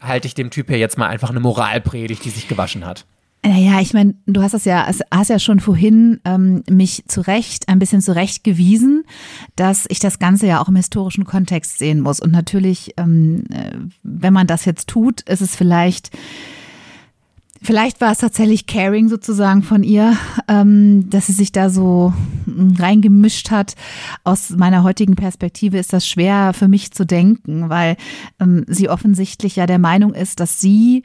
halte 0.00 0.26
ich 0.26 0.34
dem 0.34 0.50
Typ 0.50 0.68
hier 0.68 0.78
jetzt 0.78 0.96
mal 0.98 1.08
einfach 1.08 1.30
eine 1.30 1.40
Moralpredigt, 1.40 2.24
die 2.24 2.30
sich 2.30 2.48
gewaschen 2.48 2.86
hat. 2.86 3.04
Naja, 3.44 3.80
ich 3.80 3.94
meine, 3.94 4.14
du 4.26 4.42
hast 4.42 4.52
das 4.52 4.64
ja, 4.64 4.86
es- 4.88 5.00
hast 5.12 5.30
ja 5.30 5.38
schon 5.38 5.60
vorhin 5.60 6.20
ähm, 6.24 6.64
mich 6.68 7.04
zurecht, 7.06 7.68
ein 7.68 7.78
bisschen 7.78 8.00
zurechtgewiesen, 8.02 9.04
dass 9.56 9.86
ich 9.88 10.00
das 10.00 10.18
Ganze 10.18 10.46
ja 10.48 10.60
auch 10.60 10.68
im 10.68 10.76
historischen 10.76 11.24
Kontext 11.24 11.78
sehen 11.78 12.00
muss. 12.00 12.20
Und 12.20 12.32
natürlich, 12.32 12.94
ähm, 12.96 13.44
äh, 13.50 13.76
wenn 14.02 14.32
man 14.32 14.48
das 14.48 14.64
jetzt 14.64 14.88
tut, 14.88 15.20
ist 15.22 15.40
es 15.40 15.54
vielleicht, 15.54 16.10
vielleicht 17.62 18.00
war 18.00 18.10
es 18.12 18.18
tatsächlich 18.18 18.66
Caring 18.66 19.08
sozusagen 19.08 19.62
von 19.62 19.82
ihr, 19.84 20.16
ähm, 20.48 21.08
dass 21.08 21.26
sie 21.28 21.32
sich 21.32 21.52
da 21.52 21.70
so 21.70 22.12
mm, 22.46 22.74
reingemischt 22.76 23.50
hat. 23.52 23.76
Aus 24.24 24.50
meiner 24.50 24.82
heutigen 24.82 25.14
Perspektive 25.14 25.78
ist 25.78 25.92
das 25.92 26.06
schwer 26.08 26.52
für 26.54 26.68
mich 26.68 26.90
zu 26.90 27.06
denken, 27.06 27.68
weil 27.68 27.96
ähm, 28.40 28.64
sie 28.66 28.88
offensichtlich 28.88 29.56
ja 29.56 29.66
der 29.66 29.78
Meinung 29.78 30.12
ist, 30.12 30.40
dass 30.40 30.60
sie 30.60 31.04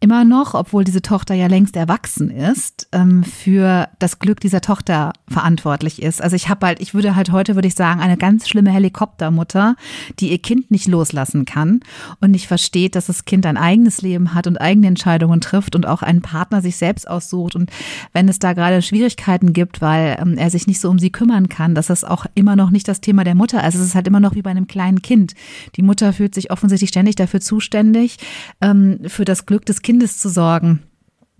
immer 0.00 0.24
noch, 0.24 0.54
obwohl 0.54 0.84
diese 0.84 1.02
Tochter 1.02 1.34
ja 1.34 1.48
längst 1.48 1.74
erwachsen 1.74 2.30
ist, 2.30 2.86
ähm, 2.92 3.24
für 3.24 3.88
das 3.98 4.20
Glück 4.20 4.38
dieser 4.38 4.60
Tochter 4.60 5.12
verantwortlich 5.26 6.00
ist. 6.00 6.22
Also 6.22 6.36
ich 6.36 6.48
habe 6.48 6.66
halt, 6.66 6.80
ich 6.80 6.94
würde 6.94 7.16
halt 7.16 7.32
heute, 7.32 7.56
würde 7.56 7.66
ich 7.66 7.74
sagen, 7.74 8.00
eine 8.00 8.16
ganz 8.16 8.48
schlimme 8.48 8.70
Helikoptermutter, 8.70 9.74
die 10.20 10.30
ihr 10.30 10.38
Kind 10.38 10.70
nicht 10.70 10.86
loslassen 10.86 11.46
kann 11.46 11.80
und 12.20 12.30
nicht 12.30 12.46
versteht, 12.46 12.94
dass 12.94 13.06
das 13.06 13.24
Kind 13.24 13.44
ein 13.44 13.56
eigenes 13.56 14.00
Leben 14.00 14.34
hat 14.34 14.46
und 14.46 14.60
eigene 14.60 14.86
Entscheidungen 14.86 15.40
trifft 15.40 15.74
und 15.74 15.84
auch 15.84 16.02
einen 16.02 16.22
Partner 16.22 16.62
sich 16.62 16.76
selbst 16.76 17.10
aussucht. 17.10 17.56
Und 17.56 17.70
wenn 18.12 18.28
es 18.28 18.38
da 18.38 18.52
gerade 18.52 18.82
Schwierigkeiten 18.82 19.52
gibt, 19.52 19.80
weil 19.80 20.16
ähm, 20.20 20.38
er 20.38 20.50
sich 20.50 20.68
nicht 20.68 20.78
so 20.78 20.90
um 20.90 21.00
sie 21.00 21.10
kümmern 21.10 21.48
kann, 21.48 21.74
dass 21.74 21.88
das 21.88 22.04
auch 22.04 22.24
immer 22.36 22.54
noch 22.54 22.70
nicht 22.70 22.86
das 22.86 23.00
Thema 23.00 23.24
der 23.24 23.34
Mutter 23.34 23.66
ist. 23.66 23.74
Es 23.74 23.80
ist 23.80 23.94
halt 23.96 24.06
immer 24.06 24.20
noch 24.20 24.36
wie 24.36 24.42
bei 24.42 24.50
einem 24.50 24.68
kleinen 24.68 25.02
Kind. 25.02 25.34
Die 25.74 25.82
Mutter 25.82 26.12
fühlt 26.12 26.36
sich 26.36 26.52
offensichtlich 26.52 26.90
ständig 26.90 27.16
dafür 27.16 27.40
zuständig, 27.40 28.18
ähm, 28.60 29.00
für 29.08 29.24
das 29.24 29.44
Glück 29.44 29.66
des 29.66 29.82
Kindes 29.82 29.87
zu 30.20 30.28
sorgen. 30.28 30.82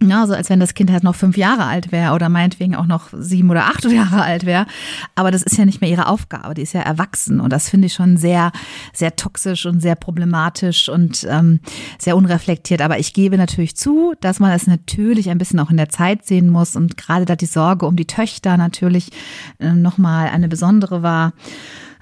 Ja, 0.01 0.29
so 0.29 0.35
als 0.35 0.49
wenn 0.49 0.61
das 0.61 0.75
Kind 0.75 0.93
halt 0.93 1.03
noch 1.03 1.17
fünf 1.17 1.37
Jahre 1.37 1.65
alt 1.65 1.91
wäre 1.91 2.15
oder 2.15 2.29
meinetwegen 2.29 2.77
auch 2.77 2.87
noch 2.87 3.09
sieben 3.13 3.51
oder 3.51 3.65
acht 3.65 3.85
Jahre 3.91 4.23
alt 4.23 4.47
wäre. 4.47 4.67
Aber 5.17 5.33
das 5.33 5.43
ist 5.43 5.59
ja 5.59 5.65
nicht 5.65 5.81
mehr 5.81 5.91
ihre 5.91 6.07
Aufgabe. 6.07 6.55
Die 6.55 6.63
ist 6.63 6.73
ja 6.73 6.83
erwachsen. 6.83 7.41
Und 7.41 7.53
das 7.53 7.69
finde 7.69 7.87
ich 7.87 7.95
schon 7.95 8.17
sehr, 8.17 8.53
sehr 8.93 9.17
toxisch 9.17 9.67
und 9.67 9.81
sehr 9.81 9.97
problematisch 9.97 10.89
und 10.89 11.27
ähm, 11.29 11.59
sehr 11.99 12.17
unreflektiert. 12.17 12.81
Aber 12.81 13.01
ich 13.01 13.13
gebe 13.13 13.37
natürlich 13.37 13.77
zu, 13.77 14.15
dass 14.21 14.39
man 14.39 14.53
es 14.53 14.69
natürlich 14.69 15.31
ein 15.31 15.39
bisschen 15.39 15.59
auch 15.59 15.71
in 15.71 15.77
der 15.77 15.89
Zeit 15.89 16.25
sehen 16.25 16.49
muss. 16.49 16.77
Und 16.77 16.97
gerade 16.97 17.25
da 17.25 17.35
die 17.35 17.47
Sorge 17.47 17.85
um 17.87 17.97
die 17.97 18.07
Töchter 18.07 18.57
natürlich 18.57 19.11
äh, 19.59 19.73
nochmal 19.73 20.29
eine 20.29 20.47
besondere 20.47 21.03
war. 21.03 21.33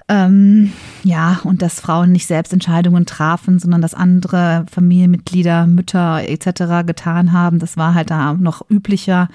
Ähm, 0.09 0.71
ja, 1.03 1.41
und 1.43 1.61
dass 1.61 1.81
Frauen 1.81 2.13
nicht 2.13 2.27
selbst 2.27 2.53
Entscheidungen 2.53 3.05
trafen, 3.05 3.59
sondern 3.59 3.81
dass 3.81 3.93
andere 3.93 4.65
Familienmitglieder, 4.71 5.67
Mütter 5.67 6.23
etc. 6.27 6.85
getan 6.85 7.33
haben. 7.33 7.59
Das 7.59 7.75
war 7.75 7.93
halt 7.93 8.09
da 8.09 8.33
noch 8.33 8.69
üblicher. 8.69 9.27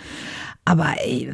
Aber 0.65 0.95
ey, 1.05 1.29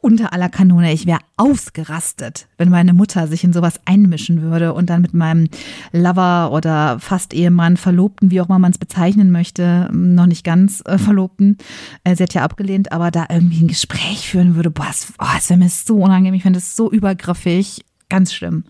unter 0.00 0.32
aller 0.32 0.48
Kanone, 0.48 0.92
ich 0.92 1.06
wäre 1.06 1.20
ausgerastet, 1.36 2.48
wenn 2.58 2.70
meine 2.70 2.92
Mutter 2.92 3.28
sich 3.28 3.44
in 3.44 3.52
sowas 3.52 3.80
einmischen 3.84 4.42
würde 4.42 4.74
und 4.74 4.90
dann 4.90 5.00
mit 5.00 5.14
meinem 5.14 5.48
Lover 5.92 6.50
oder 6.50 6.98
fast 6.98 7.32
Ehemann, 7.34 7.76
Verlobten, 7.76 8.32
wie 8.32 8.40
auch 8.40 8.48
immer 8.48 8.58
man 8.58 8.72
es 8.72 8.78
bezeichnen 8.78 9.30
möchte, 9.30 9.88
noch 9.92 10.26
nicht 10.26 10.42
ganz 10.42 10.82
äh, 10.86 10.98
Verlobten, 10.98 11.56
äh, 12.02 12.16
sie 12.16 12.24
hat 12.24 12.34
ja 12.34 12.42
abgelehnt, 12.42 12.90
aber 12.90 13.12
da 13.12 13.26
irgendwie 13.30 13.62
ein 13.62 13.68
Gespräch 13.68 14.28
führen 14.28 14.56
würde, 14.56 14.70
boah, 14.70 14.86
das, 14.88 15.12
oh, 15.20 15.48
wäre 15.48 15.58
mir 15.60 15.68
so 15.68 15.98
unangenehm, 15.98 16.34
ich 16.34 16.42
finde 16.42 16.58
es 16.58 16.74
so 16.74 16.90
übergriffig, 16.90 17.84
ganz 18.08 18.32
schlimm. 18.32 18.64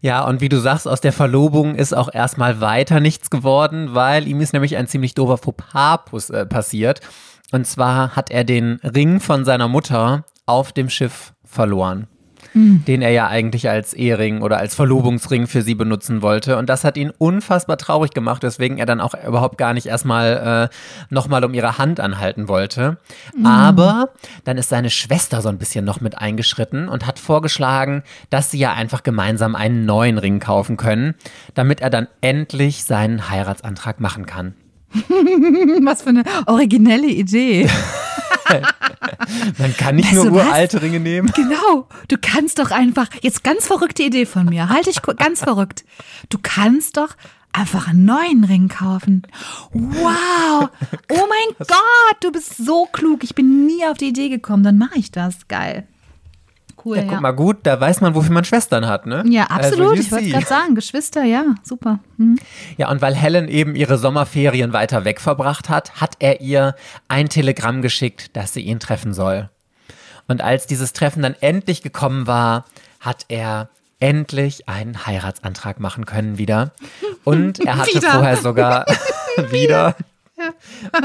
Ja, 0.00 0.24
und 0.24 0.40
wie 0.40 0.48
du 0.48 0.58
sagst, 0.58 0.86
aus 0.86 1.00
der 1.00 1.12
Verlobung 1.12 1.74
ist 1.74 1.94
auch 1.94 2.12
erstmal 2.12 2.60
weiter 2.60 3.00
nichts 3.00 3.30
geworden, 3.30 3.94
weil 3.94 4.26
ihm 4.26 4.40
ist 4.40 4.52
nämlich 4.52 4.76
ein 4.76 4.86
ziemlich 4.86 5.14
doofer 5.14 5.38
Fauxpas 5.38 6.30
äh, 6.30 6.46
passiert. 6.46 7.00
Und 7.52 7.66
zwar 7.66 8.16
hat 8.16 8.30
er 8.30 8.44
den 8.44 8.80
Ring 8.82 9.20
von 9.20 9.44
seiner 9.44 9.68
Mutter 9.68 10.24
auf 10.46 10.72
dem 10.72 10.88
Schiff 10.88 11.34
verloren. 11.44 12.08
Mhm. 12.54 12.84
Den 12.86 13.02
er 13.02 13.10
ja 13.10 13.28
eigentlich 13.28 13.68
als 13.68 13.94
Ehering 13.94 14.42
oder 14.42 14.58
als 14.58 14.74
Verlobungsring 14.74 15.46
für 15.46 15.62
sie 15.62 15.74
benutzen 15.74 16.22
wollte. 16.22 16.58
Und 16.58 16.68
das 16.68 16.84
hat 16.84 16.96
ihn 16.96 17.12
unfassbar 17.16 17.78
traurig 17.78 18.12
gemacht, 18.12 18.42
weswegen 18.42 18.78
er 18.78 18.86
dann 18.86 19.00
auch 19.00 19.14
überhaupt 19.26 19.58
gar 19.58 19.74
nicht 19.74 19.86
erstmal 19.86 20.70
äh, 20.70 20.74
nochmal 21.12 21.44
um 21.44 21.54
ihre 21.54 21.78
Hand 21.78 22.00
anhalten 22.00 22.48
wollte. 22.48 22.98
Mhm. 23.36 23.46
Aber 23.46 24.10
dann 24.44 24.58
ist 24.58 24.68
seine 24.68 24.90
Schwester 24.90 25.40
so 25.40 25.48
ein 25.48 25.58
bisschen 25.58 25.84
noch 25.84 26.00
mit 26.00 26.18
eingeschritten 26.18 26.88
und 26.88 27.06
hat 27.06 27.18
vorgeschlagen, 27.18 28.02
dass 28.30 28.50
sie 28.50 28.58
ja 28.58 28.72
einfach 28.72 29.02
gemeinsam 29.02 29.54
einen 29.54 29.84
neuen 29.84 30.18
Ring 30.18 30.40
kaufen 30.40 30.76
können, 30.76 31.14
damit 31.54 31.80
er 31.80 31.90
dann 31.90 32.08
endlich 32.20 32.84
seinen 32.84 33.30
Heiratsantrag 33.30 34.00
machen 34.00 34.26
kann. 34.26 34.54
Was 35.84 36.02
für 36.02 36.10
eine 36.10 36.24
originelle 36.46 37.08
Idee. 37.08 37.68
Man 39.58 39.76
kann 39.76 39.96
nicht 39.96 40.12
weißt 40.12 40.24
nur 40.24 40.32
uralte 40.32 40.82
Ringe 40.82 41.00
nehmen. 41.00 41.32
Genau. 41.34 41.88
Du 42.08 42.16
kannst 42.20 42.58
doch 42.58 42.70
einfach, 42.70 43.08
jetzt 43.22 43.44
ganz 43.44 43.66
verrückte 43.66 44.02
Idee 44.02 44.26
von 44.26 44.46
mir, 44.46 44.68
halte 44.68 44.90
ich 44.90 45.00
ganz 45.02 45.40
verrückt. 45.40 45.84
Du 46.28 46.38
kannst 46.42 46.96
doch 46.96 47.16
einfach 47.52 47.88
einen 47.88 48.04
neuen 48.04 48.44
Ring 48.44 48.68
kaufen. 48.68 49.22
Wow. 49.72 50.68
Oh 51.10 51.26
mein 51.28 51.56
Gott, 51.58 52.16
du 52.20 52.32
bist 52.32 52.56
so 52.56 52.86
klug. 52.86 53.24
Ich 53.24 53.34
bin 53.34 53.66
nie 53.66 53.84
auf 53.86 53.98
die 53.98 54.08
Idee 54.08 54.28
gekommen. 54.28 54.62
Dann 54.62 54.78
mache 54.78 54.98
ich 54.98 55.10
das. 55.10 55.48
Geil 55.48 55.86
cool. 56.84 56.96
Ja, 56.96 57.02
guck 57.02 57.12
ja. 57.12 57.20
mal 57.20 57.32
gut, 57.32 57.58
da 57.64 57.80
weiß 57.80 58.00
man, 58.00 58.14
wofür 58.14 58.32
man 58.32 58.44
Schwestern 58.44 58.86
hat, 58.86 59.06
ne? 59.06 59.24
Ja, 59.26 59.46
also 59.46 59.68
absolut. 59.68 59.90
Also, 59.90 60.02
ich 60.02 60.12
wollte 60.12 60.28
gerade 60.30 60.46
sagen, 60.46 60.74
Geschwister, 60.74 61.24
ja, 61.24 61.44
super. 61.62 62.00
Hm. 62.18 62.38
Ja, 62.76 62.90
und 62.90 63.02
weil 63.02 63.14
Helen 63.14 63.48
eben 63.48 63.74
ihre 63.74 63.98
Sommerferien 63.98 64.72
weiter 64.72 65.04
weg 65.04 65.20
verbracht 65.20 65.68
hat, 65.68 66.00
hat 66.00 66.16
er 66.18 66.40
ihr 66.40 66.74
ein 67.08 67.28
Telegramm 67.28 67.82
geschickt, 67.82 68.36
dass 68.36 68.54
sie 68.54 68.62
ihn 68.62 68.80
treffen 68.80 69.14
soll. 69.14 69.50
Und 70.28 70.40
als 70.40 70.66
dieses 70.66 70.92
Treffen 70.92 71.22
dann 71.22 71.34
endlich 71.40 71.82
gekommen 71.82 72.26
war, 72.26 72.64
hat 73.00 73.26
er 73.28 73.68
endlich 74.00 74.68
einen 74.68 75.06
Heiratsantrag 75.06 75.78
machen 75.78 76.06
können 76.06 76.38
wieder. 76.38 76.72
Und 77.24 77.60
er 77.60 77.78
hatte 77.78 78.00
vorher 78.00 78.36
sogar 78.36 78.86
wieder. 79.50 79.94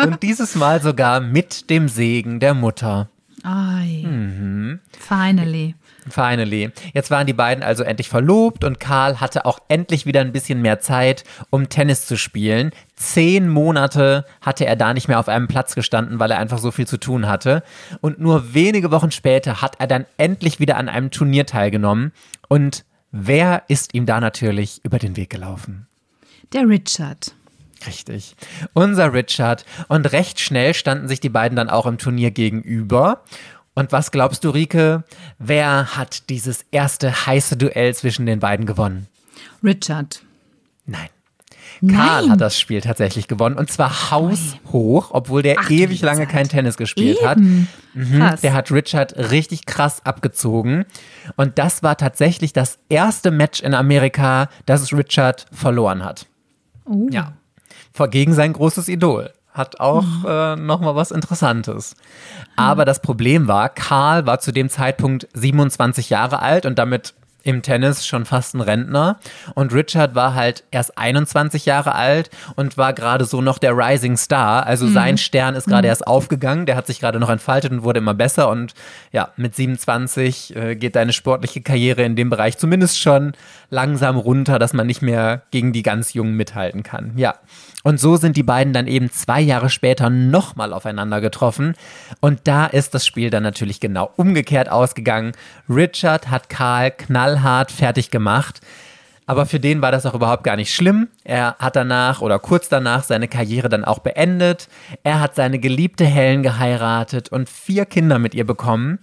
Und 0.03 0.23
dieses 0.23 0.55
Mal 0.55 0.81
sogar 0.81 1.19
mit 1.19 1.69
dem 1.69 1.89
Segen 1.89 2.39
der 2.39 2.53
Mutter. 2.53 3.09
Ai. 3.43 4.03
Mhm. 4.05 4.79
Finally. 4.97 5.75
Finally. 6.09 6.71
Jetzt 6.93 7.11
waren 7.11 7.27
die 7.27 7.33
beiden 7.33 7.63
also 7.63 7.83
endlich 7.83 8.09
verlobt 8.09 8.63
und 8.63 8.79
Karl 8.79 9.19
hatte 9.19 9.45
auch 9.45 9.59
endlich 9.67 10.05
wieder 10.05 10.21
ein 10.21 10.31
bisschen 10.31 10.61
mehr 10.61 10.79
Zeit, 10.79 11.23
um 11.49 11.69
Tennis 11.69 12.05
zu 12.05 12.17
spielen. 12.17 12.71
Zehn 12.95 13.49
Monate 13.49 14.25
hatte 14.41 14.65
er 14.65 14.75
da 14.75 14.93
nicht 14.93 15.07
mehr 15.07 15.19
auf 15.19 15.27
einem 15.27 15.47
Platz 15.47 15.75
gestanden, 15.75 16.19
weil 16.19 16.31
er 16.31 16.39
einfach 16.39 16.57
so 16.57 16.71
viel 16.71 16.87
zu 16.87 16.97
tun 16.97 17.27
hatte. 17.27 17.63
Und 18.01 18.19
nur 18.19 18.53
wenige 18.53 18.91
Wochen 18.91 19.11
später 19.11 19.61
hat 19.61 19.75
er 19.79 19.87
dann 19.87 20.05
endlich 20.17 20.59
wieder 20.59 20.77
an 20.77 20.89
einem 20.89 21.11
Turnier 21.11 21.45
teilgenommen. 21.45 22.11
Und 22.47 22.85
wer 23.11 23.63
ist 23.67 23.93
ihm 23.93 24.05
da 24.05 24.19
natürlich 24.19 24.81
über 24.83 24.99
den 24.99 25.15
Weg 25.15 25.29
gelaufen? 25.29 25.87
Der 26.53 26.67
Richard. 26.67 27.35
Richtig. 27.85 28.35
Unser 28.73 29.13
Richard. 29.13 29.65
Und 29.87 30.11
recht 30.11 30.39
schnell 30.39 30.73
standen 30.73 31.07
sich 31.07 31.19
die 31.19 31.29
beiden 31.29 31.55
dann 31.55 31.69
auch 31.69 31.85
im 31.85 31.97
Turnier 31.97 32.31
gegenüber. 32.31 33.23
Und 33.75 33.91
was 33.91 34.09
glaubst 34.11 34.43
du, 34.43 34.49
Rike? 34.49 35.03
Wer 35.37 35.95
hat 35.95 36.29
dieses 36.29 36.65
erste 36.71 37.27
heiße 37.27 37.57
Duell 37.57 37.93
zwischen 37.93 38.25
den 38.25 38.39
beiden 38.39 38.65
gewonnen? 38.65 39.07
Richard. 39.63 40.23
Nein. 40.85 41.09
Karl 41.81 42.23
Nein. 42.23 42.31
hat 42.31 42.41
das 42.41 42.59
Spiel 42.59 42.81
tatsächlich 42.81 43.27
gewonnen 43.27 43.55
und 43.55 43.69
zwar 43.69 44.09
haushoch, 44.09 45.11
obwohl 45.11 45.43
der 45.43 45.57
Ach, 45.59 45.69
ewig 45.69 46.01
lange 46.01 46.21
Zeit. 46.21 46.29
kein 46.29 46.49
Tennis 46.49 46.75
gespielt 46.75 47.19
Eben. 47.19 47.27
hat. 47.27 47.37
Mhm, 47.93 48.41
der 48.41 48.53
hat 48.53 48.71
Richard 48.71 49.15
richtig 49.31 49.67
krass 49.67 50.03
abgezogen 50.03 50.85
und 51.35 51.59
das 51.59 51.83
war 51.83 51.97
tatsächlich 51.97 52.53
das 52.53 52.79
erste 52.89 53.29
Match 53.29 53.61
in 53.61 53.75
Amerika, 53.75 54.49
das 54.65 54.91
Richard 54.91 55.45
verloren 55.51 56.03
hat. 56.03 56.25
Oh. 56.85 57.07
Ja 57.11 57.33
gegen 58.05 58.33
sein 58.33 58.53
großes 58.53 58.87
Idol. 58.87 59.31
Hat 59.51 59.79
auch 59.79 60.03
mhm. 60.03 60.25
äh, 60.27 60.55
nochmal 60.55 60.95
was 60.95 61.09
Interessantes. 61.09 61.95
Aber 62.55 62.85
das 62.85 63.01
Problem 63.01 63.47
war, 63.47 63.69
Karl 63.69 64.27
war 64.27 64.39
zu 64.39 64.51
dem 64.51 64.69
Zeitpunkt 64.69 65.27
27 65.33 66.11
Jahre 66.11 66.43
alt 66.43 66.67
und 66.67 66.77
damit 66.77 67.15
im 67.47 67.61
Tennis 67.61 68.05
schon 68.05 68.25
fast 68.25 68.53
ein 68.53 68.61
Rentner. 68.61 69.19
Und 69.55 69.73
Richard 69.73 70.15
war 70.15 70.35
halt 70.35 70.63
erst 70.69 70.97
21 70.97 71.65
Jahre 71.65 71.95
alt 71.95 72.29
und 72.55 72.77
war 72.77 72.93
gerade 72.93 73.25
so 73.25 73.41
noch 73.41 73.57
der 73.57 73.75
Rising 73.75 74.17
Star. 74.17 74.65
Also 74.65 74.85
mhm. 74.85 74.93
sein 74.93 75.17
Stern 75.17 75.55
ist 75.55 75.67
gerade 75.67 75.87
mhm. 75.87 75.91
erst 75.91 76.07
aufgegangen, 76.07 76.65
der 76.65 76.75
hat 76.75 76.87
sich 76.87 76.99
gerade 76.99 77.19
noch 77.19 77.29
entfaltet 77.29 77.71
und 77.71 77.83
wurde 77.83 77.99
immer 77.99 78.13
besser. 78.13 78.49
Und 78.49 78.73
ja, 79.11 79.29
mit 79.37 79.55
27 79.55 80.55
äh, 80.55 80.75
geht 80.75 80.95
deine 80.95 81.13
sportliche 81.13 81.61
Karriere 81.61 82.03
in 82.03 82.15
dem 82.15 82.29
Bereich 82.29 82.57
zumindest 82.57 82.99
schon 82.99 83.33
langsam 83.69 84.17
runter, 84.17 84.59
dass 84.59 84.73
man 84.73 84.87
nicht 84.87 85.01
mehr 85.01 85.43
gegen 85.51 85.73
die 85.73 85.83
ganz 85.83 86.13
Jungen 86.13 86.35
mithalten 86.35 86.83
kann. 86.83 87.13
Ja. 87.15 87.35
Und 87.83 87.99
so 87.99 88.17
sind 88.17 88.37
die 88.37 88.43
beiden 88.43 88.73
dann 88.73 88.87
eben 88.87 89.11
zwei 89.11 89.41
Jahre 89.41 89.69
später 89.69 90.09
nochmal 90.09 90.73
aufeinander 90.73 91.21
getroffen. 91.21 91.75
Und 92.19 92.41
da 92.45 92.65
ist 92.65 92.93
das 92.93 93.05
Spiel 93.05 93.29
dann 93.29 93.43
natürlich 93.43 93.79
genau 93.79 94.11
umgekehrt 94.15 94.69
ausgegangen. 94.69 95.33
Richard 95.69 96.29
hat 96.29 96.49
Karl 96.49 96.91
knallhart 96.91 97.71
fertig 97.71 98.11
gemacht. 98.11 98.61
Aber 99.29 99.45
für 99.45 99.59
den 99.59 99.81
war 99.81 99.91
das 99.91 100.05
auch 100.05 100.13
überhaupt 100.13 100.45
gar 100.45 100.55
nicht 100.55 100.73
schlimm. 100.73 101.09
Er 101.25 101.57
hat 101.59 101.75
danach 101.75 102.21
oder 102.21 102.39
kurz 102.39 102.69
danach 102.69 103.03
seine 103.03 103.27
Karriere 103.27 103.67
dann 103.67 103.83
auch 103.83 103.99
beendet. 103.99 104.69
Er 105.03 105.19
hat 105.19 105.35
seine 105.35 105.59
geliebte 105.59 106.05
Helen 106.05 106.43
geheiratet 106.43 107.29
und 107.29 107.49
vier 107.49 107.85
Kinder 107.85 108.19
mit 108.19 108.33
ihr 108.33 108.47
bekommen. 108.47 108.99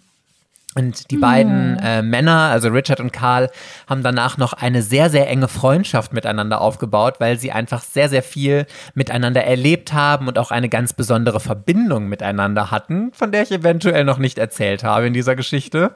Und 0.74 1.10
die 1.10 1.18
beiden 1.18 1.78
äh, 1.78 2.02
Männer, 2.02 2.50
also 2.50 2.68
Richard 2.68 3.00
und 3.00 3.12
Karl, 3.12 3.50
haben 3.88 4.02
danach 4.02 4.38
noch 4.38 4.52
eine 4.52 4.82
sehr, 4.82 5.08
sehr 5.08 5.28
enge 5.28 5.46
Freundschaft 5.46 6.12
miteinander 6.12 6.60
aufgebaut, 6.60 7.16
weil 7.20 7.38
sie 7.38 7.52
einfach 7.52 7.82
sehr, 7.82 8.08
sehr 8.08 8.22
viel 8.22 8.66
miteinander 8.94 9.44
erlebt 9.44 9.92
haben 9.92 10.26
und 10.26 10.38
auch 10.38 10.50
eine 10.50 10.68
ganz 10.68 10.92
besondere 10.92 11.38
Verbindung 11.38 12.08
miteinander 12.08 12.70
hatten, 12.72 13.12
von 13.12 13.30
der 13.30 13.42
ich 13.42 13.52
eventuell 13.52 14.04
noch 14.04 14.18
nicht 14.18 14.38
erzählt 14.38 14.82
habe 14.82 15.06
in 15.06 15.12
dieser 15.12 15.36
Geschichte. 15.36 15.92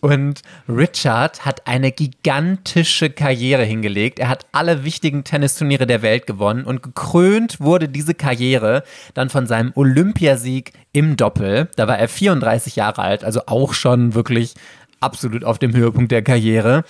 Und 0.00 0.42
Richard 0.68 1.44
hat 1.44 1.66
eine 1.66 1.92
gigantische 1.92 3.10
Karriere 3.10 3.64
hingelegt. 3.64 4.18
Er 4.18 4.28
hat 4.28 4.46
alle 4.52 4.84
wichtigen 4.84 5.24
Tennisturniere 5.24 5.86
der 5.86 6.00
Welt 6.00 6.26
gewonnen 6.26 6.64
und 6.64 6.82
gekrönt 6.82 7.60
wurde 7.60 7.88
diese 7.88 8.14
Karriere 8.14 8.82
dann 9.12 9.28
von 9.28 9.46
seinem 9.46 9.72
Olympiasieg 9.74 10.72
im 10.92 11.16
Doppel. 11.16 11.68
Da 11.76 11.86
war 11.86 11.98
er 11.98 12.08
34 12.08 12.76
Jahre 12.76 13.02
alt, 13.02 13.24
also 13.24 13.42
auch 13.46 13.74
schon 13.74 14.14
wirklich 14.14 14.54
absolut 15.00 15.44
auf 15.44 15.58
dem 15.58 15.74
Höhepunkt 15.74 16.12
der 16.12 16.22
Karriere. 16.22 16.84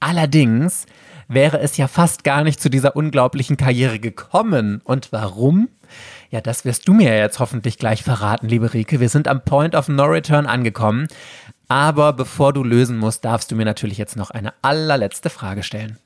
Allerdings 0.00 0.86
wäre 1.28 1.60
es 1.60 1.76
ja 1.76 1.88
fast 1.88 2.24
gar 2.24 2.42
nicht 2.42 2.60
zu 2.60 2.70
dieser 2.70 2.96
unglaublichen 2.96 3.56
Karriere 3.56 3.98
gekommen. 3.98 4.80
Und 4.84 5.12
warum? 5.12 5.68
Ja, 6.30 6.40
das 6.40 6.64
wirst 6.64 6.88
du 6.88 6.94
mir 6.94 7.16
jetzt 7.16 7.38
hoffentlich 7.38 7.78
gleich 7.78 8.02
verraten, 8.02 8.48
liebe 8.48 8.72
Rike. 8.72 9.00
Wir 9.00 9.08
sind 9.08 9.28
am 9.28 9.42
Point 9.42 9.74
of 9.74 9.88
No 9.88 10.04
Return 10.04 10.46
angekommen. 10.46 11.08
Aber 11.68 12.12
bevor 12.12 12.52
du 12.52 12.62
lösen 12.62 12.98
musst, 12.98 13.24
darfst 13.24 13.50
du 13.50 13.56
mir 13.56 13.64
natürlich 13.64 13.98
jetzt 13.98 14.16
noch 14.16 14.30
eine 14.30 14.52
allerletzte 14.62 15.30
Frage 15.30 15.62
stellen. 15.62 15.98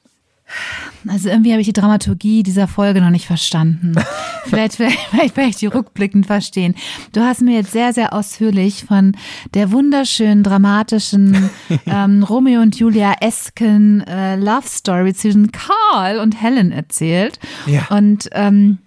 Also 1.09 1.29
irgendwie 1.29 1.53
habe 1.53 1.61
ich 1.61 1.67
die 1.69 1.73
Dramaturgie 1.73 2.43
dieser 2.43 2.67
Folge 2.67 3.01
noch 3.01 3.11
nicht 3.11 3.27
verstanden. 3.27 3.95
vielleicht, 4.45 4.77
vielleicht, 4.77 4.99
vielleicht 5.11 5.37
werde 5.37 5.51
ich 5.51 5.57
die 5.57 5.67
rückblickend 5.67 6.27
verstehen. 6.27 6.75
Du 7.13 7.21
hast 7.21 7.41
mir 7.41 7.55
jetzt 7.55 7.73
sehr, 7.73 7.93
sehr 7.93 8.13
ausführlich 8.13 8.85
von 8.85 9.17
der 9.55 9.71
wunderschönen, 9.71 10.43
dramatischen 10.43 11.51
ähm, 11.87 12.23
Romeo 12.23 12.61
und 12.61 12.77
Julia-esken 12.77 14.01
äh, 14.07 14.37
Love 14.37 14.67
Story 14.67 15.15
zwischen 15.15 15.53
Carl 15.53 16.19
und 16.19 16.41
Helen 16.41 16.73
erzählt. 16.73 17.39
Ja. 17.67 17.87
Und 17.91 18.29
ähm, 18.33 18.79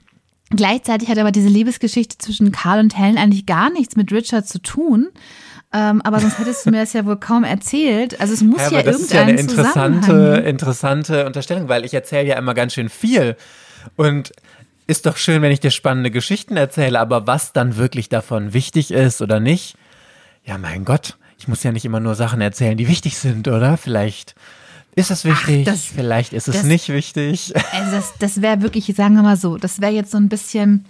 Gleichzeitig 0.55 1.09
hat 1.09 1.17
aber 1.17 1.31
diese 1.31 1.49
Liebesgeschichte 1.49 2.19
zwischen 2.19 2.51
Carl 2.51 2.79
und 2.79 2.95
Helen 2.95 3.17
eigentlich 3.17 3.47
gar 3.47 3.71
nichts 3.71 3.95
mit 3.95 4.11
Richard 4.11 4.47
zu 4.47 4.61
tun. 4.61 5.07
Ähm, 5.75 6.01
aber 6.03 6.19
sonst 6.19 6.37
hättest 6.37 6.65
du 6.65 6.71
mir 6.71 6.81
das 6.81 6.93
ja 6.93 7.03
wohl 7.05 7.17
kaum 7.17 7.43
erzählt. 7.43 8.19
Also 8.21 8.33
es 8.33 8.41
muss 8.41 8.57
Ja, 8.61 8.69
ja, 8.71 8.79
aber 8.79 8.83
das 8.91 9.01
ist 9.01 9.11
ja 9.13 9.21
eine 9.23 9.31
interessante, 9.39 10.43
interessante 10.45 11.25
Unterstellung, 11.25 11.67
weil 11.67 11.83
ich 11.83 11.93
erzähle 11.95 12.27
ja 12.27 12.37
immer 12.37 12.53
ganz 12.53 12.73
schön 12.73 12.89
viel. 12.89 13.35
Und 13.95 14.31
ist 14.85 15.05
doch 15.05 15.17
schön, 15.17 15.41
wenn 15.41 15.51
ich 15.51 15.59
dir 15.61 15.71
spannende 15.71 16.11
Geschichten 16.11 16.57
erzähle, 16.57 16.99
aber 16.99 17.25
was 17.25 17.53
dann 17.53 17.77
wirklich 17.77 18.07
davon 18.09 18.53
wichtig 18.53 18.91
ist 18.91 19.21
oder 19.21 19.39
nicht, 19.39 19.75
ja, 20.45 20.57
mein 20.57 20.85
Gott, 20.85 21.17
ich 21.39 21.47
muss 21.47 21.63
ja 21.63 21.71
nicht 21.71 21.85
immer 21.85 21.99
nur 21.99 22.15
Sachen 22.15 22.39
erzählen, 22.41 22.77
die 22.77 22.87
wichtig 22.87 23.17
sind, 23.17 23.47
oder? 23.47 23.77
Vielleicht 23.77 24.35
ist 24.95 25.09
es 25.09 25.25
wichtig, 25.25 25.65
das- 25.65 25.85
vielleicht 25.85 26.33
ist 26.33 26.47
es 26.47 26.57
das- 26.57 26.63
nicht 26.65 26.89
wichtig. 26.89 27.51
Also 27.71 27.91
das, 27.95 28.13
das 28.19 28.41
wäre 28.41 28.61
wirklich, 28.61 28.85
sagen 28.95 29.15
wir 29.15 29.23
mal 29.23 29.37
so, 29.37 29.57
das 29.57 29.81
wäre 29.81 29.91
jetzt 29.93 30.11
so 30.11 30.17
ein 30.17 30.29
bisschen, 30.29 30.85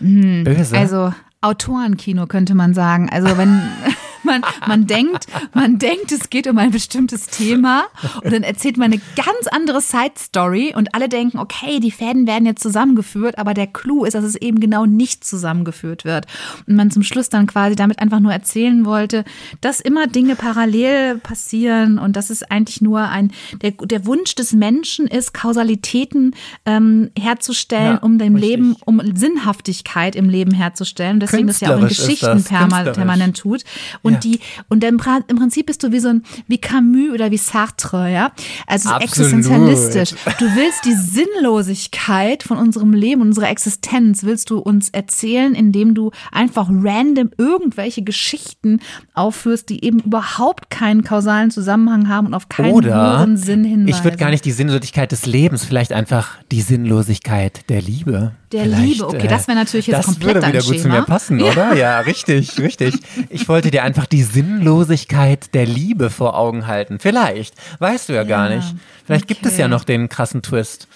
Böse. 0.00 0.76
also 0.76 1.14
Autorenkino 1.42 2.26
könnte 2.26 2.54
man 2.54 2.72
sagen. 2.72 3.10
Also 3.10 3.36
wenn 3.36 3.60
man, 4.24 4.42
man 4.66 4.86
denkt, 4.86 5.26
man 5.54 5.78
denkt, 5.78 6.12
es 6.12 6.30
geht 6.30 6.46
um 6.46 6.58
ein 6.58 6.70
bestimmtes 6.70 7.26
Thema 7.26 7.84
und 8.22 8.32
dann 8.32 8.42
erzählt 8.42 8.76
man 8.76 8.92
eine 8.92 9.00
ganz 9.16 9.46
andere 9.50 9.80
Side-Story 9.80 10.74
und 10.76 10.94
alle 10.94 11.08
denken, 11.08 11.38
okay, 11.38 11.80
die 11.80 11.90
Fäden 11.90 12.26
werden 12.26 12.46
jetzt 12.46 12.62
zusammengeführt, 12.62 13.38
aber 13.38 13.54
der 13.54 13.66
Clou 13.66 14.04
ist, 14.04 14.14
dass 14.14 14.24
es 14.24 14.36
eben 14.36 14.60
genau 14.60 14.86
nicht 14.86 15.24
zusammengeführt 15.24 16.04
wird. 16.04 16.26
Und 16.66 16.76
man 16.76 16.90
zum 16.90 17.02
Schluss 17.02 17.28
dann 17.28 17.46
quasi 17.46 17.76
damit 17.76 17.98
einfach 17.98 18.20
nur 18.20 18.32
erzählen 18.32 18.84
wollte, 18.84 19.24
dass 19.60 19.80
immer 19.80 20.06
Dinge 20.06 20.36
parallel 20.36 21.18
passieren 21.18 21.98
und 21.98 22.16
dass 22.16 22.30
es 22.30 22.42
eigentlich 22.42 22.80
nur 22.80 23.00
ein, 23.00 23.32
der, 23.60 23.72
der 23.72 24.06
Wunsch 24.06 24.34
des 24.34 24.52
Menschen 24.52 25.06
ist, 25.06 25.34
Kausalitäten 25.34 26.34
ähm, 26.66 27.10
herzustellen, 27.18 27.94
Ja, 27.94 28.02
um 28.02 28.18
dem 28.18 28.34
richtig. 28.34 28.50
Leben, 28.50 28.76
um 28.84 29.00
Sinnhaftigkeit 29.14 30.16
im 30.16 30.28
Leben 30.28 30.52
herzustellen. 30.52 31.20
Deswegen 31.20 31.46
das 31.46 31.60
ja 31.60 31.74
auch 31.74 31.78
in 31.78 31.86
ist 31.86 31.98
Geschichten 31.98 32.44
das, 32.48 32.94
permanent 32.94 33.36
tut. 33.36 33.64
Und 34.02 34.11
Ja. 34.12 34.18
die, 34.18 34.40
und 34.68 34.82
im, 34.84 34.98
Pra- 34.98 35.22
im 35.28 35.36
Prinzip 35.36 35.66
bist 35.66 35.82
du 35.82 35.92
wie 35.92 36.00
so 36.00 36.08
ein, 36.08 36.22
wie 36.48 36.58
Camus 36.58 37.10
oder 37.12 37.30
wie 37.30 37.36
Sartre, 37.36 38.10
ja? 38.12 38.32
Also 38.66 38.90
existenzialistisch. 38.94 40.14
Du 40.38 40.44
willst 40.56 40.84
die 40.84 40.94
Sinnlosigkeit 40.94 42.42
von 42.42 42.58
unserem 42.58 42.92
Leben, 42.92 43.20
unserer 43.22 43.48
Existenz, 43.50 44.22
willst 44.24 44.50
du 44.50 44.58
uns 44.58 44.88
erzählen, 44.90 45.54
indem 45.54 45.94
du 45.94 46.10
einfach 46.30 46.68
random 46.70 47.30
irgendwelche 47.38 48.02
Geschichten 48.02 48.80
aufführst, 49.14 49.68
die 49.68 49.84
eben 49.84 50.00
überhaupt 50.00 50.70
keinen 50.70 51.04
kausalen 51.04 51.50
Zusammenhang 51.50 52.08
haben 52.08 52.28
und 52.28 52.34
auf 52.34 52.48
keinen 52.48 52.72
Oder 52.72 52.94
höheren 52.94 53.36
Sinn 53.36 53.64
hinweisen. 53.64 53.88
ich 53.98 54.04
würde 54.04 54.16
gar 54.16 54.30
nicht 54.30 54.44
die 54.44 54.52
Sinnlosigkeit 54.52 55.12
des 55.12 55.26
Lebens, 55.26 55.64
vielleicht 55.64 55.92
einfach 55.92 56.38
die 56.50 56.60
Sinnlosigkeit 56.62 57.68
der 57.68 57.82
Liebe. 57.82 58.32
Der 58.52 58.64
vielleicht, 58.64 58.82
Liebe, 58.82 59.08
okay, 59.08 59.28
das 59.28 59.48
wäre 59.48 59.56
natürlich 59.58 59.86
jetzt 59.86 59.98
das 59.98 60.06
komplett 60.06 60.26
würde 60.26 60.40
dein 60.40 60.52
wieder 60.52 60.62
gut 60.62 60.74
zu 60.76 60.82
Schema. 60.82 61.00
mir 61.00 61.02
passen, 61.02 61.42
oder? 61.42 61.74
Ja, 61.74 62.00
richtig, 62.00 62.58
richtig. 62.58 62.94
Ich 63.30 63.48
wollte 63.48 63.70
dir 63.70 63.82
einfach 63.82 64.06
die 64.06 64.22
Sinnlosigkeit 64.22 65.54
der 65.54 65.66
Liebe 65.66 66.10
vor 66.10 66.36
Augen 66.36 66.66
halten. 66.66 66.98
Vielleicht, 66.98 67.54
weißt 67.80 68.08
du 68.10 68.12
ja, 68.12 68.24
gar 68.24 68.50
Ja, 68.50 68.56
nicht. 68.56 68.74
Vielleicht 69.06 69.26
gibt 69.26 69.44
es 69.46 69.52
okay. 69.52 69.62
ja 69.62 69.68
noch 69.68 69.84
den 69.84 70.08
krassen 70.08 70.42
Twist. 70.42 70.86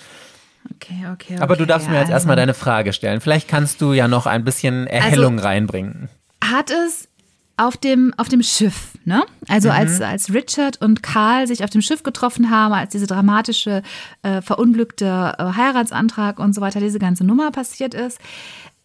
Okay, 0.74 1.06
okay, 1.12 1.36
Aber 1.38 1.56
du 1.56 1.62
okay, 1.62 1.68
darfst 1.72 1.88
mir 1.88 1.94
jetzt 1.94 2.02
also. 2.04 2.12
erstmal 2.12 2.36
deine 2.36 2.54
Frage 2.54 2.92
stellen. 2.92 3.20
Vielleicht 3.20 3.48
kannst 3.48 3.80
du 3.80 3.92
ja 3.92 4.08
noch 4.08 4.26
ein 4.26 4.44
bisschen 4.44 4.86
Erhellung 4.86 5.38
reinbringen. 5.38 6.08
hat 6.44 6.70
es 6.70 7.08
auf 7.56 7.76
dem, 7.76 8.12
auf 8.18 8.28
dem 8.28 8.42
Schiff, 8.42 8.92
ne? 9.04 9.24
Also 9.48 9.70
als, 9.70 10.00
als 10.00 10.32
Richard 10.32 10.82
und 10.82 11.02
Karl 11.02 11.46
sich 11.46 11.64
auf 11.64 11.70
dem 11.70 11.80
Schiff 11.80 12.02
getroffen 12.02 12.50
haben, 12.50 12.74
als 12.74 12.92
diese 12.92 13.06
dramatische, 13.06 13.82
äh, 14.22 14.42
verunglückte 14.42 15.34
äh, 15.38 15.42
Heiratsantrag 15.56 16.38
und 16.38 16.54
so 16.54 16.60
weiter, 16.60 16.80
diese 16.80 16.98
ganze 16.98 17.24
Nummer 17.24 17.50
passiert 17.50 17.94
ist, 17.94 18.18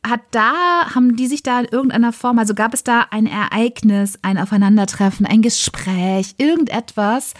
hat 0.07 0.21
da, 0.31 0.95
haben 0.95 1.15
die 1.15 1.27
sich 1.27 1.43
da 1.43 1.59
in 1.59 1.65
irgendeiner 1.65 2.13
Form, 2.13 2.39
also 2.39 2.55
gab 2.55 2.73
es 2.73 2.83
da 2.83 3.07
ein 3.11 3.27
Ereignis, 3.27 4.17
ein 4.21 4.37
Aufeinandertreffen, 4.37 5.25
ein 5.25 5.41
Gespräch, 5.41 6.35
irgendetwas, 6.37 7.33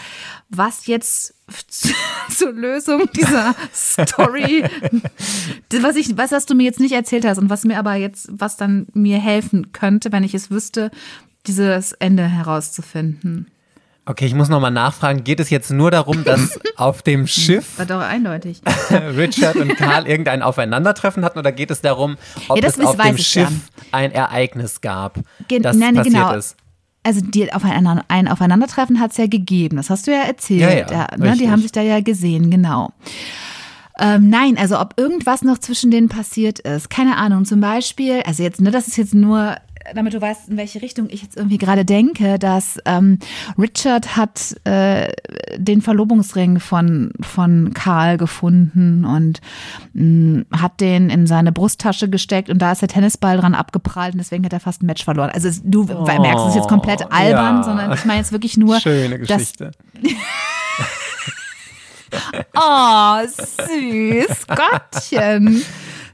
was 0.49 0.85
jetzt 0.85 1.33
zur 2.29 2.51
Lösung 2.53 3.09
dieser 3.15 3.55
Story, 3.73 4.63
was 5.81 5.95
ich, 5.95 6.17
was 6.17 6.31
hast 6.31 6.49
du 6.49 6.55
mir 6.55 6.63
jetzt 6.63 6.79
nicht 6.79 6.93
erzählt 6.93 7.25
hast 7.25 7.37
und 7.37 7.49
was 7.49 7.63
mir 7.63 7.77
aber 7.77 7.95
jetzt, 7.95 8.29
was 8.31 8.57
dann 8.57 8.87
mir 8.93 9.19
helfen 9.19 9.71
könnte, 9.71 10.11
wenn 10.11 10.23
ich 10.23 10.33
es 10.33 10.51
wüsste, 10.51 10.91
dieses 11.47 11.91
Ende 11.93 12.23
herauszufinden. 12.27 13.49
Okay, 14.05 14.25
ich 14.25 14.33
muss 14.33 14.49
nochmal 14.49 14.71
nachfragen. 14.71 15.23
Geht 15.23 15.39
es 15.39 15.51
jetzt 15.51 15.69
nur 15.69 15.91
darum, 15.91 16.23
dass 16.23 16.59
auf 16.75 17.03
dem 17.03 17.27
Schiff 17.27 17.77
War 17.77 17.85
doch 17.85 18.01
eindeutig. 18.01 18.61
Richard 19.15 19.57
und 19.57 19.75
Karl 19.77 20.07
irgendein 20.07 20.41
Aufeinandertreffen 20.41 21.23
hatten 21.23 21.37
oder 21.37 21.51
geht 21.51 21.69
es 21.69 21.81
darum, 21.81 22.17
ob 22.47 22.57
Ja, 22.61 22.67
es 22.67 22.79
auf 22.79 22.97
dem 22.97 23.17
Schiff 23.17 23.49
ja. 23.49 23.49
ein 23.91 24.11
Ereignis 24.11 24.81
gab, 24.81 25.19
Gen- 25.47 25.61
das 25.61 25.77
nein, 25.77 25.95
passiert 25.95 26.15
genau. 26.15 26.33
ist? 26.33 26.55
Also 27.03 27.21
die 27.21 27.51
aufeinander, 27.51 28.05
ein 28.09 28.27
Aufeinandertreffen 28.27 28.99
hat 28.99 29.11
es 29.11 29.17
ja 29.17 29.25
gegeben, 29.25 29.77
das 29.77 29.89
hast 29.89 30.05
du 30.05 30.11
ja 30.11 30.21
erzählt. 30.21 30.91
Ja, 30.91 31.07
ja, 31.09 31.17
ne? 31.17 31.35
Die 31.35 31.49
haben 31.49 31.61
sich 31.61 31.71
da 31.71 31.81
ja 31.81 31.99
gesehen, 31.99 32.51
genau. 32.51 32.91
Ähm, 33.99 34.29
nein, 34.29 34.57
also 34.57 34.79
ob 34.79 34.93
irgendwas 34.97 35.43
noch 35.43 35.57
zwischen 35.57 35.91
denen 35.91 36.09
passiert 36.09 36.59
ist, 36.59 36.89
keine 36.89 37.17
Ahnung. 37.17 37.45
Zum 37.45 37.59
Beispiel, 37.59 38.21
also 38.25 38.43
jetzt, 38.43 38.61
ne, 38.61 38.71
das 38.71 38.87
ist 38.87 38.97
jetzt 38.97 39.13
nur, 39.13 39.55
damit 39.93 40.13
du 40.13 40.21
weißt, 40.21 40.49
in 40.49 40.57
welche 40.57 40.81
Richtung 40.81 41.07
ich 41.09 41.21
jetzt 41.21 41.37
irgendwie 41.37 41.57
gerade 41.57 41.85
denke, 41.85 42.39
dass 42.39 42.77
ähm, 42.85 43.19
Richard 43.57 44.15
hat 44.15 44.55
äh, 44.63 45.11
den 45.57 45.81
Verlobungsring 45.81 46.59
von, 46.59 47.11
von 47.21 47.73
Karl 47.73 48.17
gefunden 48.17 49.05
und 49.05 49.41
mh, 49.93 50.45
hat 50.51 50.79
den 50.79 51.09
in 51.09 51.27
seine 51.27 51.51
Brusttasche 51.51 52.09
gesteckt 52.09 52.49
und 52.49 52.59
da 52.59 52.71
ist 52.71 52.81
der 52.81 52.89
Tennisball 52.89 53.37
dran 53.37 53.55
abgeprallt 53.55 54.13
und 54.13 54.19
deswegen 54.19 54.45
hat 54.45 54.53
er 54.53 54.59
fast 54.59 54.83
ein 54.83 54.85
Match 54.85 55.03
verloren. 55.03 55.29
Also 55.31 55.49
du 55.63 55.83
merkst, 55.83 56.47
es 56.47 56.55
jetzt 56.55 56.67
komplett 56.69 57.11
albern, 57.11 57.57
ja. 57.57 57.63
sondern 57.63 57.93
ich 57.93 58.05
meine 58.05 58.19
jetzt 58.19 58.31
wirklich 58.31 58.57
nur, 58.57 58.79
Schöne 58.79 59.19
Geschichte. 59.19 59.71
Oh, 62.53 63.19
süß, 63.25 64.47
Gottchen. 64.47 65.63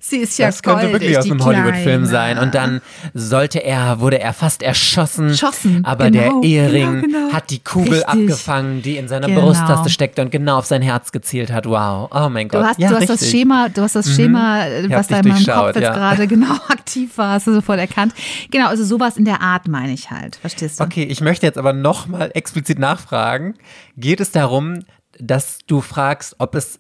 Sie 0.10 0.18
ist 0.18 0.38
ja 0.38 0.48
das 0.48 0.64
könnte 0.64 0.90
goldig, 0.90 1.02
wirklich 1.02 1.18
aus 1.18 1.26
einem 1.26 1.44
Hollywood-Film 1.44 2.06
sein. 2.06 2.38
Und 2.38 2.56
dann 2.56 2.82
sollte 3.14 3.60
er, 3.60 4.00
wurde 4.00 4.20
er 4.20 4.34
fast 4.34 4.64
erschossen. 4.64 5.30
Erschossen, 5.30 5.84
aber 5.84 6.10
genau, 6.10 6.42
der 6.42 6.50
Ehering 6.50 7.02
genau, 7.02 7.20
genau. 7.20 7.34
hat 7.34 7.50
die 7.50 7.60
Kugel 7.60 7.94
Richtig. 7.94 8.08
abgefangen, 8.08 8.82
die 8.82 8.98
in 8.98 9.08
seiner 9.08 9.28
Genau. 9.28 9.42
Brusttaste 9.42 9.90
steckte 9.90 10.22
und 10.22 10.32
genau 10.32 10.60
auf 10.60 10.66
sein 10.66 10.82
Herz 10.82 11.12
gezielt 11.12 11.52
hat. 11.52 11.66
Wow. 11.66 12.10
Oh 12.12 12.30
mein 12.30 12.48
Gott. 12.48 12.62
Du 12.62 12.68
hast, 12.68 12.80
ja, 12.80 12.90
du 12.90 12.96
hast 12.96 13.10
das. 13.10 13.30
Schema, 13.30 13.68
du 13.70 13.82
hast 13.82 13.96
das 13.96 14.16
Schema, 14.16 14.64
äh, 14.64 14.86
Ich 14.86 14.90
was 14.90 15.08
da 15.08 15.20
in 15.20 15.28
meinem 15.28 15.46
Kopf 15.46 15.76
jetzt 15.76 15.82
ja. 15.82 15.94
gerade 15.94 16.28
genau 16.28 16.54
aktiv 16.70 17.18
war, 17.18 17.34
hast 17.34 17.48
du 17.48 17.54
sofort 17.54 17.80
erkannt. 17.80 18.14
Genau, 18.50 18.68
also 18.68 18.86
sowas 18.86 19.18
in 19.18 19.26
der 19.26 19.42
Art 19.42 19.68
meine 19.68 19.92
ich 19.92 20.10
halt. 20.10 20.38
Verstehst 20.38 20.80
du? 20.80 20.84
Okay, 20.86 21.04
ich 21.04 21.20
möchte 21.22 21.46
jetzt 21.46 21.58
aber 21.58 21.74
nochmal 21.74 22.32
explizit 22.34 22.80
nachfragen. 22.80 23.56
Geht 23.98 24.22
es 24.22 24.32
darum, 24.32 24.80
dass 25.20 25.60
du 25.68 25.82
fragst, 25.82 26.36
ob 26.38 26.56
es 26.56 26.80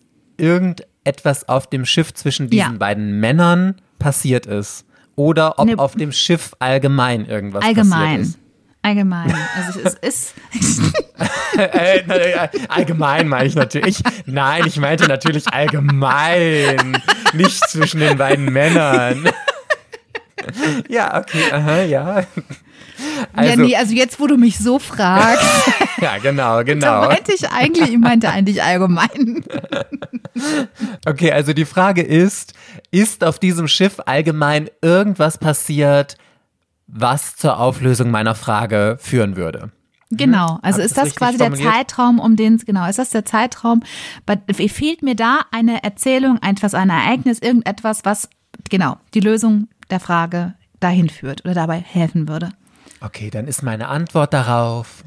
irgendetwas 1.07 1.47
auf 1.47 1.67
dem 1.67 1.85
Schiff 1.85 2.13
zwischen 2.13 2.49
diesen 2.49 2.73
Ja. 2.73 2.77
beiden 2.77 3.19
Männern 3.19 3.75
passiert 3.99 4.45
ist? 4.45 4.85
Oder 5.15 5.57
ob 5.57 5.65
Ne- 5.67 5.79
auf 5.79 5.95
dem 5.95 6.11
Schiff 6.11 6.51
allgemein 6.59 7.25
irgendwas 7.25 7.63
Allgemein. 7.63 8.19
passiert 8.19 8.37
Allgemein. 8.83 9.33
Also 9.55 9.79
es 9.83 9.93
ist. 9.95 10.33
ist? 10.53 10.81
Äh, 11.57 12.47
allgemein 12.69 13.27
meine 13.27 13.47
ich 13.47 13.55
natürlich. 13.55 13.97
Nein, 14.27 14.63
ich 14.67 14.77
meinte 14.77 15.07
natürlich 15.07 15.47
allgemein. 15.51 17.01
Nicht 17.33 17.67
zwischen 17.69 17.99
den 17.99 18.17
beiden 18.17 18.45
Männern. 18.51 19.27
Ja, 20.87 21.17
okay, 21.19 21.51
aha, 21.51 21.81
ja. 21.81 22.23
Also, 23.33 23.49
ja, 23.49 23.55
nee, 23.55 23.75
also 23.75 23.93
jetzt, 23.93 24.19
wo 24.19 24.27
du 24.27 24.37
mich 24.37 24.57
so 24.57 24.79
fragst, 24.79 25.43
ja, 26.01 26.17
genau, 26.17 26.57
da 26.57 26.63
genau. 26.63 27.05
meinte 27.07 27.33
ich 27.33 27.49
eigentlich, 27.49 27.89
ich 27.89 27.97
meinte 27.97 28.29
eigentlich 28.29 28.61
allgemein. 28.63 29.43
Okay, 31.07 31.31
also 31.31 31.51
die 31.51 31.65
Frage 31.65 32.03
ist, 32.03 32.53
ist 32.91 33.23
auf 33.23 33.39
diesem 33.39 33.67
Schiff 33.67 33.99
allgemein 34.05 34.69
irgendwas 34.83 35.39
passiert, 35.39 36.15
was 36.85 37.35
zur 37.35 37.59
Auflösung 37.59 38.11
meiner 38.11 38.35
Frage 38.35 38.97
führen 39.01 39.35
würde? 39.35 39.71
Genau, 40.11 40.59
also 40.61 40.77
Hab 40.79 40.85
ist 40.85 40.95
das 40.95 41.05
das 41.09 41.15
quasi 41.15 41.37
der 41.39 41.47
formuliert? 41.47 41.73
Zeitraum, 41.73 42.19
um 42.19 42.35
den 42.35 42.53
es, 42.55 42.65
genau, 42.67 42.87
ist 42.87 42.99
das 42.99 43.09
der 43.09 43.25
Zeitraum, 43.25 43.81
fehlt 44.67 45.01
mir 45.01 45.15
da 45.15 45.41
eine 45.51 45.83
Erzählung, 45.83 46.39
etwas, 46.43 46.75
ein 46.75 46.91
Ereignis, 46.91 47.39
irgendetwas, 47.39 48.05
was, 48.05 48.29
genau, 48.69 48.97
die 49.15 49.19
Lösung 49.19 49.69
der 49.89 49.99
Frage 49.99 50.53
dahin 50.79 51.09
führt 51.09 51.43
oder 51.45 51.55
dabei 51.55 51.79
helfen 51.79 52.27
würde. 52.27 52.51
Okay, 53.01 53.29
dann 53.29 53.47
ist 53.47 53.61
meine 53.63 53.87
Antwort 53.87 54.33
darauf 54.33 55.03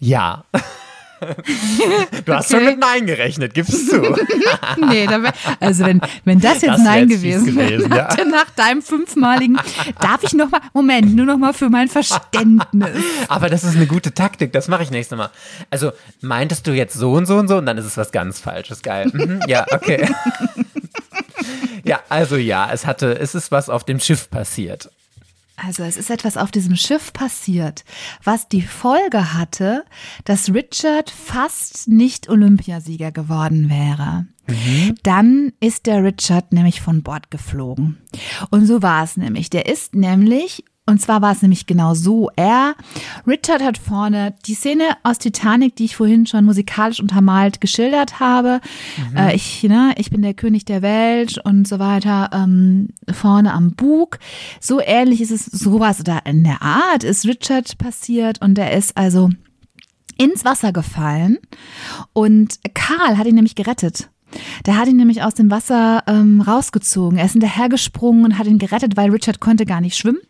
ja. 0.00 0.44
Du 2.26 2.34
hast 2.34 2.50
schon 2.50 2.58
Okay. 2.58 2.70
mit 2.72 2.78
Nein 2.78 3.06
gerechnet, 3.06 3.54
gibst 3.54 3.90
du. 3.90 4.02
Nee, 4.76 5.08
wär, 5.08 5.32
also 5.60 5.86
wenn, 5.86 6.02
wenn 6.26 6.40
das 6.40 6.60
jetzt 6.60 6.74
Das 6.74 6.82
Nein 6.82 7.08
jetzt 7.08 7.22
gewesen 7.22 7.56
wäre, 7.56 7.88
nach, 7.88 8.18
ja. 8.18 8.24
nach 8.30 8.50
deinem 8.50 8.82
fünfmaligen, 8.82 9.58
darf 10.00 10.22
ich 10.22 10.34
noch 10.34 10.50
mal, 10.50 10.60
Moment, 10.74 11.16
nur 11.16 11.24
noch 11.24 11.38
mal 11.38 11.54
für 11.54 11.70
mein 11.70 11.88
Verständnis. 11.88 13.02
Aber 13.28 13.48
das 13.48 13.64
ist 13.64 13.76
eine 13.76 13.86
gute 13.86 14.12
Taktik, 14.12 14.52
das 14.52 14.68
mache 14.68 14.82
ich 14.82 14.90
nächstes 14.90 15.16
Mal. 15.16 15.30
Also, 15.70 15.92
meintest 16.20 16.66
du 16.66 16.72
jetzt 16.72 16.92
so 16.94 17.12
und 17.12 17.24
so 17.24 17.36
und 17.38 17.48
so 17.48 17.56
und 17.56 17.64
dann 17.64 17.78
ist 17.78 17.86
es 17.86 17.96
was 17.96 18.12
ganz 18.12 18.38
Falsches, 18.38 18.82
geil. 18.82 19.10
Mhm, 19.10 19.40
ja, 19.46 19.64
okay. 19.70 20.06
Ja, 21.84 22.00
also 22.10 22.36
ja, 22.36 22.68
es 22.70 22.84
hatte, 22.84 23.18
es 23.18 23.34
ist 23.34 23.50
was 23.50 23.70
auf 23.70 23.84
dem 23.84 24.00
Schiff 24.00 24.28
passiert. 24.28 24.90
Also 25.56 25.84
es 25.84 25.96
ist 25.96 26.10
etwas 26.10 26.36
auf 26.36 26.50
diesem 26.50 26.76
Schiff 26.76 27.12
passiert, 27.12 27.84
was 28.22 28.48
die 28.48 28.62
Folge 28.62 29.32
hatte, 29.32 29.84
dass 30.24 30.52
Richard 30.52 31.10
fast 31.10 31.88
nicht 31.88 32.28
Olympiasieger 32.28 33.10
geworden 33.10 33.70
wäre. 33.70 34.26
Dann 35.02 35.52
ist 35.60 35.86
der 35.86 36.04
Richard 36.04 36.52
nämlich 36.52 36.80
von 36.80 37.02
Bord 37.02 37.30
geflogen. 37.30 37.98
Und 38.50 38.66
so 38.66 38.82
war 38.82 39.02
es 39.02 39.16
nämlich. 39.16 39.50
Der 39.50 39.66
ist 39.66 39.94
nämlich 39.94 40.64
und 40.86 41.00
zwar 41.00 41.20
war 41.20 41.32
es 41.32 41.42
nämlich 41.42 41.66
genau 41.66 41.94
so. 41.94 42.30
Er, 42.36 42.74
Richard 43.26 43.62
hat 43.62 43.76
vorne 43.76 44.34
die 44.46 44.54
Szene 44.54 44.84
aus 45.02 45.18
Titanic, 45.18 45.74
die 45.74 45.86
ich 45.86 45.96
vorhin 45.96 46.26
schon 46.26 46.44
musikalisch 46.44 47.00
untermalt 47.00 47.60
geschildert 47.60 48.20
habe. 48.20 48.60
Äh, 49.16 49.34
ich, 49.34 49.62
ne, 49.64 49.94
ich 49.96 50.10
bin 50.10 50.22
der 50.22 50.34
König 50.34 50.64
der 50.64 50.82
Welt 50.82 51.38
und 51.44 51.66
so 51.66 51.78
weiter, 51.78 52.30
ähm, 52.32 52.90
vorne 53.12 53.52
am 53.52 53.72
Bug. 53.72 54.18
So 54.60 54.80
ähnlich 54.80 55.20
ist 55.20 55.32
es, 55.32 55.46
sowas 55.46 56.00
oder 56.00 56.20
in 56.24 56.44
der 56.44 56.62
Art 56.62 57.02
ist 57.02 57.26
Richard 57.26 57.78
passiert 57.78 58.40
und 58.40 58.56
er 58.56 58.72
ist 58.72 58.96
also 58.96 59.30
ins 60.18 60.44
Wasser 60.44 60.72
gefallen 60.72 61.38
und 62.12 62.58
Karl 62.74 63.18
hat 63.18 63.26
ihn 63.26 63.34
nämlich 63.34 63.54
gerettet. 63.54 64.08
Der 64.66 64.76
hat 64.76 64.88
ihn 64.88 64.96
nämlich 64.96 65.22
aus 65.22 65.34
dem 65.34 65.50
Wasser 65.50 66.02
ähm, 66.06 66.40
rausgezogen. 66.40 67.18
Er 67.18 67.26
ist 67.26 67.32
hinterhergesprungen 67.32 68.24
und 68.24 68.38
hat 68.38 68.46
ihn 68.46 68.58
gerettet, 68.58 68.96
weil 68.96 69.10
Richard 69.10 69.40
konnte 69.40 69.66
gar 69.66 69.80
nicht 69.80 69.96
schwimmen 69.96 70.20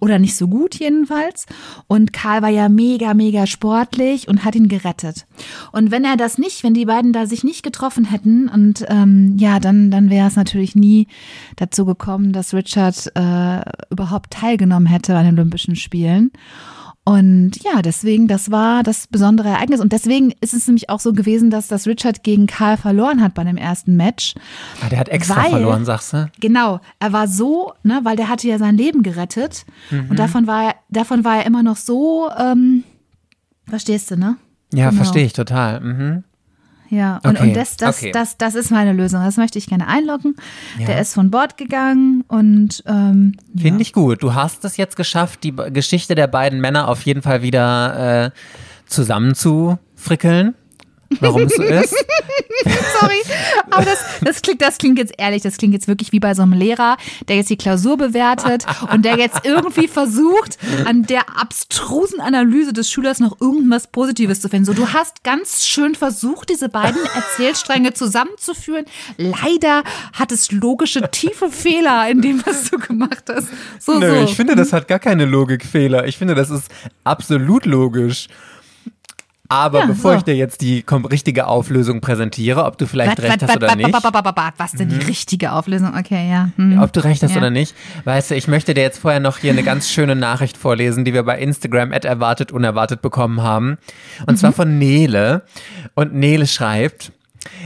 oder 0.00 0.18
nicht 0.18 0.36
so 0.36 0.48
gut 0.48 0.74
jedenfalls. 0.76 1.46
Und 1.86 2.12
Karl 2.12 2.42
war 2.42 2.50
ja 2.50 2.68
mega, 2.68 3.14
mega 3.14 3.46
sportlich 3.46 4.28
und 4.28 4.44
hat 4.44 4.54
ihn 4.54 4.68
gerettet. 4.68 5.26
Und 5.72 5.90
wenn 5.90 6.04
er 6.04 6.16
das 6.16 6.38
nicht, 6.38 6.62
wenn 6.62 6.74
die 6.74 6.84
beiden 6.84 7.12
da 7.12 7.26
sich 7.26 7.44
nicht 7.44 7.62
getroffen 7.62 8.04
hätten 8.04 8.48
und 8.48 8.84
ähm, 8.88 9.36
ja, 9.38 9.58
dann, 9.60 9.90
dann 9.90 10.10
wäre 10.10 10.28
es 10.28 10.36
natürlich 10.36 10.74
nie 10.74 11.08
dazu 11.56 11.84
gekommen, 11.84 12.32
dass 12.32 12.54
Richard 12.54 13.10
äh, 13.14 13.60
überhaupt 13.90 14.32
teilgenommen 14.32 14.86
hätte 14.86 15.16
an 15.16 15.24
den 15.24 15.38
Olympischen 15.38 15.76
Spielen. 15.76 16.30
Und 17.08 17.52
ja, 17.62 17.82
deswegen, 17.82 18.26
das 18.26 18.50
war 18.50 18.82
das 18.82 19.06
besondere 19.06 19.48
Ereignis. 19.50 19.80
Und 19.80 19.92
deswegen 19.92 20.32
ist 20.40 20.54
es 20.54 20.66
nämlich 20.66 20.90
auch 20.90 20.98
so 20.98 21.12
gewesen, 21.12 21.50
dass 21.50 21.68
das 21.68 21.86
Richard 21.86 22.24
gegen 22.24 22.48
Karl 22.48 22.76
verloren 22.76 23.22
hat 23.22 23.32
bei 23.34 23.44
dem 23.44 23.56
ersten 23.56 23.96
Match. 23.96 24.34
Ah, 24.84 24.88
der 24.88 24.98
hat 24.98 25.08
extra 25.08 25.36
Weil- 25.44 25.50
verloren, 25.50 25.84
sagst 25.84 26.12
du? 26.12 26.28
Genau, 26.40 26.80
er 26.98 27.12
war 27.12 27.28
so, 27.28 27.72
ne, 27.84 28.00
weil 28.02 28.16
der 28.16 28.28
hatte 28.28 28.48
ja 28.48 28.58
sein 28.58 28.76
Leben 28.76 29.04
gerettet. 29.04 29.64
Mhm. 29.92 30.10
Und 30.10 30.18
davon 30.18 30.48
war 30.48 30.64
er, 30.64 30.74
davon 30.90 31.24
war 31.24 31.36
er 31.36 31.46
immer 31.46 31.62
noch 31.62 31.76
so, 31.76 32.28
ähm, 32.36 32.82
verstehst 33.68 34.10
du, 34.10 34.16
ne? 34.16 34.36
Ja, 34.74 34.90
Genau. 34.90 35.02
verstehe 35.04 35.24
ich 35.26 35.32
total. 35.32 35.80
Mhm. 35.80 36.24
Ja, 36.90 37.20
und, 37.24 37.36
Okay, 37.36 37.48
und 37.48 37.56
das, 37.56 37.76
das, 37.76 37.98
okay. 37.98 38.12
das, 38.12 38.36
das 38.38 38.54
ist 38.54 38.70
meine 38.70 38.92
Lösung. 38.92 39.22
Das 39.22 39.36
möchte 39.36 39.58
ich 39.58 39.66
gerne 39.66 39.86
einloggen. 39.86 40.36
Ja. 40.78 40.86
Der 40.86 41.00
ist 41.00 41.14
von 41.14 41.30
Bord 41.30 41.56
gegangen 41.56 42.24
und 42.28 42.82
ähm, 42.86 43.36
Finde 43.56 43.82
ich 43.82 43.92
gut. 43.92 44.22
Du 44.22 44.34
hast 44.34 44.64
es 44.64 44.76
jetzt 44.76 44.96
geschafft, 44.96 45.44
die 45.44 45.54
Geschichte 45.54 46.14
der 46.14 46.26
beiden 46.26 46.60
Männer 46.60 46.88
auf 46.88 47.02
jeden 47.02 47.22
Fall 47.22 47.42
wieder 47.42 48.26
äh, 48.26 48.30
zusammenzufrickeln. 48.86 50.54
Warum 51.20 51.42
es 51.42 51.54
so 51.54 51.62
ist. 51.62 51.94
sorry, 53.00 53.22
aber 53.70 53.84
das, 53.84 53.98
das, 54.22 54.42
klingt, 54.42 54.60
das 54.60 54.78
klingt 54.78 54.98
jetzt 54.98 55.14
ehrlich, 55.18 55.42
das 55.42 55.56
klingt 55.56 55.74
jetzt 55.74 55.88
wirklich 55.88 56.12
wie 56.12 56.20
bei 56.20 56.34
so 56.34 56.42
einem 56.42 56.52
Lehrer, 56.52 56.96
der 57.28 57.36
jetzt 57.36 57.50
die 57.50 57.56
Klausur 57.56 57.96
bewertet 57.96 58.66
und 58.92 59.04
der 59.04 59.16
jetzt 59.16 59.40
irgendwie 59.44 59.88
versucht, 59.88 60.58
an 60.84 61.04
der 61.04 61.38
abstrusen 61.40 62.20
Analyse 62.20 62.72
des 62.72 62.90
Schülers 62.90 63.20
noch 63.20 63.40
irgendwas 63.40 63.86
Positives 63.86 64.40
zu 64.40 64.48
finden. 64.48 64.64
So, 64.66 64.72
du 64.72 64.92
hast 64.92 65.22
ganz 65.24 65.66
schön 65.66 65.94
versucht, 65.94 66.50
diese 66.50 66.68
beiden 66.68 67.00
Erzählstränge 67.14 67.94
zusammenzuführen. 67.94 68.84
Leider 69.16 69.82
hat 70.12 70.32
es 70.32 70.50
logische, 70.52 71.10
tiefe 71.10 71.50
Fehler 71.50 72.08
in 72.10 72.22
dem, 72.22 72.44
was 72.44 72.70
du 72.70 72.78
gemacht 72.78 73.24
hast. 73.28 73.48
So, 73.78 73.98
Nö, 73.98 74.20
so. 74.20 74.24
ich 74.24 74.34
finde, 74.34 74.56
das 74.56 74.72
hat 74.72 74.88
gar 74.88 74.98
keine 74.98 75.24
Logikfehler. 75.24 76.06
Ich 76.06 76.18
finde, 76.18 76.34
das 76.34 76.50
ist 76.50 76.68
absolut 77.04 77.66
logisch. 77.66 78.28
Aber 79.48 79.80
Ja, 79.80 79.86
bevor 79.86 80.12
so. 80.12 80.18
ich 80.18 80.22
dir 80.24 80.34
jetzt 80.34 80.60
die 80.60 80.84
richtige 81.10 81.46
Auflösung 81.46 82.00
präsentiere, 82.00 82.64
ob 82.64 82.78
du 82.78 82.86
vielleicht 82.86 83.12
Wat, 83.12 83.20
recht 83.20 83.32
wat, 83.34 83.42
hast 83.42 83.48
wat, 83.50 83.56
oder 83.62 83.76
nicht, 83.76 84.54
Was 84.58 84.72
denn 84.72 84.88
die 84.88 84.96
richtige 85.04 85.52
Auflösung? 85.52 85.94
Okay, 85.96 86.28
ja. 86.30 86.50
Hm. 86.56 86.80
ob 86.82 86.92
du 86.92 87.04
recht 87.04 87.22
hast 87.22 87.32
Ja. 87.32 87.38
oder 87.38 87.50
nicht, 87.50 87.74
weißt 88.04 88.30
du, 88.30 88.34
ich 88.34 88.48
möchte 88.48 88.74
dir 88.74 88.82
jetzt 88.82 88.98
vorher 88.98 89.20
noch 89.20 89.38
hier 89.38 89.52
eine 89.52 89.62
ganz 89.62 89.88
schöne 89.88 90.16
Nachricht 90.16 90.56
vorlesen, 90.56 91.04
die 91.04 91.14
wir 91.14 91.22
bei 91.22 91.38
Instagram 91.38 91.92
at 91.92 92.04
erwartet 92.04 92.52
unerwartet 92.52 93.02
bekommen 93.02 93.42
haben. 93.42 93.78
Und 94.26 94.36
zwar 94.38 94.52
von 94.52 94.78
Nele. 94.78 95.42
Und 95.94 96.14
Nele 96.14 96.46
schreibt, 96.46 97.12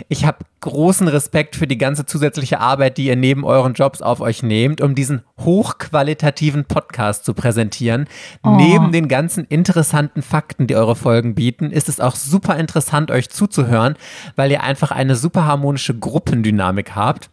ich 0.09 0.24
habe 0.24 0.38
großen 0.60 1.09
Respekt 1.09 1.56
für 1.56 1.66
die 1.66 1.78
ganze 1.78 2.06
zusätzliche 2.06 2.60
Arbeit, 2.60 2.98
die 2.98 3.06
ihr 3.06 3.16
neben 3.16 3.44
euren 3.44 3.74
Jobs 3.74 4.02
auf 4.02 4.20
euch 4.20 4.42
nehmt, 4.42 4.80
um 4.80 4.94
diesen 4.94 5.22
hochqualitativen 5.38 6.64
Podcast 6.64 7.24
zu 7.24 7.34
präsentieren. 7.34 8.06
Neben 8.44 8.92
den 8.92 9.09
ganzen 9.09 9.44
interessanten 9.44 10.22
Fakten, 10.22 10.66
die 10.66 10.76
eure 10.76 10.97
Folgen 10.97 11.34
bieten, 11.34 11.70
ist 11.70 11.88
es 11.88 12.01
auch 12.01 12.14
super 12.14 12.56
interessant, 12.56 13.10
euch 13.10 13.30
zuzuhören, 13.30 13.97
weil 14.36 14.51
ihr 14.51 14.62
einfach 14.62 14.90
eine 14.90 15.16
super 15.16 15.47
harmonische 15.47 15.98
Gruppendynamik 15.98 16.94
habt. 16.94 17.30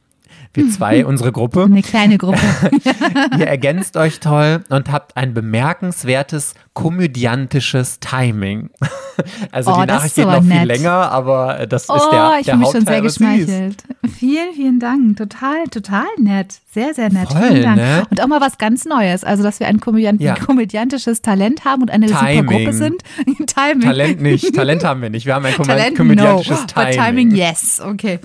Wir 0.53 0.69
zwei, 0.71 1.05
unsere 1.05 1.31
Gruppe. 1.31 1.63
Eine 1.63 1.83
kleine 1.83 2.17
Gruppe. 2.17 2.39
Ihr 3.37 3.47
ergänzt 3.47 3.95
euch 3.95 4.19
toll 4.19 4.63
und 4.69 4.91
habt 4.91 5.15
ein 5.15 5.33
bemerkenswertes 5.33 6.55
komödiantisches 6.73 7.99
Timing. 7.99 8.71
Also 9.51 9.71
Oh, 9.73 9.81
die 9.81 9.87
das 9.87 9.95
Nachricht 9.97 10.17
ist 10.17 10.23
geht 10.23 10.25
noch 10.25 10.41
viel 10.43 10.53
nett. 10.53 10.65
länger, 10.67 11.11
aber 11.11 11.65
das 11.67 11.83
ist 11.83 11.89
Oh, 11.89 12.11
der, 12.11 12.37
ich 12.39 12.45
der 12.45 12.55
mich 12.57 12.69
schon 12.69 12.85
sehr 12.85 12.97
ist. 12.97 13.03
geschmeichelt. 13.19 13.83
Vielen, 14.17 14.53
vielen 14.53 14.79
Dank. 14.79 15.17
Total, 15.17 15.63
total 15.71 16.05
nett. 16.19 16.55
Sehr, 16.73 16.93
sehr 16.93 17.11
nett. 17.11 17.27
Voll, 17.31 17.47
vielen 17.49 17.63
Dank. 17.63 17.77
ne? 17.77 18.03
Und 18.09 18.21
auch 18.21 18.27
mal 18.27 18.41
was 18.41 18.57
ganz 18.57 18.85
Neues. 18.85 19.23
Also, 19.23 19.43
dass 19.43 19.59
wir 19.59 19.67
ein 19.67 19.79
komödiant 19.79 20.21
Ja. 20.21 20.35
komödiantisches 20.35 21.21
Talent 21.21 21.65
haben 21.65 21.81
und 21.81 21.91
eine 21.91 22.07
super 22.07 22.25
Timing. 22.27 22.45
Gruppe 22.65 22.73
sind. 22.73 23.01
Timing. 23.47 23.81
Talent 23.81 24.21
nicht, 24.21 24.53
Talent 24.55 24.83
haben 24.83 25.01
wir 25.01 25.09
nicht. 25.09 25.25
Wir 25.25 25.35
haben 25.35 25.45
ein 25.45 25.55
kom 25.55 25.65
Talent, 25.65 25.97
komödiantisches 25.97 26.61
no. 26.61 26.65
Timing. 26.67 26.95
But 26.97 27.05
Timing, 27.05 27.31
yes. 27.31 27.81
Okay. 27.83 28.19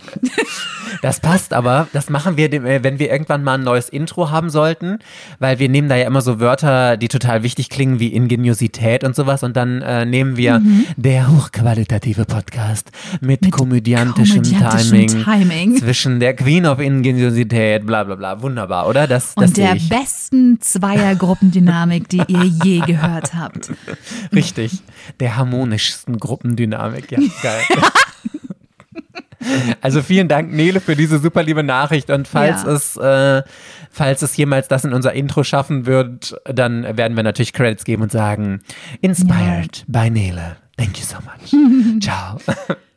Das 1.00 1.20
passt 1.20 1.52
aber, 1.54 1.88
das 1.92 2.10
machen 2.10 2.36
wir, 2.36 2.52
äh, 2.52 2.84
wenn 2.84 2.98
wir 2.98 3.10
irgendwann 3.10 3.42
mal 3.42 3.54
ein 3.54 3.62
neues 3.64 3.88
Intro 3.88 4.30
haben 4.30 4.50
sollten, 4.50 4.98
weil 5.38 5.58
wir 5.58 5.68
nehmen 5.68 5.88
da 5.88 5.96
ja 5.96 6.06
immer 6.06 6.20
so 6.20 6.38
Wörter, 6.38 6.96
die 6.96 7.08
total 7.08 7.42
wichtig 7.42 7.70
klingen, 7.70 7.98
wie 7.98 8.08
Ingeniosität 8.08 9.02
und 9.04 9.16
sowas 9.16 9.42
und 9.42 9.56
dann 9.56 9.80
äh, 9.82 10.04
nehmen 10.04 10.36
wir 10.36 10.60
der 10.96 11.28
hochqualitative 11.28 12.24
Podcast 12.24 12.90
mit. 13.20 13.42
Mit 13.42 13.52
komödiantischem, 13.52 14.42
komödiantischem 14.42 15.06
Timing, 15.06 15.24
Timing. 15.24 15.76
zwischen 15.78 16.20
der 16.20 16.34
Queen 16.34 16.66
of 16.66 16.78
Ingeniosität, 16.80 17.84
bla 17.86 18.04
bla 18.04 18.14
bla. 18.14 18.40
Wunderbar, 18.42 18.86
oder? 18.88 19.06
Das, 19.06 19.34
das 19.34 19.48
Und 19.50 19.56
der 19.56 19.74
ich. 19.74 19.88
besten 19.88 20.60
Zweiergruppendynamik, 20.60 22.08
die 22.08 22.22
ihr 22.28 22.44
je 22.64 22.80
gehört 22.80 23.34
habt. 23.34 23.70
Richtig. 24.34 24.82
Der 25.20 25.36
harmonischsten 25.36 26.18
Gruppendynamik. 26.18 27.10
Ja, 27.12 27.18
geil. 27.42 27.62
Also 29.80 30.02
vielen 30.02 30.28
Dank, 30.28 30.52
Nele, 30.52 30.78
für 30.80 30.94
diese 30.94 31.18
super 31.18 31.42
liebe 31.42 31.64
Nachricht. 31.64 32.10
Und 32.10 32.28
falls 32.28 32.62
Ja. 32.62 32.72
es, 32.74 32.96
äh, 32.96 33.42
falls 33.90 34.22
es 34.22 34.36
jemals 34.36 34.68
das 34.68 34.84
in 34.84 34.92
unser 34.92 35.14
Intro 35.14 35.42
schaffen 35.42 35.84
wird, 35.84 36.36
dann 36.44 36.84
werden 36.96 37.16
wir 37.16 37.24
natürlich 37.24 37.52
Credits 37.52 37.84
geben 37.84 38.02
und 38.04 38.12
sagen, 38.12 38.60
inspired 39.00 39.84
by 39.88 40.10
Nele. 40.10 40.56
Thank 40.76 40.98
you 40.98 41.04
so 41.04 41.18
much. 41.20 42.00
Ciao. 42.02 42.38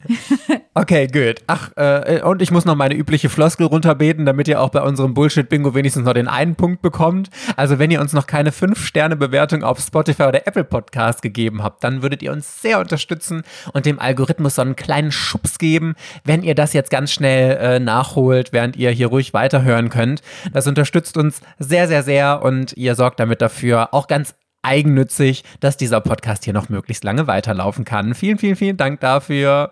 Okay, 0.74 1.08
gut. 1.08 1.42
Ach, 1.48 1.72
äh, 1.78 2.22
und 2.22 2.42
ich 2.42 2.52
muss 2.52 2.66
noch 2.66 2.76
meine 2.76 2.96
übliche 2.96 3.30
Floskel 3.30 3.68
runterbeten, 3.68 4.26
damit 4.26 4.48
ihr 4.48 4.62
auch 4.62 4.70
bei 4.70 4.82
unserem 4.82 5.14
Bullshit-Bingo 5.14 5.74
wenigstens 5.74 6.06
noch 6.06 6.14
den 6.14 6.28
einen 6.28 6.56
Punkt 6.56 6.82
bekommt. 6.82 7.30
Also, 7.56 7.80
wenn 7.80 7.92
ihr 7.92 8.02
uns 8.02 8.14
noch 8.14 8.28
keine 8.28 8.52
5-Sterne-Bewertung 8.52 9.64
auf 9.64 9.80
Spotify 9.80 10.24
oder 10.24 10.46
Apple 10.48 10.64
Podcast 10.66 11.22
gegeben 11.22 11.64
habt, 11.64 11.84
dann 11.84 12.02
würdet 12.02 12.22
ihr 12.22 12.32
uns 12.32 12.62
sehr 12.62 12.80
unterstützen 12.80 13.44
und 13.74 13.86
dem 13.86 14.00
Algorithmus 14.00 14.56
so 14.56 14.62
einen 14.62 14.76
kleinen 14.76 15.12
Schubs 15.12 15.58
geben, 15.58 15.96
wenn 16.24 16.44
ihr 16.44 16.56
das 16.56 16.74
jetzt 16.74 16.92
ganz 16.92 17.12
schnell 17.12 17.58
äh, 17.58 17.80
nachholt, 17.80 18.52
während 18.52 18.76
ihr 18.76 18.92
hier 18.92 19.08
ruhig 19.08 19.34
weiterhören 19.34 19.90
könnt. 19.90 20.22
Das 20.52 20.68
unterstützt 20.68 21.18
uns 21.18 21.42
sehr, 21.58 21.88
sehr, 21.88 22.04
sehr 22.04 22.44
und 22.44 22.74
ihr 22.78 22.96
sorgt 22.96 23.20
damit 23.20 23.42
dafür, 23.42 23.94
auch 23.94 24.08
ganz 24.08 24.36
eigennützig, 24.66 25.44
dass 25.60 25.78
dieser 25.78 26.02
Podcast 26.02 26.44
hier 26.44 26.54
noch 26.54 26.70
möglichst 26.70 27.04
lange 27.04 27.28
weiterlaufen 27.28 27.86
kann. 27.86 28.16
Vielen, 28.16 28.38
vielen, 28.38 28.56
vielen 28.56 28.78
Dank 28.78 29.00
dafür. 29.00 29.72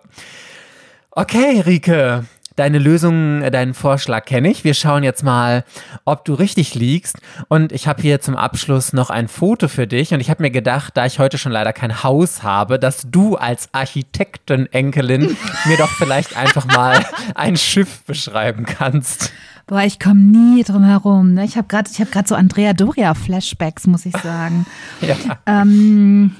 Okay, 1.10 1.60
Rike. 1.60 2.24
Deine 2.56 2.78
Lösung, 2.78 3.42
äh, 3.42 3.50
deinen 3.50 3.74
Vorschlag 3.74 4.24
kenne 4.26 4.48
ich. 4.48 4.62
Wir 4.62 4.74
schauen 4.74 5.02
jetzt 5.02 5.24
mal, 5.24 5.64
ob 6.04 6.24
du 6.24 6.34
richtig 6.34 6.76
liegst. 6.76 7.18
Und 7.48 7.72
ich 7.72 7.88
habe 7.88 8.00
hier 8.00 8.20
zum 8.20 8.36
Abschluss 8.36 8.92
noch 8.92 9.10
ein 9.10 9.26
Foto 9.26 9.66
für 9.66 9.88
dich. 9.88 10.14
Und 10.14 10.20
ich 10.20 10.30
habe 10.30 10.42
mir 10.42 10.52
gedacht, 10.52 10.96
da 10.96 11.04
ich 11.04 11.18
heute 11.18 11.36
schon 11.36 11.50
leider 11.50 11.72
kein 11.72 12.04
Haus 12.04 12.44
habe, 12.44 12.78
dass 12.78 13.10
du 13.10 13.34
als 13.34 13.68
Architektenenkelin 13.72 15.36
mir 15.66 15.76
doch 15.76 15.88
vielleicht 15.88 16.36
einfach 16.36 16.64
mal 16.66 17.04
ein 17.34 17.56
Schiff 17.56 18.04
beschreiben 18.04 18.66
kannst. 18.66 19.32
Boah, 19.66 19.82
ich 19.82 19.98
komme 19.98 20.20
nie 20.20 20.62
drum 20.62 20.84
herum. 20.84 21.34
Ne? 21.34 21.44
Ich 21.44 21.56
habe 21.56 21.68
gerade 21.68 21.90
hab 21.90 22.28
so 22.28 22.34
Andrea 22.34 22.72
Doria-Flashbacks, 22.72 23.86
muss 23.86 24.06
ich 24.06 24.16
sagen. 24.18 24.66
Ja. 25.00 25.16
Ähm, 25.46 26.34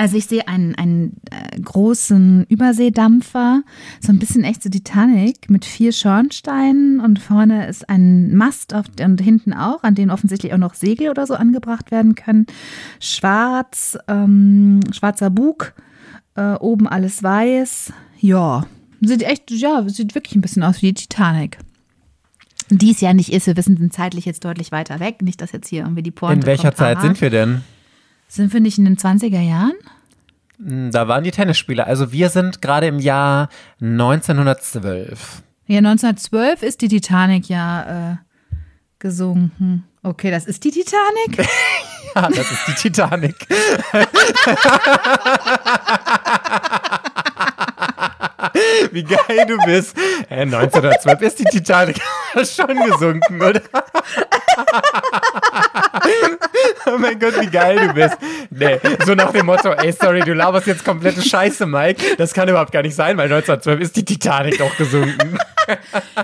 Also 0.00 0.16
ich 0.16 0.26
sehe 0.26 0.46
einen, 0.46 0.76
einen 0.76 1.20
äh, 1.32 1.60
großen 1.60 2.44
Überseedampfer, 2.48 3.62
so 4.00 4.12
ein 4.12 4.20
bisschen 4.20 4.44
echt 4.44 4.62
so 4.62 4.68
Titanic 4.68 5.50
mit 5.50 5.64
vier 5.64 5.90
Schornsteinen 5.90 7.00
und 7.00 7.18
vorne 7.18 7.66
ist 7.66 7.88
ein 7.88 8.32
Mast 8.36 8.74
auf, 8.74 8.84
und 9.00 9.20
hinten 9.20 9.52
auch, 9.52 9.82
an 9.82 9.96
dem 9.96 10.10
offensichtlich 10.10 10.52
auch 10.52 10.58
noch 10.58 10.74
Segel 10.74 11.10
oder 11.10 11.26
so 11.26 11.34
angebracht 11.34 11.90
werden 11.90 12.14
können. 12.14 12.46
Schwarz, 13.00 13.98
ähm, 14.06 14.78
schwarzer 14.92 15.30
Bug, 15.30 15.74
äh, 16.36 16.54
oben 16.54 16.86
alles 16.86 17.24
weiß. 17.24 17.92
Ja, 18.20 18.66
sieht 19.00 19.24
echt, 19.24 19.50
ja, 19.50 19.82
sieht 19.88 20.14
wirklich 20.14 20.36
ein 20.36 20.42
bisschen 20.42 20.62
aus 20.62 20.80
wie 20.80 20.92
die 20.92 21.08
Titanic. 21.08 21.58
Die 22.70 22.90
es 22.90 23.00
ja 23.00 23.12
nicht 23.14 23.32
ist, 23.32 23.46
wir 23.46 23.56
wissen, 23.56 23.76
sind 23.76 23.92
zeitlich 23.92 24.24
jetzt 24.24 24.44
deutlich 24.44 24.72
weiter 24.72 25.00
weg. 25.00 25.22
Nicht, 25.22 25.40
dass 25.40 25.52
jetzt 25.52 25.68
hier 25.68 25.82
irgendwie 25.82 26.02
die 26.02 26.10
Pointe 26.10 26.40
In 26.40 26.46
welcher 26.46 26.64
kommt, 26.70 26.76
Zeit 26.76 27.00
sind 27.00 27.20
wir 27.20 27.30
denn? 27.30 27.62
Sind 28.28 28.52
wir 28.52 28.60
nicht 28.60 28.78
in 28.78 28.84
den 28.84 28.96
20er 28.96 29.40
Jahren? 29.40 29.72
Hm, 30.62 30.90
Da 30.90 31.08
waren 31.08 31.24
die 31.24 31.30
Tennisspieler. 31.30 31.86
Also 31.86 32.12
wir 32.12 32.28
sind 32.28 32.60
gerade 32.60 32.86
im 32.86 32.98
Jahr 32.98 33.48
1912. 33.80 35.42
Ja, 35.66 35.78
1912 35.78 36.62
ist 36.62 36.82
die 36.82 36.88
Titanic 36.88 37.48
ja 37.48 38.12
äh, 38.12 38.16
gesunken. 38.98 39.84
Okay, 40.02 40.30
das 40.30 40.46
ist 40.46 40.64
die 40.64 40.70
Titanic? 40.70 41.48
Ja, 42.14 42.26
das 42.30 42.50
ist 42.50 42.66
die 42.66 42.72
Titanic. 42.72 43.36
Wie 48.92 49.04
geil 49.04 49.46
du 49.46 49.56
bist. 49.64 49.96
Äh, 50.30 50.42
1912 50.42 51.22
ist 51.22 51.38
die 51.38 51.44
Titanic 51.44 52.00
schon 52.34 52.90
gesunken, 52.90 53.40
oder? 53.40 53.60
Oh 56.86 56.98
mein 56.98 57.18
Gott, 57.18 57.40
wie 57.40 57.46
geil 57.46 57.88
du 57.88 57.94
bist. 57.94 58.16
Nee, 58.50 58.78
so 59.04 59.14
nach 59.14 59.32
dem 59.32 59.46
Motto, 59.46 59.72
ey, 59.72 59.92
sorry, 59.92 60.20
du 60.20 60.32
laberst 60.32 60.66
jetzt 60.66 60.84
komplette 60.84 61.22
Scheiße, 61.22 61.66
Mike. 61.66 62.16
Das 62.16 62.32
kann 62.32 62.48
überhaupt 62.48 62.72
gar 62.72 62.82
nicht 62.82 62.94
sein, 62.94 63.16
weil 63.16 63.24
1912 63.24 63.80
ist 63.80 63.96
die 63.96 64.04
Titanic 64.04 64.58
doch 64.58 64.76
gesunken. 64.76 65.38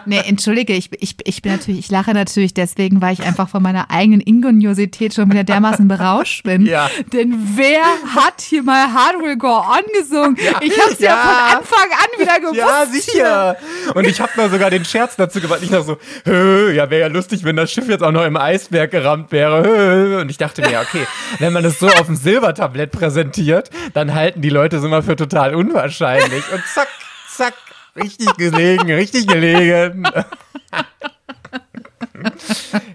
nee, 0.06 0.20
entschuldige, 0.26 0.72
ich, 0.72 0.90
ich, 1.00 1.16
ich 1.24 1.42
bin 1.42 1.52
natürlich, 1.52 1.80
ich 1.80 1.90
lache 1.90 2.12
natürlich 2.12 2.54
deswegen, 2.54 3.00
weil 3.00 3.12
ich 3.12 3.22
einfach 3.22 3.48
von 3.48 3.62
meiner 3.62 3.90
eigenen 3.90 4.20
Ingeniosität 4.20 5.14
schon 5.14 5.30
wieder 5.30 5.44
dermaßen 5.44 5.88
berauscht 5.88 6.44
bin. 6.44 6.66
Ja. 6.66 6.90
Denn 7.12 7.34
wer 7.54 7.82
hat 8.14 8.40
hier 8.40 8.62
mal 8.62 8.92
Hard 8.92 9.22
Will 9.22 9.36
Go 9.36 9.48
On 9.48 9.82
gesungen? 9.98 10.36
ich 10.60 10.78
hab's 10.80 10.98
ja. 10.98 11.10
Ja. 11.10 11.16
von 11.16 11.58
Anfang 11.58 11.88
an 11.92 12.20
wieder 12.20 12.40
gewusst. 12.40 12.58
Ja, 12.58 12.84
hier. 12.90 13.00
sicher. 13.00 13.56
Und 13.94 14.06
ich 14.06 14.20
habe 14.20 14.32
noch 14.36 14.50
sogar 14.50 14.70
den 14.70 14.84
Scherz 14.84 15.16
dazu 15.16 15.40
gemacht. 15.40 15.60
Ich 15.62 15.70
noch 15.70 15.84
so, 15.84 15.98
ja, 16.26 16.90
wäre 16.90 17.00
ja 17.00 17.06
lustig, 17.08 17.44
wenn 17.44 17.56
das 17.56 17.72
Schiff 17.72 17.88
jetzt 17.88 18.02
auch 18.02 18.12
noch 18.12 18.24
im 18.24 18.36
Eisberg 18.36 18.90
gerammt 18.90 19.32
wäre. 19.32 19.64
Hö. 19.64 20.20
Und 20.20 20.30
ich 20.30 20.38
dachte 20.38 20.43
mir, 20.62 20.80
okay, 20.80 21.06
wenn 21.38 21.52
man 21.52 21.64
es 21.64 21.78
so 21.78 21.88
auf 21.88 22.06
dem 22.06 22.16
Silbertablett 22.16 22.90
präsentiert, 22.92 23.70
dann 23.92 24.14
halten 24.14 24.42
die 24.42 24.50
Leute 24.50 24.76
es 24.76 24.84
immer 24.84 25.02
für 25.02 25.16
total 25.16 25.54
unwahrscheinlich. 25.54 26.44
Und 26.52 26.62
zack, 26.66 26.88
zack, 27.28 27.54
richtig 27.96 28.34
gelegen, 28.36 28.90
richtig 28.90 29.26
gelegen. 29.26 30.06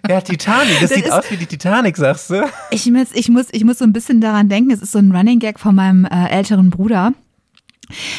Ja, 0.07 0.21
Titanic, 0.21 0.79
das, 0.79 0.89
Das 0.89 0.97
sieht 0.97 1.11
aus 1.11 1.29
wie 1.29 1.37
die 1.37 1.45
Titanic, 1.45 1.97
sagst 1.97 2.29
du? 2.29 2.49
Ich 2.71 2.85
muss, 2.87 3.09
ich, 3.13 3.29
muss, 3.29 3.47
ich 3.51 3.63
muss 3.63 3.77
so 3.77 3.85
ein 3.85 3.93
bisschen 3.93 4.21
daran 4.21 4.49
denken, 4.49 4.71
es 4.71 4.81
ist 4.81 4.91
so 4.91 4.99
ein 4.99 5.11
Running 5.11 5.39
Gag 5.39 5.59
von 5.59 5.75
meinem 5.75 6.05
äh, 6.05 6.29
älteren 6.29 6.69
Bruder, 6.69 7.13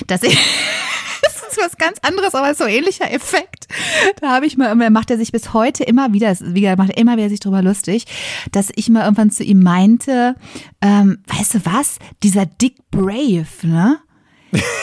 dass 0.06 0.22
ich. 0.22 0.38
Was 1.62 1.76
ganz 1.76 1.98
anderes, 2.02 2.34
aber 2.34 2.54
so 2.54 2.64
ähnlicher 2.64 3.10
Effekt. 3.12 3.66
Da 4.20 4.30
habe 4.30 4.46
ich 4.46 4.56
mal, 4.56 4.76
da 4.76 4.90
macht 4.90 5.10
er 5.10 5.18
sich 5.18 5.30
bis 5.32 5.52
heute 5.52 5.84
immer 5.84 6.12
wieder, 6.12 6.28
das- 6.28 6.42
wie 6.44 6.60
gesagt, 6.62 6.78
macht 6.78 6.90
er 6.90 6.96
immer 6.98 7.16
wieder 7.16 7.28
sich 7.28 7.40
drüber 7.40 7.62
lustig, 7.62 8.04
dass 8.52 8.68
ich 8.76 8.88
mal 8.88 9.02
irgendwann 9.04 9.30
zu 9.30 9.44
ihm 9.44 9.62
meinte, 9.62 10.34
ähm, 10.80 11.18
weißt 11.26 11.54
du 11.54 11.60
was, 11.64 11.96
dieser 12.22 12.46
Dick 12.46 12.76
Brave, 12.90 13.46
ne? 13.62 13.98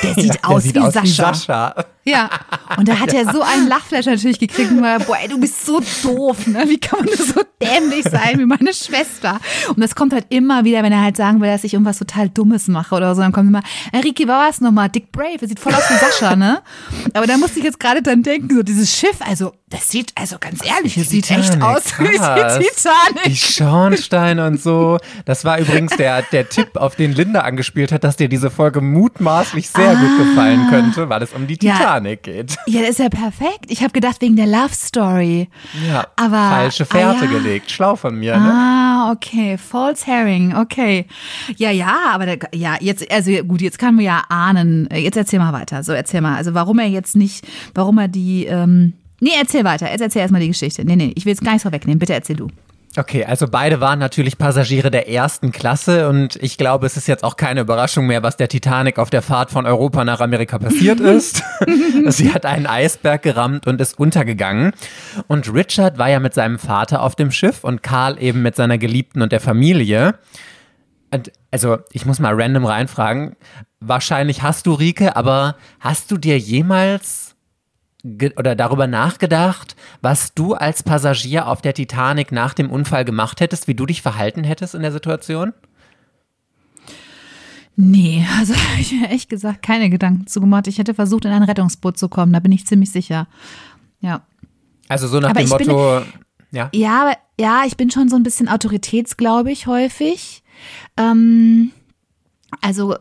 Der 0.04 0.14
sieht 0.16 0.34
Der 0.44 0.49
aus, 0.49 0.64
sieht 0.64 0.76
wie, 0.76 0.80
aus 0.80 0.94
Sascha. 0.94 1.04
wie 1.04 1.10
Sascha. 1.38 1.86
Ja, 2.07 2.29
und 2.77 2.88
da 2.88 2.99
hat 2.99 3.13
er 3.13 3.31
so 3.31 3.41
einen 3.41 3.67
Lachflash 3.67 4.05
natürlich 4.05 4.39
gekriegt 4.39 4.71
und 4.71 4.81
war, 4.81 4.99
boah, 4.99 5.17
ey, 5.21 5.27
du 5.27 5.39
bist 5.39 5.65
so 5.65 5.81
doof, 6.03 6.47
ne? 6.47 6.63
Wie 6.67 6.77
kann 6.77 6.99
man 6.99 7.07
nur 7.07 7.17
so 7.17 7.41
dämlich 7.61 8.03
sein 8.03 8.39
wie 8.39 8.45
meine 8.45 8.73
Schwester? 8.73 9.39
Und 9.69 9.81
das 9.81 9.93
kommt 9.93 10.13
halt 10.13 10.25
immer 10.29 10.63
wieder, 10.63 10.84
wenn 10.84 10.93
er 10.93 11.01
halt 11.01 11.17
sagen 11.17 11.41
will, 11.41 11.49
dass 11.49 11.63
ich 11.63 11.73
irgendwas 11.73 11.97
total 11.99 12.29
Dummes 12.29 12.67
mache 12.67 12.95
oder 12.95 13.13
so, 13.13 13.21
dann 13.21 13.31
kommt 13.34 13.49
immer, 13.49 13.61
Enrique, 13.91 14.27
war 14.27 14.49
es 14.49 14.61
nochmal? 14.61 14.89
Dick 14.89 15.11
Brave, 15.11 15.38
er 15.41 15.47
sieht 15.47 15.59
voll 15.59 15.73
aus 15.73 15.84
wie 15.89 15.97
Sascha, 15.97 16.35
ne? 16.35 16.61
Aber 17.13 17.27
da 17.27 17.38
musste 17.38 17.59
ich 17.59 17.65
jetzt 17.65 17.79
gerade 17.79 18.01
dann 18.01 18.23
denken, 18.23 18.55
so 18.55 18.63
dieses 18.63 18.91
Schiff, 18.95 19.17
also, 19.19 19.53
das 19.69 19.89
sieht, 19.89 20.13
also 20.15 20.38
ganz 20.39 20.65
ehrlich, 20.65 20.95
es 20.97 21.09
sieht 21.09 21.29
echt 21.29 21.53
Titanic, 21.53 21.63
aus 21.65 21.99
wie 21.99 22.05
krass. 22.05 22.57
die 22.57 22.63
Titanic. 22.65 23.23
Die 23.25 23.35
Schornsteine 23.35 24.47
und 24.47 24.61
so. 24.61 24.97
Das 25.25 25.43
war 25.43 25.59
übrigens 25.59 25.95
der, 25.97 26.21
der 26.21 26.47
Tipp, 26.47 26.77
auf 26.77 26.95
den 26.95 27.11
Linda 27.11 27.41
angespielt 27.41 27.91
hat, 27.91 28.03
dass 28.05 28.15
dir 28.15 28.29
diese 28.29 28.49
Folge 28.49 28.79
mutmaßlich 28.79 29.69
sehr 29.69 29.95
gut 29.95 30.17
gefallen 30.17 30.67
könnte, 30.69 31.09
weil 31.09 31.21
es 31.21 31.34
um 31.34 31.47
die 31.47 31.57
Ah. 31.67 31.79
Ja. 31.79 31.97
Titanic 31.98 32.24
geht. 32.24 32.56
Ja, 32.68 32.82
das 32.82 32.91
ist 32.91 32.99
ja 32.99 33.10
perfekt. 33.10 33.65
Ich 33.69 33.82
habe 33.82 33.94
gedacht, 33.94 34.22
wegen 34.22 34.36
der 34.36 34.45
Love 34.45 34.74
Story. 34.74 35.48
Ja, 35.88 36.06
Aber- 36.15 36.49
falsche 36.49 36.84
ah, 36.84 36.86
Fährte 36.86 37.26
ja. 37.26 37.32
gelegt. 37.32 37.72
Schlau 37.72 37.95
von 37.95 38.19
mir, 38.19 38.38
ne? 38.38 38.52
Ah, 38.52 39.11
okay. 39.11 39.57
False 39.57 40.06
Herring, 40.06 40.56
okay. 40.56 41.06
Ja, 41.56 41.72
ja, 41.72 41.95
aber 42.11 42.26
der, 42.26 42.40
ja, 42.53 42.76
jetzt, 42.82 43.10
also 43.11 43.32
gut, 43.44 43.61
jetzt 43.61 43.80
kann 43.80 43.95
man 43.95 44.03
ja 44.03 44.24
ahnen. 44.30 44.90
Jetzt 44.94 45.18
erzähl 45.18 45.40
mal 45.40 45.53
weiter. 45.53 45.84
So, 45.84 45.94
erzähl 45.94 46.22
mal. 46.22 46.36
Also 46.36 46.53
warum 46.53 46.80
er 46.80 46.88
jetzt 46.88 47.15
nicht, 47.15 47.48
warum 47.74 47.98
er 47.99 48.07
die, 48.10 48.45
ähm, 48.45 48.94
nee, 49.22 49.32
erzähl 49.40 49.64
weiter. 49.64 49.90
Jetzt 49.90 50.02
erzähl 50.02 50.22
erstmal 50.22 50.41
die 50.41 50.49
Geschichte. 50.49 50.84
Nee, 50.84 50.95
nee, 50.98 51.14
ich 51.15 51.26
will 51.26 51.32
jetzt 51.32 51.44
gar 51.44 51.52
nichts 51.52 51.64
vorwegnehmen. 51.64 51.99
Bitte 51.99 52.14
erzähl 52.14 52.36
du. 52.36 52.48
Okay, 52.98 53.24
also 53.24 53.48
beide 53.48 53.80
waren 53.80 53.99
natürlich 53.99 54.40
Passagiere 54.40 54.90
der 54.90 55.07
ersten 55.07 55.52
Klasse 55.52 56.10
und 56.10 56.36
ich 56.38 56.57
glaube, 56.57 56.88
es 56.88 56.98
ist 56.98 57.07
jetzt 57.07 57.24
auch 57.24 57.38
keine 57.38 57.61
Überraschung 57.61 58.07
mehr, 58.07 58.24
was 58.24 58.38
der 58.38 58.48
Titanic 58.48 58.98
auf 58.98 59.11
der 59.11 59.22
Fahrt 59.22 59.52
von 59.52 59.68
Europa 59.68 60.03
nach 60.03 60.19
Amerika 60.19 60.57
passiert 60.57 60.99
ist. 60.99 61.44
Sie 62.07 62.34
hat 62.34 62.48
einen 62.48 62.65
Eisberg 62.65 63.22
gerammt 63.22 63.68
und 63.68 63.80
ist 63.82 63.99
untergegangen. 63.99 64.72
Und 65.28 65.53
Richard 65.53 65.99
war 65.99 66.10
ja 66.10 66.19
mit 66.19 66.34
seinem 66.34 66.57
Vater 66.57 67.03
auf 67.03 67.15
dem 67.15 67.30
Schiff 67.30 67.64
und 67.64 67.84
Karl 67.84 68.19
eben 68.19 68.41
mit 68.41 68.56
seiner 68.56 68.80
Geliebten 68.80 69.22
und 69.22 69.32
der 69.32 69.41
Familie. 69.41 70.15
Und 71.14 71.32
also, 71.52 71.78
ich 71.91 72.07
muss 72.07 72.18
mal 72.18 72.34
random 72.34 72.65
reinfragen. 72.65 73.36
Wahrscheinlich 73.80 74.41
hast 74.41 74.65
du, 74.65 74.74
Rike, 74.74 75.15
aber 75.15 75.56
hast 75.80 76.10
du 76.10 76.18
dir 76.18 76.40
jemals 76.40 77.36
oder 78.38 78.55
darüber 78.55 78.88
nachgedacht, 78.88 79.75
was 80.01 80.34
du 80.34 80.53
als 80.53 80.84
Passagier 80.84 81.47
auf 81.47 81.61
der 81.61 81.73
Titanic 81.73 82.31
nach 82.31 82.53
dem 82.53 82.69
Unfall 82.69 83.05
gemacht 83.05 83.39
hättest, 83.41 83.67
wie 83.67 83.75
du 83.75 83.85
dich 83.85 84.01
verhalten 84.01 84.43
hättest 84.43 84.75
in 84.75 84.81
der 84.81 84.91
Situation? 84.91 85.53
Nee, 87.75 88.25
also 88.39 88.55
habe 88.55 88.65
ich 88.81 88.91
mir 88.91 89.09
echt 89.09 89.29
gesagt 89.29 89.61
keine 89.61 89.89
Gedanken 89.89 90.27
zu 90.27 90.39
gemacht. 90.39 90.67
Ich 90.67 90.77
hätte 90.77 90.93
versucht, 90.93 91.25
in 91.25 91.31
ein 91.31 91.43
Rettungsboot 91.43 91.97
zu 91.97 92.09
kommen, 92.09 92.34
da 92.34 92.39
bin 92.39 92.51
ich 92.51 92.65
ziemlich 92.65 92.91
sicher. 92.91 93.27
Ja. 93.99 94.21
Also 94.88 95.07
so 95.07 95.19
nach 95.19 95.29
Aber 95.31 95.39
dem 95.41 95.47
ich 95.47 95.57
bin- 95.57 95.67
Motto, 95.67 96.01
ja. 96.51 96.69
Ja, 96.73 97.01
aber- 97.03 97.17
ja, 97.39 97.63
ich 97.67 97.77
bin 97.77 97.91
schon 97.91 98.09
so 98.09 98.15
ein 98.15 98.23
bisschen 98.23 98.47
autoritätsgläubig 98.49 99.67
häufig. 99.67 100.43
Ähm, 100.97 101.71
also, 102.61 102.95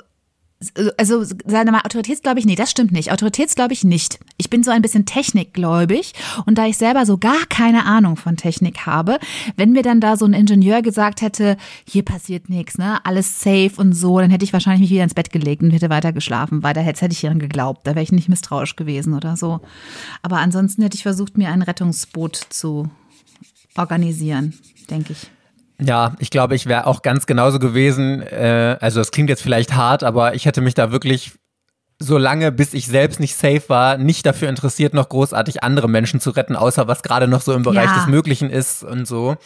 also, 0.97 1.23
sagen 1.23 1.67
wir 1.67 1.73
mal, 1.73 1.83
autoritätsgläubig, 1.83 2.47
nee, 2.47 2.55
das 2.55 2.71
stimmt 2.71 2.91
nicht. 2.91 3.13
Autoritätsgläubig 3.13 3.85
nicht. 3.85 4.19
Ich 4.39 4.49
bin 4.49 4.63
so 4.63 4.71
ein 4.71 4.81
bisschen 4.81 5.05
technikgläubig 5.05 6.15
und 6.47 6.57
da 6.57 6.67
ich 6.67 6.79
selber 6.79 7.05
so 7.05 7.19
gar 7.19 7.45
keine 7.51 7.85
Ahnung 7.85 8.17
von 8.17 8.37
Technik 8.39 8.87
habe, 8.87 9.19
wenn 9.57 9.73
mir 9.73 9.83
dann 9.83 10.01
da 10.01 10.17
so 10.17 10.25
ein 10.25 10.33
Ingenieur 10.33 10.81
gesagt 10.81 11.21
hätte, 11.21 11.59
hier 11.87 12.05
passiert 12.05 12.49
nichts, 12.49 12.79
ne, 12.79 13.05
alles 13.05 13.41
safe 13.41 13.73
und 13.77 13.93
so, 13.93 14.19
dann 14.19 14.31
hätte 14.31 14.45
ich 14.45 14.53
wahrscheinlich 14.55 14.81
mich 14.81 14.91
wieder 14.91 15.05
ins 15.05 15.15
Bett 15.15 15.31
gelegt 15.31 15.63
und 15.63 15.73
hätte 15.73 15.91
weiter 15.91 16.13
geschlafen, 16.13 16.63
weil 16.63 16.73
da 16.73 16.81
hätte 16.81 17.03
hätte 17.03 17.13
ich 17.13 17.25
ihren 17.25 17.39
geglaubt, 17.39 17.87
da 17.87 17.91
wäre 17.95 18.03
ich 18.03 18.13
nicht 18.13 18.29
misstrauisch 18.31 18.77
gewesen 18.77 19.13
oder 19.13 19.37
so. 19.37 19.61
Aber 20.23 20.39
ansonsten 20.39 20.83
hätte 20.83 20.97
ich 20.97 21.03
versucht, 21.03 21.37
mir 21.37 21.51
ein 21.51 21.63
Rettungsboot 21.63 22.37
zu 22.49 22.89
organisieren, 23.77 24.55
denke 24.89 25.13
ich. 25.13 25.31
Ja, 25.81 26.15
ich 26.19 26.31
glaube, 26.31 26.55
ich 26.55 26.67
wäre 26.67 26.87
auch 26.87 27.03
ganz 27.03 27.27
genauso 27.27 27.59
gewesen. 27.59 28.23
Äh, 28.23 28.77
also 28.81 29.01
es 29.01 29.11
klingt 29.11 29.29
jetzt 29.29 29.43
vielleicht 29.43 29.75
hart, 29.75 30.05
aber 30.05 30.35
ich 30.35 30.47
hätte 30.47 30.61
mich 30.63 30.75
da 30.75 30.91
wirklich 30.91 31.33
so 31.99 32.19
lange, 32.19 32.53
bis 32.53 32.75
ich 32.75 32.87
selbst 32.87 33.21
nicht 33.21 33.37
safe 33.37 33.63
war, 33.69 33.97
nicht 33.97 34.27
dafür 34.27 34.51
interessiert, 34.51 34.93
noch 34.93 35.09
großartig 35.09 35.63
andere 35.63 35.89
Menschen 35.89 36.21
zu 36.21 36.29
retten, 36.31 36.55
außer 36.55 36.87
was 36.89 37.03
gerade 37.03 37.27
noch 37.27 37.41
so 37.41 37.55
im 37.55 37.63
Bereich 37.63 37.87
Ja. 37.89 37.95
des 37.95 38.07
Möglichen 38.07 38.51
ist 38.51 38.83
und 38.85 39.07
so. 39.09 39.37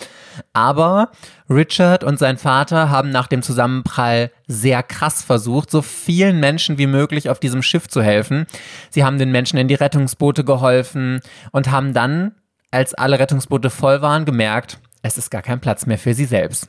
Aber 0.53 1.11
Richard 1.49 2.03
und 2.03 2.19
sein 2.19 2.39
Vater 2.39 2.91
haben 2.91 3.11
nach 3.11 3.29
dem 3.29 3.43
Zusammenprall 3.43 4.33
sehr 4.49 4.83
krass 4.83 5.23
versucht, 5.23 5.71
so 5.71 5.81
vielen 5.81 6.41
Menschen 6.41 6.77
wie 6.77 6.89
möglich 6.89 7.31
auf 7.31 7.39
diesem 7.39 7.63
Schiff 7.63 7.87
zu 7.87 8.03
helfen. 8.03 8.47
Sie 8.91 9.05
haben 9.05 9.19
den 9.19 9.31
Menschen 9.31 9.57
in 9.57 9.69
die 9.69 9.75
Rettungsboote 9.77 10.43
geholfen 10.43 11.21
und 11.53 11.71
haben 11.71 11.93
dann, 11.95 12.33
als 12.73 12.95
alle 12.95 13.21
Rettungsboote 13.21 13.71
voll 13.71 14.03
waren, 14.03 14.25
gemerkt, 14.25 14.79
es 15.03 15.19
ist 15.19 15.31
gar 15.31 15.43
kein 15.43 15.61
Platz 15.61 15.87
mehr 15.87 15.99
für 15.99 16.15
sie 16.15 16.25
selbst. 16.25 16.69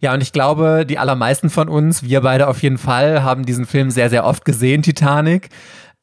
Ja, 0.00 0.12
und 0.12 0.22
ich 0.22 0.32
glaube, 0.32 0.84
die 0.86 0.98
allermeisten 0.98 1.48
von 1.48 1.68
uns, 1.68 2.02
wir 2.02 2.20
beide 2.20 2.48
auf 2.48 2.62
jeden 2.62 2.78
Fall, 2.78 3.22
haben 3.22 3.46
diesen 3.46 3.66
Film 3.66 3.90
sehr, 3.90 4.10
sehr 4.10 4.24
oft 4.24 4.44
gesehen, 4.44 4.82
Titanic. 4.82 5.48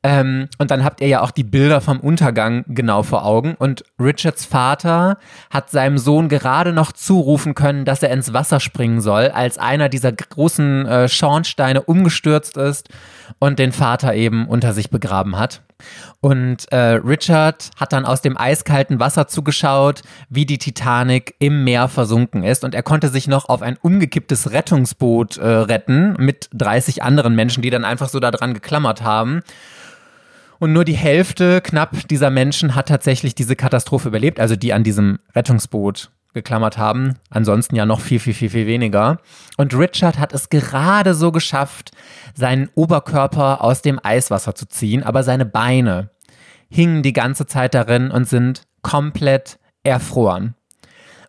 Ähm, 0.06 0.50
und 0.58 0.70
dann 0.70 0.84
habt 0.84 1.00
ihr 1.00 1.08
ja 1.08 1.22
auch 1.22 1.32
die 1.32 1.46
Bilder 1.46 1.80
vom 1.80 2.02
Untergang 2.02 2.66
genau 2.68 3.04
vor 3.04 3.26
Augen. 3.26 3.56
Und 3.56 3.86
Richards 4.00 4.44
Vater 4.44 5.18
hat 5.50 5.70
seinem 5.70 5.98
Sohn 5.98 6.28
gerade 6.28 6.74
noch 6.74 6.92
zurufen 6.92 7.56
können, 7.56 7.86
dass 7.86 8.04
er 8.04 8.12
ins 8.12 8.34
Wasser 8.34 8.60
springen 8.60 9.00
soll, 9.00 9.30
als 9.30 9.58
einer 9.58 9.88
dieser 9.88 10.12
großen 10.12 10.86
äh, 10.86 11.08
Schornsteine 11.08 11.82
umgestürzt 11.84 12.58
ist 12.58 12.90
und 13.40 13.60
den 13.60 13.72
Vater 13.72 14.14
eben 14.14 14.46
unter 14.48 14.74
sich 14.74 14.90
begraben 14.90 15.40
hat. 15.40 15.62
Und 16.20 16.72
äh, 16.72 16.96
Richard 16.96 17.72
hat 17.78 17.94
dann 17.94 18.06
aus 18.06 18.22
dem 18.22 18.38
eiskalten 18.38 19.00
Wasser 19.00 19.28
zugeschaut, 19.28 20.02
wie 20.30 20.46
die 20.46 20.58
Titanic 20.58 21.36
im 21.40 21.64
Meer 21.64 21.88
versunken 21.88 22.44
ist. 22.44 22.64
Und 22.64 22.76
er 22.76 22.84
konnte 22.84 23.10
sich 23.10 23.28
noch 23.28 23.48
auf 23.50 23.62
ein 23.62 23.78
umgekipptes 23.82 24.52
Rettungsboot 24.52 25.38
äh, 25.38 25.48
retten 25.48 26.16
mit 26.20 26.50
30 26.54 27.04
anderen 27.04 27.36
Menschen, 27.36 27.62
die 27.62 27.70
dann 27.70 27.86
einfach 27.86 28.10
so 28.10 28.20
daran 28.20 28.54
geklammert 28.54 29.02
haben. 29.02 29.42
Und 30.64 30.72
nur 30.72 30.86
die 30.86 30.96
Hälfte 30.96 31.60
knapp 31.60 32.08
dieser 32.08 32.30
Menschen 32.30 32.74
hat 32.74 32.88
tatsächlich 32.88 33.36
diese 33.36 33.58
Katastrophe 33.58 34.08
überlebt, 34.08 34.40
also 34.40 34.56
die 34.56 34.72
an 34.72 34.86
diesem 34.86 35.20
Rettungsboot 35.36 36.10
geklammert 36.34 36.78
haben. 36.78 37.16
Ansonsten 37.30 37.76
ja 37.76 37.86
noch 37.86 38.00
viel, 38.00 38.18
viel, 38.18 38.34
viel, 38.34 38.50
viel 38.50 38.66
weniger. 38.66 39.18
Und 39.58 39.78
Richard 39.78 40.20
hat 40.20 40.32
es 40.32 40.48
gerade 40.48 41.16
so 41.16 41.34
geschafft, 41.34 41.92
seinen 42.34 42.70
Oberkörper 42.76 43.62
aus 43.62 43.82
dem 43.82 44.00
Eiswasser 44.02 44.56
zu 44.56 44.66
ziehen, 44.66 45.04
aber 45.04 45.24
seine 45.24 45.46
Beine 45.46 46.12
hingen 46.70 47.04
die 47.04 47.12
ganze 47.12 47.46
Zeit 47.46 47.74
darin 47.74 48.10
und 48.10 48.30
sind 48.30 48.62
komplett 48.84 49.60
erfroren. 49.84 50.56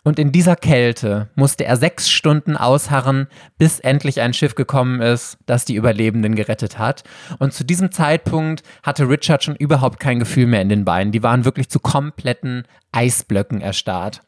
Und 0.05 0.19
in 0.19 0.33
dieser 0.33 0.55
Kälte 0.55 1.31
musste 1.35 1.65
er 1.65 1.77
sechs 1.77 2.11
Stunden 2.11 2.59
ausharren, 2.59 3.27
bis 3.57 3.81
endlich 3.81 4.21
ein 4.21 4.35
Schiff 4.35 4.55
gekommen 4.55 5.01
ist, 5.01 5.39
das 5.47 5.65
die 5.65 5.77
Überlebenden 5.77 6.35
gerettet 6.35 6.79
hat. 6.79 7.05
Und 7.39 7.55
zu 7.55 7.65
diesem 7.65 7.91
Zeitpunkt 7.91 8.63
hatte 8.83 9.09
Richard 9.09 9.43
schon 9.43 9.57
überhaupt 9.57 9.99
kein 9.99 10.19
Gefühl 10.19 10.47
mehr 10.47 10.61
in 10.61 10.69
den 10.69 10.85
Beinen. 10.85 11.11
Die 11.11 11.23
waren 11.23 11.47
wirklich 11.47 11.71
zu 11.71 11.81
kompletten 11.81 12.65
Eisblöcken 12.93 13.63
erstarrt. 13.63 14.21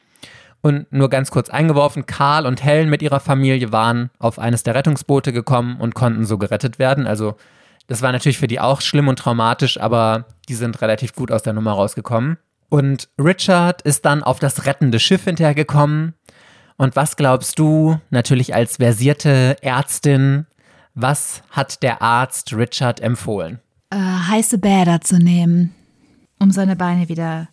Und 0.62 0.90
nur 0.90 1.10
ganz 1.10 1.30
kurz 1.30 1.50
eingeworfen, 1.50 2.06
Karl 2.06 2.46
und 2.46 2.64
Helen 2.64 2.88
mit 2.88 3.02
ihrer 3.02 3.20
Familie 3.20 3.70
waren 3.70 4.10
auf 4.18 4.38
eines 4.38 4.62
der 4.62 4.74
Rettungsboote 4.74 5.32
gekommen 5.32 5.78
und 5.78 5.94
konnten 5.94 6.24
so 6.24 6.38
gerettet 6.38 6.78
werden. 6.78 7.06
Also 7.06 7.36
das 7.86 8.00
war 8.00 8.12
natürlich 8.12 8.38
für 8.38 8.48
die 8.48 8.60
auch 8.60 8.80
schlimm 8.80 9.08
und 9.08 9.18
traumatisch, 9.18 9.78
aber 9.78 10.24
die 10.48 10.54
sind 10.54 10.80
relativ 10.80 11.14
gut 11.14 11.30
aus 11.30 11.42
der 11.42 11.52
Nummer 11.52 11.72
rausgekommen. 11.72 12.38
Und 12.68 13.08
Richard 13.18 13.82
ist 13.82 14.04
dann 14.04 14.22
auf 14.22 14.38
das 14.38 14.66
rettende 14.66 14.98
Schiff 14.98 15.24
hinterhergekommen. 15.24 16.14
Und 16.76 16.96
was 16.96 17.16
glaubst 17.16 17.58
du, 17.58 17.98
natürlich 18.10 18.54
als 18.54 18.76
versierte 18.76 19.56
Ärztin, 19.62 20.46
was 20.94 21.42
hat 21.50 21.82
der 21.82 22.02
Arzt 22.02 22.52
Richard 22.52 23.00
empfohlen? 23.00 23.60
Äh, 23.90 23.96
heiße 23.96 24.58
Bäder 24.58 25.00
zu 25.00 25.18
nehmen, 25.18 25.74
um 26.38 26.50
seine 26.50 26.76
Beine 26.76 27.08
wieder 27.08 27.48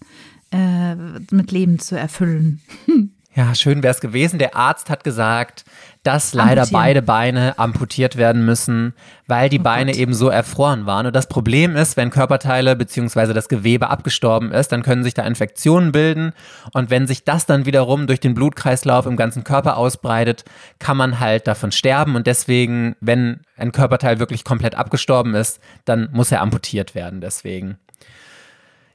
äh, 0.51 0.95
mit 0.95 1.51
Leben 1.51 1.79
zu 1.79 1.97
erfüllen. 1.97 2.61
Ja, 3.35 3.55
schön 3.55 3.81
wäre 3.81 3.91
es 3.93 3.99
gewesen. 3.99 4.37
Der 4.37 4.55
Arzt 4.55 4.91
hat 4.91 5.03
gesagt, 5.03 5.65
dass 6.03 6.33
leider 6.33 6.61
Amputieren. 6.63 6.81
beide 6.81 7.01
Beine 7.01 7.59
amputiert 7.59 8.17
werden 8.17 8.45
müssen, 8.45 8.93
weil 9.27 9.47
die 9.49 9.59
Oh 9.59 9.63
Beine 9.63 9.91
Gott. 9.91 9.99
eben 10.01 10.13
so 10.13 10.27
erfroren 10.27 10.85
waren. 10.85 11.05
Und 11.05 11.15
das 11.15 11.27
Problem 11.27 11.75
ist, 11.77 11.95
wenn 11.95 12.09
Körperteile 12.09 12.75
bzw. 12.75 13.33
das 13.33 13.47
Gewebe 13.47 13.89
abgestorben 13.89 14.51
ist, 14.51 14.73
dann 14.73 14.83
können 14.83 15.03
sich 15.03 15.13
da 15.13 15.23
Infektionen 15.23 15.93
bilden. 15.93 16.33
Und 16.73 16.89
wenn 16.89 17.07
sich 17.07 17.23
das 17.23 17.45
dann 17.45 17.65
wiederum 17.65 18.05
durch 18.07 18.19
den 18.19 18.33
Blutkreislauf 18.33 19.05
im 19.05 19.15
ganzen 19.15 19.45
Körper 19.45 19.77
ausbreitet, 19.77 20.43
kann 20.79 20.97
man 20.97 21.21
halt 21.21 21.47
davon 21.47 21.71
sterben. 21.71 22.15
Und 22.15 22.27
deswegen, 22.27 22.95
wenn 22.99 23.39
ein 23.55 23.71
Körperteil 23.71 24.19
wirklich 24.19 24.43
komplett 24.43 24.75
abgestorben 24.75 25.33
ist, 25.35 25.59
dann 25.85 26.09
muss 26.11 26.31
er 26.31 26.41
amputiert 26.41 26.95
werden. 26.95 27.21
Deswegen. 27.21 27.77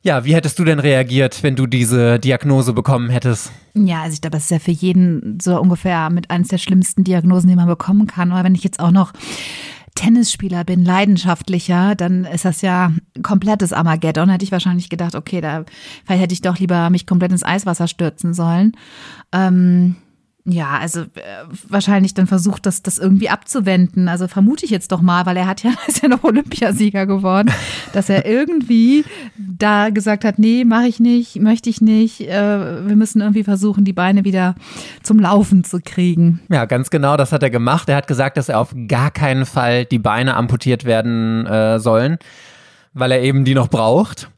Ja, 0.02 0.24
wie 0.24 0.34
hättest 0.34 0.58
du 0.58 0.64
denn 0.64 0.78
reagiert, 0.78 1.42
wenn 1.42 1.56
du 1.56 1.66
diese 1.66 2.18
Diagnose 2.20 2.72
bekommen 2.72 3.10
hättest? 3.10 3.50
Ja, 3.74 4.02
also 4.02 4.14
ich 4.14 4.20
glaube, 4.20 4.36
das 4.36 4.44
ist 4.44 4.50
ja 4.50 4.58
für 4.58 4.70
jeden 4.70 5.38
so 5.40 5.60
ungefähr 5.60 6.08
mit 6.10 6.30
eines 6.30 6.48
der 6.48 6.58
schlimmsten 6.58 7.02
Diagnosen, 7.04 7.48
die 7.48 7.56
man 7.56 7.66
bekommen 7.66 8.06
kann. 8.06 8.30
Aber 8.30 8.44
wenn 8.44 8.54
ich 8.54 8.62
jetzt 8.62 8.78
auch 8.80 8.92
noch 8.92 9.12
Tennisspieler 9.96 10.62
bin, 10.62 10.84
leidenschaftlicher, 10.84 11.96
dann 11.96 12.24
ist 12.24 12.44
das 12.44 12.62
ja 12.62 12.92
komplettes 13.22 13.72
Armageddon. 13.72 14.30
Hätte 14.30 14.44
ich 14.44 14.52
wahrscheinlich 14.52 14.88
gedacht, 14.88 15.16
okay, 15.16 15.40
da 15.40 15.64
vielleicht 16.04 16.22
hätte 16.22 16.34
ich 16.34 16.42
doch 16.42 16.58
lieber 16.58 16.88
mich 16.90 17.04
komplett 17.04 17.32
ins 17.32 17.42
Eiswasser 17.42 17.88
stürzen 17.88 18.32
sollen. 18.32 18.76
Ähm, 19.32 19.96
ja, 20.50 20.78
also 20.78 21.02
äh, 21.02 21.44
wahrscheinlich 21.68 22.14
dann 22.14 22.26
versucht, 22.26 22.64
das, 22.64 22.82
das 22.82 22.98
irgendwie 22.98 23.28
abzuwenden. 23.28 24.08
Also 24.08 24.28
vermute 24.28 24.64
ich 24.64 24.70
jetzt 24.70 24.92
doch 24.92 25.02
mal, 25.02 25.26
weil 25.26 25.36
er 25.36 25.46
hat 25.46 25.62
ja, 25.62 25.72
ist 25.86 26.02
ja 26.02 26.08
noch 26.08 26.24
Olympiasieger 26.24 27.06
geworden, 27.06 27.50
dass 27.92 28.08
er 28.08 28.24
irgendwie 28.24 29.04
da 29.36 29.90
gesagt 29.90 30.24
hat, 30.24 30.38
nee, 30.38 30.64
mache 30.64 30.86
ich 30.86 31.00
nicht, 31.00 31.36
möchte 31.36 31.68
ich 31.68 31.80
nicht. 31.80 32.22
Äh, 32.22 32.88
wir 32.88 32.96
müssen 32.96 33.20
irgendwie 33.20 33.44
versuchen, 33.44 33.84
die 33.84 33.92
Beine 33.92 34.24
wieder 34.24 34.54
zum 35.02 35.20
Laufen 35.20 35.64
zu 35.64 35.80
kriegen. 35.84 36.40
Ja, 36.50 36.64
ganz 36.64 36.88
genau, 36.90 37.16
das 37.16 37.32
hat 37.32 37.42
er 37.42 37.50
gemacht. 37.50 37.88
Er 37.88 37.96
hat 37.96 38.06
gesagt, 38.06 38.36
dass 38.36 38.48
er 38.48 38.60
auf 38.60 38.74
gar 38.88 39.10
keinen 39.10 39.44
Fall 39.44 39.84
die 39.84 39.98
Beine 39.98 40.34
amputiert 40.34 40.84
werden 40.84 41.46
äh, 41.46 41.78
sollen, 41.78 42.18
weil 42.94 43.12
er 43.12 43.22
eben 43.22 43.44
die 43.44 43.54
noch 43.54 43.68
braucht. 43.68 44.30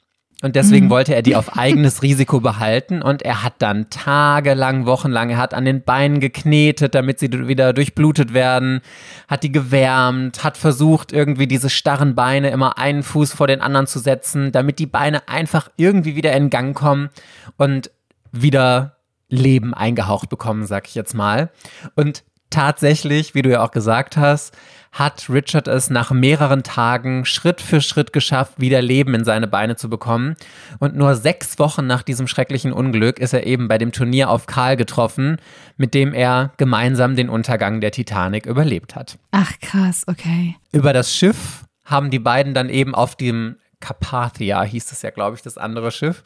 Und 0.42 0.56
deswegen 0.56 0.88
wollte 0.88 1.14
er 1.14 1.22
die 1.22 1.36
auf 1.36 1.56
eigenes 1.58 2.02
Risiko 2.02 2.40
behalten. 2.40 3.02
Und 3.02 3.22
er 3.22 3.42
hat 3.42 3.54
dann 3.58 3.90
tagelang, 3.90 4.86
wochenlang, 4.86 5.30
er 5.30 5.36
hat 5.36 5.54
an 5.54 5.64
den 5.64 5.82
Beinen 5.82 6.20
geknetet, 6.20 6.94
damit 6.94 7.18
sie 7.18 7.30
wieder 7.46 7.72
durchblutet 7.72 8.32
werden, 8.32 8.80
hat 9.28 9.42
die 9.42 9.52
gewärmt, 9.52 10.42
hat 10.42 10.56
versucht, 10.56 11.12
irgendwie 11.12 11.46
diese 11.46 11.68
starren 11.68 12.14
Beine 12.14 12.50
immer 12.50 12.78
einen 12.78 13.02
Fuß 13.02 13.34
vor 13.34 13.46
den 13.46 13.60
anderen 13.60 13.86
zu 13.86 13.98
setzen, 13.98 14.52
damit 14.52 14.78
die 14.78 14.86
Beine 14.86 15.28
einfach 15.28 15.70
irgendwie 15.76 16.16
wieder 16.16 16.32
in 16.32 16.50
Gang 16.50 16.76
kommen 16.76 17.10
und 17.56 17.90
wieder 18.32 18.96
Leben 19.28 19.74
eingehaucht 19.74 20.28
bekommen, 20.28 20.66
sag 20.66 20.88
ich 20.88 20.94
jetzt 20.94 21.14
mal. 21.14 21.50
Und 21.94 22.24
tatsächlich, 22.50 23.34
wie 23.34 23.42
du 23.42 23.50
ja 23.50 23.62
auch 23.62 23.70
gesagt 23.70 24.16
hast, 24.16 24.56
hat 24.92 25.30
Richard 25.30 25.68
es 25.68 25.88
nach 25.88 26.10
mehreren 26.10 26.62
Tagen 26.62 27.24
Schritt 27.24 27.60
für 27.60 27.80
Schritt 27.80 28.12
geschafft, 28.12 28.54
wieder 28.58 28.82
Leben 28.82 29.14
in 29.14 29.24
seine 29.24 29.46
Beine 29.46 29.76
zu 29.76 29.88
bekommen. 29.88 30.36
Und 30.78 30.96
nur 30.96 31.14
sechs 31.14 31.58
Wochen 31.58 31.86
nach 31.86 32.02
diesem 32.02 32.26
schrecklichen 32.26 32.72
Unglück 32.72 33.18
ist 33.18 33.32
er 33.32 33.46
eben 33.46 33.68
bei 33.68 33.78
dem 33.78 33.92
Turnier 33.92 34.30
auf 34.30 34.46
Karl 34.46 34.76
getroffen, 34.76 35.36
mit 35.76 35.94
dem 35.94 36.12
er 36.12 36.52
gemeinsam 36.56 37.14
den 37.14 37.28
Untergang 37.28 37.80
der 37.80 37.92
Titanic 37.92 38.46
überlebt 38.46 38.96
hat. 38.96 39.18
Ach 39.30 39.52
krass, 39.60 40.04
okay. 40.08 40.56
Über 40.72 40.92
das 40.92 41.14
Schiff 41.14 41.64
haben 41.84 42.10
die 42.10 42.18
beiden 42.18 42.54
dann 42.54 42.68
eben 42.68 42.94
auf 42.94 43.14
dem 43.14 43.56
Carpathia, 43.80 44.62
hieß 44.62 44.92
es 44.92 45.02
ja, 45.02 45.10
glaube 45.10 45.36
ich, 45.36 45.42
das 45.42 45.56
andere 45.56 45.90
Schiff, 45.90 46.22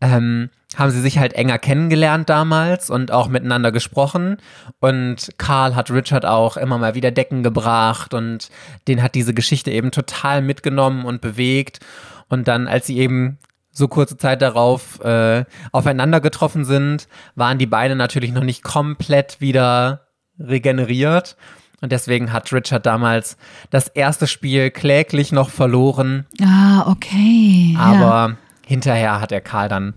ähm, 0.00 0.50
haben 0.76 0.90
sie 0.90 1.00
sich 1.00 1.18
halt 1.18 1.32
enger 1.32 1.58
kennengelernt 1.58 2.28
damals 2.28 2.90
und 2.90 3.10
auch 3.10 3.28
miteinander 3.28 3.72
gesprochen. 3.72 4.36
Und 4.80 5.30
Karl 5.38 5.74
hat 5.74 5.90
Richard 5.90 6.24
auch 6.24 6.56
immer 6.56 6.78
mal 6.78 6.94
wieder 6.94 7.10
Decken 7.10 7.42
gebracht 7.42 8.14
und 8.14 8.50
den 8.86 9.02
hat 9.02 9.14
diese 9.14 9.34
Geschichte 9.34 9.70
eben 9.70 9.90
total 9.90 10.42
mitgenommen 10.42 11.04
und 11.04 11.20
bewegt. 11.20 11.80
Und 12.28 12.48
dann, 12.48 12.68
als 12.68 12.86
sie 12.86 12.98
eben 12.98 13.38
so 13.70 13.88
kurze 13.88 14.16
Zeit 14.16 14.42
darauf 14.42 15.00
äh, 15.00 15.44
aufeinander 15.72 16.20
getroffen 16.20 16.64
sind, 16.64 17.08
waren 17.34 17.58
die 17.58 17.66
Beine 17.66 17.96
natürlich 17.96 18.32
noch 18.32 18.44
nicht 18.44 18.62
komplett 18.62 19.40
wieder 19.40 20.08
regeneriert. 20.38 21.36
Und 21.80 21.92
deswegen 21.92 22.32
hat 22.32 22.52
Richard 22.52 22.86
damals 22.86 23.36
das 23.70 23.88
erste 23.88 24.26
Spiel 24.26 24.70
kläglich 24.70 25.30
noch 25.32 25.48
verloren. 25.48 26.26
Ah, 26.42 26.90
okay. 26.90 27.76
ja. 27.76 28.36
Hinterher 28.68 29.18
hat 29.20 29.32
er 29.32 29.40
Karl 29.40 29.70
dann 29.70 29.94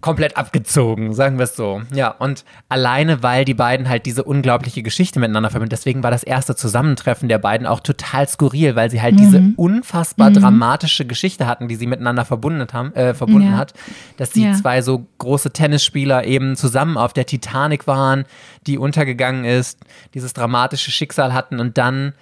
komplett 0.00 0.36
abgezogen, 0.36 1.14
sagen 1.14 1.38
wir 1.38 1.44
es 1.44 1.54
so. 1.54 1.80
Ja, 1.94 2.08
und 2.10 2.44
alleine, 2.68 3.22
weil 3.22 3.44
die 3.46 3.54
beiden 3.54 3.88
halt 3.88 4.04
diese 4.04 4.24
unglaubliche 4.24 4.82
Geschichte 4.82 5.20
miteinander 5.20 5.48
verbinden, 5.48 5.70
deswegen 5.70 6.02
war 6.02 6.10
das 6.10 6.24
erste 6.24 6.56
Zusammentreffen 6.56 7.28
der 7.28 7.38
beiden 7.38 7.66
auch 7.68 7.78
total 7.78 8.28
skurril, 8.28 8.74
weil 8.76 8.90
sie 8.90 9.00
halt 9.00 9.18
diese 9.18 9.42
unfassbar 9.56 10.32
dramatische 10.32 11.06
Geschichte 11.06 11.46
hatten, 11.46 11.68
die 11.68 11.76
sie 11.76 11.86
miteinander 11.86 12.24
verbunden 12.24 12.66
haben, 12.72 12.92
äh, 12.94 13.14
verbunden 13.14 13.52
Ja. 13.52 13.56
hat, 13.56 13.74
dass 14.16 14.30
die 14.30 14.42
Ja. 14.42 14.52
zwei 14.54 14.82
so 14.82 15.06
große 15.18 15.52
Tennisspieler 15.52 16.24
eben 16.24 16.56
zusammen 16.56 16.98
auf 16.98 17.12
der 17.12 17.24
Titanic 17.26 17.86
waren, 17.86 18.24
die 18.66 18.76
untergegangen 18.76 19.44
ist, 19.44 19.78
dieses 20.14 20.32
dramatische 20.34 20.90
Schicksal 20.90 21.32
hatten 21.32 21.60
und 21.60 21.78
dann 21.78 22.12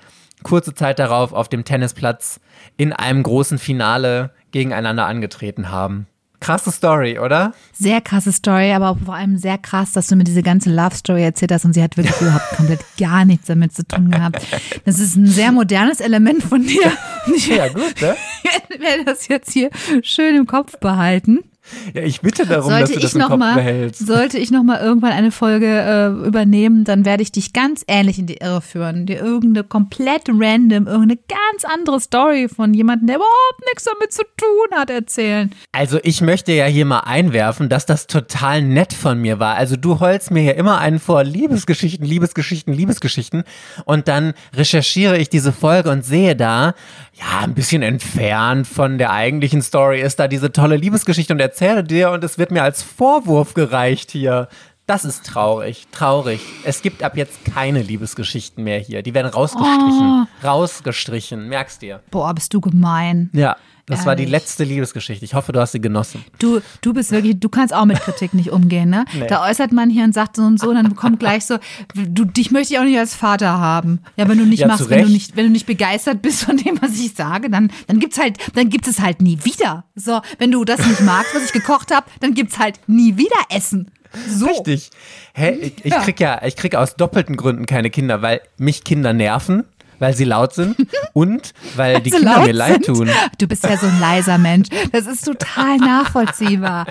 kurze 0.44 0.74
Zeit 0.74 0.98
darauf 0.98 1.32
auf 1.32 1.48
dem 1.48 1.64
Tennisplatz 1.64 2.40
in 2.76 2.92
einem 2.92 3.22
großen 3.22 3.58
Finale 3.58 4.30
gegeneinander 4.52 5.06
angetreten 5.06 5.70
haben. 5.70 6.06
Krasse 6.40 6.72
Story, 6.72 7.20
oder? 7.20 7.52
Sehr 7.72 8.00
krasse 8.00 8.32
Story, 8.32 8.72
aber 8.72 8.96
vor 9.04 9.14
allem 9.14 9.36
sehr 9.38 9.58
krass, 9.58 9.92
dass 9.92 10.08
du 10.08 10.16
mir 10.16 10.24
diese 10.24 10.42
ganze 10.42 10.70
Love 10.70 10.96
Story 10.96 11.22
erzählt 11.22 11.52
hast 11.52 11.64
und 11.64 11.72
sie 11.72 11.82
hat 11.82 11.96
wirklich 11.96 12.16
überhaupt 12.20 12.56
komplett 12.56 12.80
gar 12.98 13.24
nichts 13.24 13.46
damit 13.46 13.72
zu 13.72 13.86
tun 13.86 14.10
gehabt. 14.10 14.44
Das 14.84 14.98
ist 14.98 15.16
ein 15.16 15.26
sehr 15.26 15.52
modernes 15.52 16.00
Element 16.00 16.42
von 16.42 16.62
dir. 16.62 16.92
Ich 17.34 17.46
Ja, 17.46 17.68
gut, 17.68 18.00
ne? 18.00 18.16
werde 18.80 19.04
das 19.04 19.28
jetzt 19.28 19.52
hier 19.52 19.70
schön 20.02 20.34
im 20.34 20.46
Kopf 20.46 20.78
behalten. 20.78 21.44
Ja, 21.94 22.02
ich 22.02 22.20
bitte 22.20 22.46
darum, 22.46 22.70
sollte 22.70 22.82
dass 22.82 22.92
du 22.92 23.00
das 23.00 23.10
ich 23.10 23.14
im 23.14 23.20
noch 23.20 23.28
Kopf 23.28 23.38
mal, 23.38 23.54
behältst. 23.54 24.06
Sollte 24.06 24.38
ich 24.38 24.50
noch 24.50 24.62
mal 24.62 24.80
irgendwann 24.80 25.12
eine 25.12 25.30
Folge 25.30 25.66
äh, 25.66 26.26
übernehmen, 26.26 26.84
dann 26.84 27.04
werde 27.04 27.22
ich 27.22 27.32
dich 27.32 27.52
ganz 27.52 27.84
ähnlich 27.88 28.18
in 28.18 28.26
die 28.26 28.36
Irre 28.36 28.60
führen. 28.60 29.06
Dir 29.06 29.20
irgendeine 29.20 29.64
komplett 29.64 30.28
random, 30.28 30.86
irgendeine 30.86 31.16
ganz 31.16 31.64
andere 31.64 32.00
Story 32.00 32.48
von 32.48 32.74
jemandem, 32.74 33.06
der 33.06 33.16
überhaupt 33.16 33.60
nichts 33.66 33.84
damit 33.84 34.12
zu 34.12 34.22
tun 34.36 34.78
hat, 34.78 34.90
erzählen. 34.90 35.50
Also 35.72 35.98
ich 36.02 36.20
möchte 36.20 36.52
ja 36.52 36.66
hier 36.66 36.84
mal 36.84 37.00
einwerfen, 37.00 37.68
dass 37.68 37.86
das 37.86 38.06
total 38.06 38.62
nett 38.62 38.92
von 38.92 39.20
mir 39.20 39.38
war. 39.38 39.56
Also 39.56 39.76
du 39.76 40.00
holst 40.00 40.30
mir 40.30 40.42
ja 40.42 40.52
immer 40.52 40.78
einen 40.78 40.98
vor 40.98 41.24
Liebesgeschichten, 41.24 42.06
Liebesgeschichten, 42.06 42.74
Liebesgeschichten 42.74 43.44
und 43.84 44.08
dann 44.08 44.34
recherchiere 44.54 45.18
ich 45.18 45.28
diese 45.28 45.52
Folge 45.52 45.90
und 45.90 46.04
sehe 46.04 46.36
da, 46.36 46.74
ja, 47.14 47.40
ein 47.42 47.54
bisschen 47.54 47.82
entfernt 47.82 48.66
von 48.66 48.98
der 48.98 49.12
eigentlichen 49.12 49.62
Story 49.62 50.00
ist 50.00 50.18
da 50.18 50.28
diese 50.28 50.52
tolle 50.52 50.76
Liebesgeschichte 50.76 51.32
und 51.32 51.40
erzähle 51.40 51.61
dir 51.82 52.10
und 52.10 52.24
es 52.24 52.38
wird 52.38 52.50
mir 52.50 52.64
als 52.64 52.82
Vorwurf 52.82 53.54
gereicht 53.54 54.10
hier. 54.10 54.48
Das 54.86 55.04
ist 55.04 55.24
traurig, 55.24 55.86
traurig. 55.92 56.40
Es 56.64 56.82
gibt 56.82 57.04
ab 57.04 57.16
jetzt 57.16 57.44
keine 57.44 57.82
Liebesgeschichten 57.82 58.64
mehr 58.64 58.80
hier. 58.80 59.02
Die 59.02 59.14
werden 59.14 59.28
rausgestrichen. 59.28 60.26
Rausgestrichen, 60.42 61.48
merkst 61.48 61.80
dir. 61.80 62.00
Boah, 62.10 62.34
bist 62.34 62.52
du 62.52 62.60
gemein. 62.60 63.30
Ja, 63.32 63.56
das 63.86 64.06
war 64.06 64.14
die 64.16 64.22
Ehrlich. 64.22 64.32
letzte 64.32 64.64
Liebesgeschichte. 64.64 65.24
Ich 65.24 65.34
hoffe, 65.34 65.52
du 65.52 65.60
hast 65.60 65.72
sie 65.72 65.80
genossen. 65.80 66.24
Du, 66.38 66.60
du 66.80 66.92
bist 66.92 67.10
wirklich, 67.10 67.40
du 67.40 67.48
kannst 67.48 67.74
auch 67.74 67.84
mit 67.84 68.00
Kritik 68.00 68.32
nicht 68.32 68.50
umgehen, 68.50 68.90
ne? 68.90 69.04
Nee. 69.12 69.26
Da 69.26 69.48
äußert 69.48 69.72
man 69.72 69.90
hier 69.90 70.04
und 70.04 70.14
sagt 70.14 70.36
so 70.36 70.42
und 70.42 70.60
so, 70.60 70.72
dann 70.72 70.94
kommt 70.94 71.18
gleich 71.18 71.44
so, 71.44 71.58
du, 71.94 72.24
dich 72.24 72.50
möchte 72.50 72.74
ich 72.74 72.80
auch 72.80 72.84
nicht 72.84 72.98
als 72.98 73.14
Vater 73.14 73.58
haben. 73.58 74.00
Ja, 74.16 74.28
wenn 74.28 74.38
du 74.38 74.44
nicht 74.46 74.60
Ja, 74.60 74.68
machst, 74.68 74.88
wenn 74.88 75.02
du 75.06 75.10
nicht, 75.10 75.36
wenn 75.36 75.46
du 75.46 75.50
nicht 75.52 75.66
begeistert 75.66 76.22
bist 76.22 76.44
von 76.44 76.56
dem, 76.56 76.80
was 76.80 76.98
ich 76.98 77.14
sage, 77.14 77.50
dann, 77.50 77.70
dann 77.88 77.98
gibt's 77.98 78.18
halt, 78.18 78.38
dann 78.54 78.68
gibt 78.70 78.86
es 78.86 79.00
halt 79.00 79.20
nie 79.20 79.38
wieder. 79.44 79.84
So, 79.94 80.20
wenn 80.38 80.50
du 80.52 80.64
das 80.64 80.86
nicht 80.86 81.00
magst, 81.00 81.34
was 81.34 81.44
ich 81.46 81.52
gekocht 81.52 81.92
habe, 81.94 82.06
dann 82.20 82.34
gibt's 82.34 82.58
halt 82.58 82.78
nie 82.86 83.16
wieder 83.16 83.36
Essen. 83.50 83.90
So. 84.28 84.46
Richtig. 84.46 84.90
Hä, 85.34 85.50
ich, 85.52 85.84
ich 85.84 85.94
krieg 85.94 86.20
ja, 86.20 86.40
ich 86.44 86.54
krieg 86.56 86.74
aus 86.74 86.96
doppelten 86.96 87.36
Gründen 87.36 87.66
keine 87.66 87.90
Kinder, 87.90 88.20
weil 88.22 88.42
mich 88.58 88.84
Kinder 88.84 89.12
nerven, 89.12 89.64
weil 90.02 90.14
sie 90.14 90.24
laut 90.24 90.52
sind 90.52 90.76
und 91.12 91.52
weil 91.76 92.00
die 92.00 92.10
so 92.10 92.16
Kinder 92.18 92.40
mir 92.40 92.52
leid 92.52 92.84
sind. 92.84 92.96
tun. 92.96 93.10
Du 93.38 93.46
bist 93.46 93.62
ja 93.62 93.76
so 93.76 93.86
ein 93.86 94.00
leiser 94.00 94.36
Mensch. 94.36 94.68
Das 94.90 95.06
ist 95.06 95.24
total 95.24 95.76
nachvollziehbar. 95.78 96.86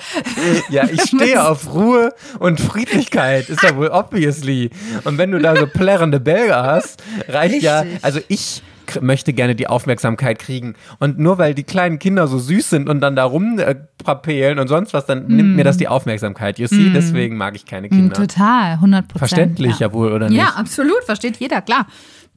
Ja, 0.69 0.85
ich 0.89 1.01
stehe 1.01 1.45
auf 1.47 1.73
Ruhe 1.73 2.13
und 2.39 2.59
Friedlichkeit, 2.61 3.49
ist 3.49 3.61
ja 3.63 3.75
wohl 3.75 3.89
obviously. 3.89 4.69
Und 5.03 5.17
wenn 5.17 5.31
du 5.31 5.39
da 5.39 5.55
so 5.57 5.67
plärrende 5.67 6.19
Belger 6.21 6.63
hast, 6.63 7.03
reicht 7.27 7.61
ja, 7.61 7.81
Richtig. 7.81 8.03
also 8.05 8.19
ich 8.29 8.63
möchte 9.01 9.31
gerne 9.33 9.55
die 9.55 9.67
Aufmerksamkeit 9.67 10.39
kriegen. 10.39 10.75
Und 10.99 11.19
nur 11.19 11.37
weil 11.37 11.53
die 11.53 11.63
kleinen 11.63 11.99
Kinder 11.99 12.27
so 12.27 12.39
süß 12.39 12.69
sind 12.69 12.89
und 12.89 12.99
dann 13.01 13.15
da 13.15 13.23
rumpapelen 13.25 14.59
und 14.59 14.67
sonst 14.67 14.93
was, 14.93 15.05
dann 15.05 15.27
nimmt 15.27 15.55
mir 15.55 15.63
das 15.63 15.77
die 15.77 15.87
Aufmerksamkeit. 15.87 16.59
You 16.59 16.67
see, 16.67 16.89
deswegen 16.93 17.37
mag 17.37 17.55
ich 17.55 17.65
keine 17.65 17.87
Mm, 17.87 17.91
Kinder. 17.91 18.15
Total, 18.15 18.73
100 18.73 19.07
Prozent. 19.07 19.19
Verständlich 19.19 19.79
ja 19.79 19.93
wohl, 19.93 20.11
oder 20.11 20.29
nicht? 20.29 20.37
Ja, 20.37 20.53
absolut, 20.55 21.03
versteht 21.05 21.37
jeder, 21.37 21.61
klar. 21.61 21.87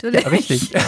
Natürlich. 0.03 0.31
Richtig. 0.31 0.71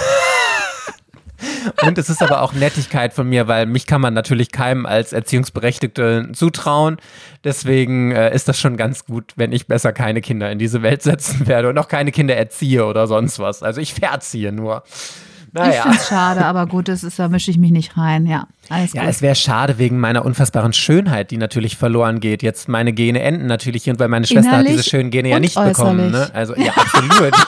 Und 1.82 1.98
es 1.98 2.08
ist 2.08 2.22
aber 2.22 2.40
auch 2.42 2.54
Nettigkeit 2.54 3.12
von 3.12 3.28
mir, 3.28 3.46
weil 3.46 3.66
mich 3.66 3.86
kann 3.86 4.00
man 4.00 4.14
natürlich 4.14 4.50
keinem 4.52 4.86
als 4.86 5.12
Erziehungsberechtigte 5.12 6.30
zutrauen. 6.32 6.96
Deswegen 7.44 8.12
äh, 8.12 8.34
ist 8.34 8.48
das 8.48 8.58
schon 8.58 8.76
ganz 8.78 9.04
gut, 9.04 9.32
wenn 9.36 9.52
ich 9.52 9.66
besser 9.66 9.92
keine 9.92 10.22
Kinder 10.22 10.50
in 10.50 10.58
diese 10.58 10.80
Welt 10.82 11.02
setzen 11.02 11.46
werde 11.46 11.68
und 11.68 11.76
auch 11.78 11.88
keine 11.88 12.10
Kinder 12.12 12.34
erziehe 12.36 12.86
oder 12.86 13.06
sonst 13.06 13.38
was. 13.38 13.62
Also 13.62 13.80
ich 13.82 13.92
verziehe 13.94 14.50
nur. 14.52 14.82
Ich 14.86 15.52
Naja. 15.62 15.82
finde 15.82 15.96
es 15.98 16.08
schade, 16.08 16.44
aber 16.44 16.66
gut, 16.66 16.88
das 16.88 17.02
ist, 17.04 17.18
da 17.18 17.28
mische 17.28 17.50
ich 17.50 17.58
mich 17.58 17.70
nicht 17.70 17.96
rein. 17.96 18.26
Ja, 18.26 18.46
alles 18.70 18.92
Ja, 18.94 19.02
gut. 19.02 19.10
es 19.10 19.20
wäre 19.22 19.34
schade 19.34 19.78
wegen 19.78 19.98
meiner 19.98 20.24
unfassbaren 20.24 20.72
Schönheit, 20.72 21.30
die 21.30 21.38
natürlich 21.38 21.76
verloren 21.76 22.20
geht. 22.20 22.42
Jetzt 22.42 22.68
meine 22.68 22.92
Gene 22.92 23.20
enden 23.22 23.46
natürlich 23.46 23.84
hier 23.84 23.92
und 23.94 23.98
weil 24.00 24.08
meine 24.08 24.26
Schwester 24.26 24.50
hat 24.52 24.60
Innerlich 24.60 24.76
diese 24.78 24.90
schönen 24.90 25.10
Gene 25.10 25.28
ja 25.28 25.38
nicht 25.40 25.54
bekommen. 25.54 26.10
Ne? 26.10 26.18
äußerlich. 26.18 26.34
Also 26.34 26.54
ja, 26.56 26.72
absolut. 26.72 27.34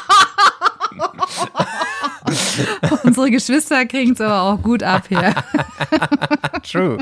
Unsere 3.05 3.31
Geschwister 3.31 3.87
kriegen 3.87 4.13
es 4.13 4.21
aber 4.21 4.43
auch 4.43 4.63
gut 4.63 4.83
ab 4.83 5.05
hier. 5.09 5.35
True. 6.63 6.99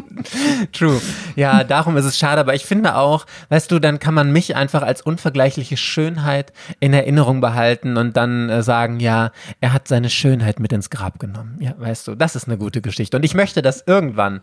True. 0.73 1.01
Ja, 1.35 1.65
darum 1.65 1.97
ist 1.97 2.05
es 2.05 2.19
schade, 2.19 2.41
aber 2.41 2.55
ich 2.55 2.65
finde 2.65 2.97
auch, 2.97 3.27
weißt 3.49 3.71
du, 3.71 3.79
dann 3.79 3.99
kann 3.99 4.15
man 4.15 4.33
mich 4.33 4.57
einfach 4.57 4.83
als 4.83 5.03
unvergleichliche 5.03 5.77
Schönheit 5.77 6.53
in 6.81 6.93
Erinnerung 6.93 7.41
behalten 7.41 7.97
und 7.97 8.17
dann 8.17 8.49
äh, 8.49 8.63
sagen, 8.63 9.01
ja, 9.01 9.33
er 9.61 9.73
hat 9.73 9.89
seine 9.89 10.11
Schönheit 10.11 10.61
mit 10.61 10.73
ins 10.73 10.91
Grab 10.91 11.19
genommen. 11.19 11.59
Ja, 11.61 11.75
weißt 11.77 12.09
du, 12.09 12.15
das 12.15 12.37
ist 12.37 12.47
eine 12.47 12.59
gute 12.59 12.81
Geschichte. 12.81 13.17
Und 13.17 13.25
ich 13.25 13.35
möchte, 13.35 13.63
dass 13.63 13.83
irgendwann, 13.87 14.41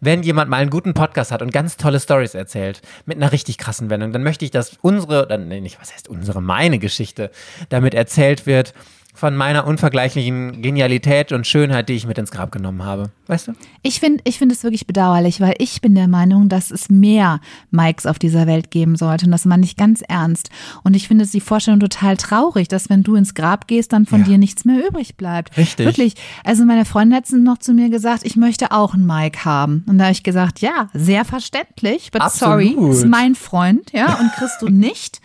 wenn 0.00 0.22
jemand 0.22 0.50
mal 0.50 0.58
einen 0.58 0.70
guten 0.70 0.94
Podcast 0.94 1.32
hat 1.32 1.42
und 1.42 1.52
ganz 1.52 1.76
tolle 1.76 2.00
Stories 2.00 2.34
erzählt, 2.34 2.82
mit 3.06 3.16
einer 3.16 3.32
richtig 3.32 3.58
krassen 3.58 3.90
Wendung, 3.90 4.12
dann 4.12 4.22
möchte 4.22 4.44
ich, 4.44 4.50
dass 4.50 4.76
unsere, 4.82 5.26
oder 5.26 5.38
nee, 5.38 5.60
nicht, 5.60 5.80
was 5.80 5.92
heißt 5.92 6.08
unsere, 6.08 6.40
meine 6.40 6.78
Geschichte 6.78 7.30
damit 7.68 7.94
erzählt 7.94 8.46
wird 8.46 8.74
von 9.14 9.36
meiner 9.36 9.66
unvergleichlichen 9.66 10.60
Genialität 10.60 11.30
und 11.32 11.46
Schönheit, 11.46 11.88
die 11.88 11.92
ich 11.94 12.06
mit 12.06 12.18
ins 12.18 12.32
Grab 12.32 12.50
genommen 12.50 12.82
habe. 12.84 13.10
Weißt 13.28 13.48
du? 13.48 13.52
Ich 13.82 14.00
finde 14.00 14.22
ich 14.26 14.38
finde 14.38 14.54
es 14.54 14.64
wirklich 14.64 14.86
bedauerlich, 14.86 15.40
weil 15.40 15.54
ich 15.58 15.80
bin 15.80 15.94
der 15.94 16.08
Meinung, 16.08 16.48
dass 16.48 16.70
es 16.72 16.90
mehr 16.90 17.40
Mikes 17.70 18.06
auf 18.06 18.18
dieser 18.18 18.46
Welt 18.46 18.70
geben 18.72 18.96
sollte 18.96 19.26
und 19.26 19.32
das 19.32 19.44
meine 19.44 19.64
ich 19.64 19.76
ganz 19.76 20.02
ernst. 20.06 20.50
Und 20.82 20.94
ich 20.94 21.06
finde 21.08 21.24
die 21.26 21.40
Vorstellung 21.40 21.80
total 21.80 22.16
traurig, 22.16 22.68
dass 22.68 22.90
wenn 22.90 23.02
du 23.04 23.14
ins 23.14 23.34
Grab 23.34 23.66
gehst, 23.68 23.92
dann 23.92 24.04
von 24.04 24.20
Ja. 24.22 24.26
dir 24.26 24.38
nichts 24.38 24.64
mehr 24.64 24.86
übrig 24.86 25.16
bleibt. 25.16 25.56
Richtig. 25.56 25.86
Wirklich. 25.86 26.14
Also 26.44 26.64
meine 26.64 26.84
Freundin 26.84 27.16
hat 27.16 27.30
noch 27.30 27.58
zu 27.58 27.72
mir 27.72 27.88
gesagt, 27.90 28.22
ich 28.24 28.36
möchte 28.36 28.72
auch 28.72 28.94
einen 28.94 29.06
Mike 29.06 29.44
haben. 29.44 29.84
Und 29.88 29.98
da 29.98 30.04
habe 30.04 30.12
ich 30.12 30.22
gesagt, 30.24 30.60
ja, 30.60 30.88
sehr 30.92 31.24
verständlich, 31.24 32.10
but 32.10 32.22
sorry, 32.32 32.70
Absolut. 32.70 32.94
ist 32.94 33.06
mein 33.06 33.34
Freund, 33.36 33.92
ja, 33.92 34.14
und 34.18 34.32
kriegst 34.32 34.60
du 34.60 34.68
nicht. 34.70 35.20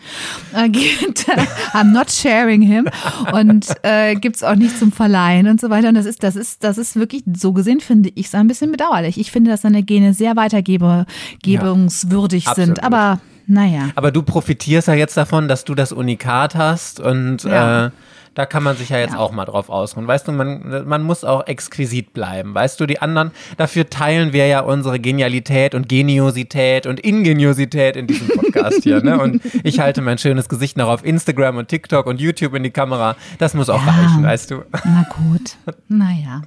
Äh, 0.54 0.68
I'm 1.74 1.92
not 1.92 2.10
sharing 2.10 2.62
him. 2.62 2.88
Und 3.32 3.66
äh, 3.82 4.14
gibt's 4.14 4.42
auch 4.42 4.56
nicht 4.56 4.78
zum 4.78 4.92
Verleihen 4.92 5.48
und 5.48 5.60
so 5.60 5.70
weiter. 5.70 5.88
Und 5.88 5.94
das 5.94 6.06
ist, 6.06 6.22
das 6.22 6.36
ist, 6.36 6.64
das 6.64 6.78
ist 6.78 6.96
wirklich, 6.96 7.22
so 7.36 7.52
gesehen 7.52 7.80
finde 7.80 8.10
ich 8.14 8.26
es 8.26 8.34
ein 8.34 8.48
bisschen 8.48 8.72
bedauerlich. 8.72 9.18
Ich 9.18 9.30
finde, 9.30 9.50
dass 9.50 9.62
seine 9.62 9.82
Gene 9.82 10.14
sehr 10.14 10.36
weitergebungswürdig 10.36 12.48
absolut. 12.48 12.66
sind. 12.66 12.84
Aber 12.84 13.20
naja. 13.46 13.88
Aber 13.96 14.12
du 14.12 14.22
profitierst 14.22 14.88
ja 14.88 14.94
jetzt 14.94 15.16
davon, 15.16 15.48
dass 15.48 15.64
du 15.64 15.74
das 15.74 15.92
Unikat 15.92 16.54
hast 16.54 17.00
und 17.00 17.42
Ja. 17.44 17.86
äh, 17.86 17.90
da 18.34 18.46
kann 18.46 18.62
man 18.62 18.76
sich 18.76 18.90
ja 18.90 18.98
jetzt 18.98 19.14
Ja. 19.14 19.18
auch 19.18 19.32
mal 19.32 19.44
drauf 19.44 19.68
ausruhen. 19.70 20.06
Weißt 20.06 20.28
du, 20.28 20.32
man, 20.32 20.86
man 20.86 21.02
muss 21.02 21.24
auch 21.24 21.46
exquisit 21.46 22.12
bleiben. 22.12 22.54
Weißt 22.54 22.78
du, 22.80 22.86
die 22.86 23.00
anderen, 23.02 23.32
dafür 23.56 23.90
teilen 23.90 24.32
wir 24.32 24.46
ja 24.46 24.60
unsere 24.60 25.00
Genialität 25.00 25.74
und 25.74 25.88
Geniosität 25.88 26.86
und 26.86 27.00
Ingeniosität 27.00 27.96
in 27.96 28.06
diesem 28.06 28.28
Podcast 28.28 28.82
hier. 28.84 29.02
Ne? 29.02 29.20
Und 29.20 29.42
ich 29.64 29.80
halte 29.80 30.00
mein 30.00 30.18
schönes 30.18 30.48
Gesicht 30.48 30.76
noch 30.76 30.88
auf 30.88 31.04
Instagram 31.04 31.56
und 31.56 31.68
TikTok 31.68 32.06
und 32.06 32.20
YouTube 32.20 32.54
in 32.54 32.62
die 32.62 32.70
Kamera. 32.70 33.16
Das 33.38 33.54
muss 33.54 33.68
auch 33.68 33.84
Ja. 33.84 33.92
reichen, 33.92 34.22
weißt 34.22 34.50
du. 34.52 34.62
Na 34.84 35.06
gut. 35.10 35.56
Naja. 35.88 36.42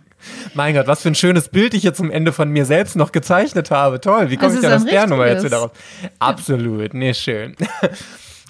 Mein 0.54 0.74
Gott, 0.74 0.88
was 0.88 1.02
für 1.02 1.10
ein 1.10 1.16
schönes 1.16 1.50
Bild 1.50 1.74
ich 1.74 1.84
jetzt 1.84 1.98
zum 1.98 2.10
Ende 2.10 2.32
von 2.32 2.50
mir 2.50 2.66
selbst 2.66 2.96
noch 2.96 3.12
gezeichnet 3.12 3.72
habe. 3.72 4.00
Toll, 4.00 4.30
wie 4.30 4.38
komme 4.38 4.52
Es 4.52 4.56
ich 4.56 4.62
denn 4.62 4.72
aus 4.72 4.82
ein 4.84 4.88
der 4.88 5.06
Nummer 5.08 5.28
jetzt 5.28 5.44
wieder 5.44 5.58
raus? 5.58 5.72
Absolut, 6.20 6.94
nee, 6.94 7.14
schön. 7.14 7.56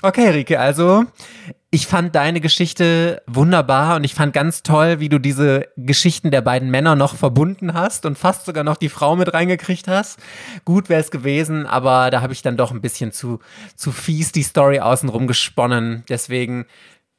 Okay, 0.06 0.30
Rike, 0.32 0.60
also 0.60 1.06
ich 1.74 1.88
fand 1.88 2.14
deine 2.14 2.40
Geschichte 2.40 3.24
wunderbar 3.26 3.96
und 3.96 4.04
ich 4.04 4.14
fand 4.14 4.32
ganz 4.32 4.62
toll, 4.62 5.00
wie 5.00 5.10
du 5.10 5.18
diese 5.18 5.70
Geschichten 5.76 6.30
der 6.30 6.42
beiden 6.42 6.70
Männer 6.70 6.96
noch 6.96 7.16
verbunden 7.16 7.74
hast 7.74 8.06
und 8.06 8.16
fast 8.16 8.46
sogar 8.46 8.64
noch 8.64 8.78
die 8.78 8.90
Frau 8.90 9.16
mit 9.16 9.34
reingekriegt 9.34 9.88
hast. 9.88 10.20
Gut 10.66 10.88
wäre 10.88 11.02
es 11.02 11.10
gewesen, 11.10 11.66
aber 11.66 12.12
da 12.12 12.22
habe 12.22 12.32
ich 12.32 12.44
dann 12.44 12.58
doch 12.58 12.70
ein 12.70 12.82
bisschen 12.82 13.12
zu, 13.12 13.40
zu 13.76 13.92
fies 13.92 14.32
die 14.32 14.44
Story 14.44 14.82
außenrum 14.82 15.26
gesponnen. 15.26 16.04
Deswegen 16.10 16.68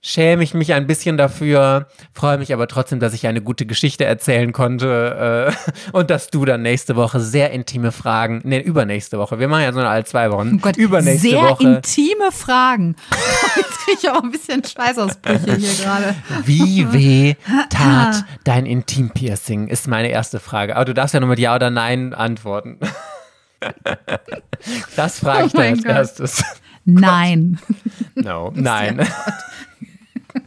schäme 0.06 0.44
ich 0.44 0.52
mich 0.52 0.74
ein 0.74 0.86
bisschen 0.86 1.16
dafür, 1.16 1.86
freue 2.12 2.36
mich 2.36 2.52
aber 2.52 2.68
trotzdem, 2.68 3.01
dass 3.01 3.14
ich 3.14 3.26
eine 3.26 3.40
gute 3.40 3.64
Geschichte 3.64 4.05
erzählen 4.05 4.52
konnte 4.52 5.48
äh, 5.51 5.72
und 5.93 6.10
dass 6.10 6.28
du 6.28 6.44
dann 6.44 6.60
nächste 6.60 6.94
Woche 6.94 7.20
sehr 7.20 7.52
intime 7.52 7.90
Fragen, 7.90 8.43
nee, 8.44 8.60
übernächste 8.60 9.18
Woche, 9.18 9.39
wir 9.39 9.48
machen 9.48 9.62
ja 9.62 9.72
so 9.72 9.78
eine 9.81 9.89
alle 9.89 10.05
zwei 10.05 10.31
Wochen, 10.31 10.56
Oh 10.56 10.59
Gott, 10.59 10.76
übernächste 10.76 11.31
sehr 11.31 11.40
Woche, 11.43 11.64
intime 11.64 12.31
Fragen. 12.32 12.97
Jetzt 13.56 13.78
kriege 13.78 13.98
ich 14.02 14.10
auch 14.10 14.22
ein 14.22 14.31
bisschen 14.31 14.62
Schweißausbrüche 14.62 15.56
hier 15.56 15.72
gerade. 15.82 16.14
wie 16.44 16.93
weh 16.93 17.35
tat 17.70 18.26
dein 18.44 18.66
Intimpiercing, 18.66 19.68
ist 19.68 19.89
meine 19.89 20.09
erste 20.09 20.39
Frage. 20.39 20.76
Aber 20.76 20.85
du 20.85 20.93
darfst 20.93 21.14
ja 21.14 21.20
nur 21.20 21.31
mit 21.31 21.39
Ja 21.39 21.55
oder 21.55 21.70
Nein 21.70 22.12
antworten. 22.12 22.78
Das 24.97 25.18
frage 25.20 25.47
ich 25.47 25.55
Oh 25.55 25.59
dir 25.59 25.62
mein 25.62 25.72
als 25.72 25.82
Gott. 25.85 25.93
erstes. 25.97 26.44
Nein. 26.85 27.59
No, 28.14 28.52
nein. 28.55 29.06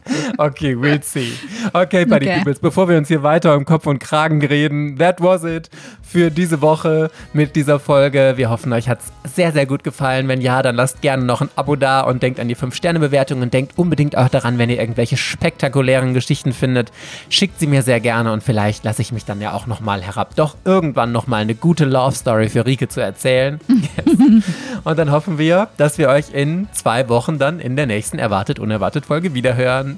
Okay, 0.38 0.74
we'll 0.74 1.02
see. 1.02 1.32
Okay, 1.72 2.04
Buddy 2.04 2.28
Okay. 2.28 2.38
Peoples, 2.38 2.58
bevor 2.58 2.88
wir 2.88 2.98
uns 2.98 3.08
hier 3.08 3.22
weiter 3.22 3.56
um 3.56 3.64
Kopf 3.64 3.86
und 3.86 3.98
Kragen 3.98 4.44
reden, 4.44 4.98
that 4.98 5.20
was 5.20 5.44
it 5.44 5.70
für 6.02 6.30
diese 6.30 6.60
Woche 6.62 7.10
mit 7.32 7.56
dieser 7.56 7.78
Folge. 7.78 8.34
Wir 8.36 8.50
hoffen, 8.50 8.72
euch 8.72 8.88
hat 8.88 9.00
es 9.00 9.34
sehr, 9.34 9.52
sehr 9.52 9.66
gut 9.66 9.84
gefallen. 9.84 10.28
Wenn 10.28 10.40
ja, 10.40 10.62
dann 10.62 10.74
lasst 10.74 11.02
gerne 11.02 11.24
noch 11.24 11.40
ein 11.40 11.50
Abo 11.56 11.76
da 11.76 12.00
und 12.00 12.22
denkt 12.22 12.40
an 12.40 12.48
die 12.48 12.56
5-Sterne-Bewertung 12.56 13.42
und 13.42 13.52
denkt 13.52 13.76
unbedingt 13.76 14.16
auch 14.16 14.28
daran, 14.28 14.58
wenn 14.58 14.70
ihr 14.70 14.78
irgendwelche 14.78 15.16
spektakulären 15.16 16.14
Geschichten 16.14 16.52
findet, 16.52 16.92
schickt 17.28 17.58
sie 17.58 17.66
mir 17.66 17.82
sehr 17.82 18.00
gerne 18.00 18.32
und 18.32 18.42
vielleicht 18.42 18.84
lasse 18.84 19.02
ich 19.02 19.12
mich 19.12 19.24
dann 19.24 19.40
ja 19.40 19.52
auch 19.52 19.66
nochmal 19.66 20.02
herab, 20.02 20.34
doch 20.36 20.56
irgendwann 20.64 21.12
nochmal 21.12 21.42
eine 21.42 21.54
gute 21.54 21.84
Love-Story 21.84 22.48
für 22.48 22.64
Rike 22.66 22.88
zu 22.88 23.00
erzählen. 23.00 23.60
und 24.84 24.98
dann 24.98 25.10
hoffen 25.10 25.38
wir, 25.38 25.68
dass 25.76 25.98
wir 25.98 26.08
euch 26.08 26.32
in 26.32 26.68
zwei 26.72 27.08
Wochen 27.08 27.38
dann 27.38 27.60
in 27.60 27.76
der 27.76 27.86
nächsten 27.86 28.18
Erwartet 28.18 28.58
Unerwartet 28.58 29.06
Folge 29.06 29.34
wiederhören. 29.34 29.97